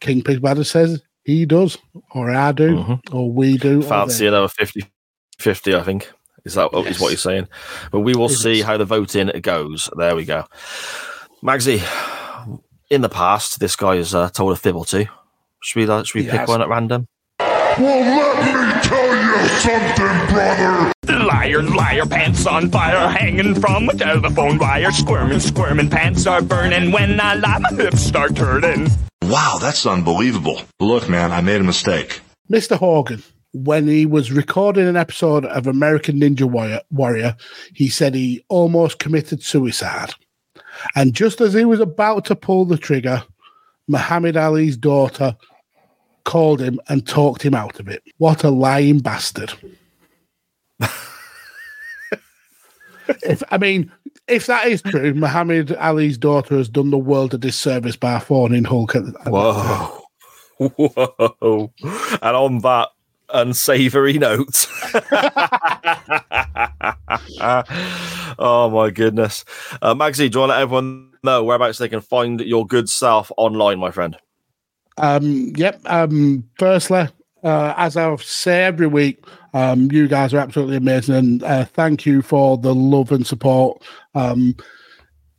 King 0.00 0.22
Pig 0.22 0.42
Banner 0.42 0.64
says 0.64 1.00
he 1.24 1.46
does, 1.46 1.78
or 2.12 2.30
I 2.30 2.52
do, 2.52 2.98
or 3.12 3.30
we 3.32 3.56
do. 3.56 3.82
fancy 3.82 4.24
they. 4.24 4.28
another 4.28 4.48
50 4.48 4.84
50, 5.38 5.74
I 5.74 5.82
think. 5.82 6.10
Is 6.44 6.54
that 6.54 6.70
is 6.74 7.00
what 7.00 7.08
you're 7.08 7.16
saying? 7.16 7.48
But 7.90 8.00
we 8.00 8.14
will 8.14 8.26
It 8.26 8.30
see 8.36 8.58
is. 8.60 8.64
how 8.66 8.76
the 8.76 8.84
voting 8.84 9.30
goes. 9.40 9.88
There 9.96 10.14
we 10.14 10.24
go. 10.26 10.44
Magsy, 11.42 11.80
in 12.90 13.00
the 13.00 13.08
past, 13.08 13.60
this 13.60 13.76
guy 13.76 13.96
has 13.96 14.14
uh, 14.14 14.28
told 14.28 14.52
a 14.52 14.56
fib 14.56 14.76
or 14.76 14.84
two. 14.84 15.06
Should 15.62 15.78
we, 15.80 15.88
uh, 15.90 16.02
should 16.02 16.16
we 16.16 16.24
He 16.24 16.30
pick 16.30 16.40
has. 16.40 16.48
one 16.48 16.60
at 16.60 16.68
random? 16.68 17.08
Well, 17.76 17.98
let 17.98 18.36
me 18.44 18.80
tell 18.82 19.16
you 19.16 19.48
something, 19.58 20.32
brother. 20.32 20.92
Liar, 21.08 21.62
liar, 21.62 22.06
pants 22.06 22.46
on 22.46 22.70
fire, 22.70 23.08
hanging 23.08 23.60
from 23.60 23.88
a 23.88 23.94
telephone 23.94 24.58
wire. 24.58 24.92
Squirming, 24.92 25.40
squirming, 25.40 25.90
pants 25.90 26.24
are 26.28 26.40
burning. 26.40 26.92
When 26.92 27.20
I 27.20 27.34
lie, 27.34 27.58
my 27.58 27.70
hips 27.70 28.02
start 28.02 28.36
turning. 28.36 28.88
Wow, 29.22 29.58
that's 29.60 29.86
unbelievable. 29.86 30.60
Look, 30.78 31.08
man, 31.08 31.32
I 31.32 31.40
made 31.40 31.60
a 31.60 31.64
mistake. 31.64 32.20
Mr. 32.48 32.76
Hogan, 32.76 33.24
when 33.52 33.88
he 33.88 34.06
was 34.06 34.30
recording 34.30 34.86
an 34.86 34.96
episode 34.96 35.44
of 35.44 35.66
American 35.66 36.20
Ninja 36.20 36.48
Warrior, 36.48 36.82
Warrior, 36.92 37.36
he 37.74 37.88
said 37.88 38.14
he 38.14 38.44
almost 38.48 39.00
committed 39.00 39.42
suicide. 39.42 40.14
And 40.94 41.12
just 41.12 41.40
as 41.40 41.54
he 41.54 41.64
was 41.64 41.80
about 41.80 42.26
to 42.26 42.36
pull 42.36 42.66
the 42.66 42.78
trigger, 42.78 43.24
Muhammad 43.88 44.36
Ali's 44.36 44.76
daughter 44.76 45.36
called 46.24 46.60
him 46.60 46.80
and 46.88 47.06
talked 47.06 47.42
him 47.42 47.54
out 47.54 47.78
of 47.80 47.88
it. 47.88 48.02
What 48.18 48.44
a 48.44 48.50
lying 48.50 48.98
bastard. 49.00 49.52
if 53.08 53.42
I 53.50 53.58
mean, 53.58 53.92
if 54.28 54.46
that 54.46 54.66
is 54.66 54.82
true, 54.82 55.14
Muhammad 55.14 55.74
Ali's 55.76 56.18
daughter 56.18 56.56
has 56.56 56.68
done 56.68 56.90
the 56.90 56.98
world 56.98 57.34
a 57.34 57.38
disservice 57.38 57.96
by 57.96 58.18
phoning 58.18 58.64
Hulk. 58.64 58.96
At, 58.96 59.04
at 59.04 59.28
Whoa. 59.28 60.00
Whoa. 60.58 61.72
And 62.22 62.36
on 62.36 62.58
that 62.60 62.88
unsavory 63.32 64.18
note. 64.18 64.66
oh 68.38 68.70
my 68.70 68.90
goodness. 68.90 69.44
Uh, 69.82 69.94
Magsy, 69.94 70.30
do 70.30 70.36
you 70.36 70.40
want 70.40 70.50
to 70.50 70.54
let 70.54 70.62
everyone 70.62 71.12
know 71.22 71.44
whereabouts 71.44 71.78
they 71.78 71.88
can 71.88 72.00
find 72.00 72.40
your 72.40 72.66
good 72.66 72.88
self 72.88 73.30
online, 73.36 73.78
my 73.78 73.90
friend? 73.90 74.16
Um, 74.96 75.52
yep. 75.56 75.80
Um, 75.86 76.48
firstly, 76.58 77.08
uh, 77.42 77.74
as 77.76 77.96
I 77.96 78.14
say 78.16 78.64
every 78.64 78.86
week, 78.86 79.24
um, 79.52 79.90
you 79.92 80.08
guys 80.08 80.34
are 80.34 80.38
absolutely 80.38 80.76
amazing, 80.76 81.14
and 81.14 81.42
uh, 81.42 81.64
thank 81.64 82.06
you 82.06 82.22
for 82.22 82.58
the 82.58 82.74
love 82.74 83.12
and 83.12 83.26
support. 83.26 83.82
Um, 84.14 84.56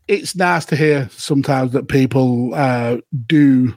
it's 0.07 0.35
nice 0.35 0.65
to 0.65 0.75
hear 0.75 1.09
sometimes 1.11 1.71
that 1.71 1.87
people 1.87 2.53
uh, 2.53 2.97
do 3.27 3.73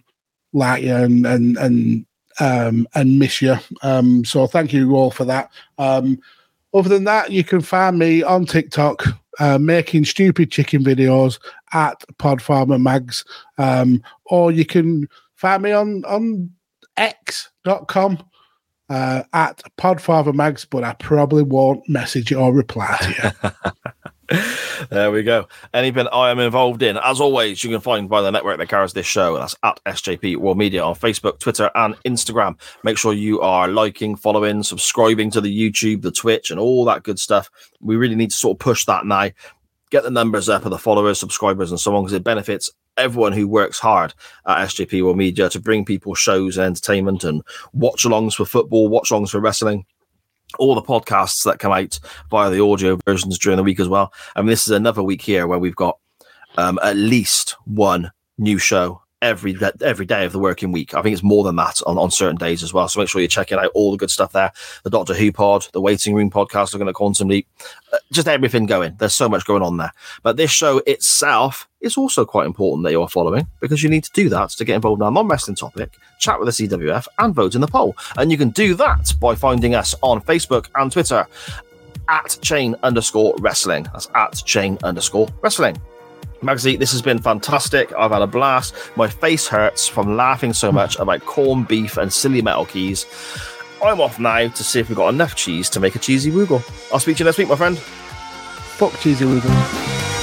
like 0.53 0.83
you 0.83 0.95
and 0.95 1.27
and 1.27 1.57
and 1.57 2.07
um, 2.41 2.87
and 2.95 3.19
miss 3.19 3.43
you. 3.43 3.57
Um, 3.83 4.25
so 4.25 4.47
thank 4.47 4.73
you 4.73 4.95
all 4.95 5.11
for 5.11 5.25
that. 5.25 5.51
Um, 5.79 6.21
other 6.75 6.89
than 6.89 7.05
that, 7.05 7.33
you 7.33 7.43
can 7.43 7.61
find 7.61 7.99
me 7.99 8.23
on 8.23 8.45
TikTok 8.45 9.05
uh, 9.41 9.59
making 9.59 10.05
stupid 10.05 10.51
chicken 10.51 10.85
videos 10.85 11.39
at 11.73 12.05
Pod 12.19 12.43
Farmer 12.43 12.79
Mags, 12.79 13.25
um, 13.57 14.03
or 14.27 14.53
you 14.53 14.65
can 14.65 15.09
find 15.39 15.63
me 15.63 15.73
on 15.73 16.05
on 16.05 16.51
X.com 16.97 18.19
uh, 18.91 19.23
at 19.33 19.63
Podfather 19.79 20.35
Mags, 20.35 20.65
but 20.65 20.85
I 20.85 20.95
probably 20.95 21.43
won't 21.43 21.89
message 21.89 22.33
or 22.33 22.53
reply 22.53 22.97
to 23.01 23.35
you. 24.31 24.39
there 24.91 25.11
we 25.11 25.23
go. 25.23 25.47
Anything 25.73 26.09
I 26.13 26.31
am 26.31 26.39
involved 26.39 26.83
in, 26.83 26.97
as 26.99 27.21
always, 27.21 27.63
you 27.63 27.71
can 27.71 27.81
find 27.81 28.09
by 28.09 28.21
the 28.21 28.31
network 28.31 28.59
that 28.59 28.69
carries 28.69 28.93
this 28.93 29.07
show. 29.07 29.39
That's 29.39 29.55
at 29.63 29.81
SJP 29.87 30.37
World 30.39 30.59
Media 30.59 30.83
on 30.83 30.95
Facebook, 30.95 31.39
Twitter, 31.39 31.71
and 31.75 31.95
Instagram. 32.03 32.59
Make 32.83 32.99
sure 32.99 33.13
you 33.13 33.41
are 33.41 33.69
liking, 33.69 34.17
following, 34.17 34.63
subscribing 34.63 35.31
to 35.33 35.41
the 35.41 35.57
YouTube, 35.57 36.03
the 36.03 36.11
Twitch, 36.11 36.51
and 36.51 36.59
all 36.59 36.85
that 36.87 37.05
good 37.05 37.19
stuff. 37.19 37.51
We 37.81 37.97
really 37.97 38.17
need 38.17 38.31
to 38.31 38.37
sort 38.37 38.57
of 38.57 38.59
push 38.61 38.85
that 38.87 39.07
now. 39.07 39.31
Get 39.91 40.03
the 40.03 40.11
numbers 40.11 40.49
up 40.51 40.65
of 40.65 40.71
the 40.71 40.79
followers, 40.79 41.19
subscribers, 41.19 41.71
and 41.71 41.81
so 41.81 41.95
on, 41.95 42.03
because 42.03 42.13
it 42.13 42.25
benefits 42.25 42.71
everyone 42.99 43.33
who 43.33 43.49
works 43.49 43.79
hard 43.79 44.13
at 44.47 44.69
SJP 44.69 45.03
World 45.03 45.17
Media 45.17 45.49
to 45.51 45.61
bring 45.61 45.85
people 45.85 46.15
shows 46.15 46.57
and 46.57 46.67
entertainment 46.67 47.25
and 47.25 47.43
watch 47.73 48.05
alongs 48.05 48.35
for 48.35 48.45
football, 48.45 48.89
watch 48.89 49.11
alongs 49.11 49.31
for 49.31 49.41
wrestling 49.41 49.85
all 50.59 50.75
the 50.75 50.83
podcasts 50.83 51.45
that 51.45 51.59
come 51.59 51.73
out 51.73 52.01
via 52.31 52.51
the 52.51 52.63
audio 52.63 52.99
versions 53.07 53.39
during 53.39 53.59
the 53.59 53.63
week 53.63 53.81
as 53.81 53.89
well. 53.89 54.13
I 54.35 54.41
mean, 54.41 54.49
this 54.49 54.67
is 54.67 54.73
another 54.73 55.03
week 55.03 55.21
here 55.21 55.47
where 55.47 55.59
we've 55.59 55.77
got 55.77 55.99
um, 56.57 56.79
at 56.83 56.97
least 56.97 57.55
one 57.65 58.11
new 58.39 58.59
show 58.59 59.03
every 59.21 59.57
every 59.83 60.07
day 60.07 60.25
of 60.25 60.33
the 60.33 60.39
working 60.39 60.73
week. 60.73 60.95
I 60.95 61.03
think 61.03 61.13
it's 61.13 61.23
more 61.23 61.45
than 61.45 61.57
that 61.57 61.81
on, 61.87 61.99
on 61.99 62.11
certain 62.11 62.37
days 62.37 62.63
as 62.63 62.73
well. 62.73 62.89
So 62.89 63.01
make 63.01 63.09
sure 63.09 63.21
you're 63.21 63.29
checking 63.29 63.59
out 63.59 63.71
all 63.75 63.91
the 63.91 63.97
good 63.97 64.11
stuff 64.11 64.33
there. 64.33 64.53
The 64.85 64.91
Doctor 64.91 65.15
Who 65.15 65.33
pod, 65.33 65.67
the 65.73 65.81
Waiting 65.81 66.15
Room 66.15 66.31
podcast, 66.31 66.73
looking 66.73 66.89
at 66.89 66.95
Quantum 66.95 67.29
Leap, 67.29 67.47
uh, 67.93 67.99
just 68.13 68.29
everything 68.29 68.67
going. 68.67 68.97
There's 68.99 69.15
so 69.15 69.29
much 69.29 69.45
going 69.45 69.63
on 69.63 69.77
there. 69.77 69.93
But 70.23 70.37
this 70.37 70.51
show 70.51 70.79
itself 70.87 71.69
is 71.81 71.97
also 71.97 72.25
quite 72.25 72.47
important 72.47 72.85
that 72.85 72.93
you 72.93 73.03
are 73.03 73.09
following 73.09 73.47
because 73.61 73.83
you 73.83 73.89
need 73.89 74.05
to 74.05 74.13
do 74.13 74.29
that 74.29 74.51
to 74.51 74.65
get 74.65 74.77
involved 74.77 75.01
in 75.01 75.07
our 75.07 75.13
non-wrestling 75.13 75.57
topic, 75.57 75.97
chat 76.19 76.41
with 76.41 76.57
the 76.57 76.69
CWF, 76.69 77.07
and 77.19 77.35
vote 77.35 77.55
in 77.55 77.61
the 77.61 77.69
poll. 77.69 77.97
And 78.17 78.31
you 78.31 78.39
can 78.39 78.51
do 78.51 78.75
that 78.75 79.15
by 79.21 79.35
finding 79.35 79.75
us 79.75 79.95
on 80.03 80.21
Facebook 80.21 80.69
and 80.75 80.91
Twitter 80.91 81.27
at 82.09 82.39
chain 82.43 82.75
underscore 82.83 83.35
wrestling. 83.39 83.87
That's 83.93 84.09
at 84.15 84.43
chain 84.45 84.79
underscore 84.83 85.29
wrestling. 85.43 85.81
Magsy, 86.43 86.79
this 86.79 86.93
has 86.93 87.03
been 87.03 87.19
fantastic. 87.19 87.93
I've 87.95 88.13
had 88.13 88.23
a 88.23 88.27
blast. 88.27 88.75
My 88.97 89.09
face 89.09 89.49
hurts 89.49 89.89
from 89.89 90.17
laughing 90.17 90.53
so 90.53 90.71
much 90.71 90.97
about 90.99 91.25
corned 91.27 91.67
beef 91.67 91.97
and 91.97 92.13
silly 92.13 92.43
metal 92.43 92.65
keys. 92.65 93.07
I'm 93.83 94.01
off 94.01 94.21
now 94.21 94.49
to 94.49 94.65
see 94.65 94.81
if 94.81 94.89
we've 94.89 94.97
got 94.97 95.13
enough 95.13 95.35
cheese 95.35 95.69
to 95.71 95.81
make 95.81 95.97
a 95.97 95.99
cheesy 95.99 96.31
woogle. 96.31 96.63
I'll 96.93 97.01
speak 97.01 97.17
to 97.17 97.21
you 97.21 97.25
next 97.25 97.39
week, 97.39 97.49
my 97.49 97.57
friend. 97.57 97.77
Fuck 97.79 98.99
cheesy 99.01 99.25
woogle. 99.25 100.18